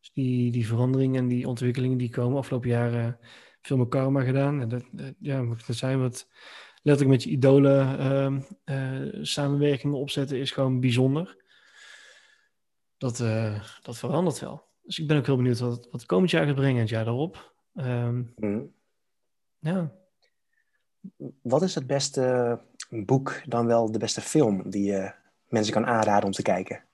Dus 0.00 0.10
die, 0.12 0.52
die 0.52 0.66
veranderingen 0.66 1.22
en 1.22 1.28
die 1.28 1.48
ontwikkelingen 1.48 1.98
die 1.98 2.10
komen. 2.10 2.38
Afgelopen 2.38 2.68
jaren 2.68 3.18
veel 3.62 3.76
met 3.76 3.88
karma 3.88 4.22
gedaan. 4.22 4.60
En 4.60 4.68
dat, 4.68 4.84
dat, 4.92 5.14
ja, 5.18 5.42
moet 5.42 5.66
dat 5.66 5.76
zijn 5.76 6.00
wat 6.00 6.28
letterlijk 6.82 7.16
met 7.16 7.22
je 7.22 7.30
idolen 7.30 8.00
uh, 8.00 9.02
uh, 9.04 9.24
samenwerkingen 9.24 9.98
opzetten 9.98 10.38
is 10.38 10.50
gewoon 10.50 10.80
bijzonder. 10.80 11.44
Dat, 12.98 13.16
dat 13.82 13.98
verandert 13.98 14.40
wel. 14.40 14.64
Dus 14.82 14.98
ik 14.98 15.06
ben 15.06 15.16
ook 15.16 15.26
heel 15.26 15.36
benieuwd 15.36 15.58
wat, 15.58 15.84
wat 15.84 16.00
het 16.00 16.06
komend 16.06 16.30
jaar 16.30 16.46
gaat 16.46 16.54
brengen, 16.54 16.80
het 16.80 16.88
jaar 16.88 17.04
daarop. 17.04 17.54
Um, 17.74 18.32
mm. 18.36 18.72
Ja. 19.58 19.92
Wat 21.42 21.62
is 21.62 21.74
het 21.74 21.86
beste 21.86 22.58
boek, 22.90 23.42
dan 23.44 23.66
wel 23.66 23.92
de 23.92 23.98
beste 23.98 24.20
film 24.20 24.70
die 24.70 24.84
je 24.84 25.12
mensen 25.48 25.72
kan 25.72 25.86
aanraden 25.86 26.24
om 26.24 26.32
te 26.32 26.42
kijken? 26.42 26.84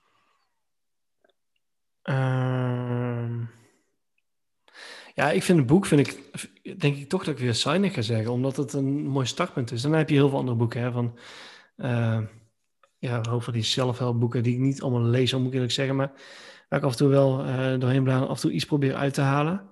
Ehm, 2.01 3.39
ja, 5.13 5.31
ik 5.31 5.43
vind 5.43 5.57
het 5.57 5.67
boek, 5.67 5.85
vind 5.85 6.07
ik, 6.07 6.79
denk 6.79 6.95
ik 6.95 7.09
toch 7.09 7.23
dat 7.23 7.33
ik 7.33 7.39
weer 7.39 7.55
Signing 7.55 7.93
ga 7.93 8.01
zeggen, 8.01 8.31
omdat 8.31 8.55
het 8.55 8.73
een 8.73 9.07
mooi 9.07 9.25
startpunt 9.25 9.71
is. 9.71 9.81
Dan 9.81 9.93
heb 9.93 10.09
je 10.09 10.15
heel 10.15 10.29
veel 10.29 10.37
andere 10.37 10.57
boeken, 10.57 10.81
hè, 10.81 10.91
van, 10.91 11.17
uh, 11.77 12.19
ja, 12.97 13.21
over 13.29 13.53
die 13.53 13.63
zelfhelpboeken 13.63 14.43
die 14.43 14.53
ik 14.53 14.59
niet 14.59 14.81
allemaal 14.81 15.01
lees, 15.01 15.33
moet 15.33 15.47
ik 15.47 15.53
eerlijk 15.53 15.71
zeggen, 15.71 15.95
maar 15.95 16.11
waar 16.69 16.79
ik 16.79 16.85
af 16.85 16.91
en 16.91 16.97
toe 16.97 17.09
wel 17.09 17.45
uh, 17.45 17.79
doorheen 17.79 18.03
blijf, 18.03 18.21
af 18.21 18.35
en 18.35 18.41
toe 18.41 18.51
iets 18.51 18.65
probeer 18.65 18.95
uit 18.95 19.13
te 19.13 19.21
halen. 19.21 19.69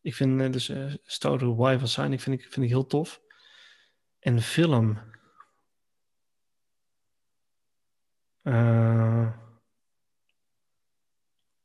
Ik 0.00 0.14
vind 0.14 0.40
uh, 0.40 0.50
dus 0.52 0.68
uh, 0.68 0.94
Stouter 1.02 1.56
Why 1.56 1.76
van 1.78 1.88
Signing 1.88 2.22
vind 2.22 2.40
ik, 2.40 2.46
vind 2.52 2.64
ik 2.66 2.72
heel 2.72 2.86
tof. 2.86 3.20
En 4.26 4.42
film. 4.42 4.98
Uh, 8.42 9.32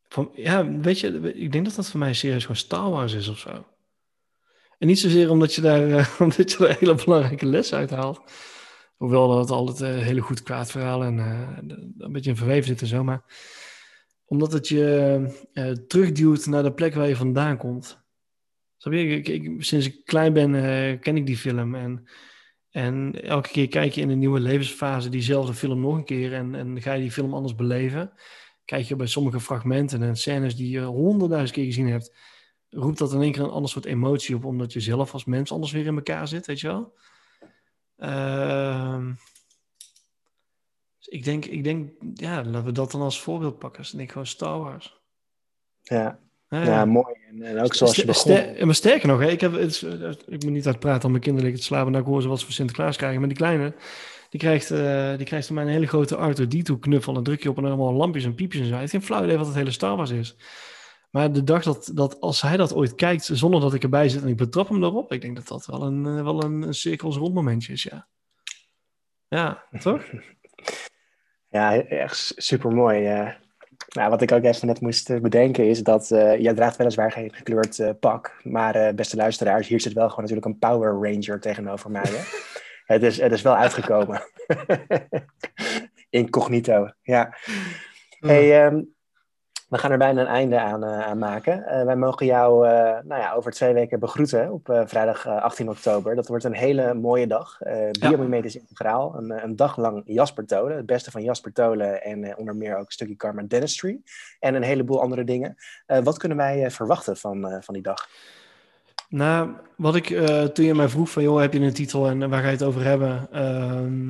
van, 0.08 0.32
ja, 0.34 0.72
weet 0.80 1.00
je, 1.00 1.34
ik 1.34 1.52
denk 1.52 1.66
dat 1.66 1.76
dat 1.76 1.90
voor 1.90 2.00
mij 2.00 2.14
serieus 2.14 2.42
gewoon 2.42 2.56
Star 2.56 2.90
Wars 2.90 3.14
is 3.14 3.28
of 3.28 3.40
zo. 3.40 3.66
En 4.78 4.88
niet 4.88 5.00
zozeer 5.00 5.30
omdat 5.30 5.54
je 5.54 5.62
daar, 5.62 5.88
uh, 5.88 6.08
omdat 6.22 6.52
je 6.52 6.68
er 6.68 6.78
hele 6.80 6.96
belangrijke 6.96 7.46
les 7.46 7.74
uit 7.74 7.90
haalt. 7.90 8.22
Hoewel 8.96 9.28
dat 9.28 9.50
altijd 9.50 9.80
een 9.80 10.00
uh, 10.00 10.06
hele 10.06 10.22
goed 10.22 10.44
kwaad 10.44 10.72
verhaal 10.72 11.04
en 11.04 11.18
een 11.98 12.12
beetje 12.12 12.30
in 12.30 12.38
verweven 12.38 12.68
zit 12.68 12.82
en 12.82 12.88
zo. 12.88 13.04
Maar 13.04 13.24
omdat 14.26 14.52
het 14.52 14.68
je 14.68 15.84
terugduwt 15.88 16.46
naar 16.46 16.64
de 16.64 16.74
plek 16.74 16.94
waar 16.94 17.08
je 17.08 17.16
vandaan 17.16 17.58
komt. 17.58 18.00
Ik, 18.90 19.64
sinds 19.64 19.86
ik 19.86 20.06
klein 20.06 20.34
ben 20.34 20.52
ken 21.00 21.18
ik 21.18 21.26
die 21.26 21.38
film. 21.38 21.76
En 21.76 22.08
en 22.72 23.24
elke 23.24 23.50
keer 23.50 23.68
kijk 23.68 23.94
je 23.94 24.02
in 24.02 24.10
een 24.10 24.20
nieuwe 24.20 24.40
levensfase 24.40 25.10
diezelfde 25.10 25.54
film 25.54 25.80
nog 25.80 25.96
een 25.96 26.06
keer 26.06 26.34
en, 26.34 26.56
en 26.56 26.82
ga 26.82 26.94
je 26.94 27.02
die 27.02 27.12
film 27.12 27.34
anders 27.34 27.56
beleven. 27.56 28.14
Kijk 28.66 28.86
je 28.86 28.96
bij 28.96 29.08
sommige 29.08 29.40
fragmenten 29.40 30.04
en 30.04 30.16
scènes 30.16 30.56
die 30.56 30.70
je 30.70 30.82
honderdduizend 30.82 31.58
keer 31.58 31.66
gezien 31.66 31.88
hebt, 31.88 32.16
roept 32.70 32.98
dat 32.98 33.14
in 33.14 33.22
één 33.22 33.32
keer 33.32 33.44
een 33.44 33.50
ander 33.50 33.70
soort 33.70 33.86
emotie 33.86 34.36
op, 34.36 34.46
omdat 34.46 34.74
je 34.74 34.80
zelf 34.80 35.14
als 35.14 35.26
mens 35.26 35.52
anders 35.52 35.72
weer 35.72 35.86
in 35.86 35.96
elkaar 35.96 36.28
zit, 36.28 36.46
weet 36.46 36.60
je 36.60 36.68
wel? 36.68 36.94
Uh, 37.98 39.08
ik 41.00 41.24
denk, 41.24 41.46
ik 41.46 41.64
denk, 41.64 41.92
ja, 42.14 42.44
laten 42.44 42.66
we 42.66 42.72
dat 42.72 42.92
dan 42.92 43.02
als 43.02 43.22
voorbeeld 43.22 43.60
pakken. 43.60 43.82
Dus 43.82 43.94
ik 43.94 44.12
gewoon 44.12 44.28
Star 44.28 44.60
Wars. 44.60 45.02
Ja, 45.82 46.20
ja, 46.60 46.86
mooi. 46.86 47.16
En, 47.30 47.44
en, 47.44 47.60
ook 47.60 47.74
zoals 47.74 47.96
je 47.96 48.06
begon. 48.06 48.66
maar 48.66 48.76
sterker 48.76 49.08
nog, 49.08 49.20
hè, 49.20 49.28
ik, 49.28 49.42
heb, 49.42 49.54
het, 49.54 49.82
ik 50.28 50.44
moet 50.44 50.52
niet 50.52 50.68
uitpraten 50.68 51.06
om 51.06 51.12
mijn 51.12 51.24
kinderen 51.24 51.54
te 51.54 51.64
slapen 51.64 51.92
naar 51.92 52.02
hoor 52.02 52.22
ze 52.22 52.28
wat 52.28 52.40
ze 52.40 52.46
voor 52.46 52.54
Sinterklaas 52.54 52.98
krijgen. 52.98 53.20
Maar 53.20 53.28
die 53.28 53.38
kleine, 53.38 53.74
die 54.30 54.40
krijgt, 54.40 54.72
uh, 54.72 55.18
die 55.18 55.26
krijgt 55.26 55.46
van 55.46 55.56
mij 55.56 55.64
een 55.64 55.70
hele 55.70 55.88
grote 55.88 56.16
Arthur 56.16 56.46
D2 56.46 56.80
knuffel. 56.80 57.16
En 57.16 57.24
druk 57.24 57.44
je 57.44 57.50
op 57.50 57.58
en 57.58 57.66
allemaal 57.66 57.94
lampjes 57.94 58.24
en 58.24 58.36
piepjes 58.36 58.62
en 58.62 58.66
zo. 58.66 58.72
Hij 58.72 58.80
heeft 58.80 58.92
geen 58.92 59.04
flauw 59.04 59.24
idee 59.24 59.38
wat 59.38 59.46
het 59.46 59.56
hele 59.56 59.72
Star 59.72 59.96
Wars 59.96 60.10
is. 60.10 60.36
Maar 61.12 61.32
de 61.32 61.44
dag 61.44 61.64
dat, 61.64 61.92
dat 61.94 62.20
als 62.20 62.42
hij 62.42 62.58
dat 62.58 62.74
ooit 62.74 62.96
kijkt, 62.96 63.30
zonder 63.34 63.62
dat 63.62 63.74
ik 63.74 63.84
erbij 63.84 64.10
zit 64.10 64.22
en 64.22 64.28
ik 64.28 64.38
betrap 64.38 64.70
hem 64.70 64.84
erop, 64.84 65.14
ik 65.14 65.22
denk 65.22 65.36
dat 65.36 65.48
dat 65.48 65.66
wel 65.66 65.82
een, 65.82 66.06
eh, 66.06 66.24
wel 66.24 66.44
een, 66.44 66.62
een 66.62 66.74
cirkels 66.74 67.18
rond 67.18 67.34
momentje 67.34 67.74
is, 67.74 67.84
ja. 67.84 68.08
Ja, 69.28 69.64
toch? 69.80 70.04
Ja, 71.50 71.84
echt 71.84 72.34
super 72.36 72.72
mooi. 72.72 73.20
Uh, 73.20 73.30
nou, 73.96 74.10
wat 74.10 74.22
ik 74.22 74.32
ook 74.32 74.44
even 74.44 74.68
net 74.68 74.82
moest 74.82 75.10
eh, 75.10 75.20
bedenken 75.20 75.68
is 75.68 75.84
dat 75.84 76.10
uh, 76.12 76.40
jij 76.40 76.54
draagt 76.54 76.78
weliswaar 76.78 77.12
geen 77.12 77.34
gekleurd 77.34 77.78
uh, 77.78 77.90
pak, 78.00 78.40
maar 78.44 78.96
beste 78.96 79.16
luisteraars, 79.16 79.68
hier 79.68 79.82
zit 79.82 79.94
wel 79.94 80.10
gewoon 80.10 80.22
natuurlijk 80.22 80.48
een 80.48 80.60
Power 80.60 80.92
Ranger 80.92 81.40
tegenover 81.40 81.92
mij. 81.92 82.06
Hè? 82.06 82.22
het, 82.94 83.04
is, 83.04 83.20
het 83.20 83.32
is 83.32 83.42
wel 83.42 83.56
uitgekomen. 83.56 84.22
Incognito, 86.10 86.90
ja. 87.02 87.38
Hey, 88.20 88.66
um, 88.66 88.94
we 89.72 89.78
gaan 89.78 89.92
er 89.92 89.98
bijna 89.98 90.22
een 90.22 90.28
einde 90.28 90.60
aan, 90.60 90.84
uh, 90.84 91.00
aan 91.00 91.18
maken. 91.18 91.64
Uh, 91.68 91.84
wij 91.84 91.96
mogen 91.96 92.26
jou 92.26 92.68
uh, 92.68 92.72
nou 93.04 93.22
ja, 93.22 93.34
over 93.34 93.52
twee 93.52 93.74
weken 93.74 94.00
begroeten 94.00 94.52
op 94.52 94.84
vrijdag 94.86 95.28
18 95.28 95.70
oktober. 95.70 96.16
Dat 96.16 96.28
wordt 96.28 96.44
een 96.44 96.54
hele 96.54 96.94
mooie 96.94 97.28
dag. 97.28 97.58
Biomimetisch 98.00 98.54
ja. 98.54 98.60
Integraal. 98.60 99.16
Een, 99.16 99.44
een, 99.44 99.56
dag 99.56 99.78
lang 99.78 100.04
Jasper 100.06 100.46
Tolen. 100.46 100.78
Het 100.78 100.86
beste 100.86 101.12
van 101.12 101.24
Jasper 101.24 101.54
Tolen 101.54 102.04
en 102.04 102.38
onder 102.38 102.56
meer 102.56 102.78
ook 102.78 102.86
een 102.86 102.92
stukje 102.92 103.16
Karma 103.16 103.42
Dentistry. 103.42 104.00
En 104.40 104.56
een 104.56 104.64
heleboel 104.64 105.02
andere 105.02 105.24
dingen. 105.24 105.56
wat 106.04 106.18
kunnen 106.18 106.38
wij 106.38 106.72
verwachten 106.72 107.18
van, 107.18 107.62
van 107.62 107.74
die 107.74 107.84
dag? 107.84 108.08
Nou, 109.10 109.50
wat 109.76 109.96
ik 109.96 110.08
toen 110.54 110.66
je 110.66 110.74
mij 110.74 110.90
vroeg 110.90 111.10
van... 111.10 111.24
joh, 111.24 111.40
heb 111.40 111.54
je 111.54 111.60
een 111.60 111.74
titel 111.74 112.08
en 112.08 112.30
waar 112.30 112.42
ga 112.42 112.46
je 112.46 112.54
het 112.54 112.64
over 112.64 112.84
hebben... 112.84 113.28
Ehm, 113.32 114.10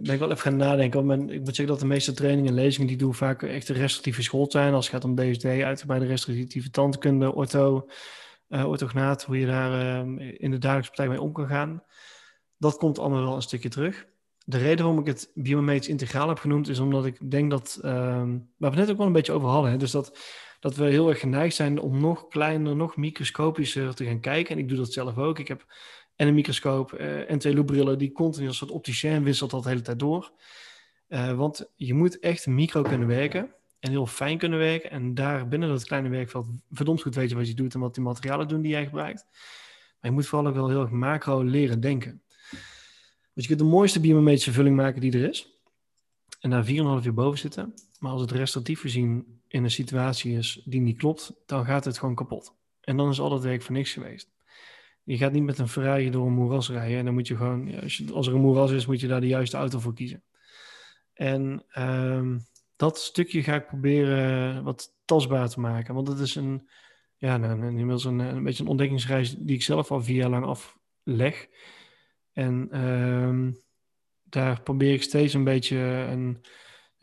ben 0.00 0.14
ik 0.14 0.18
wel 0.18 0.30
even 0.30 0.42
gaan 0.42 0.56
nadenken. 0.56 1.30
Ik 1.30 1.38
moet 1.38 1.46
zeggen 1.46 1.66
dat 1.66 1.80
de 1.80 1.86
meeste 1.86 2.12
trainingen 2.12 2.48
en 2.48 2.54
lezingen 2.54 2.88
die 2.88 2.96
doen 2.96 3.14
vaak 3.14 3.42
echt 3.42 3.68
een 3.68 3.76
restrictieve 3.76 4.22
school 4.22 4.50
zijn. 4.50 4.74
Als 4.74 4.86
het 4.86 4.94
gaat 4.94 5.04
om 5.04 5.14
DSD, 5.14 5.44
uitgebreide 5.44 6.06
restrictieve 6.06 6.70
tandkunde, 6.70 7.34
ortho, 7.34 7.88
uh, 8.48 8.68
orthognaat, 8.68 9.24
hoe 9.24 9.38
je 9.38 9.46
daar 9.46 10.04
uh, 10.06 10.34
in 10.38 10.50
de 10.50 10.58
dagelijkse 10.58 10.90
praktijk 10.92 11.08
mee 11.08 11.20
om 11.20 11.32
kan 11.32 11.46
gaan. 11.46 11.82
Dat 12.58 12.76
komt 12.76 12.98
allemaal 12.98 13.22
wel 13.22 13.34
een 13.34 13.42
stukje 13.42 13.68
terug. 13.68 14.06
De 14.44 14.58
reden 14.58 14.84
waarom 14.84 15.00
ik 15.00 15.06
het 15.06 15.30
biomimetisch 15.34 15.88
integraal 15.88 16.28
heb 16.28 16.38
genoemd, 16.38 16.68
is 16.68 16.78
omdat 16.78 17.06
ik 17.06 17.30
denk 17.30 17.50
dat, 17.50 17.78
uh, 17.82 17.92
waar 18.56 18.70
we 18.70 18.76
net 18.76 18.90
ook 18.90 18.96
wel 18.96 19.06
een 19.06 19.12
beetje 19.12 19.32
over 19.32 19.48
hadden, 19.48 19.70
hè, 19.70 19.76
dus 19.76 19.90
dat, 19.90 20.18
dat 20.60 20.76
we 20.76 20.84
heel 20.84 21.08
erg 21.08 21.20
geneigd 21.20 21.54
zijn 21.54 21.80
om 21.80 22.00
nog 22.00 22.28
kleiner, 22.28 22.76
nog 22.76 22.96
microscopischer 22.96 23.94
te 23.94 24.04
gaan 24.04 24.20
kijken. 24.20 24.54
En 24.54 24.62
ik 24.62 24.68
doe 24.68 24.78
dat 24.78 24.92
zelf 24.92 25.18
ook. 25.18 25.38
Ik 25.38 25.48
heb 25.48 25.64
en 26.16 26.28
een 26.28 26.34
microscoop 26.34 26.92
uh, 26.92 27.30
en 27.30 27.38
twee 27.38 27.54
loopbrillen 27.54 27.98
die 27.98 28.12
continu 28.12 28.46
als 28.46 28.56
soort 28.56 28.70
opticien 28.70 29.22
wisselt 29.22 29.50
dat 29.50 29.62
de 29.62 29.68
hele 29.68 29.80
tijd 29.80 29.98
door. 29.98 30.32
Uh, 31.08 31.36
want 31.36 31.70
je 31.76 31.94
moet 31.94 32.18
echt 32.18 32.46
micro 32.46 32.82
kunnen 32.82 33.08
werken 33.08 33.54
en 33.80 33.90
heel 33.90 34.06
fijn 34.06 34.38
kunnen 34.38 34.58
werken. 34.58 34.90
En 34.90 35.14
daar 35.14 35.48
binnen 35.48 35.68
dat 35.68 35.84
kleine 35.84 36.08
werkveld 36.08 36.46
verdomd 36.70 37.02
goed 37.02 37.14
weten 37.14 37.36
wat 37.36 37.48
je 37.48 37.54
doet 37.54 37.74
en 37.74 37.80
wat 37.80 37.94
die 37.94 38.04
materialen 38.04 38.48
doen 38.48 38.60
die 38.60 38.70
jij 38.70 38.84
gebruikt. 38.84 39.26
Maar 40.00 40.10
je 40.10 40.16
moet 40.16 40.26
vooral 40.26 40.48
ook 40.48 40.54
wel 40.54 40.68
heel 40.68 40.80
erg 40.80 40.90
macro 40.90 41.42
leren 41.42 41.80
denken. 41.80 42.22
Dus 43.34 43.42
je 43.42 43.46
kunt 43.46 43.58
de 43.58 43.64
mooiste 43.64 44.00
biomimetrische 44.00 44.52
vulling 44.52 44.76
maken 44.76 45.00
die 45.00 45.12
er 45.12 45.28
is. 45.28 45.48
En 46.40 46.50
daar 46.50 46.64
4,5 46.66 46.70
uur 47.06 47.14
boven 47.14 47.38
zitten. 47.38 47.74
Maar 47.98 48.12
als 48.12 48.20
het 48.20 48.30
restrictief 48.30 48.80
gezien 48.80 49.40
in 49.48 49.64
een 49.64 49.70
situatie 49.70 50.36
is 50.36 50.62
die 50.64 50.80
niet 50.80 50.98
klopt, 50.98 51.32
dan 51.46 51.64
gaat 51.64 51.84
het 51.84 51.98
gewoon 51.98 52.14
kapot. 52.14 52.54
En 52.80 52.96
dan 52.96 53.10
is 53.10 53.20
al 53.20 53.28
dat 53.28 53.42
werk 53.42 53.62
voor 53.62 53.74
niks 53.74 53.92
geweest. 53.92 54.33
Je 55.04 55.16
gaat 55.16 55.32
niet 55.32 55.42
met 55.42 55.58
een 55.58 55.68
Ferrari 55.68 56.10
door 56.10 56.26
een 56.26 56.32
moeras 56.32 56.70
rijden. 56.70 56.98
En 56.98 57.04
dan 57.04 57.14
moet 57.14 57.26
je 57.26 57.36
gewoon, 57.36 57.80
als, 57.80 58.02
als, 58.12 58.26
er 58.26 58.34
een 58.34 58.40
moeras 58.40 58.70
is, 58.70 58.86
moet 58.86 59.00
je 59.00 59.06
daar 59.06 59.20
de 59.20 59.26
juiste 59.26 59.56
auto 59.56 59.78
voor 59.78 59.94
kiezen. 59.94 60.22
En 61.12 61.64
um, 61.78 62.40
dat 62.76 62.98
stukje 62.98 63.42
ga 63.42 63.54
ik 63.54 63.66
proberen 63.66 64.64
wat 64.64 64.94
tastbaar 65.04 65.48
te 65.48 65.60
maken. 65.60 65.94
Want 65.94 66.08
het 66.08 66.18
is 66.18 66.34
een, 66.34 66.68
ja, 67.16 67.36
nou, 67.36 67.66
inmiddels 67.66 68.04
een, 68.04 68.18
een 68.18 68.42
beetje 68.42 68.62
een 68.62 68.68
ontdekkingsreis 68.68 69.36
die 69.38 69.54
ik 69.54 69.62
zelf 69.62 69.90
al 69.90 70.02
vier 70.02 70.16
jaar 70.16 70.30
lang 70.30 70.44
afleg. 70.44 71.48
En 72.32 72.80
um, 72.80 73.56
daar 74.22 74.62
probeer 74.62 74.92
ik 74.92 75.02
steeds 75.02 75.34
een 75.34 75.44
beetje 75.44 75.76
een, 75.76 76.44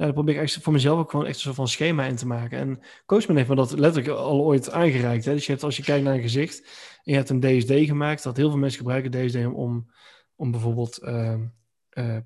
ja, 0.01 0.07
dan 0.07 0.15
probeer 0.15 0.41
ik 0.41 0.57
voor 0.61 0.73
mezelf 0.73 0.99
ook 0.99 1.09
gewoon 1.09 1.25
echt 1.25 1.35
een 1.35 1.41
soort 1.41 1.55
van 1.55 1.67
schema 1.67 2.05
in 2.05 2.15
te 2.15 2.27
maken. 2.27 2.57
En 2.57 2.79
Coachman 3.05 3.35
heeft 3.35 3.49
me 3.49 3.55
dat 3.55 3.71
letterlijk 3.71 4.15
al 4.17 4.41
ooit 4.41 4.71
aangereikt. 4.71 5.25
Hè? 5.25 5.33
Dus 5.33 5.45
je 5.45 5.51
hebt, 5.51 5.63
als 5.63 5.77
je 5.77 5.83
kijkt 5.83 6.03
naar 6.03 6.13
een 6.13 6.21
gezicht 6.21 6.61
en 7.03 7.11
je 7.11 7.13
hebt 7.13 7.29
een 7.29 7.39
DSD 7.39 7.71
gemaakt, 7.71 8.23
dat 8.23 8.37
heel 8.37 8.49
veel 8.49 8.59
mensen 8.59 8.79
gebruiken 8.79 9.11
DSD 9.11 9.35
om, 9.35 9.91
om 10.35 10.51
bijvoorbeeld 10.51 10.99
uh, 11.03 11.37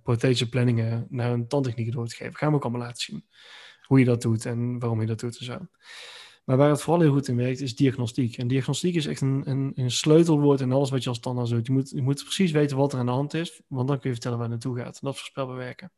prothetische 0.03 0.49
planningen 0.49 1.07
naar 1.09 1.31
een 1.31 1.47
tandtechniek 1.47 1.91
door 1.91 2.07
te 2.07 2.15
geven. 2.15 2.35
Gaan 2.35 2.49
we 2.49 2.55
ook 2.55 2.63
allemaal 2.63 2.81
laten 2.81 3.01
zien 3.01 3.25
hoe 3.81 3.99
je 3.99 4.05
dat 4.05 4.21
doet 4.21 4.45
en 4.45 4.79
waarom 4.79 5.01
je 5.01 5.07
dat 5.07 5.19
doet 5.19 5.37
en 5.37 5.45
zo. 5.45 5.57
Maar 6.45 6.57
waar 6.57 6.69
het 6.69 6.81
vooral 6.81 7.01
heel 7.01 7.11
goed 7.11 7.27
in 7.27 7.35
werkt, 7.35 7.61
is 7.61 7.75
diagnostiek. 7.75 8.37
En 8.37 8.47
diagnostiek 8.47 8.95
is 8.95 9.05
echt 9.05 9.21
een, 9.21 9.41
een, 9.49 9.71
een 9.75 9.91
sleutelwoord 9.91 10.61
in 10.61 10.71
alles 10.71 10.89
wat 10.89 11.03
je 11.03 11.09
als 11.09 11.19
tandarts 11.19 11.51
doet. 11.51 11.67
Je 11.67 11.73
moet, 11.73 11.89
je 11.89 12.01
moet 12.01 12.23
precies 12.23 12.51
weten 12.51 12.77
wat 12.77 12.93
er 12.93 12.99
aan 12.99 13.05
de 13.05 13.11
hand 13.11 13.33
is, 13.33 13.61
want 13.67 13.87
dan 13.87 13.99
kun 13.99 14.09
je 14.09 14.15
vertellen 14.15 14.37
waar 14.37 14.49
het 14.49 14.63
naartoe 14.63 14.83
gaat. 14.83 14.93
En 14.93 14.99
dat 15.01 15.13
is 15.13 15.19
voorspelbaar 15.19 15.55
werken. 15.55 15.91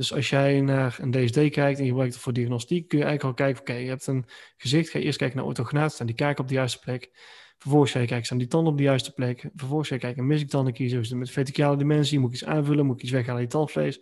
Dus 0.00 0.12
als 0.12 0.30
jij 0.30 0.60
naar 0.60 0.98
een 1.00 1.10
DSD 1.10 1.34
kijkt 1.34 1.78
en 1.78 1.84
je 1.84 1.88
gebruikt 1.88 2.14
het 2.14 2.22
voor 2.22 2.32
diagnostiek, 2.32 2.88
kun 2.88 2.98
je 2.98 3.04
eigenlijk 3.04 3.38
al 3.38 3.46
kijken, 3.46 3.60
oké, 3.60 3.72
je 3.72 3.88
hebt 3.88 4.06
een 4.06 4.24
gezicht, 4.56 4.90
ga 4.90 4.98
je 4.98 5.04
eerst 5.04 5.18
kijken 5.18 5.36
naar 5.36 5.46
orthognaat, 5.46 5.92
staan 5.92 6.06
die 6.06 6.16
kaken 6.16 6.42
op 6.42 6.48
de 6.48 6.54
juiste 6.54 6.78
plek. 6.78 7.10
Vervolgens 7.58 7.92
ga 7.92 7.98
je 7.98 8.06
kijken, 8.06 8.24
staan 8.24 8.38
die 8.38 8.46
tanden 8.46 8.72
op 8.72 8.78
de 8.78 8.84
juiste 8.84 9.12
plek. 9.12 9.48
Vervolgens 9.54 9.88
ga 9.88 9.94
je 9.94 10.00
kijken, 10.00 10.26
mis 10.26 10.40
ik 10.40 10.48
tanden 10.48 10.72
kiezen, 10.72 10.98
het 10.98 11.14
met 11.14 11.30
verticale 11.30 11.76
dimensie, 11.76 12.18
moet 12.18 12.28
ik 12.28 12.34
iets 12.34 12.44
aanvullen, 12.44 12.86
moet 12.86 12.96
ik 12.96 13.02
iets 13.02 13.10
weghalen 13.10 13.42
je 13.42 13.48
tandvlees, 13.48 14.00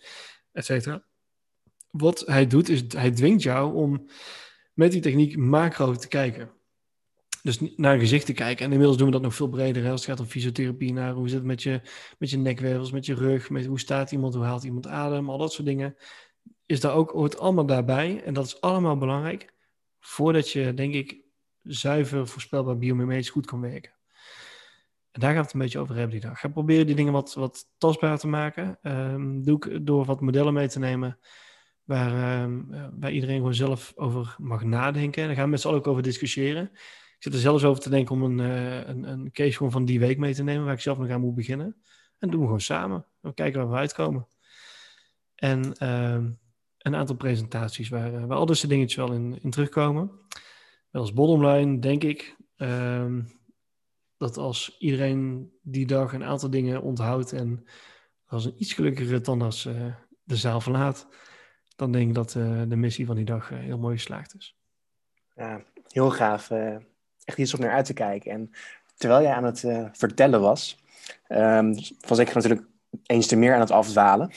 et 0.53 0.64
cetera. 0.64 1.05
Wat 1.90 2.22
hij 2.26 2.46
doet, 2.46 2.68
is 2.68 2.82
hij 2.88 3.11
dwingt 3.11 3.42
jou 3.42 3.74
om 3.74 4.09
met 4.72 4.92
die 4.92 5.01
techniek 5.01 5.36
macro 5.36 5.94
te 5.94 6.09
kijken. 6.09 6.51
Dus 7.49 7.72
naar 7.76 7.94
een 7.94 8.01
gezicht 8.01 8.26
te 8.26 8.32
kijken. 8.32 8.64
En 8.64 8.70
inmiddels 8.70 8.96
doen 8.96 9.07
we 9.07 9.12
dat 9.12 9.22
nog 9.22 9.34
veel 9.34 9.49
breder. 9.49 9.82
Hè? 9.82 9.90
Als 9.90 10.01
het 10.01 10.11
gaat 10.11 10.20
om 10.20 10.26
fysiotherapie, 10.26 10.92
naar 10.92 11.12
hoe 11.12 11.28
zit 11.28 11.38
het 11.38 11.46
met 11.46 11.62
je, 11.62 11.80
met 12.18 12.30
je 12.30 12.36
nekwervels, 12.36 12.92
met 12.92 13.07
je 13.07 13.14
rug, 13.14 13.51
met 13.51 13.66
hoe 13.66 13.78
staat 13.78 14.12
iemand, 14.12 14.34
hoe 14.34 14.44
haalt 14.44 14.64
iemand 14.64 14.86
adem, 14.86 15.30
al 15.30 15.38
dat 15.38 15.53
soort 15.53 15.66
dingen. 15.66 15.96
Is 16.66 16.80
daar 16.80 16.94
ook 16.94 17.11
hoort 17.11 17.38
allemaal 17.38 17.66
daarbij. 17.66 18.22
En 18.24 18.34
dat 18.34 18.46
is 18.46 18.61
allemaal 18.61 18.96
belangrijk 18.96 19.55
voordat 20.01 20.51
je, 20.51 20.74
denk 20.74 20.94
ik, 20.94 21.20
zuiver 21.62 22.28
voorspelbaar 22.28 22.78
biomimetisch 22.78 23.30
goed 23.30 23.46
kan 23.46 23.61
werken. 23.61 23.92
En 25.11 25.20
daar 25.20 25.30
gaan 25.30 25.38
we 25.38 25.44
het 25.44 25.53
een 25.53 25.61
beetje 25.61 25.78
over 25.78 25.94
hebben 25.94 26.12
die 26.12 26.20
dag. 26.20 26.32
Ik 26.32 26.38
ga 26.38 26.49
proberen 26.49 26.86
die 26.86 26.94
dingen 26.94 27.12
wat, 27.12 27.34
wat 27.34 27.64
tastbaar 27.78 28.18
te 28.18 28.28
maken. 28.28 28.78
Um, 28.82 29.44
doe 29.44 29.57
ik 29.57 29.86
door 29.86 30.05
wat 30.05 30.20
modellen 30.20 30.53
mee 30.55 30.68
te 30.68 30.78
nemen 30.78 31.18
waar, 31.84 32.42
um, 32.42 32.68
waar 33.01 33.12
iedereen 33.12 33.36
gewoon 33.36 33.55
zelf 33.55 33.92
over 33.96 34.36
mag 34.38 34.62
nadenken. 34.62 35.22
En 35.22 35.28
daar 35.28 35.36
gaan 35.36 35.44
we 35.44 35.51
met 35.51 35.61
z'n 35.61 35.66
allen 35.66 35.78
ook 35.78 35.86
over 35.86 36.03
discussiëren. 36.03 36.70
Ik 37.19 37.25
zit 37.25 37.33
er 37.33 37.39
zelfs 37.39 37.64
over 37.64 37.83
te 37.83 37.91
denken 37.91 38.14
om 38.14 38.23
een, 38.23 38.39
uh, 38.39 38.87
een, 38.87 39.09
een 39.11 39.31
case 39.33 39.57
gewoon 39.57 39.73
van 39.73 39.85
die 39.85 40.01
week 40.01 40.19
mee 40.19 40.35
te 40.35 40.43
nemen, 40.43 40.64
waar 40.64 40.75
ik 40.75 40.81
zelf 40.81 40.99
nog 40.99 41.11
aan 41.11 41.21
moet 41.21 41.35
beginnen. 41.35 41.83
En 42.19 42.31
doen 42.31 42.41
we 42.41 42.45
gewoon 42.47 42.61
samen. 42.61 43.07
We 43.21 43.35
kijken 43.35 43.61
waar 43.61 43.71
we 43.71 43.77
uitkomen. 43.77 44.27
En 45.35 45.77
uh, 45.83 46.25
een 46.79 46.95
aantal 46.95 47.16
presentaties 47.16 47.89
waar, 47.89 48.12
uh, 48.12 48.25
waar 48.25 48.37
al 48.37 48.47
deze 48.47 48.66
dingetjes 48.66 48.97
wel 48.97 49.12
in, 49.12 49.39
in 49.43 49.51
terugkomen. 49.51 50.11
Wel 50.91 51.03
als 51.03 51.12
bottomline 51.12 51.79
denk 51.79 52.05
ik 52.05 52.37
uh, 52.57 53.14
dat 54.16 54.37
als 54.37 54.79
iedereen 54.79 55.53
die 55.62 55.87
dag 55.87 56.12
een 56.12 56.25
aantal 56.25 56.51
dingen 56.51 56.83
onthoudt 56.83 57.33
en 57.33 57.69
als 58.27 58.45
een 58.45 58.55
iets 58.57 58.73
gelukkigere 58.73 59.21
tandarts 59.21 59.64
uh, 59.64 59.95
de 60.23 60.37
zaal 60.37 60.61
verlaat, 60.61 61.09
dan 61.77 61.93
denk 61.93 62.09
ik 62.09 62.14
dat 62.14 62.31
de 62.69 62.77
missie 62.77 63.07
van 63.07 63.16
die 63.16 63.25
dag 63.25 63.49
heel 63.49 63.79
mooi 63.79 63.97
geslaagd 63.97 64.35
is. 64.35 64.57
Ja, 65.35 65.64
heel 65.89 66.11
gaaf. 66.11 66.51
Echt 67.29 67.39
iets 67.39 67.55
om 67.55 67.61
naar 67.61 67.72
uit 67.72 67.85
te 67.85 67.93
kijken. 67.93 68.31
En 68.31 68.51
terwijl 68.97 69.22
jij 69.22 69.33
aan 69.33 69.45
het 69.45 69.64
vertellen 69.93 70.41
was, 70.41 70.79
um, 71.29 71.74
was 72.09 72.18
ik 72.18 72.35
natuurlijk 72.35 72.66
eens 73.07 73.26
te 73.26 73.37
meer 73.37 73.55
aan 73.55 73.61
het 73.61 73.70
afdwalen. 73.70 74.31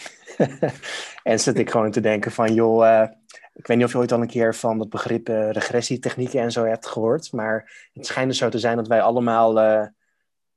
en 1.24 1.40
zit 1.40 1.58
ik 1.58 1.70
gewoon 1.70 1.92
te 1.92 2.00
denken 2.00 2.32
van, 2.32 2.54
joh, 2.54 2.86
uh, 2.86 3.08
ik 3.54 3.68
weet 3.68 3.78
niet 3.78 3.86
of 3.86 3.92
je 3.92 3.98
ooit 3.98 4.12
al 4.12 4.22
een 4.22 4.28
keer 4.28 4.56
van 4.56 4.80
het 4.80 4.90
begrip 4.90 5.30
uh, 5.30 5.52
regressietechnieken 5.52 6.42
en 6.42 6.52
zo 6.52 6.66
hebt 6.66 6.88
gehoord, 6.88 7.32
maar 7.32 7.90
het 7.94 8.06
schijnt 8.06 8.30
dus 8.30 8.38
zo 8.38 8.50
te 8.50 8.60
zijn 8.60 8.76
dat 8.76 8.88
wij 8.88 9.02
allemaal, 9.02 9.60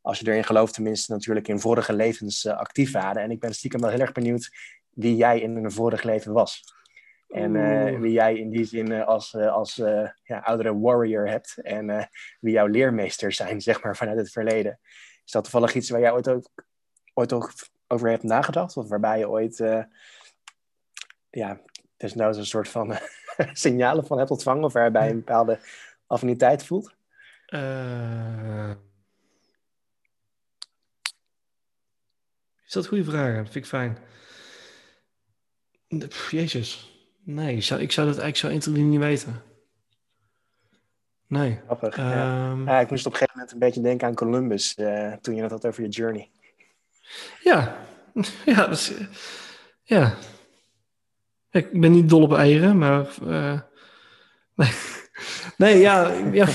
als 0.01 0.18
je 0.18 0.28
erin 0.28 0.45
gelooft 0.45 0.74
tenminste, 0.74 1.12
natuurlijk 1.12 1.49
in 1.49 1.61
vorige 1.61 1.93
levens 1.93 2.47
actief 2.47 2.93
waren. 2.93 3.22
En 3.22 3.30
ik 3.30 3.41
ben 3.41 3.55
stiekem 3.55 3.80
wel 3.80 3.91
heel 3.91 4.01
erg 4.01 4.12
benieuwd 4.12 4.51
wie 4.91 5.16
jij 5.16 5.41
in 5.41 5.57
een 5.57 5.72
vorig 5.72 6.03
leven 6.03 6.32
was. 6.32 6.62
En 7.35 8.01
wie 8.01 8.12
jij 8.12 8.37
in 8.37 8.51
die 8.51 8.64
zin 8.64 8.93
als, 8.93 9.35
als 9.35 9.74
ja, 10.22 10.39
oudere 10.39 10.78
warrior 10.78 11.28
hebt. 11.28 11.59
En 11.62 12.09
wie 12.41 12.53
jouw 12.53 12.66
leermeesters 12.66 13.37
zijn, 13.37 13.61
zeg 13.61 13.82
maar, 13.82 13.97
vanuit 13.97 14.18
het 14.18 14.30
verleden. 14.30 14.78
Is 15.24 15.32
dat 15.32 15.43
toevallig 15.43 15.74
iets 15.74 15.91
waar 15.91 16.01
jij 16.01 16.12
ooit 16.12 16.28
ook, 16.28 16.51
ooit 17.14 17.32
ook 17.32 17.53
over 17.87 18.11
hebt 18.11 18.22
nagedacht? 18.22 18.76
Of 18.76 18.89
waarbij 18.89 19.18
je 19.18 19.28
ooit 19.28 19.57
ja, 21.30 21.61
desnoods 21.97 22.39
een 22.39 22.47
soort 22.47 22.68
van 22.68 22.95
signalen 23.53 24.07
van 24.07 24.18
hebt 24.18 24.30
ontvangen? 24.30 24.64
Of 24.64 24.72
waarbij 24.72 25.05
je 25.05 25.11
een 25.11 25.16
bepaalde 25.16 25.59
affiniteit 26.07 26.64
voelt? 26.64 26.95
Uh... 27.47 28.70
Is 32.66 32.72
dat 32.72 32.82
een 32.82 32.89
goede 32.89 33.11
vraag? 33.11 33.37
Dat 33.37 33.53
vind 33.53 33.64
ik 33.64 33.66
fijn. 33.66 33.99
Pff, 36.09 36.30
jezus. 36.30 36.93
Nee, 37.25 37.57
ik 37.57 37.62
zou, 37.62 37.81
ik 37.81 37.93
zou 37.93 38.07
dat 38.07 38.18
eigenlijk 38.18 38.62
zo 38.62 38.70
niet 38.70 38.99
weten. 38.99 39.43
Nee. 41.27 41.61
Grappig, 41.64 41.99
um... 41.99 42.05
ja. 42.05 42.51
Ehm, 42.51 42.68
ja. 42.68 42.81
ik 42.81 42.91
moest 42.91 43.07
op 43.07 43.12
een 43.12 43.18
gegeven 43.18 43.39
moment 43.39 43.53
een 43.53 43.66
beetje 43.66 43.81
denken 43.81 44.07
aan 44.07 44.14
Columbus 44.14 44.77
uh, 44.79 45.12
toen 45.12 45.35
je 45.35 45.43
het 45.43 45.51
had 45.51 45.66
over 45.66 45.83
je 45.83 45.89
journey. 45.89 46.31
Ja, 47.43 47.77
ja, 48.47 48.66
dus, 48.66 48.93
ja. 49.83 50.14
Ik 51.51 51.81
ben 51.81 51.93
niet 51.93 52.09
dol 52.09 52.22
op 52.22 52.33
eieren, 52.33 52.79
maar. 52.79 53.14
Uh, 53.22 53.61
nee. 54.55 54.70
nee, 55.57 55.79
ja. 55.79 56.12
ja. 56.33 56.49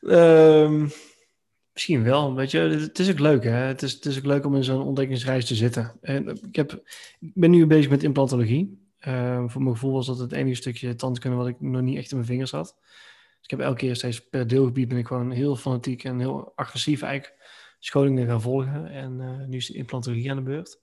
um, 0.00 0.90
misschien 1.72 2.02
wel, 2.02 2.34
weet 2.34 2.50
je. 2.50 2.58
Het 2.58 2.98
is 2.98 3.10
ook 3.10 3.18
leuk, 3.18 3.44
hè. 3.44 3.50
Het 3.50 3.82
is, 3.82 3.92
het 3.92 4.04
is 4.04 4.18
ook 4.18 4.24
leuk 4.24 4.44
om 4.44 4.56
in 4.56 4.64
zo'n 4.64 4.82
ontdekkingsreis 4.82 5.46
te 5.46 5.54
zitten. 5.54 5.92
En 6.00 6.28
ik, 6.28 6.56
heb, 6.56 6.72
ik 7.20 7.32
ben 7.34 7.50
nu 7.50 7.66
bezig 7.66 7.90
met 7.90 8.02
implantologie. 8.02 8.85
Uh, 9.00 9.44
voor 9.46 9.62
mijn 9.62 9.74
gevoel 9.74 9.92
was 9.92 10.06
dat 10.06 10.18
het 10.18 10.32
enige 10.32 10.56
stukje 10.56 10.94
tandkunde 10.94 11.36
wat 11.36 11.48
ik 11.48 11.60
nog 11.60 11.82
niet 11.82 11.96
echt 11.96 12.10
in 12.10 12.16
mijn 12.16 12.28
vingers 12.28 12.50
had. 12.50 12.76
Dus 12.80 13.44
ik 13.44 13.50
heb 13.50 13.60
elke 13.60 13.78
keer 13.78 13.96
steeds 13.96 14.28
per 14.28 14.46
deelgebied 14.46 14.88
ben 14.88 14.98
ik 14.98 15.06
gewoon 15.06 15.30
heel 15.30 15.56
fanatiek 15.56 16.04
en 16.04 16.18
heel 16.18 16.52
agressief 16.54 17.02
eigenlijk 17.02 17.44
scholingen 17.78 18.26
gaan 18.26 18.40
volgen. 18.40 18.86
En 18.86 19.20
uh, 19.20 19.46
nu 19.46 19.56
is 19.56 19.66
de 19.66 19.74
implantologie 19.74 20.30
aan 20.30 20.36
de 20.36 20.42
beurt. 20.42 20.80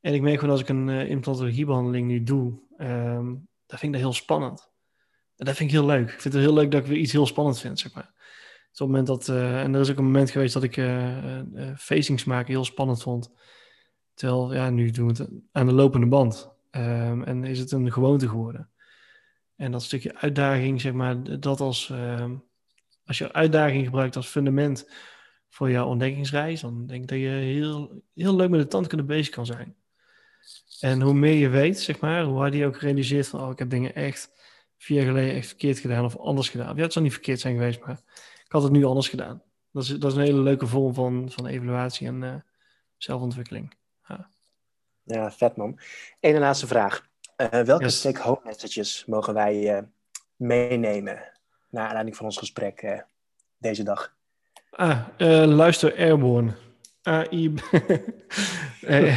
En 0.00 0.14
ik 0.14 0.22
merk 0.22 0.38
gewoon 0.38 0.50
als 0.50 0.60
ik 0.60 0.68
een 0.68 0.88
uh, 0.88 1.10
implantologiebehandeling 1.10 2.06
nu 2.06 2.22
doe, 2.22 2.58
um, 2.78 3.48
dat 3.66 3.78
vind 3.78 3.94
ik 3.94 4.00
dat 4.00 4.10
heel 4.10 4.20
spannend. 4.20 4.70
En 5.36 5.44
dat 5.44 5.56
vind 5.56 5.70
ik 5.70 5.76
heel 5.76 5.86
leuk. 5.86 6.10
Ik 6.10 6.20
vind 6.20 6.34
het 6.34 6.42
heel 6.42 6.54
leuk 6.54 6.70
dat 6.70 6.80
ik 6.80 6.86
weer 6.86 6.98
iets 6.98 7.12
heel 7.12 7.26
spannend 7.26 7.60
vind, 7.60 7.78
zeg 7.78 7.94
maar. 7.94 8.12
Dus 8.70 8.80
op 8.80 8.88
het 8.92 8.96
moment 8.96 9.06
dat, 9.06 9.28
uh, 9.28 9.62
en 9.62 9.74
er 9.74 9.80
is 9.80 9.90
ook 9.90 9.98
een 9.98 10.04
moment 10.04 10.30
geweest 10.30 10.54
dat 10.54 10.62
ik 10.62 10.74
facings 11.76 12.24
maken 12.24 12.52
heel 12.52 12.64
spannend 12.64 13.02
vond. 13.02 13.32
Terwijl, 14.14 14.54
ja, 14.54 14.70
nu 14.70 14.90
doen 14.90 15.14
we 15.14 15.22
het 15.22 15.30
aan 15.52 15.66
de 15.66 15.72
lopende 15.72 16.06
band. 16.06 16.57
Um, 16.70 17.24
en 17.24 17.44
is 17.44 17.58
het 17.58 17.72
een 17.72 17.92
gewoonte 17.92 18.28
geworden. 18.28 18.70
En 19.56 19.72
dat 19.72 19.82
stukje 19.82 20.14
uitdaging, 20.14 20.80
zeg 20.80 20.92
maar, 20.92 21.40
dat 21.40 21.60
als, 21.60 21.88
uh, 21.88 22.30
als 23.04 23.18
je 23.18 23.32
uitdaging 23.32 23.84
gebruikt 23.84 24.16
als 24.16 24.26
fundament 24.26 24.90
voor 25.48 25.70
jouw 25.70 25.86
ontdekkingsreis, 25.86 26.60
dan 26.60 26.86
denk 26.86 27.02
ik 27.02 27.08
dat 27.08 27.18
je 27.18 27.28
heel, 27.28 28.02
heel 28.14 28.36
leuk 28.36 28.50
met 28.50 28.60
de 28.60 28.66
tandkunde 28.66 29.04
bezig 29.04 29.34
kan 29.34 29.46
zijn. 29.46 29.76
En 30.80 31.00
hoe 31.00 31.14
meer 31.14 31.34
je 31.34 31.48
weet, 31.48 31.80
zeg 31.80 32.00
maar, 32.00 32.24
hoe 32.24 32.38
harder 32.38 32.60
je 32.60 32.66
ook 32.66 32.76
realiseert 32.76 33.28
van, 33.28 33.40
oh, 33.40 33.50
ik 33.50 33.58
heb 33.58 33.70
dingen 33.70 33.94
echt 33.94 34.30
vier 34.76 34.96
jaar 34.96 35.06
geleden 35.06 35.34
echt 35.34 35.46
verkeerd 35.46 35.78
gedaan 35.78 36.04
of 36.04 36.16
anders 36.16 36.48
gedaan. 36.48 36.76
Ja, 36.76 36.82
het 36.82 36.92
zal 36.92 37.02
niet 37.02 37.12
verkeerd 37.12 37.40
zijn 37.40 37.54
geweest, 37.54 37.80
maar 37.80 38.00
ik 38.44 38.52
had 38.52 38.62
het 38.62 38.72
nu 38.72 38.84
anders 38.84 39.08
gedaan. 39.08 39.42
Dat 39.72 39.82
is, 39.82 39.88
dat 39.88 40.10
is 40.10 40.16
een 40.16 40.24
hele 40.24 40.40
leuke 40.40 40.66
vorm 40.66 40.94
van, 40.94 41.30
van 41.30 41.46
evaluatie 41.46 42.06
en 42.06 42.22
uh, 42.22 42.34
zelfontwikkeling. 42.96 43.74
Ja. 45.08 45.30
vet 45.30 45.56
man. 45.56 45.78
Eén 46.20 46.38
laatste 46.38 46.66
vraag. 46.66 47.08
Uh, 47.36 47.48
welke 47.48 47.84
yes. 47.84 48.00
take-home 48.00 48.40
messages 48.44 49.04
mogen 49.06 49.34
wij 49.34 49.76
uh, 49.76 49.82
meenemen 50.36 51.32
naar 51.70 51.86
aanleiding 51.86 52.16
van 52.16 52.24
ons 52.26 52.36
gesprek 52.36 53.04
deze 53.58 53.82
dag? 53.82 54.16
Ah, 54.70 55.06
luister 55.46 55.96
Airborne. 55.96 56.54
AI. 57.02 57.54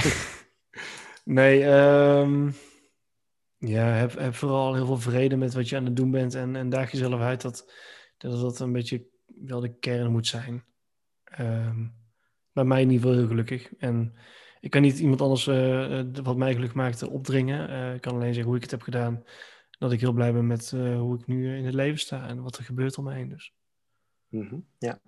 nee, 1.24 1.66
um, 1.66 2.56
ja, 3.58 3.86
heb, 3.86 4.20
heb, 4.20 4.36
vooral 4.36 4.74
heel 4.74 4.86
veel 4.86 4.98
vrede 4.98 5.36
met 5.36 5.54
wat 5.54 5.70
je 5.70 5.76
aan 5.76 5.86
het 5.86 5.96
doen 5.96 6.12
bent 6.12 6.36
en, 6.36 6.56
en 6.56 6.70
daag 6.70 6.92
jezelf 6.92 7.22
uit 7.22 7.42
dat, 7.42 7.72
dat 8.18 8.42
dat 8.42 8.60
een 8.60 8.72
beetje 8.72 9.06
wel 9.26 9.60
de 9.60 9.74
kern 9.80 10.12
moet 10.12 10.28
zijn. 10.28 10.64
Um, 11.40 11.94
bij 12.54 12.64
mij 12.64 12.82
in 12.82 12.90
ieder 12.90 13.02
geval 13.02 13.18
heel 13.18 13.28
gelukkig. 13.28 13.76
En 13.78 14.16
ik 14.62 14.70
kan 14.70 14.82
niet 14.82 15.00
iemand 15.00 15.22
anders 15.22 15.48
uh, 15.48 16.02
wat 16.24 16.38
mij 16.38 16.54
geluk 16.54 16.74
maakt 16.74 17.04
opdringen. 17.04 17.70
Uh, 17.70 17.94
ik 17.94 18.02
kan 18.02 18.14
alleen 18.14 18.34
zeggen 18.34 18.46
hoe 18.46 18.56
ik 18.56 18.62
het 18.62 18.72
heb 18.72 18.82
gedaan. 18.82 19.24
Dat 19.80 19.92
ik 19.92 20.00
heel 20.00 20.12
blij 20.12 20.34
ben 20.34 20.48
met 20.48 20.72
hoe 20.72 21.20
ik 21.20 21.28
nu 21.28 21.58
in 21.58 21.66
het 21.66 21.74
leven 21.74 22.00
sta 22.00 22.28
en 22.28 22.44
wat 22.44 22.58
er 22.58 22.64
gebeurt 22.64 22.98
om 22.98 23.04
me 23.04 23.14
heen. 23.14 23.30
Dus. 23.30 23.54
Mm 24.28 24.48
-hmm. 24.48 24.66
Ja, 24.78 25.00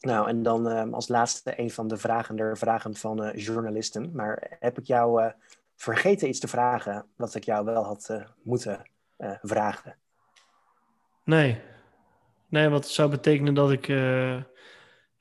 nou, 0.00 0.28
en 0.28 0.42
dan 0.42 0.92
als 0.92 1.08
laatste 1.08 1.60
een 1.60 1.70
van 1.70 1.88
de 1.88 1.96
vragender 1.96 2.58
vragen 2.58 2.94
van 2.94 3.32
journalisten. 3.36 4.10
Maar 4.14 4.56
heb 4.60 4.78
ik 4.78 4.84
jou 4.84 5.32
vergeten 5.76 6.28
iets 6.28 6.40
te 6.40 6.48
vragen 6.48 7.06
wat 7.16 7.34
ik 7.34 7.44
jou 7.44 7.64
wel 7.64 7.84
had 7.84 8.24
moeten 8.42 8.82
vragen? 9.42 9.96
Nee. 11.24 11.60
Nee, 12.48 12.68
wat 12.68 12.88
zou 12.88 13.10
betekenen 13.10 13.54
dat 13.54 13.70
ik 13.70 13.86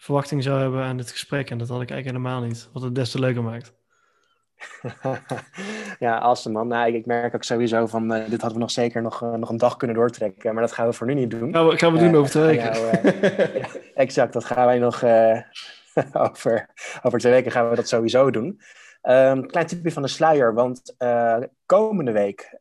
verwachting 0.01 0.43
zou 0.43 0.61
hebben 0.61 0.83
aan 0.83 0.97
dit 0.97 1.11
gesprek. 1.11 1.49
En 1.49 1.57
dat 1.57 1.67
had 1.67 1.81
ik 1.81 1.89
eigenlijk 1.91 2.17
helemaal 2.17 2.47
niet. 2.47 2.69
Wat 2.73 2.83
het 2.83 2.95
des 2.95 3.11
te 3.11 3.19
leuker 3.19 3.43
maakt. 3.43 3.73
ja, 5.99 6.17
awesome 6.19 6.57
man. 6.57 6.67
Nou, 6.67 6.93
ik, 6.93 7.05
merk 7.05 7.35
ook 7.35 7.43
sowieso 7.43 7.85
van, 7.85 8.13
uh, 8.13 8.17
dit 8.17 8.41
hadden 8.41 8.53
we 8.53 8.59
nog 8.59 8.71
zeker 8.71 9.01
nog, 9.01 9.23
uh, 9.23 9.33
nog 9.33 9.49
een 9.49 9.57
dag 9.57 9.77
kunnen 9.77 9.95
doortrekken. 9.95 10.53
Maar 10.53 10.63
dat 10.63 10.71
gaan 10.71 10.87
we 10.87 10.93
voor 10.93 11.07
nu 11.07 11.13
niet 11.13 11.31
doen. 11.31 11.51
We, 11.51 11.77
gaan 11.77 11.93
we 11.93 11.99
doen 11.99 12.11
uh, 12.11 12.19
over 12.19 12.31
twee 12.31 12.43
weken. 12.43 12.79
ja, 13.59 13.67
exact, 13.93 14.33
dat 14.33 14.45
gaan 14.45 14.65
wij 14.65 14.79
nog 14.79 15.03
over, 16.27 16.69
over 17.01 17.19
twee 17.19 17.33
weken 17.33 17.51
gaan 17.51 17.69
we 17.69 17.75
dat 17.75 17.87
sowieso 17.87 18.31
doen. 18.31 18.61
Um, 19.03 19.47
klein 19.47 19.67
tipje 19.67 19.91
van 19.91 20.01
de 20.01 20.07
sluier, 20.07 20.53
want 20.53 20.95
komende 21.65 22.11
week 22.11 22.57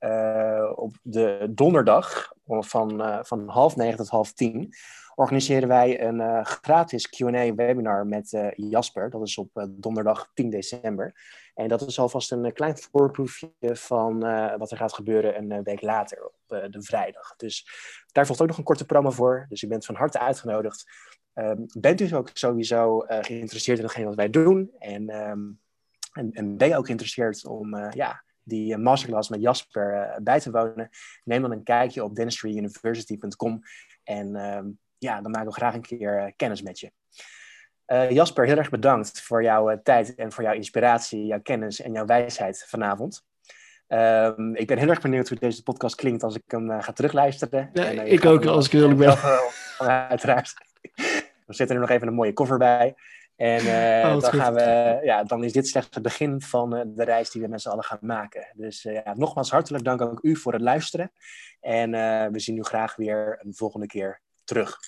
op 0.75 0.97
de 1.03 1.47
donderdag 1.51 2.33
van, 2.47 3.21
van 3.23 3.49
half 3.49 3.77
negen 3.77 3.97
tot 3.97 4.09
half 4.09 4.33
tien 4.33 4.75
organiseren 5.15 5.69
wij 5.69 6.03
een 6.03 6.47
gratis 6.47 7.09
Q&A 7.09 7.55
webinar 7.55 8.07
met 8.07 8.53
Jasper. 8.55 9.11
Dat 9.11 9.27
is 9.27 9.39
op 9.39 9.69
donderdag 9.71 10.31
10 10.35 10.51
december. 10.51 11.15
En 11.61 11.69
dat 11.69 11.81
is 11.81 11.99
alvast 11.99 12.33
een 12.33 12.45
eh, 12.45 12.53
klein 12.53 12.79
voorproefje 12.79 13.53
van 13.61 14.19
wat 14.59 14.71
er 14.71 14.77
gaat 14.77 14.93
gebeuren 14.93 15.39
een 15.39 15.53
eh, 15.53 15.59
week 15.63 15.83
later, 15.83 16.25
op 16.25 16.73
de 16.73 16.83
vrijdag. 16.83 17.37
Dus 17.37 17.69
daar 18.13 18.27
volgt 18.27 18.43
ook 18.43 18.49
nog 18.49 18.59
een 18.59 18.65
korte 18.65 18.87
promo 18.87 19.11
voor. 19.11 19.47
Dus 19.49 19.63
u 19.63 19.67
bent 19.67 19.85
van 19.85 19.95
harte 19.95 20.19
uitgenodigd. 20.19 20.85
Um, 21.35 21.67
bent 21.81 22.01
u 22.01 22.15
ook 22.15 22.31
sowieso 22.33 23.05
geïnteresseerd 23.07 23.79
in 23.79 23.85
hetgeen 23.85 24.05
wat 24.05 24.15
wij 24.15 24.31
doen? 24.31 24.71
En, 24.79 25.29
um, 25.29 25.61
en, 26.13 26.33
en, 26.33 26.57
ben 26.57 26.69
je 26.69 26.77
ook 26.77 26.85
geïnteresseerd 26.85 27.47
om 27.47 27.77
ja, 27.91 28.25
die 28.43 28.77
masterclass 28.77 29.29
met 29.29 29.41
Jasper 29.41 30.19
bij 30.23 30.41
te 30.41 30.51
wonen? 30.51 30.89
Neem 31.25 31.43
dan 31.43 31.53
een 31.53 31.63
kijkje 31.63 32.05
op 32.05 32.15
dentistryuniversity.com. 32.15 33.61
En 34.05 34.57
um, 34.57 34.79
ja, 35.01 35.21
dan 35.21 35.31
maken 35.31 35.49
we 35.49 35.55
graag 35.55 35.75
een 35.75 35.83
keer 35.83 36.33
kennis 36.37 36.63
met 36.63 36.81
je. 36.81 36.91
Jasper, 38.09 38.47
heel 38.47 38.57
erg 38.57 38.71
bedankt 38.71 39.23
voor 39.23 39.43
jouw 39.43 39.81
tijd 39.83 40.15
en 40.15 40.33
voor 40.33 40.43
jouw 40.43 40.53
inspiratie, 40.53 41.27
jouw 41.27 41.41
kennis 41.43 41.81
en 41.81 41.93
jouw 41.93 42.05
wijsheid 42.05 42.65
vanavond. 42.69 43.25
Ehm, 43.87 44.55
ik 44.55 44.67
ben 44.67 44.79
heel 44.79 44.89
erg 44.89 45.01
benieuwd 45.01 45.29
hoe 45.29 45.39
deze 45.39 45.63
podcast 45.63 45.95
klinkt 45.95 46.23
als 46.23 46.35
ik 46.35 46.43
hem 46.47 46.83
ga 46.83 46.93
terugluisteren. 46.93 47.71
Ja, 47.73 47.85
en, 47.85 48.07
ik 48.07 48.25
ook, 48.25 48.47
als 48.47 48.67
ik 48.67 48.73
eerlijk 48.73 48.99
ben. 48.99 49.17
Uiteraard. 50.09 50.55
We 51.47 51.55
zetten 51.55 51.77
er 51.77 51.83
nog 51.83 51.91
even 51.91 52.09
een 52.09 52.15
mooie 52.15 52.33
cover 52.33 52.59
bij. 52.59 52.95
En 53.37 53.65
uh, 53.65 54.21
dan, 54.21 54.33
gaan 54.33 54.55
we, 54.55 54.99
ja, 55.03 55.25
dan 55.25 55.45
is 55.45 55.53
dit 55.53 55.69
slechts 55.69 55.95
het 55.95 56.03
begin 56.03 56.41
van 56.41 56.71
de 56.71 57.05
reis 57.05 57.31
die 57.31 57.43
we 57.43 57.49
met 57.49 57.61
z'n 57.61 57.69
allen 57.69 57.85
gaan 57.85 57.99
maken. 58.01 58.53
Dus 58.55 58.83
ja, 58.83 59.15
nogmaals 59.15 59.51
hartelijk 59.51 59.85
dank 59.85 60.01
ook 60.01 60.23
u 60.23 60.37
voor 60.37 60.53
het 60.53 60.63
luisteren. 60.63 61.13
En 61.61 61.91
we 62.33 62.41
zien 62.41 62.57
u 62.57 62.63
graag 62.63 62.97
weer 62.97 63.39
een 63.43 63.55
volgende 63.55 63.87
keer 63.87 64.21
terug. 64.45 64.79